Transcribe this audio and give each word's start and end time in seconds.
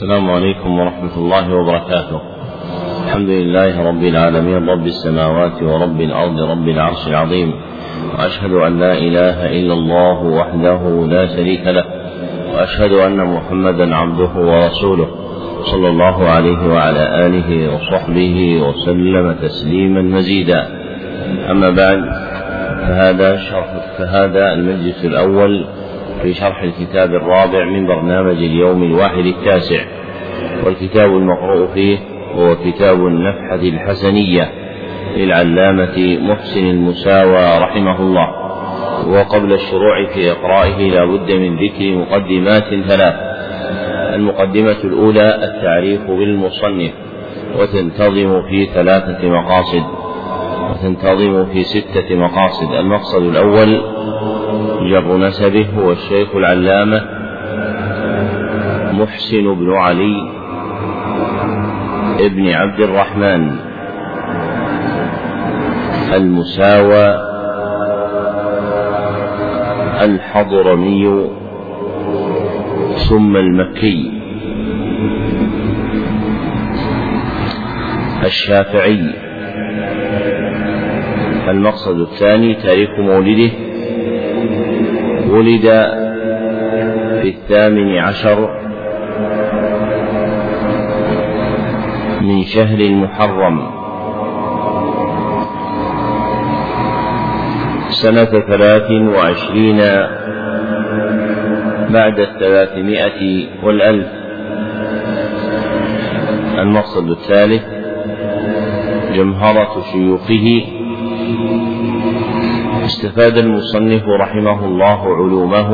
السلام 0.00 0.30
عليكم 0.30 0.78
ورحمة 0.78 1.16
الله 1.16 1.54
وبركاته. 1.54 2.20
الحمد 3.04 3.28
لله 3.28 3.88
رب 3.88 4.02
العالمين 4.02 4.68
رب 4.68 4.86
السماوات 4.86 5.62
ورب 5.62 6.00
الأرض 6.00 6.40
رب 6.40 6.68
العرش 6.68 7.08
العظيم. 7.08 7.52
وأشهد 8.14 8.52
أن 8.52 8.80
لا 8.80 8.92
إله 8.92 9.46
إلا 9.46 9.74
الله 9.74 10.18
وحده 10.24 11.06
لا 11.06 11.26
شريك 11.36 11.66
له. 11.66 11.84
وأشهد 12.54 12.92
أن 12.92 13.16
محمدا 13.34 13.96
عبده 13.96 14.32
ورسوله 14.50 15.08
صلى 15.72 15.88
الله 15.88 16.28
عليه 16.28 16.60
وعلى 16.74 17.26
آله 17.26 17.74
وصحبه 17.74 18.62
وسلم 18.64 19.36
تسليما 19.42 20.02
مزيدا. 20.02 20.60
أما 21.50 21.70
بعد 21.70 22.00
فهذا 22.88 23.36
شرح 23.36 23.70
فهذا 23.98 24.52
المجلس 24.52 25.04
الأول 25.04 25.66
في 26.22 26.34
شرح 26.34 26.62
الكتاب 26.62 27.14
الرابع 27.14 27.64
من 27.64 27.86
برنامج 27.86 28.36
اليوم 28.36 28.82
الواحد 28.82 29.26
التاسع. 29.26 29.84
والكتاب 30.64 31.16
المقروء 31.16 31.66
فيه 31.66 31.98
هو 32.34 32.56
كتاب 32.56 33.06
النفحة 33.06 33.54
الحسنية 33.54 34.50
للعلامة 35.16 36.18
محسن 36.20 36.70
المساوى 36.70 37.58
رحمه 37.58 38.00
الله. 38.00 38.28
وقبل 39.08 39.52
الشروع 39.52 40.06
في 40.14 40.30
إقرائه 40.30 40.90
لا 40.90 41.04
بد 41.04 41.32
من 41.32 41.56
ذكر 41.56 41.96
مقدمات 41.96 42.64
ثلاث. 42.88 43.14
المقدمة 44.14 44.76
الأولى 44.84 45.44
التعريف 45.44 46.00
بالمصنف 46.00 46.92
وتنتظم 47.58 48.42
في 48.42 48.66
ثلاثة 48.66 49.28
مقاصد 49.28 49.82
وتنتظم 50.70 51.46
في 51.46 51.62
ستة 51.62 52.14
مقاصد. 52.14 52.72
المقصد 52.72 53.22
الأول 53.22 53.80
جر 54.88 55.16
نسبه 55.16 55.66
هو 55.76 55.92
الشيخ 55.92 56.34
العلامة 56.36 57.02
محسن 58.92 59.54
بن 59.54 59.72
علي 59.72 60.30
ابن 62.20 62.48
عبد 62.48 62.80
الرحمن 62.80 63.56
المساوى 66.14 67.30
الحضرمي 70.02 71.28
ثم 73.08 73.36
المكي 73.36 74.12
الشافعي. 78.24 79.14
المقصد 81.48 82.00
الثاني 82.00 82.54
تاريخ 82.54 82.90
مولده 82.98 83.69
ولد 85.30 85.66
في 87.22 87.28
الثامن 87.28 87.98
عشر 87.98 88.50
من 92.20 92.44
شهر 92.44 92.78
المحرم. 92.78 93.70
سنة 97.90 98.24
ثلاث 98.24 98.90
وعشرين 98.90 99.78
بعد 101.90 102.18
الثلاثمائة 102.18 103.46
والألف. 103.62 104.06
المقصد 106.58 107.10
الثالث 107.10 107.62
جمهرة 109.14 109.82
شيوخه 109.92 110.79
استفاد 112.90 113.38
المصنف 113.38 114.02
رحمه 114.20 114.64
الله 114.64 115.00
علومه. 115.16 115.70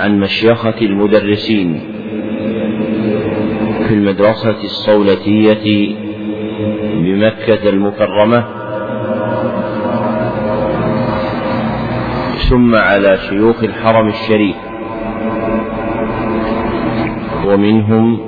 عن 0.00 0.20
مشيخة 0.20 0.78
المدرسين 0.82 1.80
في 3.88 3.94
المدرسة 3.94 4.64
الصولتية 4.64 5.96
بمكة 7.02 7.68
المكرمة. 7.68 8.44
ثم 12.50 12.74
على 12.74 13.18
شيوخ 13.28 13.64
الحرم 13.64 14.08
الشريف. 14.08 14.56
ومنهم 17.46 18.20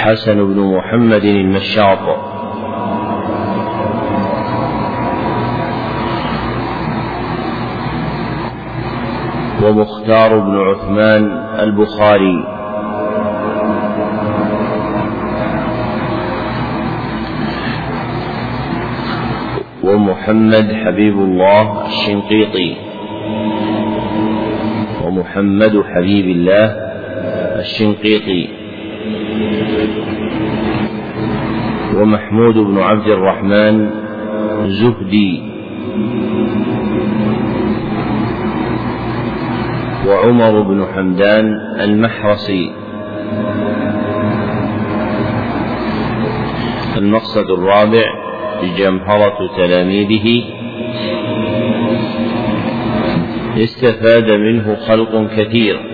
حسن 0.00 0.54
بن 0.54 0.60
محمد 0.76 1.24
المشاط 1.24 1.98
ومختار 9.62 10.38
بن 10.38 10.58
عثمان 10.58 11.24
البخاري. 11.58 12.44
ومحمد 19.84 20.72
حبيب 20.84 21.16
الله 21.18 21.86
الشنقيطي. 21.86 22.76
ومحمد 25.04 25.84
حبيب 25.94 26.26
الله 26.36 26.66
الشنقيطي. 27.60 28.59
ومحمود 31.96 32.54
بن 32.54 32.78
عبد 32.78 33.06
الرحمن 33.06 33.90
زهدي. 34.66 35.42
وعمر 40.06 40.60
بن 40.60 40.86
حمدان 40.94 41.44
المحرسي. 41.80 42.72
المقصد 46.96 47.50
الرابع 47.50 48.04
جمهرة 48.78 49.38
تلاميذه. 49.56 50.44
استفاد 53.56 54.30
منه 54.30 54.76
خلق 54.88 55.30
كثير. 55.36 55.89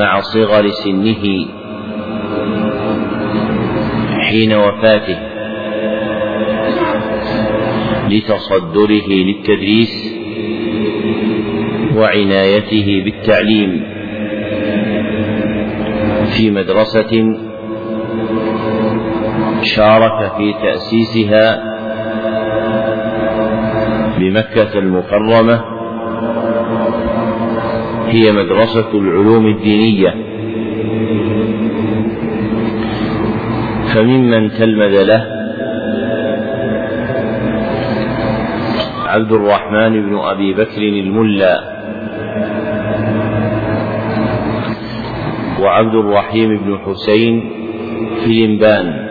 مع 0.00 0.20
صغر 0.20 0.68
سنه 0.70 1.24
حين 4.20 4.52
وفاته 4.54 5.18
لتصدره 8.08 9.08
للتدريس 9.08 10.14
وعنايته 11.96 13.02
بالتعليم 13.04 13.86
في 16.36 16.50
مدرسة 16.50 17.34
شارك 19.62 20.32
في 20.36 20.54
تأسيسها 20.62 21.62
بمكة 24.18 24.78
المكرمة 24.78 25.79
هي 28.10 28.32
مدرسة 28.32 28.90
العلوم 28.94 29.46
الدينية. 29.46 30.14
فممن 33.94 34.50
تلمذ 34.50 35.04
له 35.04 35.26
عبد 39.06 39.32
الرحمن 39.32 39.92
بن 40.02 40.18
أبي 40.18 40.54
بكر 40.54 40.82
الملا 40.82 41.60
وعبد 45.60 45.94
الرحيم 45.94 46.56
بن 46.56 46.78
حسين 46.78 47.52
فيلمبان 48.24 49.06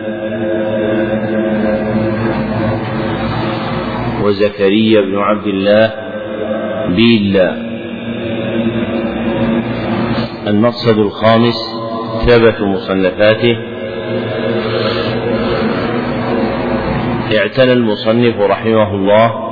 وزكريا 4.24 5.00
بن 5.00 5.18
عبد 5.18 5.46
الله 5.46 5.92
بيلا. 6.96 7.69
المقصد 10.50 10.98
الخامس 10.98 11.54
ثبت 12.26 12.60
مصنفاته. 12.60 13.56
اعتنى 17.38 17.72
المصنف 17.72 18.40
رحمه 18.40 18.94
الله 18.94 19.50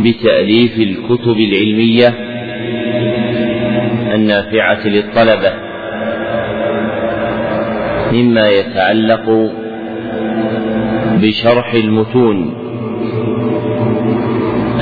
بتأليف 0.00 0.76
الكتب 0.78 1.36
العلمية 1.38 2.08
النافعة 4.14 4.86
للطلبة 4.86 5.52
مما 8.12 8.48
يتعلق 8.48 9.50
بشرح 11.22 11.74
المتون 11.74 12.54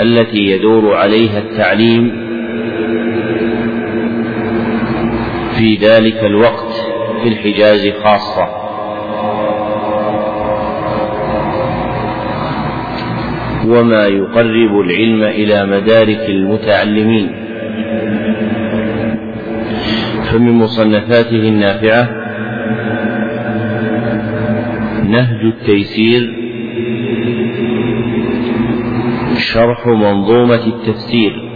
التي 0.01 0.39
يدور 0.39 0.95
عليها 0.95 1.39
التعليم 1.39 2.20
في 5.61 5.75
ذلك 5.75 6.25
الوقت 6.25 6.73
في 7.23 7.29
الحجاز 7.29 7.89
خاصة. 8.05 8.49
وما 13.67 14.07
يقرب 14.07 14.81
العلم 14.81 15.23
إلى 15.23 15.67
مدارك 15.67 16.31
المتعلمين. 16.31 17.33
فمن 20.33 20.53
مصنفاته 20.53 21.49
النافعة 21.49 22.09
نهج 25.05 25.45
التيسير 25.45 26.37
شرح 29.37 29.87
منظومة 29.87 30.67
التفسير. 30.67 31.50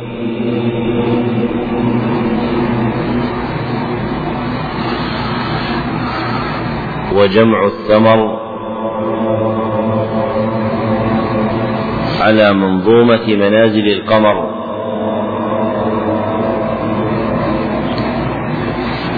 وجمع 7.24 7.66
الثمر 7.66 8.38
على 12.20 12.52
منظومة 12.52 13.26
منازل 13.36 13.88
القمر 13.88 14.50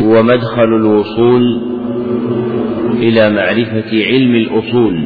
ومدخل 0.03 0.64
الوصول 0.64 1.61
إلى 2.93 3.31
معرفة 3.31 3.91
علم 3.93 4.35
الأصول. 4.35 5.05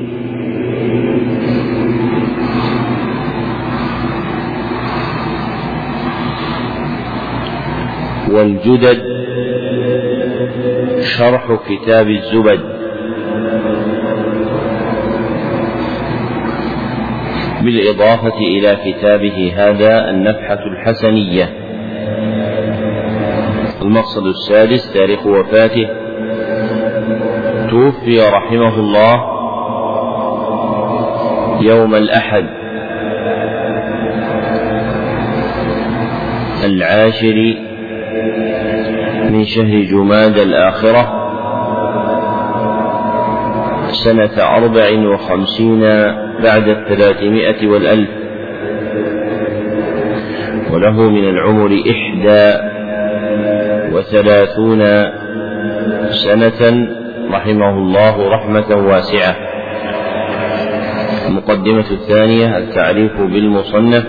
والجدد 8.31 9.03
شرح 11.00 11.58
كتاب 11.69 12.08
الزبد. 12.08 12.69
بالإضافة 17.62 18.38
إلى 18.38 18.76
كتابه 18.84 19.52
هذا 19.56 20.10
النفحة 20.10 20.58
الحسنية. 20.66 21.48
المقصد 23.82 24.26
السادس 24.26 24.92
تاريخ 24.92 25.26
وفاته. 25.26 25.88
توفي 27.70 28.20
رحمه 28.20 28.74
الله 28.78 29.40
يوم 31.60 31.94
الأحد 31.94 32.46
العاشر 36.64 37.54
من 39.30 39.44
شهر 39.44 39.80
جماد 39.80 40.38
الآخرة 40.38 41.20
سنة 43.92 44.56
أربع 44.56 45.08
وخمسين 45.14 45.82
بعد 46.42 46.69
الثلاثمائة 46.69 47.66
والألف. 47.66 48.10
وله 50.72 51.10
من 51.10 51.28
العمر 51.28 51.81
إحدى 51.90 52.70
وثلاثون 53.94 54.82
سنة 56.10 56.88
رحمه 57.32 57.70
الله 57.70 58.28
رحمة 58.28 58.88
واسعة. 58.88 59.37
المقدمة 61.28 61.84
الثانية 61.90 62.58
التعريف 62.58 63.20
بالمصنف 63.20 64.04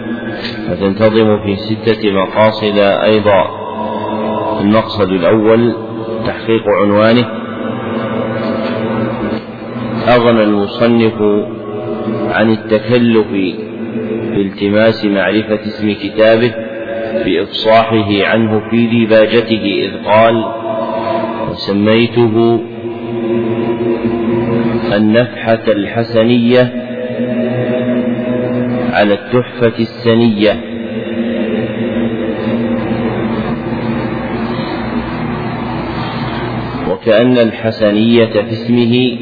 وتنتظم 0.71 1.43
في 1.43 1.55
ستة 1.55 2.11
مقاصد 2.11 2.77
أيضا. 2.77 3.61
المقصد 4.61 5.09
الأول 5.09 5.75
تحقيق 6.25 6.63
عنوانه. 6.81 7.25
أغنى 10.15 10.43
المصنف 10.43 11.13
عن 12.31 12.49
التكلف 12.49 13.27
بالتماس 14.35 15.05
معرفة 15.05 15.59
اسم 15.65 15.93
كتابه 15.93 16.51
بإفصاحه 17.25 18.25
عنه 18.25 18.69
في 18.69 18.87
ديباجته 18.87 19.85
إذ 19.85 20.05
قال 20.05 20.45
وسميته 21.49 22.59
النفحة 24.95 25.63
الحسنية 25.67 26.73
على 28.93 29.13
التحفة 29.13 29.79
السنية. 29.79 30.71
وكأن 36.89 37.37
الحسنية 37.37 38.25
في 38.25 38.51
اسمه 38.51 39.17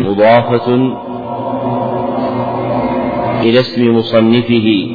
مضافة 0.00 0.96
إلى 3.42 3.60
اسم 3.60 3.96
مصنفه 3.96 4.86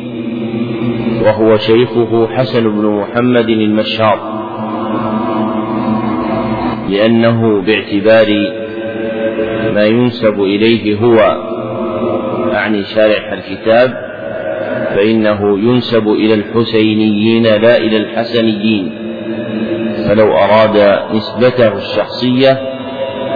وهو 1.25 1.57
شيخه 1.57 2.27
حسن 2.27 2.63
بن 2.63 2.85
محمد 2.85 3.49
المشاط 3.49 4.19
لأنه 6.89 7.61
باعتبار 7.61 8.27
ما 9.75 9.85
ينسب 9.85 10.41
إليه 10.41 10.95
هو 10.95 11.17
أعني 12.53 12.83
شارح 12.83 13.31
الكتاب 13.31 14.07
فإنه 14.95 15.59
ينسب 15.59 16.07
إلى 16.07 16.33
الحسينيين 16.33 17.43
لا 17.43 17.77
إلى 17.77 17.97
الحسنيين. 17.97 18.91
فلو 20.07 20.31
أراد 20.31 20.99
نسبته 21.15 21.77
الشخصية 21.77 22.59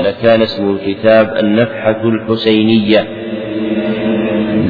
لكان 0.02 0.42
اسم 0.42 0.72
الكتاب 0.76 1.38
النفحة 1.38 2.02
الحسينية. 2.04 3.21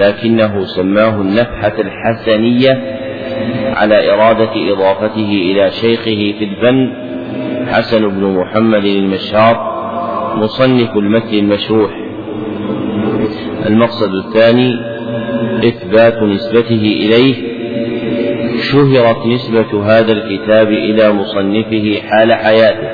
لكنه 0.01 0.65
سماه 0.65 1.21
النفحة 1.21 1.73
الحسنية 1.79 2.97
على 3.75 4.13
إرادة 4.13 4.51
إضافته 4.73 5.29
إلى 5.51 5.71
شيخه 5.71 6.33
في 6.39 6.43
الفن 6.43 6.93
حسن 7.67 8.07
بن 8.07 8.23
محمد 8.23 8.85
المشاط 8.85 9.57
مصنف 10.35 10.97
المتن 10.97 11.33
المشروح. 11.33 11.91
المقصد 13.65 14.13
الثاني 14.13 14.73
إثبات 15.67 16.23
نسبته 16.23 16.83
إليه. 17.01 17.35
شهرت 18.61 19.27
نسبة 19.27 19.85
هذا 19.85 20.11
الكتاب 20.11 20.67
إلى 20.67 21.13
مصنفه 21.13 22.01
حال 22.09 22.33
حياته. 22.33 22.89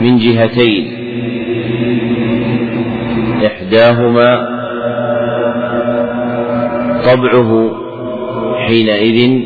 من 0.00 0.16
جهتين. 0.16 1.02
إحداهما 3.46 4.51
طبعه 7.04 7.70
حينئذ 8.66 9.42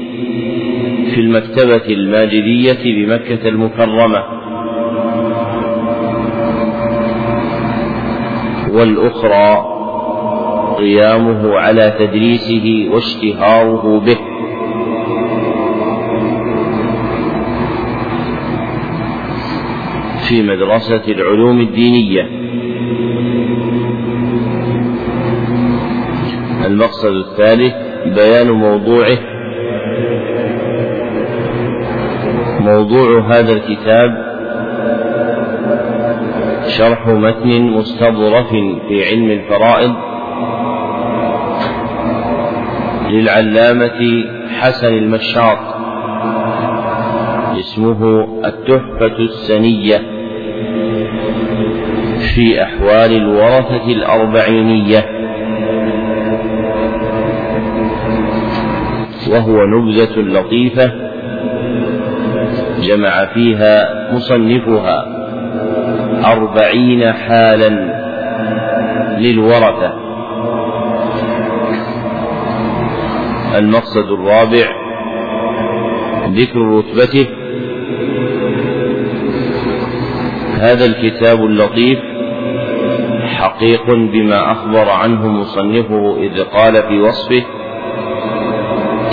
في 1.15 1.21
المكتبة 1.21 1.87
الماجدية 1.89 2.83
بمكة 2.85 3.49
المكرمة. 3.49 4.23
والأخرى 8.73 9.77
قيامه 10.79 11.59
على 11.59 11.95
تدريسه 11.99 12.89
واشتهاره 12.93 14.01
به. 14.07 14.17
في 20.29 20.43
مدرسة 20.43 21.03
العلوم 21.09 21.61
الدينية. 21.61 22.29
المقصد 26.77 27.13
الثالث 27.15 27.75
بيان 28.07 28.51
موضوعه. 28.51 29.19
موضوع 32.61 33.21
هذا 33.21 33.53
الكتاب 33.53 34.27
شرح 36.67 37.07
متن 37.07 37.63
مستظرف 37.63 38.49
في 38.89 39.05
علم 39.11 39.31
الفرائض 39.31 39.93
للعلامة 43.11 44.25
حسن 44.61 44.95
المشاط 44.95 45.59
اسمه 47.59 48.29
التحفة 48.45 49.19
السنية 49.19 49.99
في 52.35 52.63
أحوال 52.63 53.17
الورثة 53.17 53.87
الأربعينية. 53.87 55.16
وهو 59.31 59.65
نبذة 59.65 60.21
لطيفة 60.21 60.93
جمع 62.81 63.25
فيها 63.27 64.07
مصنفها 64.13 65.17
أربعين 66.33 67.13
حالا 67.13 67.69
للورثة. 69.19 69.93
المقصد 73.59 74.13
الرابع 74.13 74.67
ذكر 76.29 76.61
رتبته. 76.61 77.27
هذا 80.61 80.85
الكتاب 80.85 81.45
اللطيف 81.45 81.99
حقيق 83.23 83.87
بما 83.87 84.53
أخبر 84.53 84.91
عنه 84.91 85.29
مصنفه 85.29 86.17
إذ 86.23 86.43
قال 86.43 86.83
في 86.83 87.01
وصفه 87.01 87.56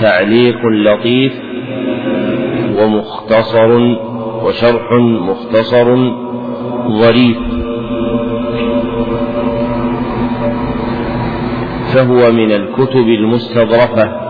تعليق 0.04 0.66
لطيف 0.66 1.34
ومختصر 2.80 3.72
وشرح 4.46 4.92
مختصر 5.30 5.96
ظريف 6.88 7.38
فهو 11.94 12.32
من 12.32 12.52
الكتب 12.52 13.08
المستظرفة. 13.08 14.24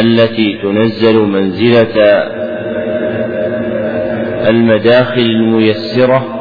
التي 0.00 0.58
تنزل 0.62 1.18
منزلة 1.18 1.94
المداخل 4.48 5.20
الميسرة 5.20 6.31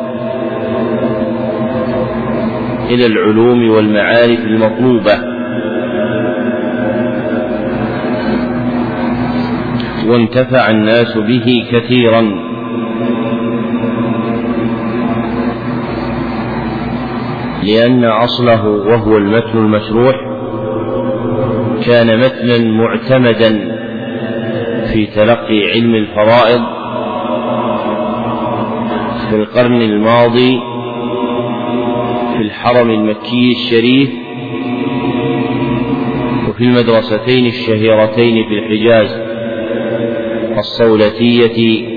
إلى 2.92 3.06
العلوم 3.06 3.70
والمعارف 3.70 4.40
المطلوبة. 4.40 5.16
وانتفع 10.08 10.70
الناس 10.70 11.18
به 11.18 11.68
كثيرا. 11.72 12.52
لأن 17.64 18.04
أصله 18.06 18.68
وهو 18.68 19.18
المتن 19.18 19.58
المشروح 19.58 20.16
كان 21.86 22.20
متنا 22.20 22.58
معتمدا 22.58 23.52
في 24.94 25.06
تلقي 25.06 25.72
علم 25.74 25.96
الفرائض 25.96 26.62
في 29.30 29.36
القرن 29.36 29.82
الماضي 29.82 30.71
الحرم 32.52 32.90
المكي 32.90 33.52
الشريف 33.52 34.10
وفي 36.50 36.64
المدرستين 36.64 37.46
الشهيرتين 37.46 38.36
في 38.44 38.54
الحجاز 38.54 39.22
الصولتية 40.58 41.88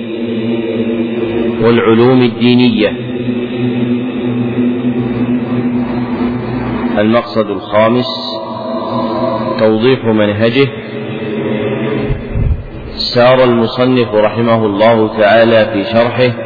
والعلوم 1.63 2.23
الدينية. 2.23 2.89
المقصد 6.99 7.51
الخامس 7.51 8.07
توضيح 9.59 10.05
منهجه. 10.05 10.69
سار 13.15 13.45
المصنف 13.45 14.15
رحمه 14.15 14.67
الله 14.67 15.19
تعالى 15.19 15.71
في 15.73 15.85
شرحه 15.85 16.44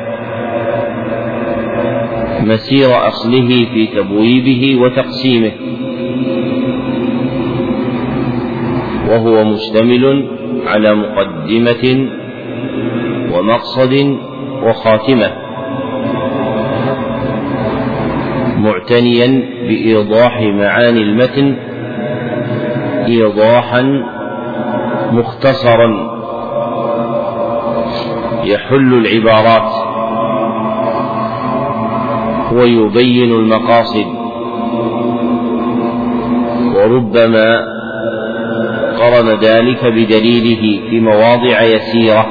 مسير 2.49 3.09
أصله 3.09 3.49
في 3.73 3.87
تبويبه 3.87 4.81
وتقسيمه. 4.83 5.53
وهو 9.09 9.45
مشتمل 9.45 10.29
على 10.67 10.95
مقدمة 10.95 12.09
ومقصد 13.33 14.17
وخاتمة. 14.63 15.33
معتنيا 18.59 19.43
بإيضاح 19.69 20.41
معاني 20.41 21.03
المتن 21.03 21.57
إيضاحا 23.07 23.83
مختصرا. 25.13 26.19
يحل 28.45 28.95
العبارات. 28.95 29.68
ويبين 32.59 33.33
المقاصد. 33.33 34.07
وربما 36.77 37.61
قرن 38.99 39.29
ذلك 39.41 39.85
بدليله 39.85 40.91
في 40.91 41.01
مواضع 41.01 41.63
يسيرة. 41.63 42.27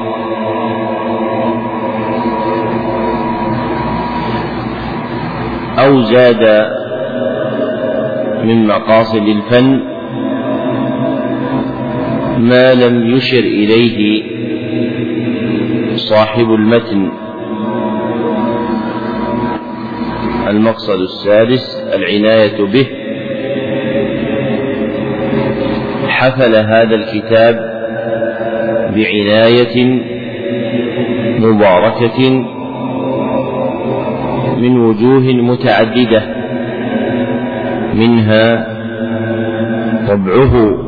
أو 5.78 6.00
زاد 6.02 6.68
من 8.44 8.66
مقاصد 8.66 9.22
الفن 9.22 9.80
ما 12.38 12.74
لم 12.74 13.16
يشر 13.16 13.38
إليه 13.38 14.22
صاحب 15.96 16.50
المتن. 16.50 17.27
المقصد 20.48 21.00
السادس 21.00 21.86
العناية 21.94 22.64
به. 22.64 22.86
حفل 26.08 26.54
هذا 26.54 26.94
الكتاب 26.94 27.56
بعناية 28.96 30.00
مباركة 31.40 32.30
من 34.56 34.78
وجوه 34.78 35.22
متعددة 35.22 36.22
منها 37.94 38.66
طبعه 40.08 40.78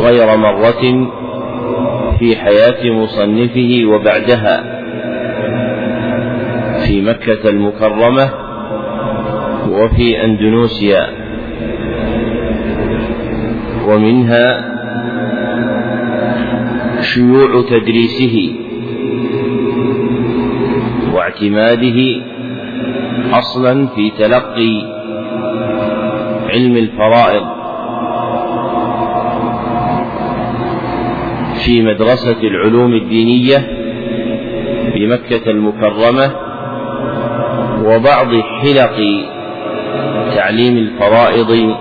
غير 0.00 0.36
مرة 0.36 1.08
في 2.18 2.36
حياة 2.36 2.90
مصنفه 2.92 3.82
وبعدها. 3.86 4.67
في 6.88 7.00
مكة 7.00 7.48
المكرمة 7.50 8.30
وفي 9.70 10.24
أندونيسيا 10.24 11.06
ومنها 13.88 14.64
شيوع 17.00 17.62
تدريسه 17.70 18.54
واعتماده 21.14 22.22
أصلا 23.32 23.86
في 23.86 24.10
تلقي 24.10 24.82
علم 26.50 26.76
الفرائض 26.76 27.46
في 31.64 31.82
مدرسة 31.82 32.42
العلوم 32.42 32.92
الدينية 32.92 33.68
بمكه 34.94 35.50
المكرمة 35.50 36.47
وبعض 37.88 38.28
حلق 38.62 38.96
تعليم 40.34 40.76
الفرائض 40.76 41.74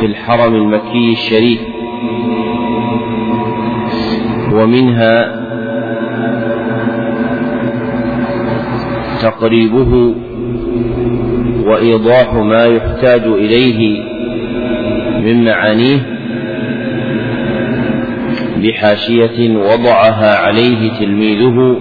في 0.00 0.06
الحرم 0.06 0.54
المكي 0.54 1.12
الشريف 1.12 1.60
ومنها 4.52 5.42
تقريبه 9.22 10.14
وإيضاح 11.66 12.34
ما 12.34 12.64
يحتاج 12.64 13.22
إليه 13.22 14.02
من 15.20 15.44
معانيه 15.44 16.06
بحاشية 18.62 19.56
وضعها 19.56 20.38
عليه 20.46 20.90
تلميذه 20.98 21.76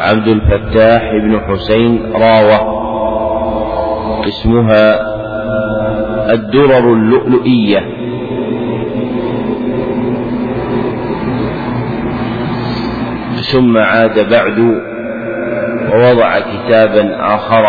عبد 0.00 0.28
الفتاح 0.28 1.02
بن 1.22 1.40
حسين 1.40 2.12
راوة. 2.12 2.76
اسمها 4.28 5.16
الدرر 6.32 6.92
اللؤلؤية. 6.92 7.80
ثم 13.52 13.78
عاد 13.78 14.30
بعد 14.30 14.58
ووضع 15.92 16.38
كتابا 16.38 17.16
آخر. 17.34 17.64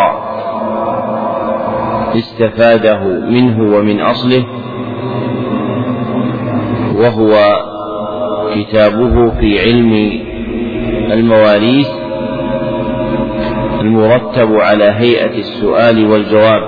استفاده 2.15 2.99
منه 3.29 3.77
ومن 3.77 4.01
أصله. 4.01 4.45
وهو 6.95 7.33
كتابه 8.55 9.29
في 9.39 9.59
علم 9.59 9.93
المواريث 11.11 11.96
المرتب 13.87 14.55
على 14.55 14.83
هيئة 14.83 15.39
السؤال 15.39 16.07
والجواب. 16.11 16.61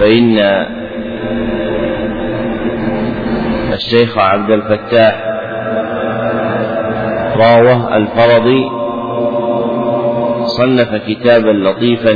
فإن 0.00 0.38
الشيخ 3.72 4.18
عبد 4.18 4.50
الفتاح 4.50 5.24
راوه 7.36 7.96
الفرضي 7.96 8.64
صنف 10.44 10.94
كتابا 11.08 11.50
لطيفا 11.50 12.12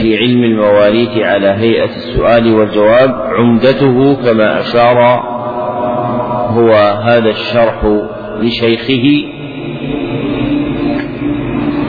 في 0.00 0.16
علم 0.16 0.44
المواريث 0.44 1.18
على 1.18 1.48
هيئة 1.48 1.96
السؤال 1.96 2.54
والجواب 2.54 3.14
عمدته 3.38 4.14
كما 4.14 4.60
أشار 4.60 4.98
هو 6.48 6.72
هذا 7.04 7.28
الشرح 7.30 7.84
لشيخه 8.40 9.39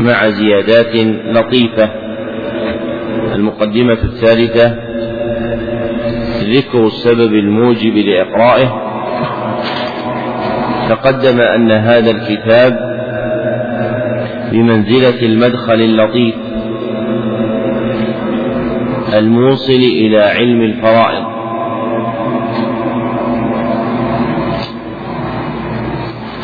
مع 0.01 0.29
زيادات 0.29 0.95
لطيفة. 1.25 1.89
المقدمة 3.35 3.97
الثالثة 4.03 4.75
ذكر 6.41 6.87
السبب 6.87 7.33
الموجب 7.33 7.93
لإقرائه. 7.95 8.81
تقدم 10.89 11.41
أن 11.41 11.71
هذا 11.71 12.11
الكتاب 12.11 12.91
بمنزلة 14.51 15.21
المدخل 15.21 15.81
اللطيف 15.81 16.35
الموصل 19.13 19.73
إلى 19.73 20.19
علم 20.19 20.61
الفرائض. 20.61 21.31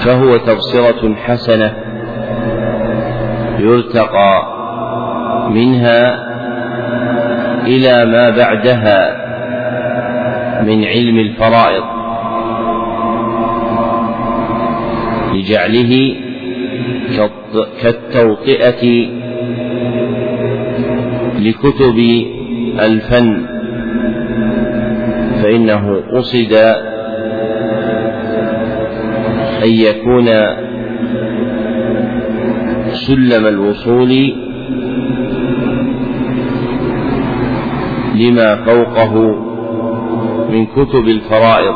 فهو 0.06 0.38
تبصرة 0.38 1.16
حسنة 1.16 1.87
يرتقى 3.60 4.44
منها 5.50 6.28
إلى 7.68 8.06
ما 8.06 8.30
بعدها 8.30 9.28
من 10.64 10.86
علم 10.86 11.20
الفرائض 11.20 11.84
لجعله 15.34 16.16
كالتوطئة 17.82 19.08
لكتب 21.40 22.26
الفن. 22.80 23.46
فإنه 25.44 26.02
قصد 26.14 26.54
أن 29.64 29.70
يكون 29.70 30.28
سلم 33.08 33.46
الوصول 33.48 34.12
لما 38.16 38.50
فوقه 38.66 39.14
من 40.52 40.66
كتب 40.66 41.06
الفرائض. 41.16 41.76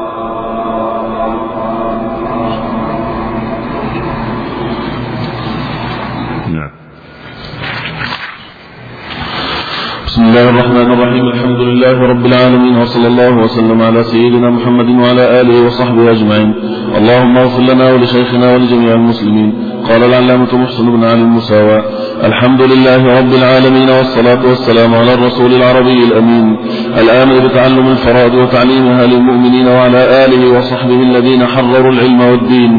بسم 10.06 10.24
الله 10.24 10.50
الرحمن 10.50 10.88
الرحيم. 10.96 11.26
الحمد 11.28 11.62
لله 11.70 11.98
رب 12.12 12.26
العالمين 12.26 12.76
وصلى 12.78 13.08
الله 13.08 13.34
وسلم 13.44 13.82
على 13.82 14.04
سيدنا 14.04 14.50
محمد 14.50 14.90
وعلى 14.90 15.42
آله 15.42 15.66
وصحبه 15.66 16.12
أجمعين. 16.12 16.52
اللهم 17.00 17.38
اغفر 17.38 17.64
لنا 17.72 17.86
ولشيخنا 17.94 18.48
ولجميع 18.54 18.94
المسلمين. 18.94 19.71
قال 19.90 20.04
العلامة 20.04 20.58
محسن 20.58 20.92
بن 20.92 21.04
علي 21.04 21.22
المساواة 21.22 21.84
الحمد 22.24 22.62
لله 22.62 23.20
رب 23.20 23.34
العالمين 23.34 23.90
والصلاة 23.90 24.46
والسلام 24.46 24.96
على 24.96 25.14
الرسول 25.14 25.54
العربي 25.54 26.04
الأمين 26.04 26.58
الآمر 26.98 27.48
بتعلم 27.48 27.88
الفرائض 27.88 28.34
وتعليمها 28.34 29.06
للمؤمنين 29.06 29.68
وعلى 29.68 30.26
آله 30.26 30.58
وصحبه 30.58 30.96
الذين 30.96 31.46
حرروا 31.46 31.92
العلم 31.92 32.22
والدين. 32.22 32.72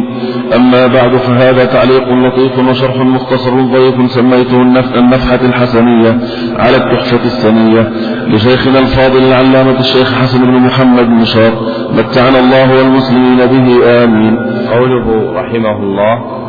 أما 0.57 0.87
بعد 0.87 1.17
فهذا 1.17 1.65
تعليق 1.65 2.09
لطيف 2.09 2.59
وشرح 2.59 2.97
مختصر 2.97 3.61
ضيق 3.61 4.07
سميته 4.07 4.63
النفحة 4.97 5.41
الحسنية 5.43 6.19
على 6.59 6.77
التحفة 6.77 7.25
السنية 7.25 7.93
لشيخنا 8.27 8.79
الفاضل 8.79 9.23
العلامة 9.23 9.81
الشيخ 9.81 10.15
حسن 10.15 10.45
بن 10.45 10.53
محمد 10.53 11.09
مشار. 11.09 11.53
متعنا 11.99 12.39
الله 12.39 12.77
والمسلمين 12.77 13.37
به 13.37 13.67
آمين. 14.05 14.37
قوله 14.73 15.33
رحمه 15.41 15.77
الله 15.83 16.42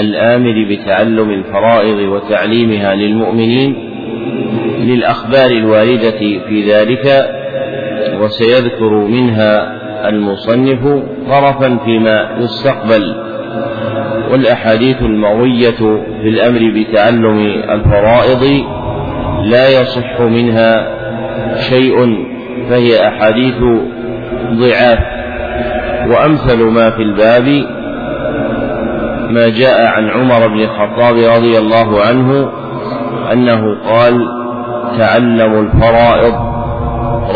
الآمر 0.00 0.66
بتعلم 0.70 1.30
الفرائض 1.30 1.98
وتعليمها 1.98 2.94
للمؤمنين 2.94 3.76
للأخبار 4.80 5.50
الواردة 5.50 6.18
في 6.48 6.64
ذلك 6.72 7.30
وسيذكر 8.20 8.90
منها 8.94 9.74
المصنف 10.08 11.02
طرفا 11.28 11.78
فيما 11.84 12.36
يستقبل 12.40 13.14
والأحاديث 14.30 15.02
المروية 15.02 15.70
في 16.22 16.28
الأمر 16.28 16.60
بتعلم 16.76 17.38
الفرائض 17.70 18.64
لا 19.44 19.80
يصح 19.80 20.20
منها 20.20 20.88
شيء 21.56 22.24
فهي 22.70 23.08
أحاديث 23.08 23.54
ضعاف. 24.52 24.98
وأمثل 26.10 26.62
ما 26.62 26.90
في 26.90 27.02
الباب 27.02 27.64
ما 29.34 29.48
جاء 29.48 29.80
عن 29.86 30.10
عمر 30.10 30.48
بن 30.48 30.60
الخطاب 30.60 31.16
رضي 31.16 31.58
الله 31.58 32.00
عنه 32.00 32.48
أنه 33.32 33.60
قال 33.88 34.28
تعلموا 34.98 35.62
الفرائض 35.62 36.34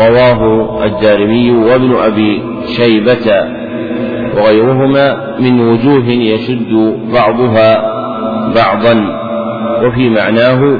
رواه 0.07 0.69
الدارمي 0.85 1.51
وابن 1.51 1.95
أبي 1.95 2.43
شيبة 2.77 3.43
وغيرهما 4.37 5.35
من 5.39 5.61
وجوه 5.61 6.05
يشد 6.07 6.97
بعضها 7.13 7.81
بعضا 8.55 9.19
وفي 9.83 10.09
معناه 10.09 10.79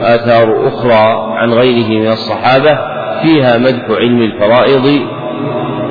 آثار 0.00 0.68
أخرى 0.68 1.34
عن 1.38 1.52
غيره 1.52 2.00
من 2.00 2.08
الصحابة 2.12 2.78
فيها 3.22 3.58
مدح 3.58 3.84
علم 3.90 4.22
الفرائض 4.22 5.00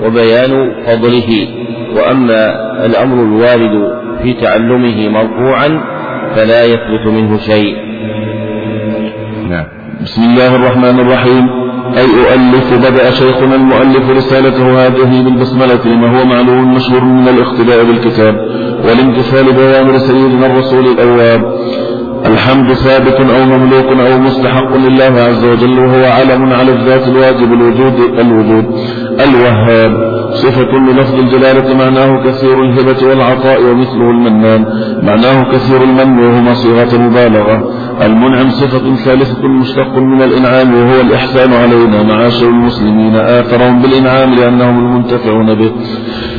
وبيان 0.06 0.72
فضله 0.86 1.48
وأما 1.96 2.46
الأمر 2.86 3.24
الوارد 3.24 4.03
في 4.24 4.34
تعلمه 4.34 5.10
مرفوعا 5.10 5.84
فلا 6.36 6.64
يثبت 6.64 7.06
منه 7.06 7.38
شيء. 7.38 7.76
نعم. 9.50 9.66
بسم 10.02 10.24
الله 10.24 10.56
الرحمن 10.56 11.00
الرحيم. 11.00 11.64
أي 11.98 12.06
أؤلف 12.06 12.90
بدأ 12.90 13.12
شيخنا 13.12 13.56
المؤلف 13.56 14.10
رسالته 14.10 14.88
هذه 14.88 15.24
بالبسملة 15.24 15.80
لما 15.86 16.20
هو 16.20 16.26
معلوم 16.26 16.74
مشهور 16.74 17.04
من 17.04 17.28
الاقتداء 17.28 17.84
بالكتاب 17.84 18.36
والامتثال 18.86 19.46
بأوامر 19.54 19.98
سيدنا 19.98 20.46
الرسول 20.46 20.86
الأواب 20.86 21.42
الحمد 22.26 22.74
ثابت 22.74 23.20
أو 23.20 23.46
مملوك 23.46 23.86
أو 23.86 24.20
مستحق 24.20 24.76
لله 24.76 25.22
عز 25.22 25.46
وجل 25.46 25.80
وهو 25.80 26.06
علم 26.06 26.54
على 26.54 26.72
الذات 26.72 27.08
الواجب 27.08 27.54
الوجود 27.54 28.00
الوجود 28.20 28.66
الوهاب. 29.28 30.13
صفة 30.32 30.72
للفظ 30.78 31.16
الجلالة 31.16 31.74
معناه 31.74 32.24
كثير 32.26 32.64
الهبة 32.64 33.08
والعطاء 33.08 33.64
ومثله 33.64 34.10
المنان. 34.12 34.66
معناه 35.04 35.44
كثير 35.52 35.84
المن 35.84 36.20
وهما 36.20 36.54
صيغة 36.54 36.98
مبالغة. 36.98 37.58
المنعم 38.02 38.50
صفة 38.50 38.96
ثالثة 38.96 39.48
مشتق 39.48 39.98
من 39.98 40.22
الإنعام 40.22 40.76
وهو 40.76 41.02
الإحسان 41.02 41.54
علينا 41.54 42.04
معاشر 42.04 42.48
المسلمين 42.48 43.16
آثرهم 43.16 43.82
بالإنعام 43.82 44.34
لأنهم 44.36 44.80
المنتفعون 44.80 45.56
به. 45.56 45.72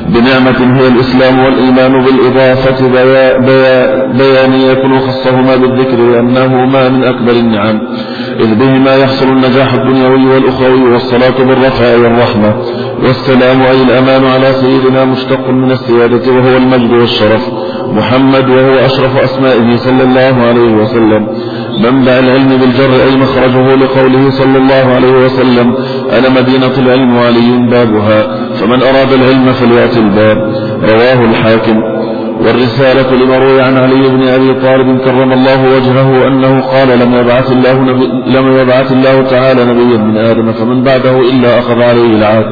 بنعمة 0.08 0.80
هي 0.80 0.88
الإسلام 0.88 1.38
والإيمان 1.38 2.04
بالإضافة 2.04 2.88
بيا 2.88 3.38
بيا 3.38 4.06
بيانية 4.12 4.94
وخصهما 4.94 5.56
بالذكر 5.56 5.96
لأنهما 5.96 6.88
من 6.88 7.04
أكبر 7.04 7.32
النعم. 7.32 7.80
إذ 8.40 8.54
بهما 8.54 8.96
يحصل 8.96 9.28
النجاح 9.28 9.74
الدنيوي 9.74 10.26
والأخروي 10.26 10.92
والصلاة 10.92 11.38
بالرفع 11.38 11.96
والرحمة. 11.96 12.54
والسلام 13.04 13.62
أي 13.62 13.82
الأمان 13.82 14.24
على 14.24 14.52
سيدنا 14.52 15.04
مشتق 15.04 15.48
من 15.50 15.70
السيادة 15.70 16.32
وهو 16.32 16.56
المجد 16.56 16.90
والشرف. 16.90 17.48
محمد 17.92 18.48
وهو 18.48 18.74
أشرف 18.74 19.16
أسمائه 19.16 19.76
صلى 19.76 20.02
الله 20.02 20.46
عليه 20.46 20.72
وسلم. 20.72 21.28
منبع 21.78 22.18
العلم 22.18 22.48
بالجر 22.48 22.92
أي 23.04 23.16
مخرجه 23.16 23.74
لقوله 23.74 24.30
صلى 24.30 24.58
الله 24.58 24.94
عليه 24.94 25.12
وسلم 25.24 25.74
أنا 26.18 26.28
مدينة 26.40 26.74
العلم 26.78 27.16
وعلي 27.16 27.50
بابها 27.70 28.22
فمن 28.54 28.82
أراد 28.82 29.12
العلم 29.12 29.52
فليأتي 29.52 29.98
الباب. 29.98 30.38
رواه 30.82 31.24
الحاكم. 31.30 31.82
والرسالة 32.40 33.16
لما 33.16 33.38
روي 33.38 33.60
عن 33.60 33.76
علي 33.76 34.08
بن 34.08 34.22
أبي 34.22 34.54
طالب 34.60 35.00
كرم 35.00 35.32
الله 35.32 35.74
وجهه 35.74 36.26
أنه 36.26 36.60
قال 36.60 36.98
لم 36.98 37.14
يبعث 37.14 37.52
الله 37.52 37.80
نبي 37.80 38.06
لم 38.26 38.58
يبعث 38.58 38.92
الله 38.92 39.22
تعالى 39.22 39.64
نبيا 39.64 39.98
من 39.98 40.16
آدم 40.16 40.52
فمن 40.52 40.82
بعده 40.82 41.20
إلا 41.20 41.58
أخذ 41.58 41.82
عليه 41.82 42.16
العهد. 42.16 42.46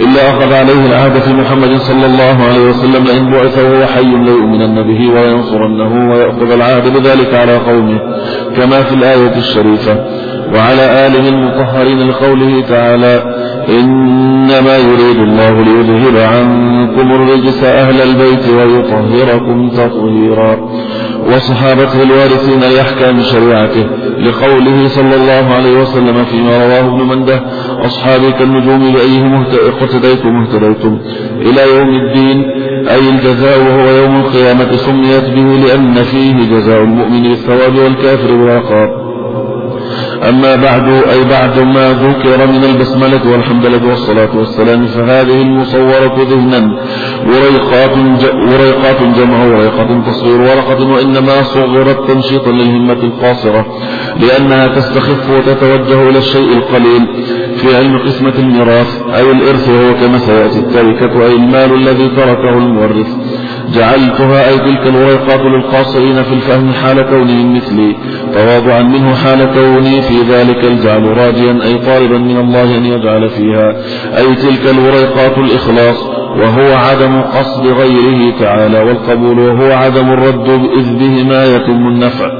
إلا 0.00 0.30
أخذ 0.30 0.52
عليه 0.52 0.86
العهد 0.86 1.12
في 1.12 1.32
محمد 1.32 1.76
صلى 1.76 2.06
الله 2.06 2.44
عليه 2.48 2.68
وسلم 2.68 3.04
لئن 3.04 3.30
بعث 3.30 3.58
وهو 3.58 3.86
حي 3.86 4.16
ليؤمنن 4.24 4.82
به 4.82 5.10
وينصرنه 5.14 6.12
ويأخذ 6.12 6.52
العهد 6.52 6.92
بذلك 6.92 7.34
على 7.34 7.56
قومه 7.56 7.98
كما 8.56 8.82
في 8.82 8.94
الآية 8.94 9.36
الشريفة. 9.36 10.04
وعلى 10.54 11.06
آله 11.06 11.28
المطهرين 11.28 12.08
لقوله 12.08 12.64
تعالى 12.68 13.22
إنما 13.68 14.76
يريد 14.76 15.18
الله 15.18 15.62
ليذهب 15.62 16.16
عنكم 16.16 17.12
الرجس 17.12 17.64
أهل 17.64 18.02
البيت 18.02 18.48
ويطهركم 19.12 19.68
تطهيرا 19.70 20.70
وصحابته 21.34 22.02
الوارثين 22.02 22.60
لأحكام 22.60 23.22
شريعته 23.22 23.86
لقوله 24.18 24.88
صلى 24.88 25.14
الله 25.14 25.54
عليه 25.54 25.80
وسلم 25.82 26.24
فيما 26.24 26.58
رواه 26.58 26.80
ابن 26.80 27.08
منده 27.08 27.42
أصحابي 27.86 28.32
كالنجوم 28.32 28.92
بأيهم 28.92 29.44
اقتديتم 29.82 30.36
اهتديتم. 30.36 30.98
إلى 31.40 31.76
يوم 31.76 31.88
الدين 31.88 32.44
أي 32.88 33.08
الجزاء 33.08 33.58
وهو 33.58 33.90
يوم 33.90 34.16
القيامة 34.20 34.76
سميت 34.76 35.24
به 35.24 35.66
لأن 35.66 35.94
فيه 35.94 36.34
جزاء 36.50 36.82
المؤمن 36.82 37.22
بالثواب 37.22 37.78
والكافر 37.78 38.36
بالعقاب 38.36 39.09
أما 40.28 40.56
بعد 40.56 40.86
أي 41.12 41.24
بعد 41.24 41.58
ما 41.58 41.86
ذكر 41.92 42.46
من 42.46 42.64
البسملة 42.64 43.30
والحمدلة 43.32 43.88
والصلاة 43.88 44.36
والسلام 44.38 44.86
فهذه 44.86 45.42
المصورة 45.42 46.16
ذهنا. 46.30 46.60
وريقات 47.26 47.94
وريقات 48.52 49.02
جمع 49.18 49.44
وريقة 49.44 50.02
تصغير 50.06 50.40
ورقة 50.40 50.90
وإنما 50.92 51.42
صغرت 51.42 52.08
تنشيطا 52.10 52.50
للهمة 52.50 52.92
القاصرة 52.92 53.66
لأنها 54.20 54.66
تستخف 54.66 55.30
وتتوجه 55.30 56.08
إلى 56.08 56.18
الشيء 56.18 56.52
القليل 56.52 57.02
في 57.56 57.76
علم 57.76 57.98
قسمة 57.98 58.34
الميراث 58.38 59.02
أي 59.14 59.30
الإرث 59.30 59.68
وهو 59.68 59.94
كما 59.94 60.18
سيأتي 60.18 60.58
التركة 60.58 61.26
أي 61.26 61.32
المال 61.36 61.74
الذي 61.74 62.08
تركه 62.08 62.58
المورث. 62.58 63.08
جعلتها 63.74 64.48
أي 64.48 64.58
تلك 64.58 64.86
الورقات 64.86 65.40
للقاصرين 65.40 66.22
في 66.22 66.34
الفهم 66.34 66.72
حال 66.72 67.02
كونهم 67.10 67.56
مثلي. 67.56 67.96
تواضعا 68.34 68.82
منه 68.82 69.14
حال 69.14 69.50
كوني. 69.54 70.02
في 70.02 70.22
ذلك 70.22 70.64
الجعل 70.64 71.18
راجيا 71.18 71.58
أي 71.64 71.78
طالبا 71.78 72.18
من 72.18 72.36
الله 72.36 72.76
أن 72.76 72.86
يجعل 72.86 73.28
فيها. 73.28 73.76
أي 74.18 74.34
تلك 74.34 74.70
الورقات 74.70 75.38
الإخلاص. 75.38 76.19
وهو 76.38 76.74
عدم 76.74 77.20
قصد 77.20 77.66
غيره 77.66 78.38
تعالى 78.40 78.80
والقبول 78.80 79.38
وهو 79.38 79.72
عدم 79.72 80.12
الرد 80.12 80.48
إذ 80.78 80.98
بهما 80.98 81.44
يتم 81.44 81.86
النفع. 81.88 82.30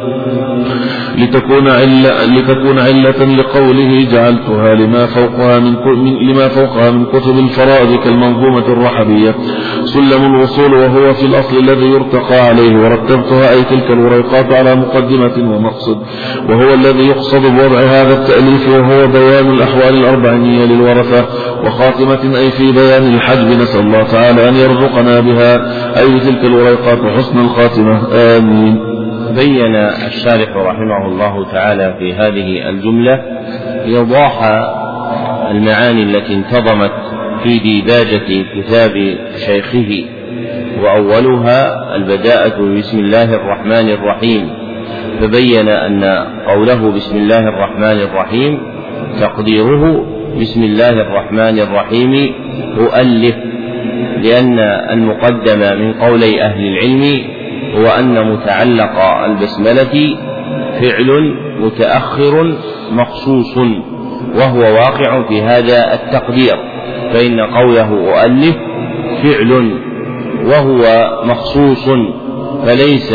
لتكون 1.19 1.69
علة, 1.69 2.25
لتكون 2.25 2.79
علة 2.79 3.25
لقوله 3.25 4.07
جعلتها 4.13 4.75
لما 4.75 5.07
فوقها 5.07 5.59
من, 5.59 5.77
لما 6.29 6.49
فوقها 6.49 6.91
من 6.91 7.05
كتب 7.05 7.39
الفرائض 7.39 8.01
كالمنظومة 8.05 8.67
الرحبية. 8.67 9.35
سلم 9.85 10.35
الوصول 10.35 10.75
وهو 10.75 11.15
في 11.15 11.27
الأصل 11.27 11.59
الذي 11.59 11.87
يرتقى 11.87 12.41
عليه 12.41 12.77
ورتبتها 12.77 13.53
أي 13.53 13.63
تلك 13.65 13.91
الوريقات 13.91 14.53
على 14.53 14.75
مقدمة 14.75 15.57
ومقصد. 15.57 15.99
وهو 16.49 16.75
الذي 16.75 17.07
يقصد 17.09 17.43
بوضع 17.43 17.81
هذا 17.81 18.13
التأليف 18.13 18.69
وهو 18.69 19.07
بيان 19.07 19.51
الأحوال 19.51 19.95
الأربعينية 19.95 20.65
للورثة 20.65 21.27
وخاتمة 21.65 22.39
أي 22.39 22.51
في 22.51 22.73
بيان 22.73 23.15
الحجب 23.15 23.61
نسأل 23.81 23.95
الله 23.95 24.03
تعالى 24.13 24.49
أن 24.49 24.55
يرزقنا 24.55 25.21
بها. 25.21 25.55
أي 26.01 26.21
تلك 26.21 26.45
الوريقات 26.45 26.99
حسن 27.17 27.39
الخاتمة. 27.39 28.15
آمين. 28.15 28.79
بين 29.31 29.77
الشارح 30.07 30.57
رحمه 30.57 31.07
الله 31.07 31.53
تعالى 31.53 31.95
في 31.99 32.15
هذه 32.15 32.69
الجملة 32.69 33.23
إيضاح 33.85 34.43
المعاني 35.51 36.03
التي 36.03 36.35
انتظمت 36.35 36.93
في 37.43 37.59
ديباجة 37.59 38.45
كتاب 38.55 39.19
شيخه 39.47 40.05
وأولها 40.83 41.97
البداءة 41.97 42.79
بسم 42.79 42.99
الله 42.99 43.35
الرحمن 43.35 43.91
الرحيم. 43.91 44.51
فبين 45.21 45.69
أن 45.69 46.05
قوله 46.47 46.91
بسم 46.91 47.17
الله 47.17 47.49
الرحمن 47.49 48.01
الرحيم 48.01 48.59
تقديره 49.21 50.07
بسم 50.41 50.63
الله 50.63 50.91
الرحمن 50.91 51.59
الرحيم 51.59 52.35
أؤلف 52.79 53.37
لأن 54.23 54.59
المقدم 54.93 55.59
من 55.59 55.93
قولي 55.93 56.43
أهل 56.43 56.61
العلم 56.61 57.25
هو 57.75 57.87
أن 57.87 58.33
متعلق 58.33 58.99
البسملة 59.25 60.17
فعل 60.81 61.35
متأخر 61.61 62.55
مخصوص 62.93 63.57
وهو 64.35 64.61
واقع 64.61 65.29
في 65.29 65.43
هذا 65.43 65.95
التقدير 65.95 66.57
فإن 67.13 67.41
قوله 67.41 68.21
أؤلف 68.23 68.57
فعل 69.23 69.73
وهو 70.45 71.11
مخصوص 71.25 71.89
فليس 72.67 73.15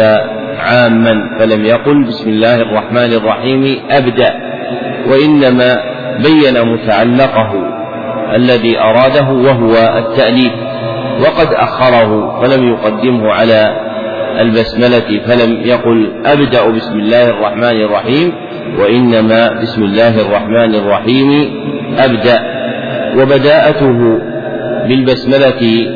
عاما 0.59 1.37
فلم 1.39 1.65
يقل 1.65 2.03
بسم 2.03 2.29
الله 2.29 2.55
الرحمن 2.55 3.13
الرحيم 3.13 3.77
أبدأ 3.89 4.33
وإنما 5.07 5.77
بين 6.23 6.73
متعلقه 6.73 7.51
الذي 8.35 8.79
أراده 8.79 9.31
وهو 9.31 9.73
التأليف. 9.97 10.53
وقد 11.21 11.47
أخره 11.53 12.39
ولم 12.39 12.67
يقدمه 12.67 13.33
على 13.33 13.75
البسملة 14.39 15.21
فلم 15.25 15.61
يقل 15.65 16.11
أبدأ 16.25 16.69
بسم 16.69 16.99
الله 16.99 17.29
الرحمن 17.29 17.81
الرحيم 17.81 18.31
وإنما 18.79 19.61
بسم 19.61 19.83
الله 19.83 20.21
الرحمن 20.21 20.75
الرحيم 20.75 21.29
أبدأ. 21.99 22.55
وبداءته 23.17 24.19
بالبسملة 24.87 25.87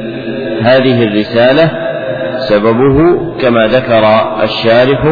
هذه 0.62 1.04
الرسالة 1.04 1.72
سببه 2.38 3.20
كما 3.42 3.68
ذكر 3.68 4.04
الشارح 4.44 5.06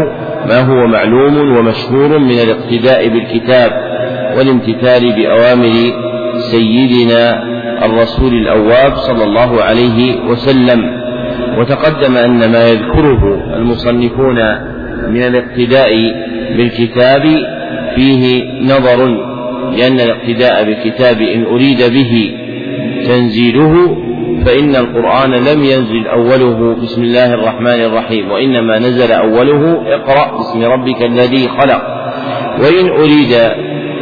ما 0.45 0.61
هو 0.61 0.87
معلوم 0.87 1.57
ومشهور 1.57 2.19
من 2.19 2.39
الاقتداء 2.39 3.07
بالكتاب 3.07 3.71
والامتثال 4.37 5.15
بأوامر 5.15 5.71
سيدنا 6.51 7.43
الرسول 7.83 8.33
الأواب 8.33 8.95
صلى 8.95 9.23
الله 9.23 9.63
عليه 9.63 10.21
وسلم 10.21 10.97
وتقدم 11.57 12.17
أن 12.17 12.51
ما 12.51 12.69
يذكره 12.69 13.53
المصنفون 13.55 14.35
من 15.09 15.21
الاقتداء 15.21 15.89
بالكتاب 16.57 17.23
فيه 17.95 18.43
نظر 18.61 19.07
لأن 19.77 19.99
الاقتداء 19.99 20.63
بالكتاب 20.63 21.21
إن 21.21 21.43
أريد 21.45 21.77
به 21.77 22.31
تنزيله 23.05 23.97
فإن 24.45 24.75
القرآن 24.75 25.31
لم 25.31 25.63
ينزل 25.63 26.07
أوله 26.07 26.75
بسم 26.75 27.03
الله 27.03 27.33
الرحمن 27.33 27.81
الرحيم 27.81 28.31
وإنما 28.31 28.79
نزل 28.79 29.11
أوله 29.11 29.83
اقرأ 29.95 30.37
باسم 30.37 30.63
ربك 30.63 31.03
الذي 31.03 31.47
خلق. 31.47 31.81
وإن 32.59 32.89
أريد 32.89 33.33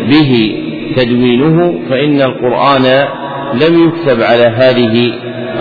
به 0.09 0.55
تدوينه 0.97 1.79
فإن 1.89 2.21
القرآن 2.21 3.07
لم 3.53 3.88
يكتب 3.88 4.21
على 4.21 4.43
هذه 4.43 5.13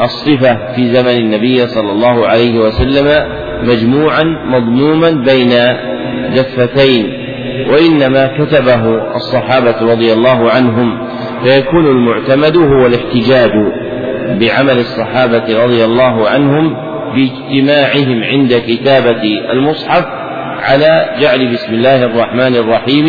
الصفة 0.03 0.75
في 0.75 0.95
زمن 0.95 1.17
النبي 1.17 1.67
صلى 1.67 1.93
الله 1.93 2.27
عليه 2.27 2.59
وسلم 2.59 3.29
مجموعا 3.63 4.23
مضموما 4.47 5.11
بين 5.11 5.51
دفتين 6.37 7.25
وإنما 7.71 8.27
كتبه 8.39 9.15
الصحابة 9.17 9.93
رضي 9.93 10.13
الله 10.13 10.51
عنهم 10.51 11.09
فيكون 11.45 11.87
المعتمد 11.87 12.57
هو 12.57 12.87
الاحتجاج 12.87 13.51
بعمل 14.41 14.79
الصحابة 14.79 15.65
رضي 15.65 15.85
الله 15.85 16.29
عنهم 16.29 16.77
باجتماعهم 17.15 18.23
عند 18.25 18.63
كتابة 18.69 19.23
المصحف 19.53 20.05
على 20.63 21.17
جعل 21.21 21.53
بسم 21.53 21.75
الله 21.75 22.05
الرحمن 22.05 22.57
الرحيم 22.57 23.07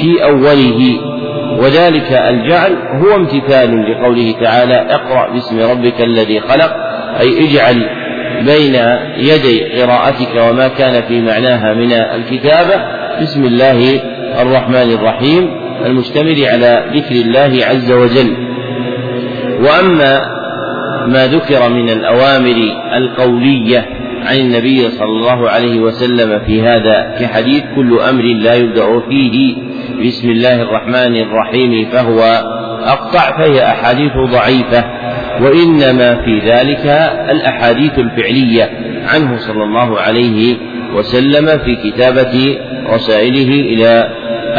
في 0.00 0.24
أوله 0.24 1.11
وذلك 1.58 2.12
الجعل 2.12 2.76
هو 3.02 3.16
امتثال 3.16 3.90
لقوله 3.90 4.34
تعالى 4.40 4.74
اقرأ 4.74 5.32
باسم 5.32 5.60
ربك 5.60 6.00
الذي 6.00 6.40
خلق 6.40 6.76
أي 7.20 7.44
اجعل 7.44 7.86
بين 8.46 8.74
يدي 9.16 9.82
قراءتك 9.82 10.50
وما 10.50 10.68
كان 10.68 11.02
في 11.02 11.20
معناها 11.20 11.74
من 11.74 11.92
الكتابة. 11.92 12.82
بسم 13.22 13.44
الله 13.44 14.00
الرحمن 14.42 14.92
الرحيم 14.92 15.50
المشتمل 15.86 16.44
على 16.44 16.84
ذكر 16.94 17.14
الله 17.14 17.66
عز 17.66 17.92
وجل. 17.92 18.36
وأما 19.60 20.42
ما 21.06 21.26
ذكر 21.26 21.68
من 21.68 21.88
الأوامر 21.88 22.56
القولية 22.96 23.86
عن 24.26 24.36
النبي 24.36 24.90
صلى 24.90 25.08
الله 25.08 25.50
عليه 25.50 25.80
وسلم 25.80 26.38
في 26.38 26.62
هذا 26.62 27.14
كحديث 27.20 27.62
كل 27.74 27.98
أمر 27.98 28.22
لا 28.22 28.54
يبدأ 28.54 29.00
فيه 29.08 29.56
بسم 30.00 30.30
الله 30.30 30.62
الرحمن 30.62 31.16
الرحيم 31.16 31.90
فهو 31.92 32.20
أقطع 32.84 33.38
فهي 33.38 33.62
أحاديث 33.62 34.12
ضعيفة 34.32 34.84
وإنما 35.40 36.14
في 36.14 36.38
ذلك 36.38 36.86
الأحاديث 37.30 37.98
الفعلية 37.98 38.70
عنه 39.14 39.36
صلى 39.36 39.64
الله 39.64 40.00
عليه 40.00 40.56
وسلم 40.94 41.58
في 41.58 41.90
كتابة 41.90 42.58
رسائله 42.94 43.60
إلى 43.60 44.08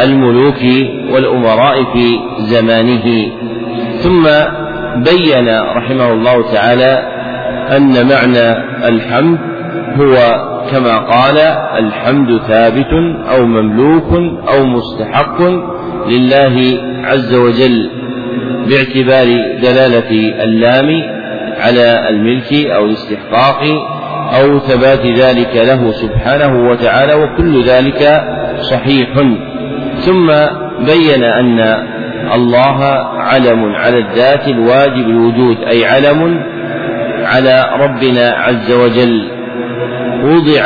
الملوك 0.04 0.62
والأمراء 1.10 1.84
في 1.84 2.18
زمانه. 2.38 3.32
ثم 3.98 4.24
بين 4.96 5.48
رحمه 5.76 6.12
الله 6.12 6.52
تعالى 6.52 7.02
أن 7.76 8.08
معنى 8.08 8.52
الحمد 8.88 9.38
هو 10.00 10.16
كما 10.72 10.98
قال 10.98 11.38
الحمد 11.78 12.40
ثابت 12.48 12.92
أو 13.30 13.46
مملوك 13.46 14.12
أو 14.54 14.64
مستحق 14.64 15.42
لله 16.08 16.78
عز 17.04 17.34
وجل 17.34 17.90
باعتبار 18.68 19.26
دلالة 19.62 20.10
اللام 20.44 21.02
على 21.60 22.08
الملك 22.10 22.52
أو 22.52 22.84
الاستحقاق 22.84 23.60
أو 24.40 24.58
ثبات 24.58 25.06
ذلك 25.06 25.56
له 25.56 25.92
سبحانه 25.92 26.68
وتعالى 26.70 27.14
وكل 27.14 27.64
ذلك 27.64 28.22
صحيح. 28.60 29.08
ثم 29.96 30.26
بين 30.86 31.24
أن 31.24 31.60
الله 32.34 32.84
علم 33.18 33.64
على 33.74 33.98
الذات 33.98 34.48
الواجب 34.48 35.08
الوجود 35.08 35.56
أي 35.62 35.84
علم 35.84 36.40
على 37.24 37.66
ربنا 37.80 38.30
عز 38.30 38.72
وجل. 38.72 39.43
وضع 40.24 40.62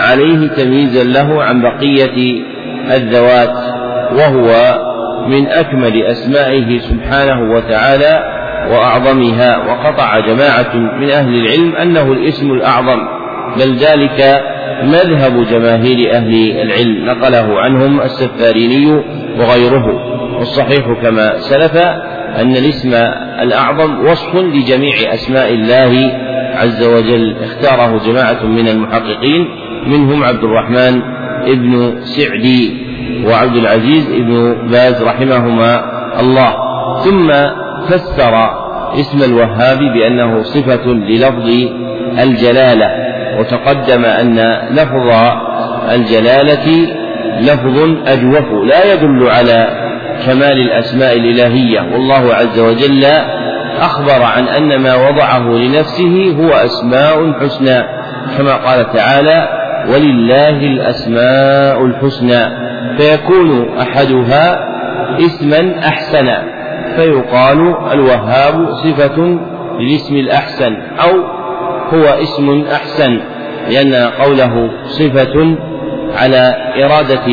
عليه 0.00 0.48
تمييزا 0.48 1.04
له 1.04 1.42
عن 1.42 1.62
بقية 1.62 2.42
الذوات 2.96 3.54
وهو 4.12 4.78
من 5.26 5.46
أكمل 5.46 6.02
أسمائه 6.02 6.78
سبحانه 6.78 7.54
وتعالى 7.54 8.22
وأعظمها. 8.70 9.58
وقطع 9.58 10.20
جماعة 10.20 10.76
من 10.76 11.10
أهل 11.10 11.34
العلم 11.34 11.76
أنه 11.76 12.12
الاسم 12.12 12.52
الأعظم 12.52 12.98
بل 13.56 13.74
ذلك 13.74 14.42
مذهب 14.82 15.46
جماهير 15.50 16.12
أهل 16.12 16.60
العلم. 16.60 17.06
نقله 17.06 17.60
عنهم 17.60 18.00
السفاريني 18.00 19.02
وغيره. 19.38 19.86
والصحيح 20.38 20.92
كما 21.02 21.38
سلف 21.38 21.76
أن 22.40 22.56
الاسم 22.56 22.94
الأعظم 23.42 24.06
وصف 24.06 24.34
لجميع 24.34 25.14
أسماء 25.14 25.54
الله 25.54 26.12
عز 26.60 26.82
وجل 26.82 27.36
اختاره 27.42 27.98
جماعة 28.06 28.46
من 28.46 28.68
المحققين 28.68 29.48
منهم 29.86 30.24
عبد 30.24 30.44
الرحمن 30.44 31.02
ابن 31.44 32.00
سعدي 32.02 32.90
وعبد 33.26 33.56
العزيز 33.56 34.10
ابن 34.10 34.68
باز 34.70 35.02
رحمهما 35.02 35.84
الله. 36.20 36.50
ثم 37.04 37.32
فسر 37.88 38.34
اسم 39.00 39.22
الوهاب 39.22 39.78
بأنه 39.78 40.42
صفة 40.42 40.86
للفظ 40.86 41.48
الجلالة 42.22 42.90
وتقدم 43.38 44.04
أن 44.04 44.36
لفظ 44.70 45.08
الجلالة 45.94 46.88
لفظ 47.40 47.78
أجوف 48.06 48.52
لا 48.64 48.92
يدل 48.92 49.28
على 49.30 49.68
كمال 50.26 50.58
الأسماء 50.60 51.16
الإلهية. 51.16 51.80
والله 51.92 52.34
عز 52.34 52.58
وجل 52.58 53.06
أخبر 53.80 54.22
عن 54.22 54.48
أن 54.48 54.82
ما 54.82 54.94
وضعه 55.08 55.48
لنفسه 55.48 56.36
هو 56.40 56.50
أسماء 56.50 57.32
حسنى 57.40 57.82
كما 58.38 58.54
قال 58.54 58.92
تعالى 58.92 59.48
ولله 59.88 60.56
الأسماء 60.58 61.86
الحسنى 61.86 62.40
فيكون 62.96 63.78
أحدها 63.78 64.70
اسما 65.18 65.78
أحسن 65.78 66.26
فيقال 66.96 67.74
الوهاب 67.92 68.68
صفة 68.72 69.38
للاسم 69.80 70.16
الأحسن 70.16 70.76
أو 70.76 71.24
هو 71.94 72.04
اسم 72.04 72.64
أحسن 72.72 73.20
لأن 73.70 73.94
قوله 73.94 74.70
صفة 74.84 75.56
على 76.22 76.54
إرادة 76.84 77.26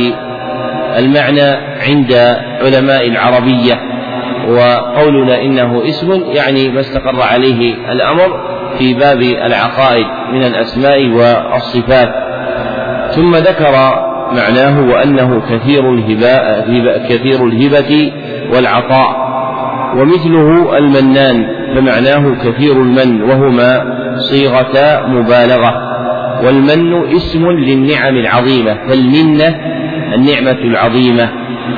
المعنى 0.97 1.49
عند 1.87 2.13
علماء 2.61 3.07
العربية. 3.07 3.86
وقولنا 4.47 5.41
إنه 5.41 5.83
اسم 5.85 6.23
يعني 6.31 6.69
ما 6.69 6.79
استقر 6.79 7.21
عليه 7.21 7.91
الأمر 7.91 8.39
في 8.77 8.93
باب 8.93 9.21
العقائد 9.21 10.05
من 10.31 10.43
الأسماء 10.43 11.07
والصفات. 11.09 12.09
ثم 13.11 13.35
ذكر 13.35 13.71
معناه 14.31 14.81
وأنه 14.81 15.41
كثير 15.49 15.93
الهباء 15.93 16.65
كثير 17.09 17.45
الهبة 17.47 18.11
والعطاء 18.53 19.27
ومثله 19.97 20.77
المنان 20.77 21.47
فمعناه 21.75 22.35
كثير 22.43 22.71
المن 22.73 23.21
وهما 23.23 23.97
صيغة 24.17 25.05
مبالغة. 25.07 25.87
والمن 26.45 27.15
اسم 27.15 27.47
للنعم 27.51 28.15
العظيمة 28.15 28.77
فالمنة 28.89 29.55
النعمة 30.13 30.59
العظيمة 30.63 31.29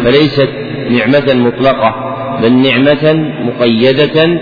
فليست 0.03 0.49
نعمة 0.89 1.33
مطلقة. 1.33 2.08
بل 2.41 2.53
نعمة 2.53 3.33
مقيدة 3.41 4.39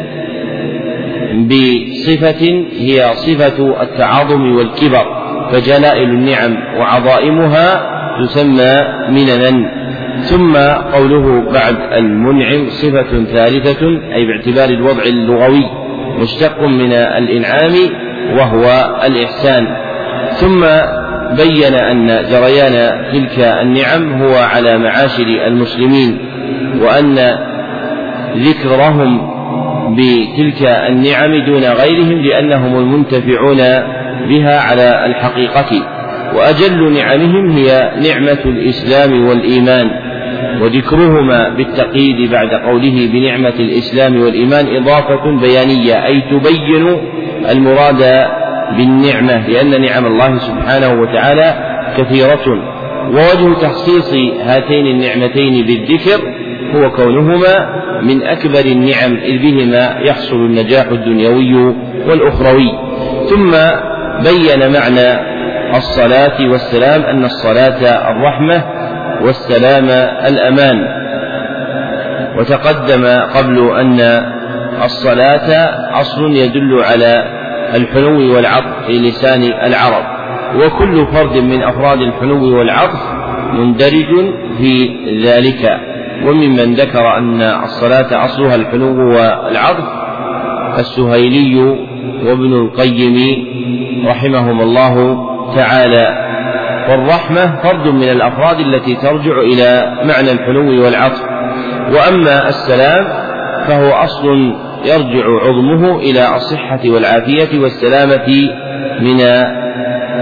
بصفة 1.38 2.66
هي 2.80 3.12
صفة 3.14 3.82
التعاظم 3.82 4.56
والكبر 4.56 5.06
فجلائل 5.52 6.10
النعم 6.10 6.58
وعظائمها 6.80 7.98
تسمى 8.22 8.76
مننا. 9.10 9.72
ثم 10.18 10.58
قوله 10.94 11.52
بعد 11.52 11.76
المنعم 11.94 12.70
صفة 12.70 13.24
ثالثة 13.24 13.88
أي 14.14 14.26
باعتبار 14.26 14.70
الوضع 14.70 15.04
اللغوي 15.04 15.64
مشتق 16.20 16.62
من 16.62 16.94
الإنعام 16.94 17.74
وهو 18.38 18.96
الإحسان. 19.06 19.68
ثم 20.32 20.66
بين 21.38 21.74
أن 21.74 22.08
جريان 22.08 23.06
تلك 23.12 23.40
النعم 23.40 24.22
هو 24.22 24.36
على 24.36 24.78
معاشر 24.78 25.28
المسلمين 25.48 26.18
وأن 26.82 27.18
ذكرهم 28.44 29.38
بتلك 29.96 30.62
النعم 30.90 31.46
دون 31.46 31.64
غيرهم 31.64 32.22
لأنهم 32.22 32.80
المنتفعون 32.80 33.58
بها 34.30 34.60
على 34.60 35.06
الحقيقة. 35.06 35.88
وأجل 36.36 36.94
نعمهم 36.94 37.50
هي 37.50 37.92
نعمة 38.04 38.40
الإسلام 38.46 39.28
والإيمان. 39.28 39.90
وذكرهما 40.62 41.50
بالتقييد 41.50 42.32
بعد 42.32 42.50
قوله 42.50 43.10
بنعمة 43.14 43.54
الإسلام 43.60 44.22
والإيمان 44.22 44.76
إضافة 44.76 45.40
بيانية 45.42 46.06
أي 46.06 46.22
تبين 46.22 46.98
المراد 47.52 48.28
بالنعمة 48.78 49.48
لأن 49.48 49.82
نعم 49.82 50.06
الله 50.06 50.38
سبحانه 50.38 51.02
وتعالى 51.02 51.54
كثيرة. 51.98 52.78
ووجه 53.08 53.54
تخصيص 53.54 54.14
هاتين 54.42 54.86
النعمتين 54.88 55.66
بالذكر 55.66 56.47
هو 56.76 56.92
كونهما 56.92 57.82
من 58.02 58.24
أكبر 58.24 58.60
النعم 58.60 59.18
إذ 59.18 59.38
بهما 59.42 60.00
يحصل 60.02 60.36
النجاح 60.36 60.88
الدنيوي 60.88 61.56
والأخروي. 62.08 62.72
ثم 63.30 63.52
بين 64.24 64.74
معنى 64.74 65.38
الصلاة 65.78 66.52
والسلام 66.52 67.02
أن 67.02 67.26
الصلاة 67.26 68.10
الرحمة 68.12 68.64
والسلام 69.22 69.90
الأمان. 70.28 70.88
وتقدم 72.40 73.06
قبل 73.36 73.78
أن 73.80 74.00
الصلاة 74.84 75.50
أصل 76.02 76.32
يدل 76.32 76.84
على 76.84 77.24
الحنو 77.76 78.36
والعطف 78.36 78.86
في 78.88 78.92
لسان 78.92 79.44
العرب. 79.44 80.04
وكل 80.56 81.08
فرد 81.14 81.38
من 81.38 81.64
أفراد 81.64 82.02
الحنو 82.02 82.58
والعطف 82.58 83.02
مندرج 83.54 84.34
في 84.58 84.90
ذلك. 85.26 85.80
وممن 86.26 86.74
ذكر 86.74 87.18
أن 87.18 87.42
الصلاة 87.42 88.26
أصلها 88.26 88.56
الحنو 88.56 89.10
والعطف 89.16 89.86
السهيلي 90.80 91.56
وابن 92.24 92.54
القيم 92.54 93.18
رحمهم 94.08 94.62
الله 94.62 95.18
تعالى. 95.56 96.28
والرحمة 96.90 97.56
فرد 97.64 97.88
من 97.88 98.10
الأفراد 98.10 98.60
التي 98.60 98.96
ترجع 98.96 99.40
إلى 99.40 99.94
معنى 100.04 100.32
الحنو 100.32 100.84
والعطف 100.84 101.24
وأما 101.92 102.50
السلام 102.50 103.06
فهو 103.68 103.92
أصل 103.92 104.54
يرجع 104.86 105.26
عظمه 105.46 105.96
إلى 106.00 106.36
الصحة 106.36 106.80
والعافية 106.86 107.60
والسلامة 107.60 108.28
من 109.02 109.22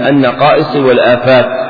النقائص 0.08 0.76
والآفات. 0.76 1.65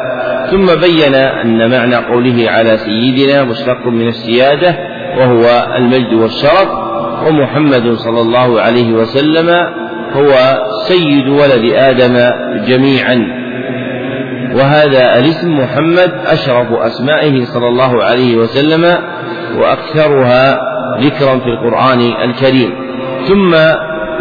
ثم 0.51 0.67
بين 0.81 1.15
أن 1.15 1.71
معنى 1.71 1.97
قوله 1.97 2.51
على 2.51 2.77
سيدنا 2.77 3.45
مشتق 3.45 3.87
من 3.87 4.09
السيادة 4.09 4.77
وهو 5.19 5.67
المجد 5.77 6.13
والشرف 6.13 6.69
ومحمد 7.27 7.95
صلى 7.95 8.21
الله 8.21 8.61
عليه 8.61 8.93
وسلم 8.93 9.49
هو 10.13 10.33
سيد 10.89 11.29
ولد 11.29 11.73
آدم 11.75 12.17
جميعا. 12.67 13.47
وهذا 14.55 15.19
الاسم 15.19 15.59
محمد 15.59 16.13
أشرف 16.27 16.73
أسمائه 16.73 17.45
صلى 17.45 17.69
الله 17.69 18.05
عليه 18.05 18.37
وسلم 18.37 18.99
وأكثرها 19.57 20.61
ذكرا 21.01 21.39
في 21.39 21.47
القرآن 21.47 22.01
الكريم. 22.25 22.75
ثم 23.29 23.51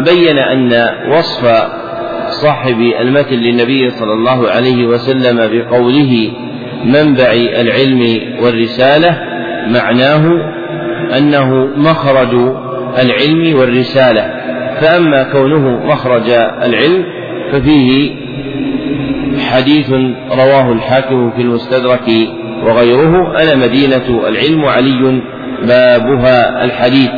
بين 0.04 0.38
أن 0.38 0.88
وصف 1.12 1.66
صاحب 2.28 2.80
المثل 3.00 3.34
للنبي 3.34 3.90
صلى 3.90 4.12
الله 4.12 4.50
عليه 4.50 4.86
وسلم 4.86 5.36
بقوله 5.52 6.30
منبع 6.84 7.32
العلم 7.60 8.20
والرسالة 8.42 9.18
معناه 9.68 10.24
أنه 11.18 11.66
مخرج 11.76 12.34
العلم 13.02 13.58
والرسالة 13.58 14.22
فأما 14.80 15.22
كونه 15.22 15.86
مخرج 15.86 16.30
العلم 16.64 17.04
ففيه 17.52 18.14
حديث 19.38 19.90
رواه 20.30 20.72
الحاكم 20.72 21.30
في 21.30 21.42
المستدرك 21.42 22.08
وغيره 22.64 23.42
أنا 23.42 23.54
مدينة 23.66 24.28
العلم 24.28 24.64
علي 24.64 25.22
بابها 25.62 26.64
الحديث 26.64 27.10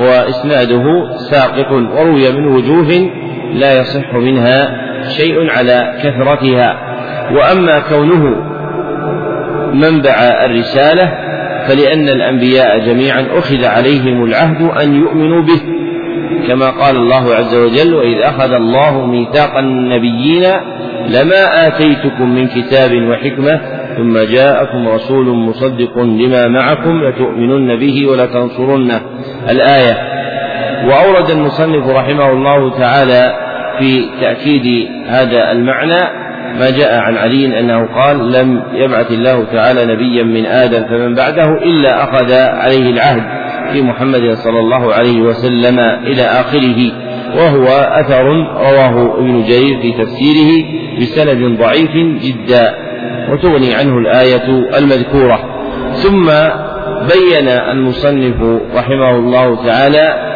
وإسناده 0.00 0.84
ساقط 1.30 1.72
وروي 1.72 2.32
من 2.32 2.46
وجوه 2.46 3.10
لا 3.52 3.80
يصح 3.80 4.14
منها 4.14 4.70
شيء 5.08 5.50
على 5.50 5.94
كثرتها. 6.02 6.78
وأما 7.34 7.78
كونه 7.78 8.36
منبع 9.74 10.14
الرسالة 10.44 11.12
فلأن 11.68 12.08
الأنبياء 12.08 12.78
جميعا 12.78 13.26
أخذ 13.38 13.64
عليهم 13.64 14.24
العهد 14.24 14.62
أن 14.82 14.94
يؤمنوا 14.94 15.42
به. 15.42 15.60
كما 16.48 16.70
قال 16.70 16.96
الله 16.96 17.34
عز 17.34 17.54
وجل 17.54 17.94
وإذ 17.94 18.18
أخذ 18.22 18.52
الله 18.52 19.06
ميثاق 19.06 19.56
النبيين 19.56 20.44
لما 21.08 21.66
آتيتكم 21.66 22.34
من 22.34 22.48
كتاب 22.48 22.90
وحكمة 23.08 23.60
ثم 23.96 24.18
جاءكم 24.18 24.88
رسول 24.88 25.26
مصدق 25.26 25.98
لما 25.98 26.48
معكم 26.48 27.04
لتؤمنن 27.04 27.76
به 27.76 28.06
ولتنصرنه. 28.06 29.00
الآية 29.50 30.09
وأورد 30.86 31.30
المصنف 31.30 31.88
رحمه 31.88 32.30
الله 32.30 32.78
تعالى 32.78 33.32
في 33.78 34.08
تأكيد 34.20 34.88
هذا 35.06 35.52
المعنى 35.52 36.00
ما 36.58 36.70
جاء 36.70 36.98
عن 36.98 37.16
علي 37.16 37.60
أنه 37.60 37.86
قال 37.86 38.32
لم 38.32 38.62
يبعث 38.72 39.10
الله 39.10 39.44
تعالى 39.44 39.94
نبيا 39.94 40.22
من 40.22 40.46
آدم 40.46 40.84
فمن 40.84 41.14
بعده 41.14 41.52
إلا 41.52 42.04
أخذ 42.04 42.32
عليه 42.32 42.90
العهد 42.90 43.22
في 43.72 43.82
محمد 43.82 44.32
صلى 44.34 44.60
الله 44.60 44.94
عليه 44.94 45.20
وسلم 45.20 45.78
إلى 45.80 46.22
آخره 46.22 46.92
وهو 47.36 47.66
أثر 48.00 48.24
رواه 48.56 49.18
ابن 49.18 49.42
جرير 49.42 49.80
في 49.80 49.92
تفسيره 49.92 50.64
بسند 51.00 51.58
ضعيف 51.58 51.90
جدا 52.22 52.74
وتغني 53.32 53.74
عنه 53.74 53.98
الآية 53.98 54.48
المذكورة. 54.78 55.38
ثم 55.92 56.26
بين 57.00 57.48
المصنف 57.48 58.60
رحمه 58.74 59.10
الله 59.10 59.66
تعالى 59.66 60.29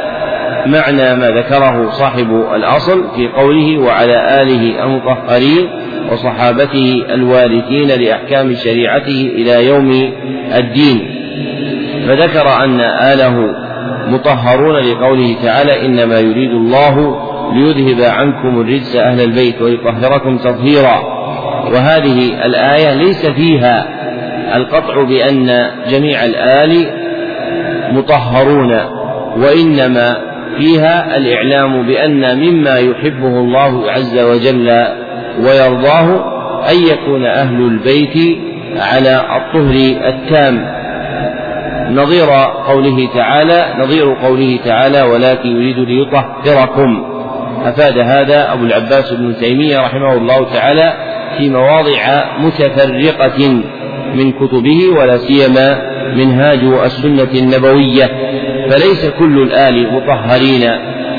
معنى 0.67 1.15
ما 1.15 1.31
ذكره 1.31 1.91
صاحب 1.91 2.31
الأصل 2.55 3.05
في 3.17 3.29
قوله 3.29 3.79
وعلى 3.79 4.43
آله 4.43 4.85
المطهرين 4.85 5.69
وصحابته 6.13 7.05
الوارثين 7.11 7.89
لأحكام 8.01 8.55
شريعته 8.55 9.33
إلى 9.35 9.67
يوم 9.67 10.13
الدين. 10.57 11.15
فذكر 12.09 12.65
أن 12.65 12.81
آله 12.81 13.55
مطهرون 14.09 14.77
لقوله 14.77 15.37
تعالى 15.43 15.87
إنما 15.87 16.21
يريد 16.21 16.51
الله 16.51 17.19
ليذهب 17.55 18.11
عنكم 18.11 18.61
الرجس 18.61 18.97
أهل 18.97 19.21
البيت 19.21 19.63
ويطهركم 19.63 20.39
تطهيرا. 20.39 21.15
وهذه 21.73 22.47
الآية 22.47 22.95
ليس 22.95 23.27
فيها 23.27 23.87
القطع 24.57 25.03
بأن 25.03 25.71
جميع 25.89 26.25
الآل 26.25 26.87
مطهرون 27.93 28.81
وإنما 29.37 30.17
فيها 30.59 31.17
الإعلام 31.17 31.87
بأن 31.87 32.39
مما 32.39 32.79
يحبه 32.79 33.41
الله 33.41 33.91
عز 33.91 34.19
وجل 34.19 34.87
ويرضاه 35.41 36.35
أن 36.71 36.77
يكون 36.77 37.25
أهل 37.27 37.61
البيت 37.61 38.39
على 38.77 39.17
الطهر 39.37 39.75
التام. 40.09 40.75
نظير 41.91 42.27
قوله 42.67 43.09
تعالى 43.15 43.75
نظير 43.79 44.15
قوله 44.15 44.59
تعالى 44.65 45.03
ولكن 45.03 45.49
يريد 45.49 45.79
ليطهركم 45.79 47.05
أفاد 47.65 47.99
هذا 47.99 48.53
أبو 48.53 48.65
العباس 48.65 49.13
بن 49.13 49.37
تيمية 49.37 49.81
رحمه 49.81 50.13
الله 50.13 50.53
تعالى 50.55 50.93
في 51.39 51.51
مواضع 51.51 52.25
متفرقة 52.39 53.63
من 54.15 54.33
كتبه 54.33 54.99
ولا 54.99 55.17
سيما 55.17 55.95
منهاج 56.17 56.59
السنة 56.85 57.29
النبوية. 57.35 58.24
فليس 58.71 59.07
كل 59.19 59.43
الآل 59.43 59.93
مطهرين 59.93 60.71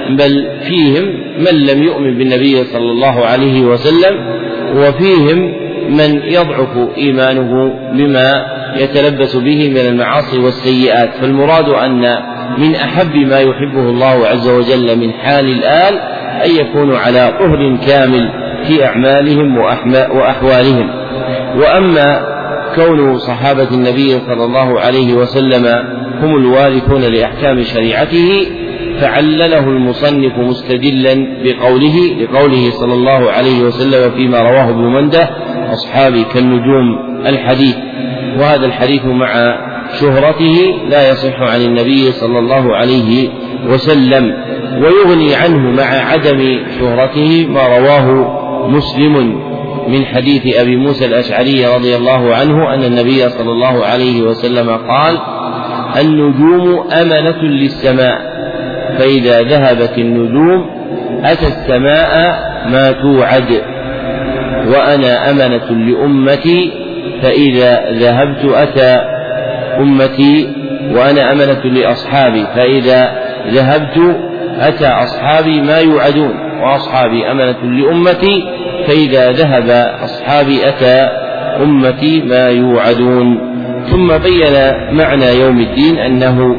بل 0.10 0.48
فيهم 0.68 1.04
من 1.40 1.66
لم 1.66 1.84
يؤمن 1.84 2.18
بالنبي 2.18 2.64
صلى 2.64 2.92
الله 2.92 3.26
عليه 3.26 3.62
وسلم 3.62 4.20
وفيهم 4.76 5.66
من 5.90 6.22
يضعف 6.24 6.78
إيمانه 6.98 7.74
بما 7.94 8.46
يتلبس 8.78 9.36
به 9.36 9.70
من 9.70 9.78
المعاصي 9.78 10.40
والسيئات. 10.40 11.14
فالمراد 11.14 11.70
أن 11.70 12.18
من 12.58 12.76
أحب 12.76 13.16
ما 13.16 13.40
يحبه 13.40 13.90
الله 13.90 14.28
عز 14.28 14.50
وجل 14.50 15.00
من 15.00 15.12
حال 15.12 15.46
الآل 15.46 16.00
أن 16.46 16.56
يكونوا 16.56 16.98
على 16.98 17.34
طهر 17.40 17.78
كامل 17.88 18.30
في 18.68 18.86
أعمالهم 18.86 19.58
وأحوالهم. 20.12 20.90
وأما 21.58 22.36
كون 22.76 23.18
صحابة 23.18 23.68
النبي 23.72 24.10
صلى 24.20 24.46
الله 24.46 24.80
عليه 24.80 25.14
وسلم 25.14 25.95
هم 26.24 26.36
الوارثون 26.36 27.02
لأحكام 27.02 27.64
شريعته 27.64 28.48
فعلله 29.00 29.60
المصنف 29.70 30.38
مستدلا 30.38 31.28
بقوله 31.44 31.96
لقوله 32.22 32.72
صلى 32.72 32.94
الله 32.94 33.32
عليه 33.32 33.64
وسلم 33.64 34.12
فيما 34.12 34.40
رواه 34.40 34.70
ابن 34.70 34.84
مندة 34.84 35.30
أصحابي 35.74 36.24
كالنجوم 36.24 37.16
الحديث. 37.26 37.76
وهذا 38.40 38.66
الحديث 38.66 39.06
مع 39.06 39.58
شهرته 40.00 40.74
لا 40.90 41.12
يصح 41.12 41.42
عن 41.42 41.62
النبي 41.62 42.12
صلى 42.12 42.40
الله 42.40 42.76
عليه 42.76 43.30
وسلم 43.68 44.34
ويغني 44.84 45.36
عنه 45.36 45.72
مع 45.72 45.84
عدم 45.84 46.60
شهرته 46.80 47.48
ما 47.50 47.68
رواه 47.78 48.36
مسلم. 48.70 49.46
من 49.88 50.06
حديث 50.06 50.56
أبي 50.56 50.76
موسى 50.76 51.06
الأشعري 51.06 51.66
رضي 51.66 51.96
الله 51.96 52.36
عنه 52.36 52.74
أن 52.74 52.84
النبي 52.84 53.30
صلى 53.30 53.52
الله 53.52 53.86
عليه 53.86 54.22
وسلم 54.22 54.70
قال 54.70 55.18
النجوم 56.02 56.92
أمنة 56.92 57.42
للسماء 57.44 58.36
فإذا 58.98 59.42
ذهبت 59.42 59.98
النجوم 59.98 60.70
أتى 61.24 61.48
السماء 61.48 62.14
ما 62.70 62.92
توعد. 62.92 63.62
وأنا 64.68 65.32
أمنة 65.32 65.72
لأمتي 65.72 66.72
فإذا 67.22 67.92
ذهبت 67.92 68.46
أتى 68.46 69.02
أمتي 69.80 70.54
وأنا 70.92 71.32
أمنة 71.32 71.64
لأصحابي 71.64 72.46
فإذا 72.56 73.12
ذهبت 73.48 74.16
أتى 74.60 74.88
أصحابي 74.88 75.62
ما 75.62 75.78
يوعدون. 75.78 76.34
وأصحابي 76.62 77.32
أمنة 77.32 77.64
لأمتي 77.64 78.44
فإذا 78.88 79.32
ذهب 79.32 79.70
أصحابي 80.04 80.70
أتى 80.70 81.10
أمتي 81.64 82.22
ما 82.22 82.50
يوعدون. 82.50 83.55
ثم 83.92 84.18
بين 84.18 84.54
معنى 84.92 85.26
يوم 85.26 85.60
الدين 85.60 85.98
أنه 85.98 86.56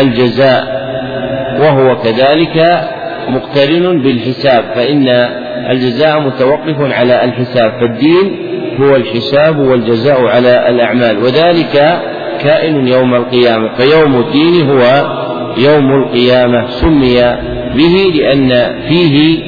الجزاء 0.00 0.80
وهو 1.60 1.96
كذلك 1.96 2.80
مقترن 3.28 4.02
بالحساب 4.02 4.64
فإن 4.74 5.08
الجزاء 5.70 6.20
متوقف 6.20 6.80
على 6.80 7.24
الحساب 7.24 7.72
فالدين 7.80 8.50
هو 8.80 8.96
الحساب 8.96 9.58
والجزاء 9.58 10.24
على 10.24 10.68
الأعمال 10.68 11.18
وذلك 11.18 12.00
كائن 12.42 12.88
يوم 12.88 13.14
القيامة 13.14 13.74
فيوم 13.74 14.20
الدين 14.20 14.70
هو 14.70 15.06
يوم 15.58 15.90
القيامة 16.02 16.70
سمي 16.70 17.20
به 17.74 18.12
لأن 18.14 18.80
فيه 18.88 19.38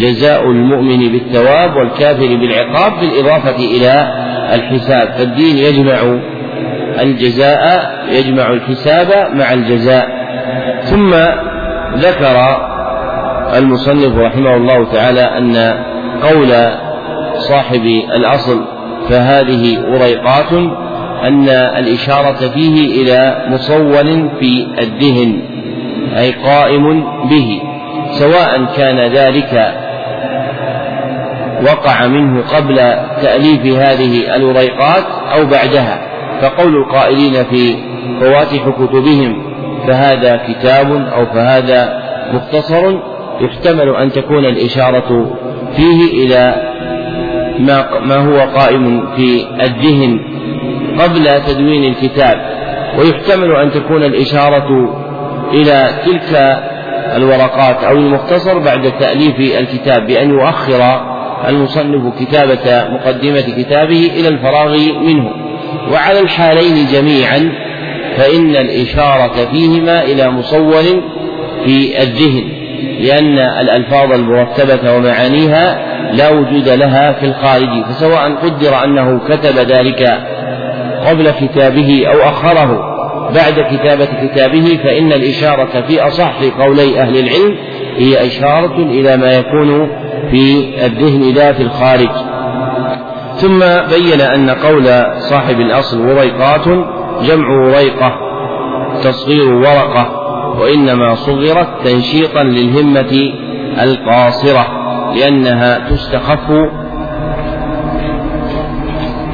جزاء 0.00 0.50
المؤمن 0.50 1.12
بالثواب 1.12 1.76
والكافر 1.76 2.26
بالعقاب 2.26 3.00
بالإضافة 3.00 3.56
إلى 3.56 4.27
الحساب 4.54 5.08
فالدين 5.18 5.58
يجمع 5.58 6.18
الجزاء 7.00 7.92
يجمع 8.10 8.52
الحساب 8.52 9.34
مع 9.34 9.52
الجزاء. 9.52 10.08
ثم 10.82 11.14
ذكر 11.94 12.36
المصنف 13.58 14.18
رحمه 14.18 14.56
الله 14.56 14.92
تعالى 14.92 15.20
أن 15.20 15.74
قول 16.22 16.48
صاحب 17.34 17.82
الأصل 18.16 18.64
فهذه 19.08 19.78
وريقات 19.78 20.52
أن 21.24 21.48
الإشارة 21.48 22.48
فيه 22.54 23.02
إلى 23.02 23.44
مصول 23.48 24.30
في 24.40 24.66
الدهن 24.78 25.42
أي 26.18 26.32
قائم 26.32 27.04
به 27.28 27.60
سواء 28.10 28.64
كان 28.76 28.98
ذلك 28.98 29.74
وقع 31.62 32.06
منه 32.06 32.42
قبل 32.56 32.76
تأليف 33.22 33.66
هذه 33.66 34.36
الوريقات 34.36 35.04
أو 35.34 35.46
بعدها. 35.46 36.08
فقول 36.40 36.76
القائلين 36.76 37.44
في 37.44 37.74
فواتح 38.20 38.68
كتبهم 38.68 39.42
فهذا 39.86 40.36
كتاب 40.36 40.92
أو 40.92 41.26
فهذا 41.26 42.02
مختصر 42.32 42.98
يحتمل 43.40 43.96
أن 43.96 44.12
تكون 44.12 44.44
الإشارة 44.44 45.36
فيه 45.76 46.24
إلى 46.24 46.54
ما 47.58 48.00
ما 48.00 48.16
هو 48.16 48.38
قائم 48.58 49.06
في 49.16 49.46
الذهن 49.60 50.20
قبل 50.98 51.42
تدوين 51.46 51.84
الكتاب. 51.84 52.58
ويحتمل 52.98 53.56
أن 53.56 53.70
تكون 53.70 54.02
الإشارة 54.02 54.94
إلى 55.52 55.88
تلك 56.06 56.58
الورقات 57.16 57.84
أو 57.84 57.92
المختصر 57.92 58.58
بعد 58.58 58.92
تأليف 58.98 59.60
الكتاب 59.60 60.06
بأن 60.06 60.30
يؤخر 60.30 61.00
المصنف 61.48 62.18
كتابة 62.20 62.88
مقدمة 62.88 63.40
كتابه 63.40 64.10
إلى 64.16 64.28
الفراغ 64.28 64.76
منه. 65.00 65.30
وعلى 65.92 66.20
الحالين 66.20 66.86
جميعا 66.92 67.52
فإن 68.16 68.56
الإشارة 68.56 69.48
فيهما 69.52 70.02
إلى 70.02 70.30
مصور 70.30 70.82
في 71.64 72.02
الذهن 72.02 72.44
لأن 73.00 73.38
الألفاظ 73.38 74.12
المرتبة 74.12 74.96
ومعانيها 74.96 75.78
لا 76.12 76.30
وجود 76.30 76.68
لها 76.68 77.12
في 77.12 77.26
الخارج 77.26 77.84
فسواء 77.84 78.34
قدر 78.34 78.84
أنه 78.84 79.20
كتب 79.28 79.58
ذلك 79.58 80.18
قبل 81.06 81.30
كتابه 81.30 82.04
أو 82.06 82.28
أخره. 82.28 82.98
بعد 83.34 83.76
كتابة 83.76 84.04
كتابه 84.26 84.78
فإن 84.84 85.12
الإشارة 85.12 85.84
في 85.88 86.00
أصح 86.00 86.34
قولي 86.60 87.00
أهل 87.00 87.16
العلم 87.18 87.56
هي 87.96 88.26
إشارة 88.26 88.76
إلى 88.76 89.16
ما 89.16 89.32
يكون 89.32 89.90
في 90.30 90.74
الذهن 90.86 91.34
لا 91.34 91.52
في 91.52 91.62
الخارج. 91.62 92.08
ثم 93.36 93.58
بين 93.90 94.20
أن 94.20 94.50
قول 94.50 94.84
صاحب 95.18 95.60
الأصل 95.60 96.00
وريقات 96.00 96.68
جمع 97.22 97.66
وريقة 97.66 98.12
تصغير 99.02 99.54
ورقة 99.54 100.10
وإنما 100.60 101.14
صغرت 101.14 101.68
تنشيطا 101.84 102.42
للهمة 102.42 103.32
القاصرة 103.82 104.66
لأنها 105.14 105.88
تستخف 105.90 106.50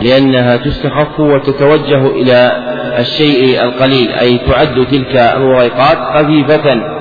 لأنها 0.03 0.57
تستخف 0.57 1.21
وتتوجه 1.21 2.07
إلى 2.07 2.53
الشيء 2.99 3.63
القليل 3.65 4.13
أي 4.13 4.39
تعد 4.39 4.87
تلك 4.91 5.17
الوريقات 5.17 5.99
خفيفة. 5.99 6.94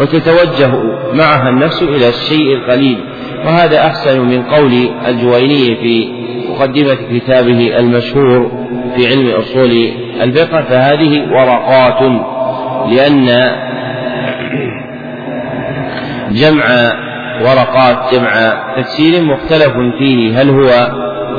وتتوجه 0.00 0.72
معها 1.12 1.48
النفس 1.48 1.82
إلى 1.82 2.08
الشيء 2.08 2.54
القليل. 2.54 2.98
وهذا 3.44 3.80
أحسن 3.80 4.20
من 4.20 4.42
قول 4.42 4.72
الجويني 5.08 5.76
في 5.76 6.08
مقدمة 6.50 7.18
كتابه 7.18 7.78
المشهور 7.78 8.50
في 8.96 9.06
علم 9.06 9.30
أصول 9.30 9.70
الفقه 10.22 10.62
فهذه 10.62 11.26
ورقات 11.32 12.02
لأن 12.92 13.50
جمع 16.30 16.64
ورقات 17.42 18.14
جمع 18.14 18.52
تكسير 18.76 19.22
مختلف 19.22 19.72
فيه 19.98 20.42
هل 20.42 20.50
هو 20.50 20.90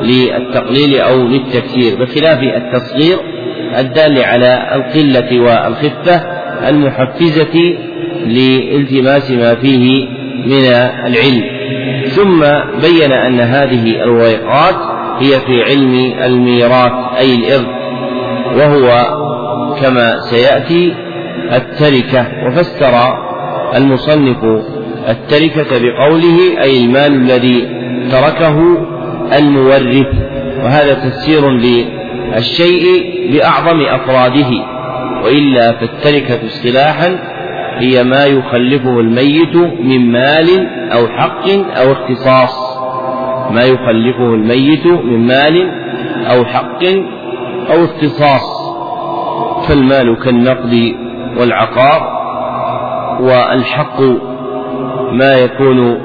للتقليل 0.02 1.00
أو 1.00 1.26
للتكسير. 1.26 2.04
بخلاف 2.04 2.38
التصغير 2.42 3.18
الدال 3.78 4.22
على 4.24 4.68
القلة 4.74 5.40
والخفة 5.40 6.16
المحفزة 6.68 7.76
لالتماس 8.28 9.30
ما 9.30 9.54
فيه 9.54 10.08
من 10.46 10.64
العلم. 11.06 11.44
ثم 12.08 12.40
بين 12.82 13.12
أن 13.12 13.40
هذه 13.40 14.02
الورقات 14.02 14.74
هي 15.20 15.40
في 15.40 15.62
علم 15.62 16.14
الميراث 16.24 16.92
أي 17.18 17.34
الإرث 17.34 17.66
وهو 18.56 19.06
كما 19.80 20.20
سيأتي 20.20 20.94
التركة. 21.52 22.26
وفسر 22.46 22.94
المصنف 23.76 24.44
التركة 25.08 25.78
بقوله 25.82 26.62
أي 26.62 26.84
المال 26.84 27.12
الذي 27.12 27.68
تركه 28.10 28.86
المورث. 29.38 30.06
وهذا 30.64 30.94
تفسير 30.94 31.50
للشيء 31.50 32.84
بأعظم 33.32 33.80
أفراده. 33.80 34.50
وإلا 35.24 35.72
فالتركة 35.72 36.46
اصطلاحا 36.46 37.18
هي 37.78 38.04
ما 38.04 38.26
يخلفه 38.26 39.00
الميت 39.00 39.56
من 39.80 40.12
مال 40.12 40.68
أو 40.92 41.08
حق 41.08 41.48
أو 41.50 41.92
اختصاص. 41.92 42.78
ما 43.50 43.62
يخلفه 43.64 44.34
الميت 44.34 44.86
من 44.86 45.26
مال 45.26 45.70
أو 46.30 46.44
حق 46.44 46.84
أو 47.70 47.84
اختصاص. 47.84 48.58
فالمال 49.68 50.16
كالنقد 50.24 50.94
والعقار 51.40 52.18
والحق 53.20 54.00
ما 55.12 55.34
يكون 55.34 55.98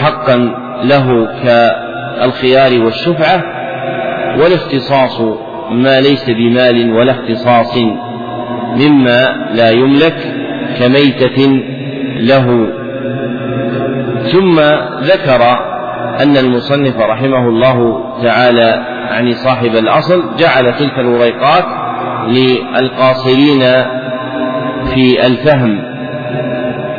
حقا 0.00 0.36
له 0.84 1.28
كالخيار 1.44 2.84
والشفعة 2.84 3.42
والاختصاص 4.40 5.20
ما 5.70 6.00
ليس 6.00 6.30
بمال 6.30 6.92
ولا 6.92 7.12
اختصاص 7.12 7.78
مما 8.76 9.48
لا 9.54 9.70
يملك 9.70 10.47
كميتة 10.80 11.62
له. 12.20 12.68
ثم 14.32 14.60
ذكر 15.00 15.42
أن 16.22 16.36
المصنف 16.36 16.96
رحمه 17.00 17.48
الله 17.48 18.04
تعالى 18.22 18.86
يعني 19.10 19.32
صاحب 19.32 19.76
الأصل 19.76 20.36
جعل 20.38 20.74
تلك 20.74 20.98
الوريقات 20.98 21.64
للقاصرين 22.28 23.60
في 24.94 25.26
الفهم 25.26 25.82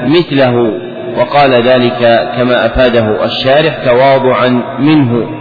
مثله 0.05 0.73
وقال 1.17 1.51
ذلك 1.51 2.29
كما 2.37 2.65
أفاده 2.65 3.25
الشارح 3.25 3.85
تواضعا 3.85 4.63
منه. 4.79 5.39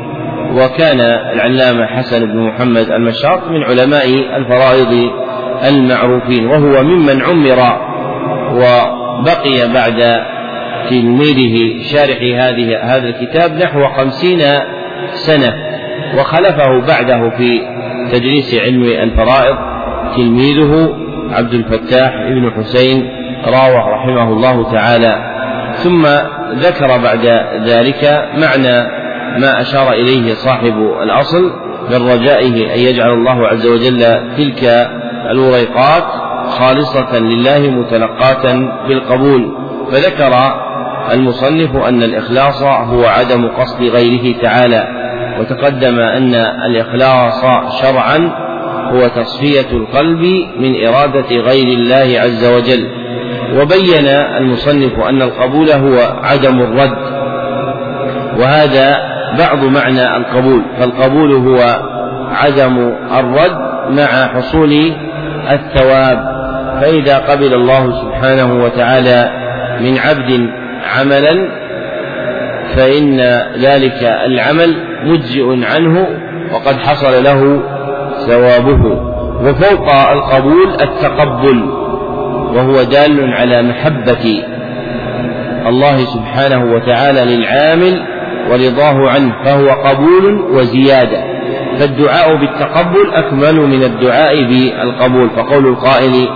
وكان 0.52 1.00
العلامة 1.34 1.86
حسن 1.86 2.26
بن 2.26 2.38
محمد 2.40 2.90
المشاط 2.90 3.48
من 3.48 3.62
علماء 3.62 4.06
الفرائض 4.36 5.10
المعروفين 5.68 6.46
وهو 6.46 6.82
ممن 6.82 7.22
عمر 7.22 7.88
وبقي 8.58 9.72
بعد 9.74 10.22
تلميذه 10.90 11.82
شارح 11.92 12.18
هذه 12.18 12.78
هذا 12.82 13.08
الكتاب 13.08 13.52
نحو 13.52 13.88
خمسين 13.88 14.40
سنة 15.12 15.54
وخلفه 16.18 16.80
بعده 16.86 17.30
في 17.30 17.60
تدريس 18.12 18.54
علم 18.54 18.82
الفرائض 18.82 19.56
تلميذه 20.16 20.96
عبد 21.30 21.54
الفتاح 21.54 22.12
بن 22.12 22.52
حسين 22.56 23.08
راوح 23.46 23.86
رحمه 23.86 24.32
الله 24.32 24.72
تعالى. 24.72 25.38
ثم 25.74 26.06
ذكر 26.54 26.86
بعد 26.86 27.26
ذلك 27.68 28.28
معنى 28.34 28.98
ما 29.38 29.60
أشار 29.60 29.92
إليه 29.92 30.34
صاحب 30.34 30.74
الأصل 31.02 31.52
من 31.90 32.08
رجائه 32.08 32.74
أن 32.74 32.78
يجعل 32.78 33.10
الله 33.10 33.46
عز 33.46 33.66
وجل 33.66 34.00
تلك 34.36 34.90
الوريقات 35.30 36.04
خالصة 36.48 37.18
لله 37.18 37.58
متلقاة 37.70 38.68
بالقبول. 38.88 39.56
فذكر 39.92 40.32
المصنف 41.12 41.76
أن 41.76 42.02
الإخلاص 42.02 42.62
هو 42.62 43.04
عدم 43.04 43.48
قصد 43.48 43.82
غيره 43.82 44.38
تعالى 44.42 44.88
وتقدم 45.40 45.98
أن 45.98 46.34
الإخلاص 46.34 47.44
شرعا 47.82 48.30
هو 48.92 49.08
تصفية 49.08 49.76
القلب 49.76 50.20
من 50.60 50.86
إرادة 50.86 51.36
غير 51.36 51.66
الله 51.78 52.20
عز 52.20 52.44
وجل. 52.44 52.88
وبين 53.60 54.06
المصنف 54.36 55.00
أن 55.00 55.22
القبول 55.22 55.70
هو 55.70 55.98
عدم 56.22 56.60
الرد 56.60 56.98
وهذا 58.40 58.96
بعض 59.38 59.64
معنى 59.64 60.16
القبول. 60.16 60.62
فالقبول 60.78 61.32
هو 61.32 61.80
عدم 62.32 62.92
الرد 63.18 63.58
مع 63.90 64.06
حصول 64.06 64.92
الثواب. 65.50 66.37
فإذا 66.80 67.18
قبل 67.18 67.54
الله 67.54 68.02
سبحانه 68.02 68.64
وتعالى 68.64 69.30
من 69.80 69.98
عبد 69.98 70.50
عملا 70.96 71.48
فإن 72.76 73.20
ذلك 73.58 74.02
العمل 74.26 74.76
مجزئ 75.04 75.64
عنه 75.64 76.06
وقد 76.52 76.76
حصل 76.76 77.24
له 77.24 77.62
ثوابه. 78.26 79.08
وفوق 79.40 79.94
القبول 80.12 80.68
التقبل 80.80 81.60
وهو 82.54 82.82
دال 82.82 83.32
على 83.32 83.62
محبة 83.62 84.44
الله 85.66 85.96
سبحانه 85.96 86.74
وتعالى 86.74 87.36
للعامل 87.36 88.02
ورضاه 88.50 89.08
عنه 89.10 89.32
فهو 89.44 89.68
قبول 89.68 90.40
وزيادة. 90.52 91.38
فالدعاء 91.78 92.36
بالتقبل 92.36 93.14
أكمل 93.14 93.54
من 93.54 93.82
الدعاء 93.82 94.44
بالقبول 94.44 95.30
فقول 95.30 95.66
القائل 95.66 96.28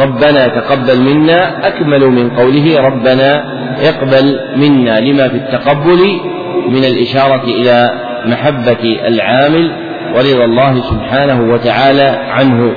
ربنا 0.00 0.48
تقبل 0.48 1.00
منا 1.00 1.66
أكمل 1.68 2.06
من 2.06 2.30
قوله 2.30 2.80
ربنا 2.80 3.44
اقبل 3.88 4.40
منا 4.56 5.00
لما 5.00 5.28
في 5.28 5.36
التقبل 5.36 6.20
من 6.68 6.84
الإشارة 6.84 7.44
إلى 7.44 7.90
محبة 8.26 8.82
العامل 9.08 9.70
ورضا 10.14 10.44
الله 10.44 10.80
سبحانه 10.80 11.52
وتعالى 11.52 12.18
عنه. 12.30 12.72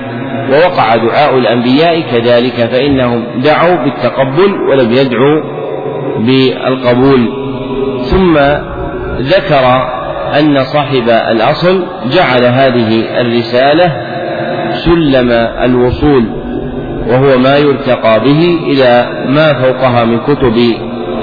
ووقع 0.50 0.96
دعاء 0.96 1.38
الأنبياء 1.38 2.02
كذلك 2.02 2.70
فإنهم 2.72 3.42
دعوا 3.42 3.76
بالتقبل 3.84 4.54
ولم 4.70 4.92
يدعوا 4.92 5.42
بالقبول. 6.20 7.30
ثم 8.04 8.38
ذكر 9.20 9.88
أن 10.40 10.64
صاحب 10.64 11.10
الأصل 11.32 11.86
جعل 12.16 12.44
هذه 12.44 13.22
الرسالة 13.22 13.92
سلم 14.74 15.32
الوصول. 15.64 16.43
وهو 17.08 17.38
ما 17.38 17.58
يرتقى 17.58 18.20
به 18.20 18.60
إلى 18.64 19.10
ما 19.28 19.54
فوقها 19.54 20.06
من 20.06 20.20
كتب 20.20 20.58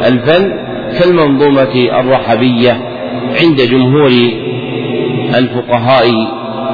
الفن 0.07 0.53
كالمنظومة 0.99 1.75
الرحبية 2.01 2.73
عند 3.43 3.61
جمهور 3.61 4.11
الفقهاء 5.35 6.05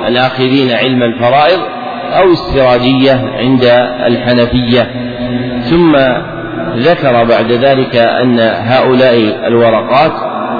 الآخذين 0.09 0.71
علم 0.71 1.03
الفرائض 1.03 1.61
أو 2.13 2.31
السراجية 2.31 3.31
عند 3.39 3.65
الحنفية. 4.07 4.91
ثم 5.71 5.97
ذكر 6.77 7.25
بعد 7.25 7.53
ذلك 7.53 7.97
أن 7.97 8.41
هؤلاء 8.41 9.47
الورقات 9.47 10.13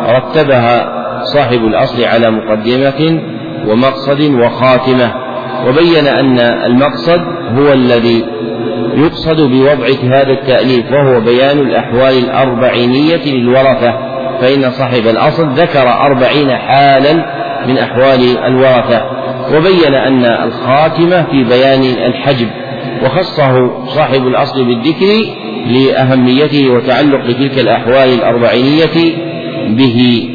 رتبها 0.09 0.97
صاحب 1.25 1.65
الأصل 1.65 2.05
على 2.05 2.31
مقدمة 2.31 3.21
ومقصد 3.69 4.21
وخاتمة 4.21 5.13
وبين 5.69 6.07
أن 6.07 6.39
المقصد 6.41 7.21
هو 7.59 7.73
الذي 7.73 8.25
يقصد 8.97 9.41
بوضع 9.41 9.87
هذا 10.03 10.33
التأليف 10.33 10.93
وهو 10.93 11.21
بيان 11.21 11.59
الأحوال 11.59 12.19
الأربعينية 12.19 13.25
للورثة 13.27 13.93
فإن 14.41 14.71
صاحب 14.71 15.07
الأصل 15.07 15.49
ذكر 15.49 15.89
أربعين 15.89 16.51
حالا 16.51 17.13
من 17.67 17.79
أحوال 17.79 18.39
الورثة 18.39 19.03
وبين 19.57 19.95
أن 19.95 20.25
الخاتمة 20.25 21.23
في 21.23 21.45
بيان 21.45 21.81
الحجب 22.07 22.49
وخصه 23.05 23.85
صاحب 23.87 24.27
الأصل 24.27 24.65
بالذكر 24.65 25.07
لأهميته 25.67 26.71
وتعلق 26.71 27.27
تلك 27.27 27.59
الأحوال 27.59 28.09
الأربعينية 28.15 29.15
به. 29.69 30.29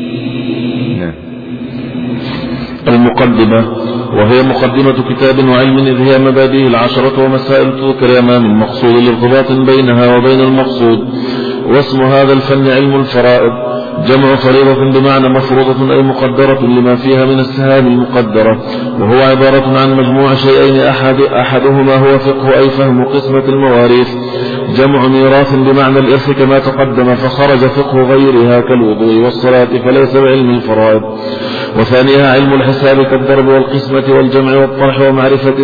المقدمة 2.87 3.80
وهي 4.13 4.43
مقدمة 4.43 5.13
كتاب 5.13 5.49
وعلم 5.49 5.77
إذ 5.77 5.97
هي 6.01 6.19
مبادئ 6.19 6.67
العشرة 6.67 7.25
ومسائل 7.25 7.71
تذكر 7.71 8.19
أمام 8.19 8.45
المقصود 8.45 8.95
لارتباط 8.95 9.51
بينها 9.51 10.17
وبين 10.17 10.39
المقصود. 10.39 10.99
واسم 11.65 12.01
هذا 12.01 12.33
الفن 12.33 12.67
علم 12.67 12.95
الفرائض. 12.95 13.51
جمع 14.07 14.35
فريضة 14.35 14.99
بمعنى 14.99 15.29
مفروضة 15.29 15.93
أي 15.93 16.01
مقدرة 16.01 16.61
لما 16.61 16.95
فيها 16.95 17.25
من 17.25 17.39
السهام 17.39 17.87
المقدرة. 17.87 18.61
وهو 18.99 19.21
عبارة 19.21 19.79
عن 19.79 19.93
مجموع 19.93 20.33
شيئين 20.35 20.81
أحد 20.81 21.21
أحدهما 21.21 21.95
هو 21.95 22.19
فقه 22.19 22.57
أي 22.57 22.69
فهم 22.69 23.05
قسمة 23.05 23.45
المواريث. 23.45 24.09
جمع 24.77 25.07
ميراث 25.07 25.55
بمعنى 25.55 25.99
الإرث 25.99 26.31
كما 26.31 26.59
تقدم 26.59 27.15
فخرج 27.15 27.57
فقه 27.57 28.01
غيرها 28.01 28.59
كالوضوء 28.59 29.23
والصلاة 29.23 29.67
فليس 29.85 30.17
بعلم 30.17 30.49
الفرائض. 30.49 31.01
وثانيها 31.79 32.33
علم 32.33 32.53
الحساب 32.53 33.03
كالضرب 33.03 33.47
والقسمة 33.47 34.03
والجمع 34.17 34.55
والطرح 34.55 35.01
ومعرفة 35.01 35.55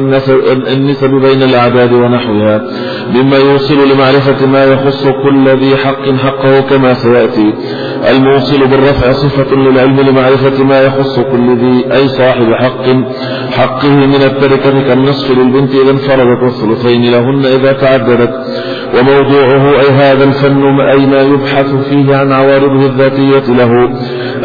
النسب 0.73 1.09
بين 1.09 1.43
الأعداد 1.43 1.93
ونحوها 1.93 2.61
مما 3.15 3.37
يوصل 3.37 3.75
لمعرفة 3.91 4.45
ما 4.47 4.63
يخص 4.63 5.07
كل 5.23 5.49
ذي 5.49 5.77
حق 5.77 6.05
حقه 6.23 6.59
كما 6.59 6.93
سيأتي. 6.93 7.53
الموصل 8.11 8.67
بالرفع 8.67 9.11
صفة 9.11 9.55
للعلم 9.55 9.99
لمعرفة 9.99 10.63
ما 10.63 10.81
يخص 10.81 11.19
كل 11.19 11.57
ذي 11.57 11.93
أي 11.93 12.07
صاحب 12.07 12.53
حق 12.53 12.85
حقه 13.51 13.89
من 13.89 14.21
التركة 14.25 14.81
كالنصف 14.87 15.37
للبنت 15.37 15.71
إذا 15.75 15.91
انفردت 15.91 16.43
والثلثين 16.43 17.11
لهن 17.11 17.45
إذا 17.45 17.71
تعددت. 17.71 18.33
وموضوعه 18.99 19.79
أي 19.79 19.89
هذا 19.89 20.23
الفن 20.23 20.63
أي 20.79 21.05
ما 21.05 21.21
يبحث 21.21 21.75
فيه 21.89 22.15
عن 22.15 22.31
عوارضه 22.31 22.85
الذاتية 22.85 23.53
له 23.53 23.89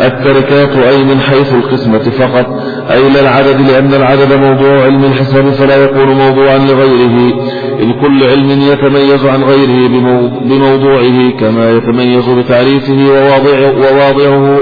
التركات 0.06 0.76
أي 0.76 1.04
من 1.04 1.20
حيث 1.20 1.54
القسمة 1.54 1.98
فقط 1.98 2.46
أي 2.90 3.08
لا 3.08 3.20
العدد 3.20 3.60
لأن 3.70 3.94
العدد 3.94 4.32
موضوع 4.32 4.82
علم 4.84 5.04
الحساب 5.04 5.50
فلا 5.50 5.76
يكون 5.84 6.08
موضوعا 6.08 6.58
لغيره 6.58 7.34
إذ 7.82 7.90
كل 8.02 8.24
علم 8.24 8.50
يتميز 8.50 9.26
عن 9.26 9.42
غيره 9.42 9.88
بموضوعه 10.40 11.30
كما 11.40 11.70
يتميز 11.70 12.28
بتعريفه 12.28 12.98
وواضعه 13.82 14.58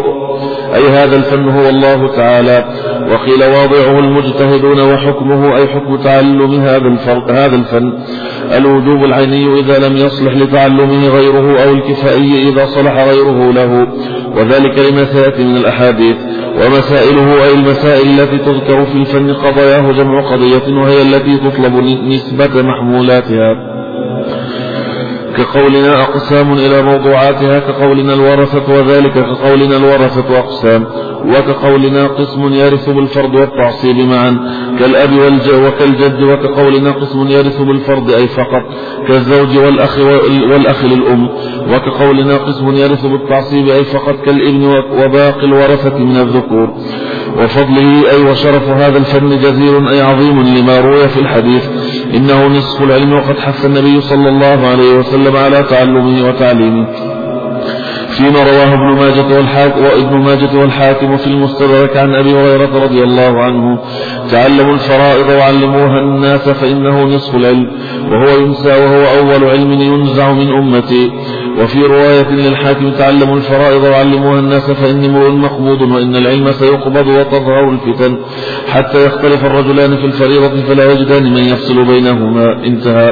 أي 0.74 0.88
هذا 0.88 1.16
الفن 1.16 1.48
هو 1.48 1.68
الله 1.68 2.16
تعالى. 2.16 2.64
وقيل 3.12 3.42
واضعه 3.44 3.98
المجتهدون 3.98 4.80
وحكمه 4.80 5.56
أي 5.56 5.66
حكم 5.66 5.96
تعلم 5.96 6.54
هذا 6.54 6.86
الفرق 6.86 7.30
هذا 7.30 7.56
الفن. 7.56 7.92
الوجوب 8.56 9.04
العيني 9.04 9.60
إذا 9.60 9.88
لم 9.88 9.96
يصلح 9.96 10.32
لتعلمه 10.34 11.08
غيره 11.08 11.62
أو 11.62 11.70
الكفائي 11.70 12.48
إذا 12.48 12.66
صلح 12.66 12.92
غيره 12.92 13.52
له. 13.52 13.86
وذلك 14.36 14.90
لما 14.90 15.04
سيأتي 15.04 15.44
من 15.44 15.56
الأحاديث. 15.56 16.16
ومسائله 16.50 17.44
أي 17.44 17.54
المسائل 17.54 18.20
التي 18.20 18.38
تذكر 18.38 18.84
في 18.84 18.94
الفن 18.94 19.32
قضاياه 19.32 19.92
جمع 19.92 20.20
قضية 20.32 20.76
وهي 20.80 21.02
التي 21.02 21.36
تطلب 21.36 21.74
نسبة 22.04 22.62
محمولاتها 23.10 23.69
كقولنا 25.36 26.02
أقسام 26.02 26.52
إلى 26.52 26.82
موضوعاتها 26.82 27.58
كقولنا 27.58 28.14
الورثة 28.14 28.72
وذلك 28.74 29.12
كقولنا 29.12 29.76
الورثة 29.76 30.38
أقسام 30.38 30.86
وكقولنا 31.26 32.06
قسم 32.06 32.52
يرث 32.52 32.88
بالفرض 32.88 33.34
والتعصيب 33.34 33.96
معا 33.96 34.38
كالأب 34.78 35.10
وكالجد 35.64 36.22
وكقولنا 36.22 36.90
قسم 36.90 37.28
يرث 37.28 37.60
بالفرض 37.62 38.10
أي 38.10 38.28
فقط 38.28 38.62
كالزوج 39.08 39.58
والأخ, 39.58 39.98
والأخ 40.50 40.84
للأم 40.84 41.28
وكقولنا 41.72 42.36
قسم 42.36 42.70
يرث 42.70 43.06
بالتعصيب 43.06 43.68
أي 43.68 43.84
فقط 43.84 44.14
كالابن 44.24 44.64
وباقي 45.04 45.44
الورثة 45.44 45.98
من 45.98 46.16
الذكور. 46.16 46.74
وفضله 47.38 48.10
أي 48.10 48.22
وشرف 48.30 48.68
هذا 48.68 48.98
الفن 48.98 49.28
جزيل 49.28 49.88
أي 49.88 50.00
عظيم 50.00 50.42
لما 50.42 50.80
روي 50.80 51.08
في 51.08 51.20
الحديث 51.20 51.64
إنه 52.14 52.46
نصف 52.46 52.82
العلم 52.82 53.12
وقد 53.12 53.38
حث 53.38 53.64
النبي 53.66 54.00
صلى 54.00 54.28
الله 54.28 54.66
عليه 54.66 54.98
وسلم 54.98 55.19
على 55.36 55.62
تعلمه 55.62 56.28
وتعليمه. 56.28 57.09
فيما 58.10 58.42
رواه 58.42 58.74
ابن 58.74 59.00
ماجة 59.00 59.36
والحاكم 59.36 59.84
وابن 59.84 60.16
ماجة 60.18 60.58
والحاكم 60.58 61.16
في 61.16 61.26
المستدرك 61.26 61.96
عن 61.96 62.14
أبي 62.14 62.32
هريرة 62.32 62.82
رضي 62.84 63.02
الله 63.02 63.42
عنه. 63.42 63.78
تعلموا 64.30 64.74
الفرائض 64.74 65.28
وعلموها 65.38 66.00
الناس 66.00 66.48
فإنه 66.48 67.04
نصف 67.04 67.34
العلم. 67.34 67.70
وهو 68.10 68.40
ينسى 68.40 68.68
وهو 68.68 69.04
أول 69.18 69.50
علم 69.50 69.72
ينزع 69.72 70.32
من 70.32 70.52
أمتي. 70.52 71.10
وفي 71.60 71.80
رواية 71.82 72.30
للحاكم 72.30 72.90
تعلموا 72.90 73.36
الفرائض 73.36 73.82
وعلموها 73.82 74.40
الناس 74.40 74.70
فإني 74.70 75.06
امرؤ 75.06 75.30
مقبوض 75.30 75.82
وإن 75.82 76.16
العلم 76.16 76.52
سيقبض 76.52 77.06
وتظهر 77.06 77.70
الفتن. 77.70 78.16
حتى 78.68 79.04
يختلف 79.06 79.44
الرجلان 79.44 79.96
في 79.96 80.04
الفريضة 80.04 80.62
فلا 80.68 80.92
يجدان 80.92 81.22
من 81.22 81.44
يفصل 81.44 81.84
بينهما. 81.84 82.64
انتهى. 82.66 83.10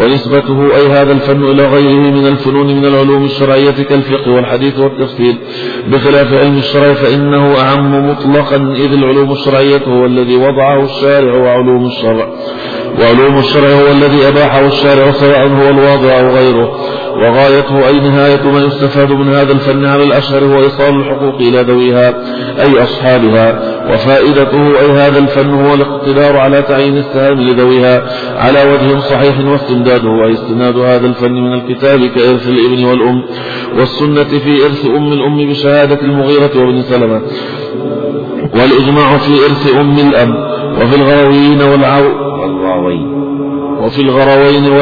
ونسبته 0.00 0.76
أي 0.76 0.86
هذا 0.88 1.12
الفن 1.12 1.42
إلى 1.44 1.62
غيره 1.62 2.10
من 2.16 2.26
الفنون 2.26 2.66
من 2.66 2.84
العلوم 2.84 3.24
الشرعية 3.24 3.70
كالفقه 3.70 4.25
والحديث 4.28 4.78
والتفسير 4.78 5.34
بخلاف 5.88 6.32
علم 6.32 6.56
الشرع 6.58 6.92
فإنه 6.92 7.60
أعم 7.60 8.10
مطلقا 8.10 8.56
إذ 8.56 8.92
العلوم 8.92 9.32
الشرعية 9.32 9.82
هو 9.86 10.06
الذي 10.06 10.36
وضعه 10.36 10.84
الشارع 10.84 11.36
وعلوم 11.36 11.86
الشرع. 11.86 12.28
وعلوم 13.00 13.38
الشرع 13.38 13.68
هو 13.68 13.92
الذي 13.92 14.28
أباحه 14.28 14.66
الشارع 14.66 15.12
سواء 15.12 15.48
هو 15.48 15.68
الواضع 15.68 16.20
أو 16.20 16.28
غيره. 16.28 16.76
وغايته 17.16 17.88
أي 17.88 18.00
نهاية 18.00 18.42
ما 18.42 18.60
يستفاد 18.60 19.10
من 19.10 19.34
هذا 19.34 19.52
الفن 19.52 19.84
على 19.84 20.04
الأشهر 20.04 20.44
هو 20.44 20.62
إيصال 20.62 21.00
الحقوق 21.00 21.34
إلى 21.34 21.62
ذويها 21.62 22.14
أي 22.60 22.82
أصحابها. 22.82 23.60
وفائدته 23.92 24.80
أي 24.80 24.90
هذا 24.90 25.18
الفن 25.18 25.54
هو 25.54 25.74
الاقتدار 25.74 26.36
على 26.36 26.62
تعيين 26.62 26.98
السهام 26.98 27.40
لذويها 27.40 28.02
على 28.36 28.58
وجه 28.72 28.98
صحيح 28.98 29.40
واستمداده. 29.46 30.24
أي 30.26 30.32
استناد 30.32 30.76
هذا 30.76 31.06
الفن 31.06 31.32
من 31.32 31.52
الكتاب 31.52 32.00
كإرث 32.00 32.48
الإبن 32.48 32.84
والأم 32.84 33.22
والسنة 33.78 34.38
في 34.38 34.64
إرث 34.66 34.86
أم 34.86 35.12
الأم 35.12 35.50
بشهادة 35.50 36.00
المغيرة 36.00 36.50
وابن 36.56 36.82
سلمة. 36.82 37.20
والإجماع 38.54 39.16
في 39.16 39.32
إرث 39.32 39.74
أم 39.80 39.98
الأب. 39.98 40.55
وفي 40.80 40.96
الغراوين 40.96 41.62
والعو 41.62 42.04
وفي 43.84 44.02
الغراوين 44.02 44.72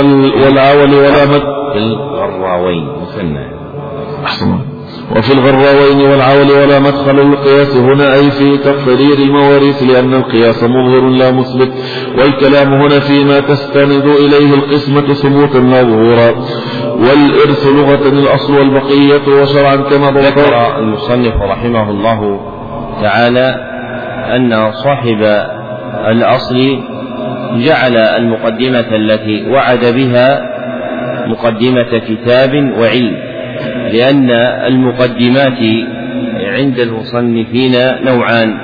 والعول 0.42 0.95
ولا 0.95 1.24
مد 1.24 1.42
في 1.72 1.78
الغراوين 1.78 2.88
مثنى 3.03 3.47
أحسن 4.24 4.59
وفي 5.16 5.32
الغراوين 5.32 6.01
والعول 6.11 6.51
ولا 6.51 6.78
مدخل 6.78 7.16
للقياس 7.16 7.76
هنا 7.76 8.14
أي 8.14 8.30
في 8.30 8.59
تقرير 8.59 9.18
المواريث 9.18 9.82
لأن 9.82 10.14
القياس 10.14 10.64
مظهر 10.64 11.09
لا 11.09 11.30
مثبت. 11.30 11.72
والكلام 12.18 12.74
هنا 12.74 13.01
فيما 13.01 13.40
تستند 13.40 14.05
إليه 14.07 14.55
القسمة 14.55 15.14
ثبوتا 15.14 15.59
لا 15.59 15.82
ظهورا. 15.82 16.34
والإرث 16.97 17.66
لغة 17.66 18.09
الأصل 18.09 18.59
والبقية 18.59 19.42
وشرعا 19.42 19.76
كما 19.76 20.11
ذكر 20.20 20.78
المصنف 20.78 21.34
رحمه 21.42 21.90
الله 21.90 22.40
تعالى 23.03 23.57
أن 24.36 24.72
صاحب 24.72 25.22
الأصل 26.11 26.80
جعل 27.57 27.97
المقدمة 27.97 28.97
التي 28.97 29.51
وعد 29.51 29.84
بها 29.84 30.40
مقدمة 31.26 31.99
كتاب 31.99 32.72
وعلم 32.78 33.16
لأن 33.92 34.30
المقدمات 34.66 35.59
عند 36.40 36.78
المصنفين 36.78 37.72
نوعان 38.05 38.57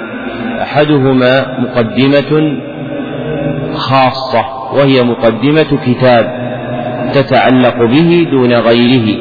أحدهما 0.63 1.59
مقدمة 1.59 2.59
خاصة 3.75 4.45
وهي 4.75 5.03
مقدمة 5.03 5.79
كتاب 5.87 6.41
تتعلق 7.15 7.77
به 7.77 8.27
دون 8.31 8.53
غيره 8.53 9.19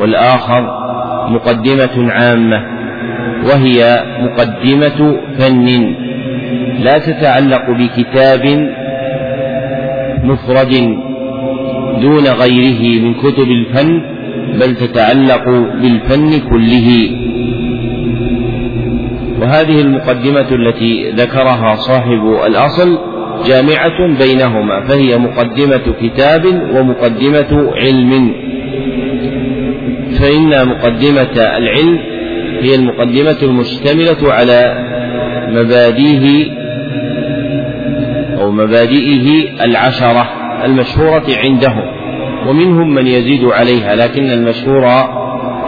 والآخر 0.00 0.82
مقدمة 1.28 2.12
عامة 2.12 2.62
وهي 3.44 4.04
مقدمة 4.20 5.16
فن. 5.38 5.94
لا 6.82 6.98
تتعلق 6.98 7.62
بكتاب 7.70 8.42
مفرد 10.24 10.72
دون 12.00 12.26
غيره 12.42 13.02
من 13.02 13.14
كتب 13.14 13.48
الفن 13.50 14.02
بل 14.60 14.76
تتعلق 14.76 15.44
بالفن 15.82 16.30
كله. 16.50 17.10
وهذه 19.40 19.80
المقدمة 19.80 20.48
التي 20.52 21.10
ذكرها 21.10 21.74
صاحب 21.74 22.22
الأصل 22.46 22.98
جامعة 23.46 24.18
بينهما 24.18 24.80
فهي 24.80 25.18
مقدمة 25.18 25.94
كتاب 26.02 26.44
ومقدمة 26.74 27.72
علم. 27.76 28.32
فإن 30.20 30.68
مقدمة 30.68 31.36
العلم 31.58 31.98
هي 32.60 32.74
المقدمة 32.74 33.36
المشتملة 33.42 34.32
على 34.32 34.88
مبادئه 35.48 36.61
أو 38.42 38.50
مبادئه 38.50 39.54
العشرة 39.64 40.26
المشهورة 40.64 41.24
عندهم 41.44 41.82
ومنهم 42.46 42.94
من 42.94 43.06
يزيد 43.06 43.44
عليها 43.44 43.94
لكن 43.94 44.30
المشهور 44.30 44.86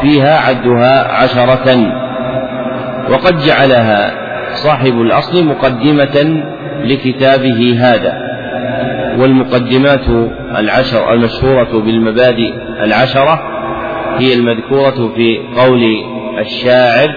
فيها 0.02 0.38
عدها 0.38 1.12
عشرة. 1.12 1.92
وقد 3.10 3.38
جعلها 3.38 4.14
صاحب 4.54 5.00
الأصل 5.00 5.46
مقدمة 5.46 6.42
لكتابه 6.84 7.76
هذا 7.78 8.12
والمقدمات 9.18 10.06
العشر 10.58 11.12
المشهورة 11.12 11.80
بالمبادئ 11.80 12.54
العشرة 12.82 13.42
هي 14.18 14.34
المذكورة 14.34 15.12
في 15.16 15.38
قول 15.56 15.82
الشاعر 16.38 17.08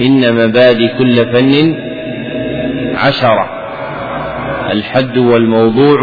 إن 0.00 0.34
مبادئ 0.34 0.98
كل 0.98 1.16
فن 1.16 1.76
عشرة. 3.06 3.55
الحد 4.72 5.18
والموضوع 5.18 5.98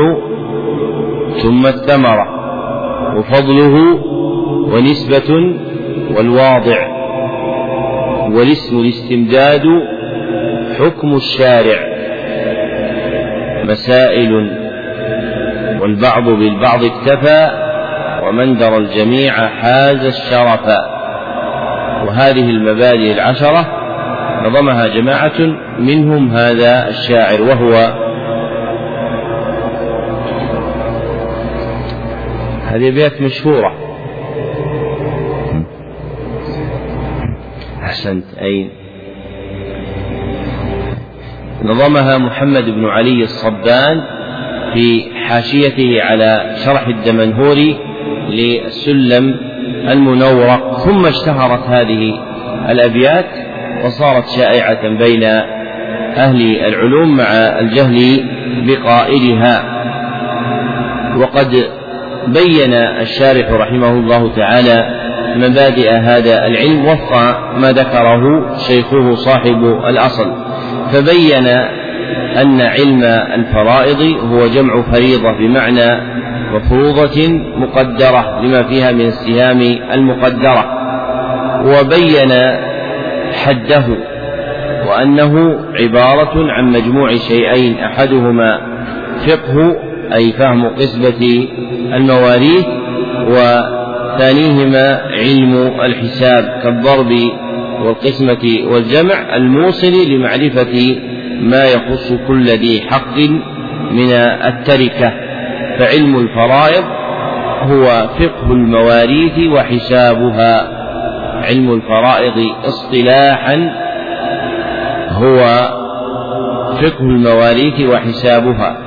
ثم 1.44 1.68
الثمرة 1.68 2.26
وفضله 3.18 3.76
ونسبة 4.74 5.56
والواضع 6.18 6.88
والاسم 8.32 8.80
الاستمداد 8.80 9.64
حكم 10.80 11.16
الشارع 11.16 11.94
مسائل 13.64 14.32
والبعض 15.82 16.24
بالبعض 16.24 16.84
اكتفى 16.84 17.50
ومن 18.28 18.58
درى 18.58 18.78
الجميع 18.78 19.34
حاز 19.48 20.06
الشرف. 20.06 20.66
وهذه 22.08 22.50
المبادئ 22.50 23.14
العشرة 23.14 23.66
نظمها 24.46 24.88
جماعة 24.88 25.40
منهم 25.80 26.32
هذا 26.32 26.88
الشاعر 26.88 27.42
وهو 27.42 28.03
هذه 32.74 32.88
أبيات 32.88 33.22
مشهورة. 33.22 33.74
أحسنت. 37.84 38.24
أين؟ 38.42 38.70
نظمها 41.64 42.18
محمد 42.18 42.66
بن 42.66 42.86
علي 42.86 43.24
الصبان 43.24 44.02
في 44.74 45.04
حاشيته 45.28 46.02
على 46.02 46.56
شرح 46.66 46.88
الدمنهوري 46.88 47.78
للسلم 48.30 49.36
المنورق 49.90 50.78
ثم 50.78 51.06
اشتهرت 51.06 51.68
هذه 51.68 52.14
الأبيات 52.70 53.26
وصارت 53.86 54.28
شائعة 54.30 54.88
بين 54.98 55.24
أهل 56.18 56.42
العلوم 56.66 57.18
مع 57.18 57.26
الجهل 57.60 58.26
بقائلها. 58.68 59.64
وقد 61.18 61.83
بين 62.28 62.74
الشارح 62.74 63.52
رحمه 63.52 63.92
الله 63.92 64.36
تعالى 64.36 64.86
مبادئ 65.36 65.92
هذا 65.92 66.48
العلم 66.48 66.86
وفق 66.86 67.14
ما 67.58 67.72
ذكره 67.72 68.56
شيخه 68.58 69.16
صاحب 69.16 69.64
الأصل. 69.90 70.34
فبين 70.92 71.48
أن 72.42 72.62
علم 72.62 73.04
الفرائض 73.04 74.02
هو 74.02 74.48
جمع 74.48 74.82
فريضة 74.82 75.32
بمعنى 75.32 76.02
مفروضة 76.54 77.28
مقدرة 77.58 78.42
لما 78.42 78.64
فيها 78.64 78.92
من 78.92 79.06
السهام 79.06 79.62
المقدرة. 79.94 80.80
وبين 81.66 82.32
حده 83.34 83.84
وأنه 84.88 85.60
عبارة 85.76 86.52
عن 86.52 86.72
مجموع 86.72 87.16
شيئين 87.16 87.80
أحدهما 87.80 88.62
فقه 89.28 89.76
أي 90.14 90.32
فهم 90.32 90.68
قسمة 90.68 91.48
المواريث 91.94 92.66
وثانيهما 93.28 95.02
علم 95.04 95.82
الحساب 95.82 96.60
كالضرب 96.64 97.12
والقسمة 97.82 98.72
والجمع 98.72 99.36
الموصل 99.36 99.94
لمعرفة 100.10 100.96
ما 101.42 101.66
يخص 101.66 102.14
كل 102.28 102.46
ذي 102.46 102.82
حق 102.82 103.18
من 103.92 104.12
التركة. 104.46 105.14
فعلم 105.80 106.20
الفرائض 106.20 106.84
هو 107.62 107.86
فقه 108.20 108.52
المواريث 108.52 109.40
وحسابها. 109.40 110.84
علم 111.44 111.74
الفرائض 111.74 112.52
اصطلاحا 112.66 113.72
هو 115.10 115.44
فقه 116.82 117.02
المواريث 117.02 117.90
وحسابها. 117.90 118.83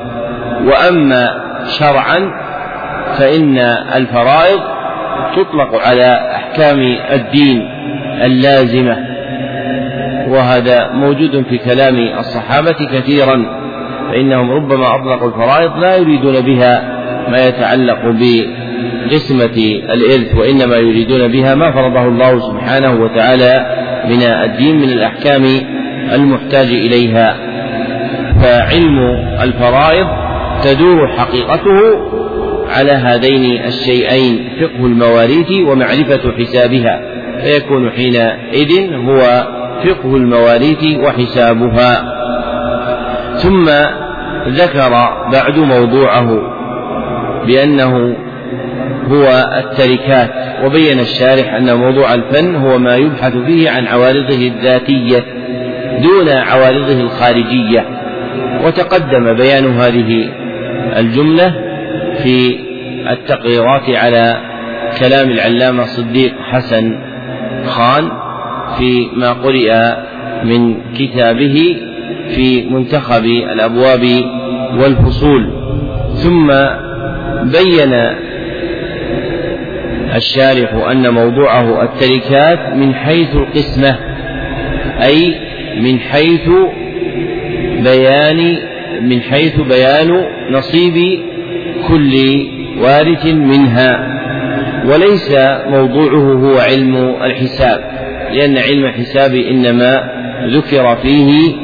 وأما 0.65 1.29
شرعا 1.79 2.33
فإن 3.19 3.59
الفرائض 3.95 4.61
تطلق 5.37 5.89
على 5.89 6.31
أحكام 6.35 6.79
الدين 7.13 7.69
اللازمة 8.25 8.97
وهذا 10.29 10.91
موجود 10.93 11.45
في 11.51 11.59
كلام 11.59 11.99
الصحابة 12.19 12.73
كثيرا 12.93 13.47
فإنهم 14.11 14.51
ربما 14.51 14.95
أطلقوا 14.95 15.29
الفرائض 15.29 15.79
لا 15.79 15.97
يريدون 15.97 16.41
بها 16.41 16.83
ما 17.29 17.47
يتعلق 17.49 17.99
بقسمة 18.05 19.57
الإرث 19.95 20.35
وإنما 20.35 20.77
يريدون 20.77 21.29
بها 21.29 21.55
ما 21.55 21.73
فرضه 21.73 22.03
الله 22.03 22.41
سبحانه 22.41 23.03
وتعالى 23.03 23.67
من 24.09 24.23
الدين 24.23 24.77
من 24.77 24.89
الأحكام 24.89 25.45
المحتاج 26.13 26.67
إليها. 26.67 27.37
فعلم 28.43 28.99
الفرائض 29.43 30.26
تدور 30.65 31.09
حقيقته 31.09 31.81
على 32.77 32.93
هذين 32.93 33.65
الشيئين 33.65 34.49
فقه 34.61 34.87
المواريث 34.87 35.51
ومعرفة 35.69 36.33
حسابها. 36.39 37.01
فيكون 37.43 37.91
حينئذ 37.91 38.95
هو 38.95 39.47
فقه 39.85 40.17
المواريث 40.17 40.85
وحسابها. 40.99 42.17
ثم 43.37 43.65
ذكر 44.49 44.91
بعد 45.33 45.59
موضوعه 45.59 46.41
بأنه 47.47 48.17
هو 49.09 49.47
التركات 49.59 50.31
وبين 50.65 51.01
الشارح 51.01 51.55
أن 51.55 51.77
موضوع 51.77 52.15
الفن 52.15 52.55
هو 52.55 52.79
ما 52.79 52.97
يبحث 52.97 53.37
فيه 53.37 53.71
عن 53.71 53.87
عوارضه 53.87 54.47
الذاتية 54.47 55.25
دون 56.03 56.29
عوارضه 56.29 57.01
الخارجية. 57.01 57.85
وتقدم 58.65 59.37
بيان 59.37 59.79
هذه 59.79 60.29
الجملة 60.97 61.55
في 62.23 62.59
التقريرات 63.11 63.91
على 63.91 64.37
كلام 64.99 65.31
العلامة 65.31 65.85
صديق 65.85 66.35
حسن 66.41 66.99
خان 67.67 68.11
في 68.79 69.09
ما 69.17 69.33
قرئ 69.33 69.95
من 70.45 70.77
كتابه 70.99 71.77
في 72.29 72.63
منتخب 72.71 73.25
الأبواب 73.25 74.05
والفصول. 74.81 75.51
ثم 76.15 76.53
بين 77.43 77.93
الشارح 80.15 80.73
أن 80.91 81.15
موضوعه 81.15 81.83
التركات 81.83 82.75
من 82.75 82.95
حيث 82.95 83.37
القسمة 83.37 83.97
أي 85.03 85.35
من 85.81 85.99
حيث 86.01 86.49
بيان 87.85 88.59
من 89.01 89.21
حيث 89.21 89.61
بيان 89.61 90.25
نصيب 90.51 91.21
كل 91.89 92.15
وارث 92.83 93.27
منها 93.27 94.17
وليس 94.87 95.37
موضوعه 95.69 96.33
هو 96.33 96.59
علم 96.59 96.97
الحساب 97.25 97.81
لأن 98.33 98.59
علم 98.59 98.85
الحساب 98.85 99.35
إنما 99.35 100.11
ذكر 100.47 100.97
فيه 100.97 101.55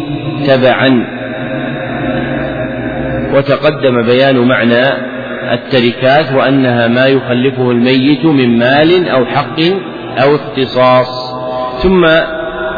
تبعا. 0.46 1.06
وتقدم 3.34 4.02
بيان 4.06 4.38
معنى 4.38 4.82
التركات 5.52 6.32
وأنها 6.32 6.88
ما 6.88 7.06
يخلفه 7.06 7.70
الميت 7.70 8.24
من 8.24 8.58
مال 8.58 9.08
أو 9.08 9.26
حق 9.26 9.60
أو 10.22 10.34
اختصاص. 10.34 11.32
ثم 11.82 12.06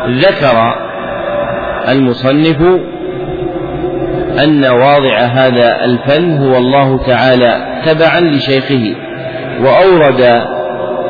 ذكر 0.08 0.74
المصنف 1.88 2.80
أن 4.42 4.64
واضع 4.64 5.18
هذا 5.18 5.84
الفن 5.84 6.36
هو 6.36 6.56
الله 6.58 6.98
تعالى 7.06 7.82
تبعا 7.86 8.20
لشيخه 8.20 8.94
وأورد 9.60 10.22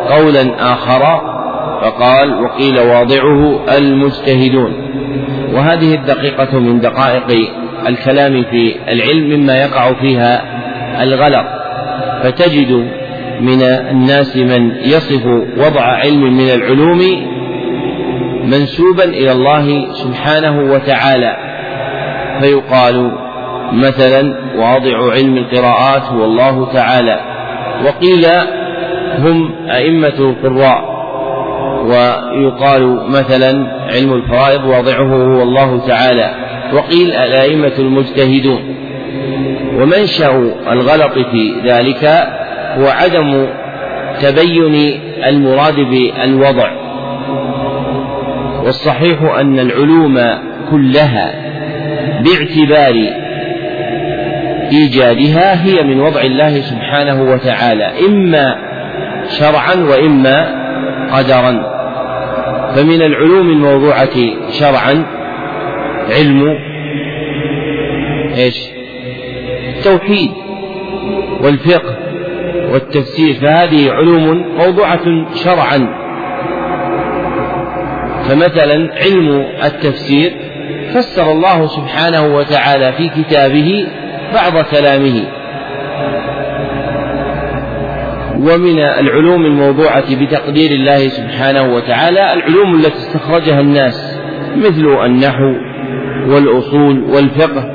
قولا 0.08 0.72
آخر 0.72 1.20
فقال 1.82 2.42
وقيل 2.42 2.78
واضعه 2.78 3.60
المجتهدون 3.78 4.72
وهذه 5.54 5.94
الدقيقة 5.94 6.58
من 6.58 6.80
دقائق 6.80 7.50
الكلام 7.88 8.42
في 8.42 8.76
العلم 8.88 9.40
مما 9.40 9.56
يقع 9.56 9.92
فيها 9.92 10.42
الغلط. 11.02 11.46
فتجد 12.22 12.88
من 13.40 13.62
الناس 13.62 14.36
من 14.36 14.70
يصف 14.76 15.26
وضع 15.56 15.82
علم 15.82 16.36
من 16.36 16.50
العلوم 16.50 17.00
منسوبا 18.44 19.04
إلى 19.04 19.32
الله 19.32 19.92
سبحانه 19.92 20.72
وتعالى. 20.72 21.53
فيقال 22.40 23.12
مثلا 23.72 24.36
واضع 24.56 25.12
علم 25.12 25.36
القراءات 25.36 26.02
هو 26.02 26.24
الله 26.24 26.72
تعالى. 26.72 27.20
وقيل 27.84 28.26
هم 29.18 29.54
أئمة 29.70 30.18
القراء 30.18 30.94
ويقال 31.84 33.10
مثلا 33.10 33.66
علم 33.94 34.12
الفرائض 34.12 34.64
واضعه 34.64 35.36
هو 35.36 35.42
الله 35.42 35.86
تعالى. 35.86 36.34
وقيل 36.72 37.12
الأئمة 37.12 37.72
المجتهدون. 37.78 38.76
ومنشأ 39.76 40.52
الغلط 40.70 41.18
في 41.18 41.54
ذلك 41.64 42.04
هو 42.78 42.86
عدم 42.86 43.46
تبين 44.20 45.00
المراد 45.26 45.74
بالوضع. 45.74 46.70
والصحيح 48.64 49.22
أن 49.22 49.58
العلوم 49.58 50.20
كلها 50.70 51.43
باعتبار 52.24 52.94
إيجادها 54.72 55.64
هي 55.64 55.82
من 55.82 56.00
وضع 56.00 56.20
الله 56.20 56.60
سبحانه 56.60 57.22
وتعالى 57.22 57.92
إما 58.06 58.56
شرعا 59.28 59.74
وإما 59.74 60.64
قدرا. 61.12 61.74
فمن 62.74 63.02
العلوم 63.02 63.50
الموضوعة 63.50 64.16
شرعا 64.50 65.04
علم 66.10 66.58
إيش؟ 68.36 68.56
التوحيد 69.76 70.30
والفقه 71.40 71.96
والتفسير. 72.72 73.34
فهذه 73.34 73.90
علوم 73.90 74.44
موضوعة 74.58 75.34
شرعا. 75.34 76.04
فمثلا 78.28 78.94
علم 78.94 79.44
التفسير 79.64 80.32
فسر 80.94 81.32
الله 81.32 81.66
سبحانه 81.66 82.36
وتعالى 82.36 82.92
في 82.92 83.08
كتابه 83.08 83.86
بعض 84.34 84.64
كلامه. 84.64 85.24
ومن 88.38 88.78
العلوم 88.78 89.46
الموضوعة 89.46 90.16
بتقدير 90.20 90.70
الله 90.70 91.08
سبحانه 91.08 91.62
وتعالى 91.74 92.32
العلوم 92.32 92.74
التي 92.74 92.98
استخرجها 92.98 93.60
الناس 93.60 94.18
مثل 94.56 95.04
النحو 95.04 95.54
والأصول 96.26 97.04
والفقه 97.04 97.70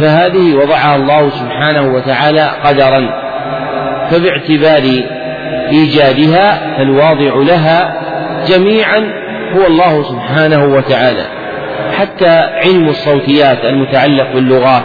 فهذه 0.00 0.54
وضعها 0.54 0.96
الله 0.96 1.30
سبحانه 1.30 1.94
وتعالى 1.94 2.50
قدرا. 2.64 3.22
فباعتبار 4.10 5.02
إيجادها 5.70 6.76
فالواضع 6.76 7.34
لها 7.34 8.02
جميعا 8.46 8.98
هو 9.56 9.66
الله 9.66 10.02
سبحانه 10.02 10.64
وتعالى. 10.64 11.41
حتى 11.92 12.28
علم 12.64 12.88
الصوتيات 12.88 13.64
المتعلق 13.64 14.32
باللغات 14.34 14.82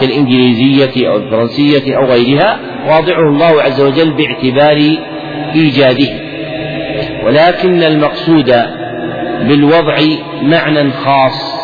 كالإنجليزية 0.00 1.08
أو 1.08 1.16
الفرنسية 1.16 1.96
أو 1.96 2.04
غيرها 2.04 2.58
واضعه 2.88 3.28
الله 3.28 3.62
عز 3.62 3.80
وجل 3.80 4.10
باعتبار 4.10 4.96
إيجاده. 5.54 6.08
ولكن 7.26 7.82
المقصود 7.82 8.54
بالوضع 9.48 9.96
معنى 10.42 10.90
خاص 10.90 11.62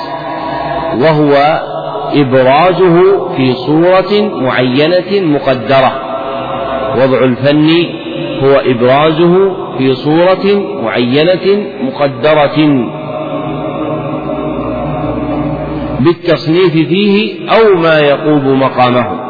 وهو 1.01 1.63
إبرازه 2.15 3.29
في 3.37 3.53
صورة 3.53 4.41
معينة 4.41 5.21
مقدرة. 5.35 5.93
وضع 6.97 7.25
الفن 7.25 7.69
هو 8.43 8.63
إبرازه 8.67 9.57
في 9.79 9.95
صورة 9.95 10.47
معينة 10.83 11.67
مقدرة. 11.81 12.59
بالتصنيف 16.01 16.73
فيه 16.73 17.41
أو 17.51 17.81
ما 17.81 17.99
يقوم 17.99 18.61
مقامه 18.61 19.29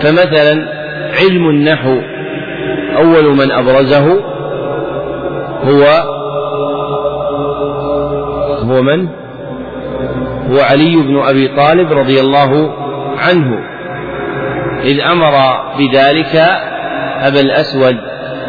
فمثلا 0.00 0.68
علم 1.20 1.48
النحو 1.50 2.00
أول 2.96 3.36
من 3.36 3.50
أبرزه 3.52 4.20
هو 5.64 5.84
هو 8.62 8.82
من؟ 8.82 9.08
هو 10.50 10.60
علي 10.60 10.96
بن 10.96 11.18
أبي 11.18 11.48
طالب 11.48 11.92
رضي 11.92 12.20
الله 12.20 12.72
عنه 13.18 13.58
إذ 14.84 15.00
أمر 15.00 15.32
بذلك 15.78 16.36
أبا 17.20 17.40
الأسود 17.40 18.07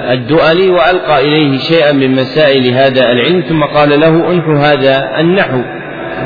الدؤلي 0.09 0.69
وألقى 0.69 1.21
إليه 1.21 1.57
شيئا 1.57 1.91
من 1.91 2.11
مسائل 2.11 2.73
هذا 2.73 3.11
العلم 3.11 3.41
ثم 3.41 3.63
قال 3.63 3.99
له 3.99 4.31
انحو 4.31 4.51
هذا 4.51 5.19
النحو. 5.19 5.61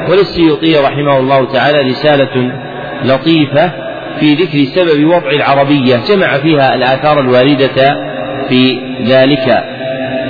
وللسيوطي 0.09 0.77
رحمه 0.77 1.17
الله 1.17 1.53
تعالى 1.53 1.89
رسالة 1.89 2.51
لطيفة 3.03 3.71
في 4.19 4.33
ذكر 4.33 4.63
سبب 4.63 5.05
وضع 5.05 5.29
العربية 5.31 5.95
جمع 6.09 6.37
فيها 6.37 6.75
الآثار 6.75 7.19
الواردة 7.19 7.95
في 8.49 8.79
ذلك 9.07 9.63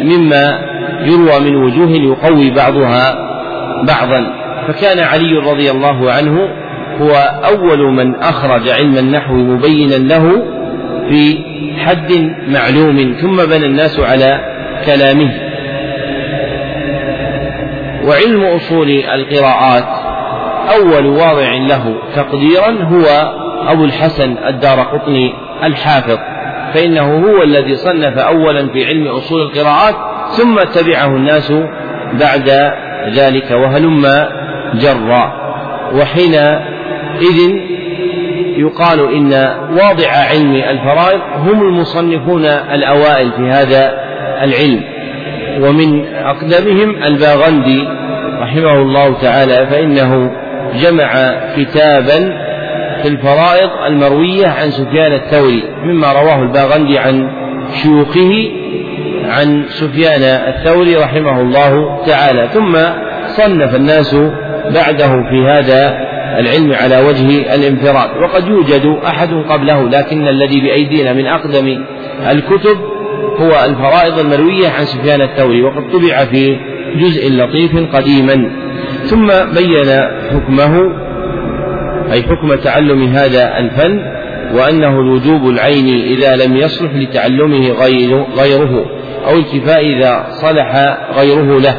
مما 0.04 0.60
يروى 1.06 1.40
من 1.40 1.56
وجوه 1.56 1.92
يقوي 1.92 2.52
بعضها 2.52 3.16
بعضا. 3.88 4.34
فكان 4.68 5.00
علي 5.00 5.38
رضي 5.38 5.72
الله 5.72 6.12
عنه 6.12 6.50
هو 7.02 7.12
أول 7.46 7.94
من 7.94 8.16
أخرج 8.16 8.70
علم 8.70 8.98
النحو 8.98 9.34
مبينا 9.34 9.96
له 9.96 10.53
في 11.10 11.44
حد 11.86 12.32
معلوم 12.48 13.16
ثم 13.22 13.36
بنى 13.36 13.66
الناس 13.66 14.00
على 14.00 14.40
كلامه. 14.86 15.32
وعلم 18.08 18.44
أصول 18.44 18.90
القراءات 18.90 19.88
أول 20.76 21.06
واضع 21.06 21.54
له 21.54 21.96
تقديرا 22.16 22.84
هو 22.84 23.06
أبو 23.68 23.86
الحسن 23.86 24.36
الدار 24.48 24.80
قطني 24.80 25.34
الحافظ 25.64 26.18
فإنه 26.74 27.28
هو 27.28 27.44
الذي 27.44 27.76
صنف 27.76 28.18
أولا 28.18 28.68
في 28.68 28.86
علم 28.86 29.08
أصول 29.08 29.42
القراءات 29.42 29.96
ثم 30.30 30.56
تبعه 30.56 31.08
الناس 31.08 31.54
بعد 32.14 32.50
ذلك 33.16 33.52
وهلم 33.52 34.06
جرا. 34.74 35.34
وحينئذ 35.94 37.73
يقال 38.58 39.14
إن 39.16 39.34
واضع 39.78 40.08
علم 40.32 40.56
الفرائض 40.56 41.22
هم 41.38 41.62
المصنفون 41.62 42.46
الأوائل 42.46 43.32
في 43.32 43.50
هذا 43.50 43.94
العلم. 44.42 44.84
ومن 45.62 46.06
أقدمهم 46.16 47.04
الباغندي 47.04 47.88
رحمه 48.42 48.82
الله 48.82 49.22
تعالى 49.22 49.68
فإنه 49.68 50.32
جمع 50.76 51.34
كتابا 51.58 52.44
في 53.02 53.08
الفرائض 53.08 53.70
المروية 53.88 54.48
عن 54.48 54.72
سفيان 54.72 55.14
الثوري 55.14 55.64
مما 55.84 56.12
رواه 56.12 56.42
الباغندي 56.42 57.00
عن 57.00 57.30
شيوخه 57.74 58.52
عن 59.26 59.66
سفيان 59.68 60.22
الثوري 60.24 60.96
رحمه 60.96 61.42
الله 61.42 62.06
تعالى. 62.06 62.48
ثم 62.48 62.78
صنف 63.26 63.76
الناس 63.76 64.16
بعده 64.76 65.08
في 65.30 65.48
هذا 65.48 66.03
العلم 66.40 66.74
على 66.74 66.98
وجه 66.98 67.56
الانفراد. 67.56 68.10
وقد 68.22 68.48
يوجد 68.48 68.98
أحد 69.06 69.34
قبله 69.50 69.90
لكن 69.90 70.28
الذي 70.28 70.62
بأيدينا 70.62 71.14
من 71.14 71.26
أقدم 71.26 71.86
الكتب 72.32 72.78
هو 73.38 73.66
الفرائض 73.66 74.20
المروية 74.20 74.70
عن 74.70 74.86
سفيان 74.86 75.22
الثوري 75.22 75.62
وقد 75.64 75.92
طبع 75.92 76.26
في 76.26 76.58
جزء 76.96 77.32
لطيف 77.32 77.96
قديما. 77.96 78.52
ثم 79.04 79.28
بين 79.28 79.90
حكمه 80.34 81.04
أي 82.12 82.24
حكم 82.24 82.56
تعلم 82.56 83.04
هذا 83.04 83.58
الفن 83.58 84.02
وأنه 84.54 85.00
الوجوب 85.00 85.50
العيني 85.50 86.14
إذا 86.14 86.36
لم 86.36 86.56
يصلح 86.56 86.92
لتعلمه 86.94 87.72
غيره 88.38 88.86
أو 89.28 89.38
الكفاء 89.38 89.86
إذا 89.98 90.26
صلح 90.30 90.98
غيره 91.18 91.60
له. 91.60 91.78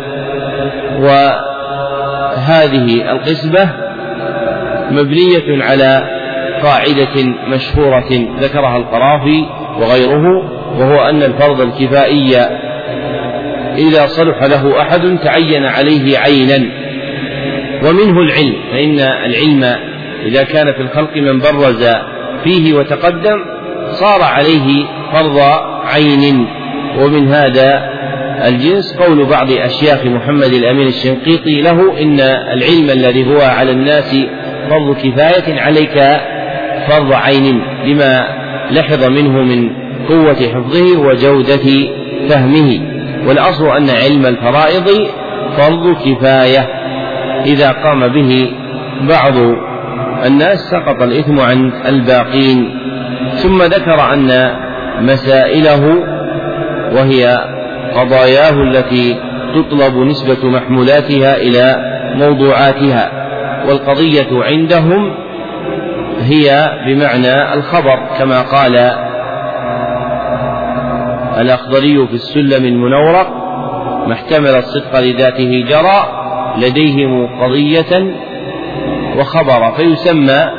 وهذه 2.40 3.10
القسمة 3.12 3.83
مبنية 4.90 5.64
على 5.64 6.08
قاعدة 6.62 7.24
مشهورة 7.48 8.10
ذكرها 8.40 8.76
القرافي 8.76 9.44
وغيره 9.80 10.50
وهو 10.78 11.08
أن 11.08 11.22
الفرض 11.22 11.60
الكفائي 11.60 12.36
إذا 13.78 14.06
صلح 14.06 14.42
له 14.42 14.82
أحد 14.82 15.18
تعين 15.24 15.64
عليه 15.64 16.18
عينا 16.18 16.66
ومنه 17.84 18.20
العلم 18.20 18.54
فإن 18.72 19.00
العلم 19.00 19.64
إذا 20.26 20.42
كان 20.42 20.72
في 20.72 20.82
الخلق 20.82 21.16
من 21.16 21.38
برز 21.38 21.88
فيه 22.44 22.74
وتقدم 22.74 23.44
صار 23.90 24.22
عليه 24.22 24.86
فرض 25.12 25.38
عين 25.94 26.46
ومن 26.98 27.28
هذا 27.28 27.94
الجنس 28.48 28.96
قول 28.96 29.24
بعض 29.24 29.52
أشياخ 29.52 30.06
محمد 30.06 30.52
الأمين 30.52 30.86
الشنقيطي 30.86 31.60
له 31.60 32.02
إن 32.02 32.20
العلم 32.20 32.90
الذي 32.90 33.26
هو 33.26 33.40
على 33.40 33.70
الناس 33.70 34.16
فرض 34.70 34.96
كفاية 34.96 35.60
عليك 35.60 36.20
فرض 36.88 37.12
عين 37.12 37.62
لما 37.84 38.26
لحظ 38.70 39.04
منه 39.04 39.42
من 39.42 39.70
قوة 40.08 40.34
حفظه 40.34 40.98
وجودة 41.00 41.88
فهمه. 42.28 42.80
والأصل 43.28 43.76
أن 43.76 43.90
علم 43.90 44.26
الفرائض 44.26 45.08
فرض 45.56 45.96
كفاية. 46.04 46.68
إذا 47.46 47.70
قام 47.70 48.08
به 48.08 48.52
بعض 49.08 49.34
الناس 50.26 50.58
سقط 50.58 51.02
الإثم 51.02 51.40
عن 51.40 51.72
الباقين. 51.88 52.80
ثم 53.34 53.62
ذكر 53.62 54.12
أن 54.12 54.50
مسائله 55.00 55.94
وهي 56.92 57.38
قضاياه 57.94 58.62
التي 58.62 59.16
تطلب 59.54 59.96
نسبة 59.96 60.48
محمولاتها 60.48 61.36
إلى 61.36 61.76
موضوعاتها. 62.14 63.23
والقضية 63.68 64.44
عندهم 64.44 65.14
هي 66.20 66.70
بمعنى 66.86 67.54
الخبر 67.54 67.98
كما 68.18 68.42
قال 68.42 68.76
الأخضري 71.40 72.06
في 72.06 72.14
السلم 72.14 72.64
المنورق 72.64 73.28
ما 74.06 74.12
احتمل 74.12 74.54
الصدق 74.54 75.00
لذاته 75.00 75.64
جرى 75.68 76.24
لديهم 76.58 77.42
قضية 77.42 78.14
وخبرا 79.18 79.70
فيسمى 79.76 80.50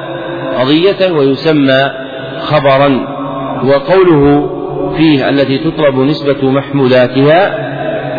قضية 0.59 1.11
ويسمى 1.11 1.91
خبرا 2.39 3.15
وقوله 3.63 4.49
فيه 4.97 5.29
التي 5.29 5.57
تطلب 5.57 5.99
نسبة 5.99 6.49
محمولاتها 6.49 7.65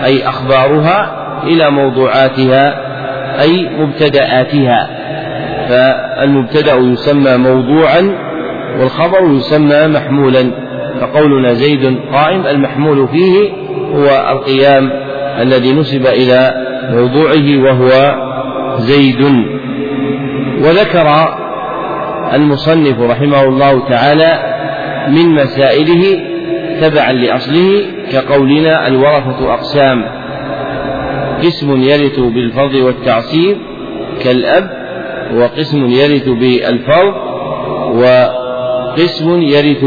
أي 0.05 0.29
أخبارها 0.29 1.27
إلى 1.45 1.71
موضوعاتها 1.71 2.86
أي 3.41 3.69
مبتدآتها 3.79 4.91
فالمبتدأ 5.69 6.75
يسمى 6.75 7.37
موضوعا 7.37 8.15
والخبر 8.81 9.35
يسمى 9.37 9.87
محمولا. 9.87 10.51
فقولنا 11.01 11.53
زيد 11.53 11.99
قائم 12.13 12.47
المحمول 12.47 13.09
فيه 13.09 13.51
هو 13.95 14.33
القيام 14.33 14.91
الذي 15.41 15.73
نسب 15.73 16.07
إلى 16.07 16.55
موضوعه 16.91 17.65
وهو 17.65 18.15
زيد. 18.79 19.23
وذكر 20.61 21.37
المصنف 22.35 23.01
رحمه 23.01 23.45
الله 23.45 23.89
تعالى 23.89 24.39
من 25.09 25.35
مسائله 25.35 26.21
تبعا 26.81 27.13
لأصله 27.13 27.85
كقولنا 28.13 28.87
الورثة 28.87 29.55
أقسام. 29.55 30.05
قسم 31.43 31.83
يرث 31.83 32.21
بالفرض 32.21 32.75
والتعصيب 32.75 33.57
كالأب 34.25 34.71
وقسم 35.35 35.91
يرث 35.91 36.29
بالفرض 36.29 37.15
وقسم 37.95 39.43
يرث 39.43 39.85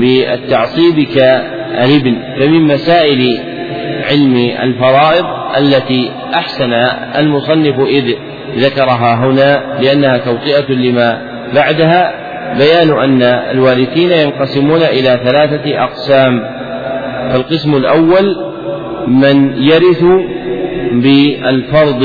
بالتعصيب 0.00 1.00
كالابن. 1.14 2.14
فمن 2.40 2.62
مسائل 2.62 3.38
علم 4.10 4.36
الفرائض 4.62 5.24
التي 5.58 6.10
أحسن 6.34 6.72
المصنف 7.18 7.80
إذ 7.80 8.14
ذكرها 8.56 9.14
هنا 9.14 9.78
لأنها 9.82 10.18
توطئة 10.18 10.72
لما 10.72 11.22
بعدها 11.54 12.28
بيان 12.58 12.98
أن 12.98 13.22
الوارثين 13.22 14.10
ينقسمون 14.10 14.82
إلى 14.82 15.20
ثلاثة 15.24 15.84
أقسام. 15.84 16.40
القسم 17.34 17.76
الأول 17.76 18.36
من 19.08 19.62
يرث 19.62 20.04
بالفرض 20.92 22.02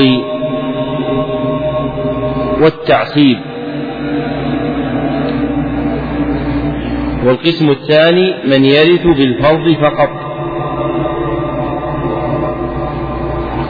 والتعصيب. 2.62 3.38
والقسم 7.24 7.70
الثاني 7.70 8.34
من 8.44 8.64
يرث 8.64 9.06
بالفرض 9.06 9.72
فقط. 9.72 10.10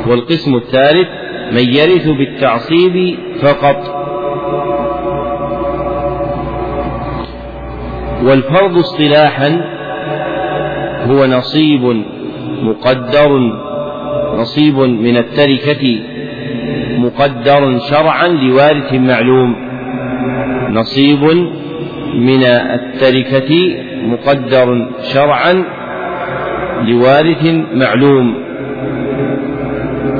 والقسم 0.07 0.55
الثالث 0.55 1.09
من 1.53 1.75
يرث 1.75 2.09
بالتعصيب 2.09 3.19
فقط. 3.43 4.05
والفرض 8.23 8.79
اصطلاحا 8.79 9.75
هو 11.11 11.27
نصيب 11.27 12.05
مقدر 12.62 13.64
نصيب 14.39 14.78
من 14.78 15.16
التركة 15.16 16.03
مقدر 16.99 17.78
شرعا 17.78 18.28
لوارث 18.28 18.93
معلوم. 18.93 19.57
نصيب 20.70 21.22
من 22.14 22.45
التركة 22.45 23.76
مقدر 24.03 24.89
شرعا 25.03 25.64
لوارث 26.82 27.45
معلوم 27.74 28.35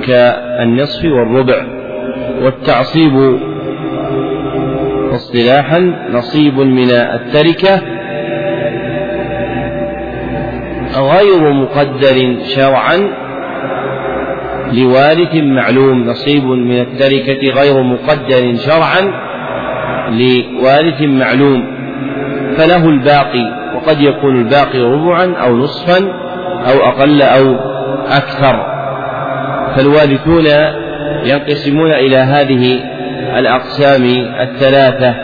كالنصف 0.07 1.05
والربع. 1.05 1.67
والتعصيب 2.43 3.39
اصطلاحا 5.15 6.09
نصيب 6.13 6.59
من 6.59 6.91
التركة 6.91 7.81
غير 10.97 11.53
مقدر 11.53 12.37
شرعا 12.43 13.24
لوارث 14.77 15.35
معلوم 15.35 16.05
نصيب 16.05 16.45
من 16.45 16.81
التركة 16.81 17.61
غير 17.61 17.83
مقدر 17.83 18.57
شرعا 18.57 19.13
لوارث 20.11 21.03
معلوم 21.03 21.75
فله 22.57 22.89
الباقي 22.89 23.65
وقد 23.75 24.01
يكون 24.01 24.37
الباقي 24.37 24.81
ربعا 24.81 25.35
أو 25.35 25.57
نصفا 25.57 25.99
أو 26.73 26.89
أقل 26.89 27.23
أو 27.23 27.55
أكثر. 28.07 28.67
فالوارثون 29.77 30.47
ينقسمون 31.25 31.93
إلى 31.93 32.17
هذه 32.17 32.81
الأقسام 33.39 34.05
الثلاثة. 34.41 35.15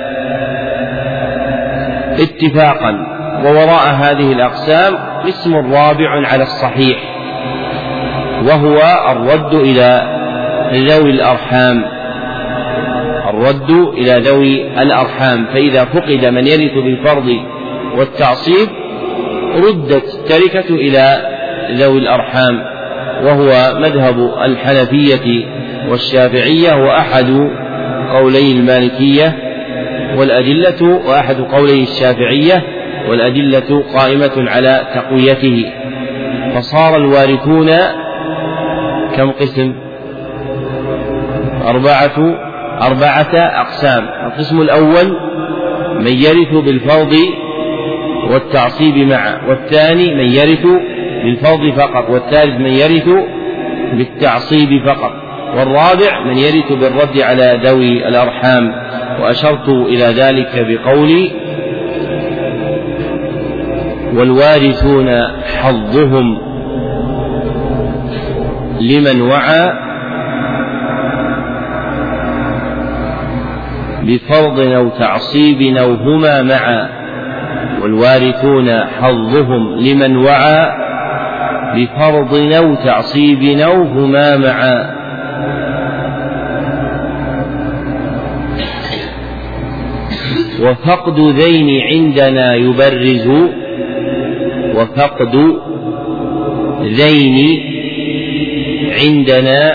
اتفاقا 2.22 3.06
ووراء 3.44 3.94
هذه 3.94 4.32
الأقسام 4.32 4.94
قسم 5.26 5.56
رابع 5.56 6.26
على 6.26 6.42
الصحيح. 6.42 7.19
وهو 8.48 8.80
الرد 9.12 9.54
إلى 9.54 10.02
ذوي 10.72 11.10
الأرحام. 11.10 11.84
الرد 13.28 13.70
إلى 13.70 14.20
ذوي 14.20 14.82
الأرحام. 14.82 15.46
فإذا 15.54 15.84
فقد 15.84 16.24
من 16.24 16.46
يرث 16.46 16.74
بالفرض 16.74 17.36
والتعصيب 17.96 18.68
ردت 19.56 20.14
التركة 20.14 20.74
إلى 20.74 21.20
ذوي 21.70 21.98
الأرحام 21.98 22.62
وهو 23.24 23.80
مذهب 23.80 24.34
الحنفية 24.44 25.46
والشافعية 25.90 26.74
وأحد 26.74 27.50
قولي 28.12 28.52
المالكية 28.52 29.36
والأدلة 30.16 31.00
وأحد 31.08 31.40
قولي 31.40 31.82
الشافعية 31.82 32.62
والأدلة 33.08 33.84
قائمة 33.98 34.50
على 34.50 34.86
تقويته. 34.94 35.72
فصار 36.54 36.96
الوارثون 36.96 37.70
كم 39.16 39.30
قسم؟ 39.30 39.74
أربعة 41.66 42.34
أربعة 42.82 43.34
أقسام. 43.34 44.08
القسم 44.26 44.60
الأول 44.60 45.16
من 46.00 46.12
يرث 46.12 46.64
بالفرض 46.64 47.14
والتعصيب 48.30 48.96
معا 48.96 49.40
والثاني 49.48 50.14
من 50.14 50.32
يرث 50.32 50.66
بالفرض 51.24 51.70
فقط 51.76 52.10
والثالث 52.10 52.60
من 52.60 52.72
يرث 52.72 53.08
بالتعصيب 53.92 54.86
فقط. 54.86 55.12
والرابع 55.56 56.24
من 56.24 56.36
يرث 56.36 56.72
بالرد 56.72 57.18
على 57.20 57.60
ذوي 57.64 58.08
الأرحام. 58.08 58.72
وأشرت 59.22 59.68
إلى 59.68 60.04
ذلك 60.04 60.66
بقولي 60.68 61.32
والوارثون 64.14 65.22
حظهم. 65.62 66.49
لمن 68.80 69.20
وعى 69.20 69.72
بفرض 74.02 74.60
أو 74.60 74.88
تعصيب 74.88 75.76
أو 75.76 75.94
هما 75.94 76.42
معا 76.42 76.88
والوارثون 77.82 78.70
حظهم 78.84 79.76
لمن 79.78 80.16
وعى 80.16 80.70
بفرض 81.74 82.34
أو 82.34 82.74
تعصيب 82.74 83.42
أو 83.58 83.82
هما 83.82 84.36
معا. 84.36 85.00
وفقد 90.62 91.20
ذين 91.20 91.80
عندنا 91.80 92.54
يبرز 92.54 93.28
وفقد 94.74 95.56
ذين 96.82 97.69
عندنا 99.00 99.74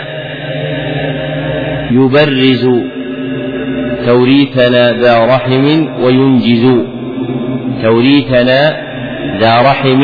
يبرز 1.92 2.70
توريثنا 4.06 4.92
ذا 4.92 5.26
رحم 5.26 5.66
وينجز. 6.04 6.66
توريثنا 7.82 8.78
ذا 9.40 9.62
رحم 9.62 10.02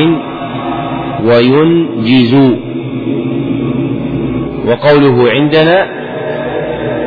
وينجز. 1.23 2.33
وقوله 4.65 5.31
عندنا 5.31 6.01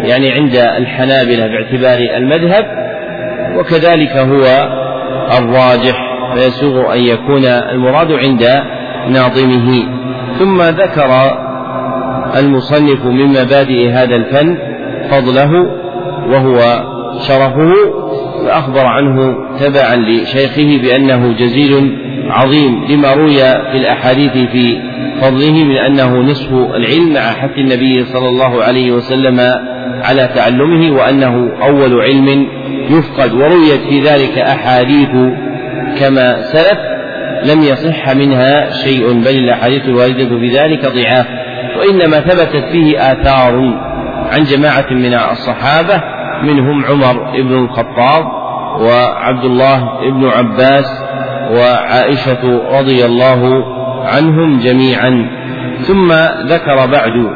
يعني 0.05 0.33
عند 0.33 0.57
الحنابلة 0.57 1.47
باعتبار 1.47 1.99
المذهب 2.17 2.65
وكذلك 3.59 4.17
هو 4.17 4.45
الراجح 5.39 5.97
فيسوغ 6.35 6.95
أن 6.95 7.01
يكون 7.01 7.45
المراد 7.45 8.13
عند 8.13 8.43
ناظمه. 9.09 9.85
ثم 10.39 10.63
ذكر 10.63 11.11
المصنف 12.37 13.05
من 13.05 13.27
مبادئ 13.27 13.89
هذا 13.91 14.17
الفن 14.17 14.59
فضله 15.11 15.51
وهو 16.29 16.85
شرفه 17.29 17.73
فأخبر 18.45 18.87
عنه 18.87 19.35
تبعا 19.61 19.97
لشيخه 19.97 20.83
بأنه 20.83 21.33
جزيل 21.33 21.99
عظيم 22.31 22.85
لما 22.89 23.13
روي 23.13 23.39
في 23.41 23.77
الأحاديث 23.77 24.33
في 24.33 24.81
فضله 25.21 25.65
من 25.65 25.77
أنه 25.77 26.17
نصف 26.17 26.53
العلم 26.53 27.13
مع 27.15 27.21
حث 27.21 27.59
النبي 27.59 28.05
صلى 28.05 28.29
الله 28.29 28.63
عليه 28.63 28.93
وسلم 28.93 29.41
على 30.03 30.31
تعلمه 30.35 30.97
وأنه 30.97 31.51
أول 31.63 32.01
علم 32.01 32.47
يفقد 32.91 33.33
ورويت 33.33 33.81
في 33.89 34.01
ذلك 34.01 34.39
أحاديث 34.39 35.11
كما 36.01 36.43
سلف 36.43 36.79
لم 37.45 37.63
يصح 37.63 38.17
منها 38.17 38.71
شيء 38.85 39.13
بل 39.13 39.31
الأحاديث 39.31 39.85
الواردة 39.85 40.39
في 40.39 40.49
ذلك 40.49 40.87
ضعاف. 40.87 41.27
وإنما 41.85 42.21
ثبتت 42.21 42.65
فيه 42.73 43.13
آثار 43.13 43.75
عن 44.33 44.43
جماعة 44.43 44.87
من 44.91 45.15
الصحابة 45.15 46.03
منهم 46.43 46.85
عمر 46.85 47.43
بن 47.43 47.65
الخطاب 47.65 48.25
وعبد 48.81 49.45
الله 49.45 50.01
بن 50.11 50.27
عباس 50.29 51.05
وعائشة 51.51 52.63
رضي 52.79 53.05
الله 53.05 53.65
عنهم 54.05 54.59
جميعا. 54.59 55.31
ثم 55.81 56.13
ذكر 56.47 56.87
بعد 56.87 57.31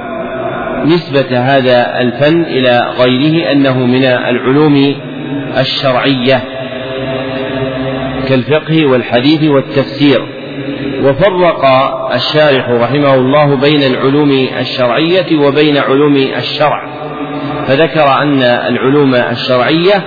نسبة 0.84 1.38
هذا 1.38 2.00
الفن 2.00 2.42
إلى 2.42 2.80
غيره 3.00 3.52
أنه 3.52 3.78
من 3.78 4.04
العلوم 4.04 4.94
الشرعية 5.60 6.42
كالفقه 8.28 8.86
والحديث 8.86 9.50
والتفسير. 9.50 10.37
وفرق 11.02 11.64
الشارح 12.14 12.70
رحمه 12.70 13.14
الله 13.14 13.56
بين 13.56 13.82
العلوم 13.82 14.30
الشرعية 14.60 15.38
وبين 15.38 15.76
علوم 15.76 16.16
الشرع. 16.16 16.82
فذكر 17.66 18.22
أن 18.22 18.42
العلوم 18.42 19.14
الشرعية 19.14 20.04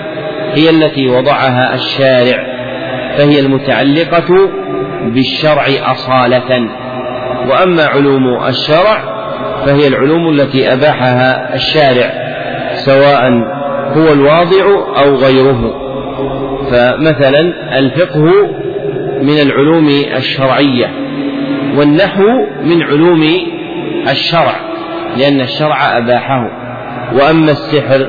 هي 0.54 0.70
التي 0.70 1.08
وضعها 1.08 1.74
الشارع 1.74 2.38
فهي 3.18 3.40
المتعلقة 3.40 4.50
بالشرع 5.06 5.66
أصالة. 5.92 6.70
وأما 7.50 7.86
علوم 7.86 8.46
الشرع 8.48 9.22
فهي 9.66 9.88
العلوم 9.88 10.30
التي 10.30 10.74
أباحها 10.74 11.56
الشارع 11.56 12.12
سواء 12.74 13.32
هو 13.98 14.14
الواضع 14.14 14.66
أو 14.98 15.16
غيره. 15.16 15.82
فمثلا 16.72 17.40
الفقه 17.80 18.32
من 19.22 19.42
العلوم 19.42 19.88
الشرعية 20.18 20.92
والنحو 21.76 22.24
من 22.64 22.84
علوم 22.84 23.24
الشرع 24.12 24.56
لأن 25.18 25.42
الشرع 25.42 25.98
أباحه. 25.98 26.62
وأما 27.14 27.52
السحر 27.52 28.08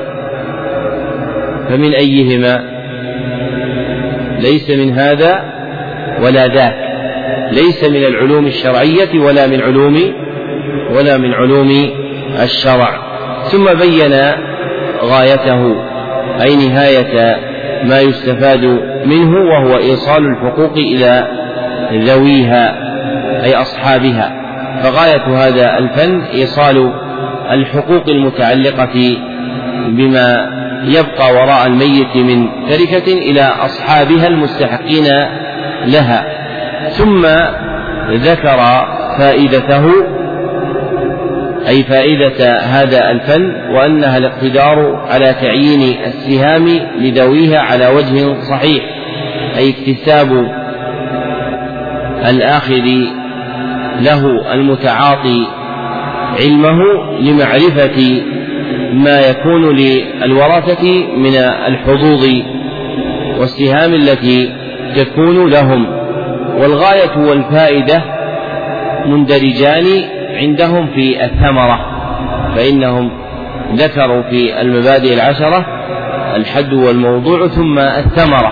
فمن 1.69 1.93
أيهما؟ 1.93 2.73
ليس 4.39 4.69
من 4.69 4.93
هذا 4.93 5.43
ولا 6.21 6.47
ذاك. 6.47 6.75
ليس 7.51 7.83
من 7.83 8.03
العلوم 8.03 8.47
الشرعية 8.47 9.19
ولا 9.19 9.47
من 9.47 9.61
علوم 9.61 10.13
ولا 10.91 11.17
من 11.17 11.33
علوم 11.33 11.71
الشرع. 12.43 12.89
ثم 13.43 13.73
بين 13.73 14.13
غايته 15.01 15.75
أي 16.41 16.55
نهاية 16.55 17.52
ما 17.89 17.99
يستفاد 17.99 18.63
منه 19.05 19.31
وهو 19.31 19.77
إيصال 19.77 20.25
الحقوق 20.25 20.73
إلى 20.77 21.27
ذويها 21.93 22.75
أي 23.43 23.55
أصحابها. 23.55 24.31
فغاية 24.83 25.47
هذا 25.47 25.77
الفن 25.77 26.21
إيصال 26.21 26.93
الحقوق 27.51 28.09
المتعلقة 28.09 29.17
بما 29.87 30.49
يبقى 30.83 31.33
وراء 31.33 31.67
الميت 31.67 32.15
من 32.15 32.47
تركة 32.69 33.13
إلى 33.13 33.41
أصحابها 33.41 34.27
المستحقين 34.27 35.05
لها. 35.85 36.25
ثم 36.89 37.25
ذكر 38.11 38.57
فائدته 39.19 39.83
أي 41.67 41.83
فائدة 41.83 42.59
هذا 42.59 43.11
الفن 43.11 43.71
وأنها 43.75 44.17
الاقتدار 44.17 44.95
على 45.09 45.33
تعيين 45.41 45.97
السهام 46.05 46.67
لذويها 46.99 47.59
على 47.59 47.87
وجه 47.87 48.41
صحيح 48.49 48.83
أي 49.57 49.69
اكتساب 49.69 50.51
الآخذ 52.29 52.85
له 54.01 54.53
المتعاطي 54.53 55.47
علمه 56.39 56.79
لمعرفة 57.19 58.21
ما 58.93 59.19
يكون 59.19 59.75
للورثة 59.75 60.83
من 61.17 61.35
الحظوظ 61.67 62.25
والسهام 63.39 63.93
التي 63.93 64.49
تكون 64.95 65.49
لهم. 65.49 65.85
والغاية 66.57 67.17
والفائدة 67.17 68.03
مندرجان 69.05 69.85
عندهم 70.33 70.87
في 70.87 71.25
الثمرة 71.25 71.79
فإنهم 72.55 73.11
ذكروا 73.75 74.21
في 74.21 74.61
المبادئ 74.61 75.13
العشرة 75.13 75.65
الحد 76.35 76.73
والموضوع 76.73 77.47
ثم 77.47 77.79
الثمرة. 77.79 78.51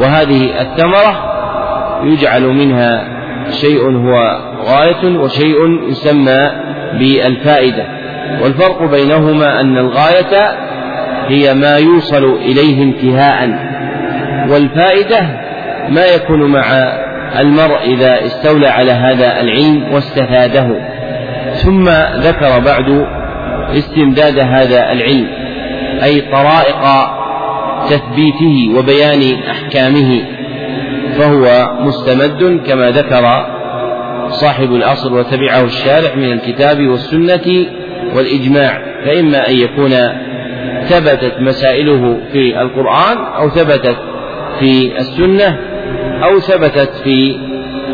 وهذه 0.00 0.60
الثمرة 0.60 1.32
يجعل 2.04 2.42
منها 2.42 3.08
شيء 3.50 3.96
هو 3.96 4.38
غاية 4.64 5.18
وشيء 5.18 5.88
يسمى 5.90 6.50
بالفائدة. 6.98 7.86
والفرق 8.42 8.90
بينهما 8.90 9.60
أن 9.60 9.78
الغاية 9.78 10.56
هي 11.28 11.54
ما 11.54 11.76
يوصل 11.76 12.24
إليه 12.24 12.82
انتهاء 12.82 13.48
والفائدة 14.48 15.20
ما 15.88 16.04
يكون 16.04 16.52
مع 16.52 16.62
المرء 17.38 17.78
إذا 17.82 18.26
استولى 18.26 18.68
على 18.68 18.92
هذا 18.92 19.40
العلم 19.40 19.92
واستفاده. 19.92 20.66
ثم 21.54 21.88
ذكر 22.16 22.58
بعد 22.58 23.06
استمداد 23.70 24.38
هذا 24.38 24.92
العلم 24.92 25.28
أي 26.02 26.20
طرائق 26.20 26.82
تثبيته 27.90 28.78
وبيان 28.78 29.42
أحكامه 29.50 30.22
فهو 31.18 31.70
مستمد 31.80 32.60
كما 32.66 32.90
ذكر 32.90 33.46
صاحب 34.28 34.72
الأصل 34.74 35.12
وتبعه 35.12 35.64
الشارع 35.64 36.14
من 36.14 36.32
الكتاب 36.32 36.86
والسنة 36.86 37.66
والإجماع. 38.14 38.78
فإما 39.04 39.48
أن 39.48 39.54
يكون 39.54 39.90
ثبتت 40.84 41.40
مسائله 41.40 42.20
في 42.32 42.60
القرآن 42.60 43.16
أو 43.38 43.48
ثبتت 43.48 43.96
في 44.58 44.98
السنة 44.98 45.58
أو 46.24 46.38
ثبتت 46.38 46.90
في 47.04 47.36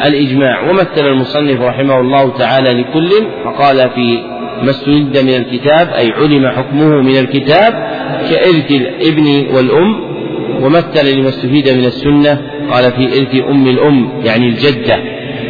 الإجماع. 0.04 0.70
ومثل 0.70 1.06
المصنف 1.06 1.60
رحمه 1.60 2.00
الله 2.00 2.38
تعالى 2.38 2.72
لكل 2.72 3.10
فقال 3.44 3.90
في 3.90 4.18
ما 4.62 4.70
استند 4.70 5.18
من 5.18 5.34
الكتاب 5.34 5.88
أي 5.88 6.12
علم 6.12 6.48
حكمه 6.48 7.02
من 7.02 7.18
الكتاب 7.18 7.72
كإرث 8.30 8.70
الابن 8.70 9.46
والأم. 9.56 10.08
ومثل 10.62 11.16
لما 11.16 11.28
استفيد 11.28 11.68
من 11.68 11.84
السنة 11.84 12.40
قال 12.70 12.92
في 12.92 13.04
إرث 13.18 13.34
أم 13.50 13.66
الأم 13.68 14.22
يعني 14.24 14.46
الجدة 14.46 14.96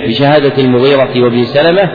بشهادة 0.06 0.52
المغيرة 0.64 1.10
وابن 1.16 1.44
سلمة 1.44 1.90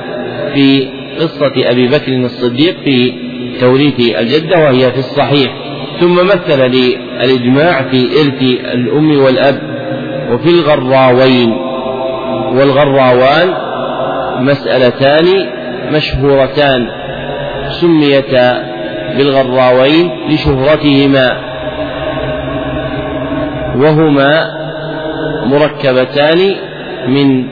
في 0.54 0.88
قصة 1.20 1.52
أبي 1.58 1.88
بكر 1.88 2.12
الصديق 2.12 2.76
في 2.84 3.14
توريث 3.60 4.00
الجدة 4.00 4.60
وهي 4.60 4.92
في 4.92 4.98
الصحيح. 5.00 5.54
ثم 6.00 6.16
مثل 6.16 6.62
للإجماع 6.62 7.82
في 7.82 8.06
إرث 8.22 8.42
الأم 8.74 9.20
والأب. 9.20 9.73
وفي 10.32 10.50
الغراوين 10.50 11.54
والغراوان 12.56 13.54
مسألتان 14.40 15.26
مشهورتان 15.92 16.88
سميتا 17.70 18.64
بالغراوين 19.18 20.12
لشهرتهما 20.30 21.38
وهما 23.76 24.48
مركبتان 25.46 26.56
من 27.08 27.48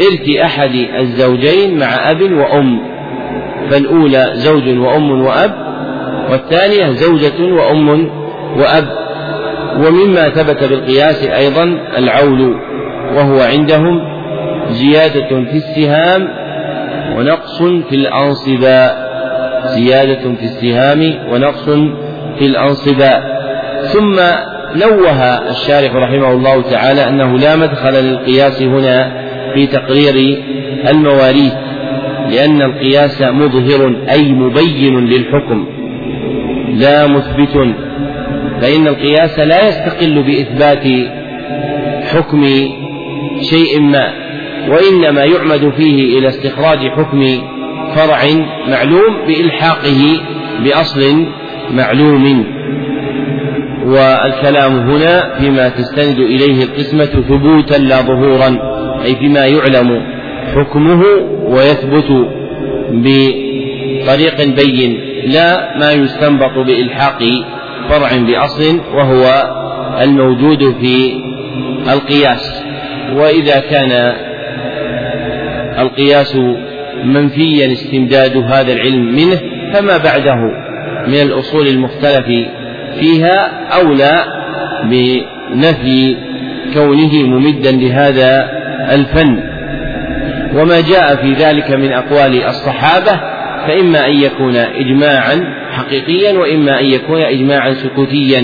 إرث 0.00 0.36
أحد 0.44 0.74
الزوجين 0.74 1.78
مع 1.78 2.10
أب 2.10 2.22
وأم 2.22 2.80
فالأولى 3.70 4.30
زوج 4.34 4.78
وأم 4.78 5.22
وأب 5.22 5.52
والثانية 6.30 6.90
زوجة 6.90 7.52
وأم 7.52 7.88
وأب. 8.56 8.99
ومما 9.76 10.28
ثبت 10.28 10.64
بالقياس 10.64 11.24
أيضا 11.24 11.64
العول 11.98 12.56
وهو 13.16 13.40
عندهم 13.40 14.00
زيادة 14.70 15.28
في 15.28 15.56
السهام 15.56 16.28
ونقص 17.16 17.62
في 17.62 17.94
الأنصباء. 17.94 19.10
زيادة 19.66 20.34
في 20.34 20.44
السهام 20.44 21.14
ونقص 21.32 21.68
في 22.38 22.46
الأنصباء. 22.46 23.40
ثم 23.92 24.16
نوه 24.76 25.22
الشارح 25.50 25.94
رحمه 25.94 26.32
الله 26.32 26.62
تعالى 26.62 27.08
أنه 27.08 27.38
لا 27.38 27.56
مدخل 27.56 28.04
للقياس 28.04 28.62
هنا 28.62 29.12
في 29.54 29.66
تقرير 29.66 30.44
المواريث 30.90 31.52
لأن 32.30 32.62
القياس 32.62 33.22
مظهر 33.22 33.94
أي 34.10 34.32
مبين 34.32 35.06
للحكم 35.06 35.66
لا 36.74 37.06
مثبت 37.06 37.74
فإن 38.60 38.86
القياس 38.86 39.38
لا 39.38 39.68
يستقل 39.68 40.22
بإثبات 40.22 40.84
حكم 42.04 42.44
شيء 43.40 43.80
ما 43.80 44.12
وإنما 44.68 45.24
يعمد 45.24 45.72
فيه 45.76 46.18
إلى 46.18 46.28
استخراج 46.28 46.78
حكم 46.78 47.20
فرع 47.94 48.20
معلوم 48.68 49.26
بإلحاقه 49.26 50.20
بأصل 50.64 51.26
معلوم. 51.70 52.44
والكلام 53.86 54.90
هنا 54.90 55.34
فيما 55.38 55.68
تستند 55.68 56.18
إليه 56.18 56.64
القسمة 56.64 57.04
ثبوتا 57.04 57.74
لا 57.74 58.00
ظهورا 58.00 58.58
أي 59.04 59.16
فيما 59.16 59.46
يعلم 59.46 60.02
حكمه 60.54 61.02
ويثبت 61.44 62.28
بطريق 62.92 64.44
بين 64.44 64.98
لا 65.26 65.78
ما 65.78 65.92
يستنبط 65.92 66.58
بإلحاق 66.66 67.22
فرع 67.88 68.16
بأصل 68.16 68.80
وهو 68.94 69.44
الموجود 70.02 70.76
في 70.80 71.12
القياس. 71.92 72.62
وإذا 73.12 73.60
كان 73.60 74.12
القياس 75.78 76.36
منفيا 77.04 77.72
استمداد 77.72 78.36
هذا 78.36 78.72
العلم 78.72 79.04
منه 79.14 79.40
فما 79.72 79.96
بعده 79.96 80.36
من 81.06 81.14
الأصول 81.22 81.66
المختلف 81.66 82.26
فيها 83.00 83.50
أولى 83.80 84.24
بنفي 84.84 86.16
كونه 86.74 87.22
ممدا 87.22 87.72
لهذا 87.72 88.50
الفن. 88.94 89.50
وما 90.54 90.80
جاء 90.80 91.16
في 91.16 91.32
ذلك 91.32 91.70
من 91.70 91.92
أقوال 91.92 92.44
الصحابة 92.44 93.20
فإما 93.66 94.06
أن 94.06 94.12
يكون 94.12 94.56
إجماعا 94.56 95.59
حقيقيا 95.80 96.38
وإما 96.38 96.80
أن 96.80 96.84
يكون 96.84 97.20
إجماعا 97.20 97.74
سكوتيا 97.74 98.40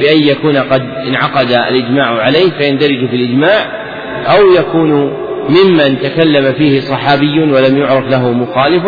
بأن 0.00 0.22
يكون 0.22 0.56
قد 0.56 0.82
انعقد 1.08 1.50
الإجماع 1.50 2.06
عليه 2.06 2.50
فيندرج 2.50 3.08
في 3.10 3.16
الإجماع 3.16 3.80
أو 4.26 4.52
يكون 4.58 5.12
ممن 5.48 5.98
تكلم 5.98 6.52
فيه 6.52 6.80
صحابي 6.80 7.40
ولم 7.40 7.78
يعرف 7.78 8.08
له 8.08 8.32
مخالف. 8.32 8.82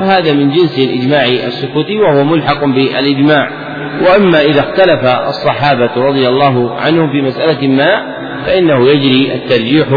فهذا 0.00 0.32
من 0.32 0.50
جنس 0.50 0.78
الإجماع 0.78 1.24
السكوتي 1.24 1.98
وهو 1.98 2.24
ملحق 2.24 2.64
بالإجماع. 2.64 3.48
وأما 4.00 4.40
إذا 4.40 4.60
اختلف 4.60 5.04
الصحابة 5.28 5.96
رضي 5.96 6.28
الله 6.28 6.74
عنهم 6.74 7.12
في 7.12 7.22
مسألة 7.22 7.68
ما 7.68 8.14
فإنه 8.46 8.88
يجري 8.88 9.34
الترجيح 9.34 9.88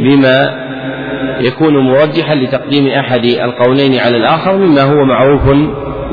بما 0.00 0.64
يكون 1.40 1.78
مرجحا 1.78 2.34
لتقديم 2.34 2.86
أحد 2.86 3.24
القولين 3.24 3.98
على 3.98 4.16
الآخر 4.16 4.56
مما 4.56 4.82
هو 4.82 5.04
معروف 5.04 5.42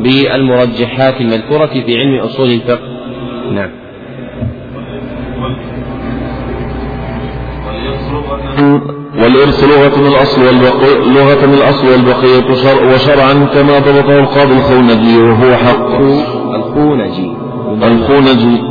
بالمرجحات 0.03 1.21
المذكورة 1.21 1.65
في 1.65 1.97
علم 1.97 2.19
أصول 2.19 2.51
الفقه. 2.51 2.79
نعم. 3.51 3.69
والإرث 9.17 9.63
لغة 9.63 10.01
من 10.01 10.07
الأصل 10.07 10.45
والبقية 10.45 10.97
لغة 10.97 11.45
من 11.45 11.53
الأصل 11.53 11.87
والبقية 11.87 12.53
شرع 12.53 12.93
وشرعا 12.93 13.33
كما 13.33 13.79
ضبطه 13.79 14.19
القاضي 14.19 14.53
الخونجي 14.53 15.17
وهو 15.17 15.55
حق. 15.55 15.99
الخونجي. 16.55 17.35
الخونجي. 17.83 18.61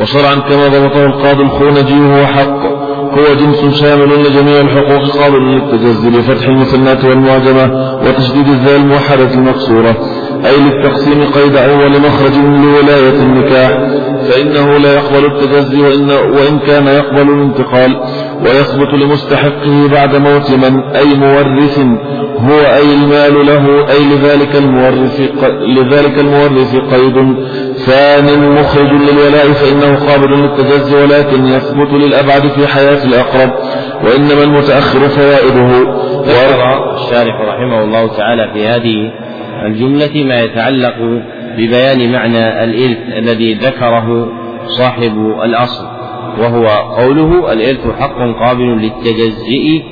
وشرعا 0.00 0.34
كما 0.34 0.68
ضبطه 0.68 1.06
القاضي 1.06 1.42
الخونجي 1.42 2.00
وهو 2.00 2.26
حق. 2.26 2.69
هو 3.10 3.34
جنس 3.34 3.74
شامل 3.80 4.22
لجميع 4.24 4.60
الحقوق 4.60 5.16
قابل 5.16 5.38
للتجزي 5.38 6.10
بفتح 6.10 6.46
المثنات 6.48 7.04
والمعجمة 7.04 7.96
وتشديد 8.06 8.48
الذال 8.48 8.76
الموحدة 8.76 9.34
المقصورة 9.34 9.96
أي 10.46 10.56
للتقسيم 10.56 11.24
قيد 11.24 11.56
أول 11.56 11.90
مخرج 11.90 12.32
لولاية 12.36 13.22
النكاح 13.22 13.70
فإنه 14.28 14.78
لا 14.78 14.94
يقبل 14.94 15.24
التجزي 15.26 15.80
وإن, 15.80 16.10
وإن 16.10 16.58
كان 16.58 16.86
يقبل 16.86 17.20
الانتقال. 17.32 18.00
ويثبت 18.44 18.94
لمستحقه 18.94 19.88
بعد 19.92 20.16
موت 20.16 20.50
من 20.50 20.82
أي 20.96 21.14
مورث 21.14 21.78
هو 22.38 22.60
أي 22.60 22.94
المال 22.94 23.46
له 23.46 23.88
أي 23.90 24.04
لذلك 24.14 24.56
المورث 24.56 25.20
لذلك 25.76 26.18
المورث 26.18 26.76
قيد. 26.76 27.36
ثان 27.76 28.54
مخرج 28.54 28.92
للولاء 28.92 29.52
فإنه 29.52 30.10
قابل 30.10 30.30
للتجزي 30.30 31.02
ولكن 31.02 31.44
يثبت 31.44 31.92
للأبعد 31.92 32.40
في 32.40 32.66
حياة 32.66 33.04
الأقرب 33.04 33.50
وإنما 34.04 34.42
المتأخر 34.44 35.08
فوائده. 35.08 35.68
ذكر 36.22 36.94
الشارح 36.94 37.40
رحمه 37.40 37.84
الله 37.84 38.16
تعالى 38.16 38.50
في 38.54 38.66
هذه 38.66 39.12
الجملة 39.66 40.24
ما 40.24 40.40
يتعلق 40.40 40.96
ببيان 41.56 42.12
معنى 42.12 42.64
الإرث 42.64 42.98
الذي 43.18 43.54
ذكره 43.54 44.28
صاحب 44.78 45.12
الأصل. 45.44 45.99
وهو 46.38 46.66
قوله 46.96 47.52
الإرث 47.52 48.00
حق 48.00 48.18
قابل 48.44 48.64
للتجزئ 48.64 49.82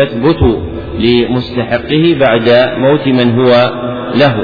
يثبت 0.00 0.58
لمستحقه 0.98 2.16
بعد 2.20 2.70
موت 2.78 3.06
من 3.06 3.40
هو 3.40 3.70
له. 4.14 4.36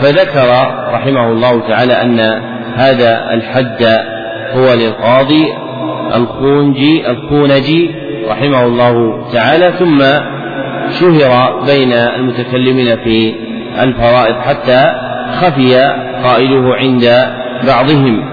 فذكر 0.00 0.48
رحمه 0.92 1.32
الله 1.32 1.60
تعالى 1.68 1.92
أن 1.92 2.20
هذا 2.76 3.34
الحد 3.34 3.82
هو 4.52 4.74
للقاضي 4.74 5.46
الخونجي 6.14 7.10
الخونجي 7.10 7.90
رحمه 8.28 8.66
الله 8.66 9.24
تعالى 9.32 9.72
ثم 9.78 10.02
شهر 11.00 11.60
بين 11.66 11.92
المتكلمين 11.92 12.96
في 12.96 13.34
الفرائض 13.82 14.34
حتى 14.34 14.92
خفي 15.40 15.74
قائله 16.24 16.74
عند 16.74 17.26
بعضهم. 17.66 18.24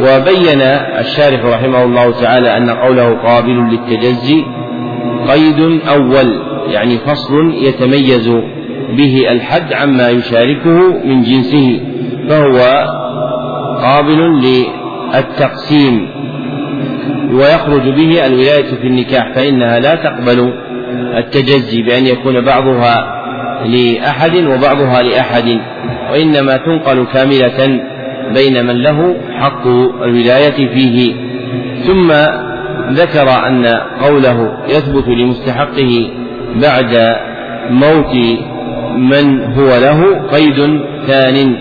وبين 0.00 0.60
الشارح 0.98 1.44
رحمه 1.44 1.84
الله 1.84 2.20
تعالى 2.20 2.56
أن 2.56 2.70
قوله 2.70 3.14
قابل 3.14 3.70
للتجزي 3.70 4.44
قيد 5.28 5.80
أول 5.88 6.42
يعني 6.70 6.98
فصل 6.98 7.54
يتميز 7.54 8.28
به 8.96 9.32
الحد 9.32 9.72
عما 9.72 10.10
يشاركه 10.10 11.04
من 11.04 11.22
جنسه 11.22 11.80
فهو 12.28 12.58
قابل 13.82 14.40
للتقسيم 15.14 16.08
ويخرج 17.32 17.88
به 17.88 18.26
الولاية 18.26 18.74
في 18.80 18.86
النكاح 18.86 19.32
فإنها 19.34 19.80
لا 19.80 19.94
تقبل 19.94 20.52
التجزي 21.16 21.82
بأن 21.82 22.06
يكون 22.06 22.44
بعضها 22.44 23.18
لأحد 23.66 24.36
وبعضها 24.36 25.02
لأحد 25.02 25.60
وإنما 26.12 26.56
تنقل 26.56 27.06
كاملة 27.12 27.80
بين 28.34 28.66
من 28.66 28.82
له 28.82 29.16
حق 29.32 29.66
الولاية 30.02 30.68
فيه. 30.74 31.14
ثم 31.86 32.12
ذكر 32.92 33.46
أن 33.46 33.66
قوله 34.00 34.58
يثبت 34.68 35.08
لمستحقه 35.08 36.10
بعد 36.62 37.16
موت 37.70 38.14
من 38.96 39.44
هو 39.44 39.68
له 39.68 40.26
قيد 40.32 40.80
ثان 41.06 41.56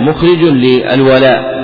مخرج 0.00 0.42
للولاء. 0.42 1.58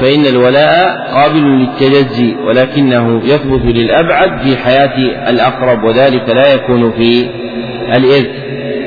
فإن 0.00 0.26
الولاء 0.26 0.96
قابل 1.14 1.42
للتجزي 1.42 2.34
ولكنه 2.46 3.20
يثبت 3.24 3.64
للأبعد 3.64 4.38
في 4.38 4.56
حياة 4.56 5.30
الأقرب 5.30 5.84
وذلك 5.84 6.28
لا 6.28 6.54
يكون 6.54 6.90
في 6.90 7.26
الإرث. 7.96 8.44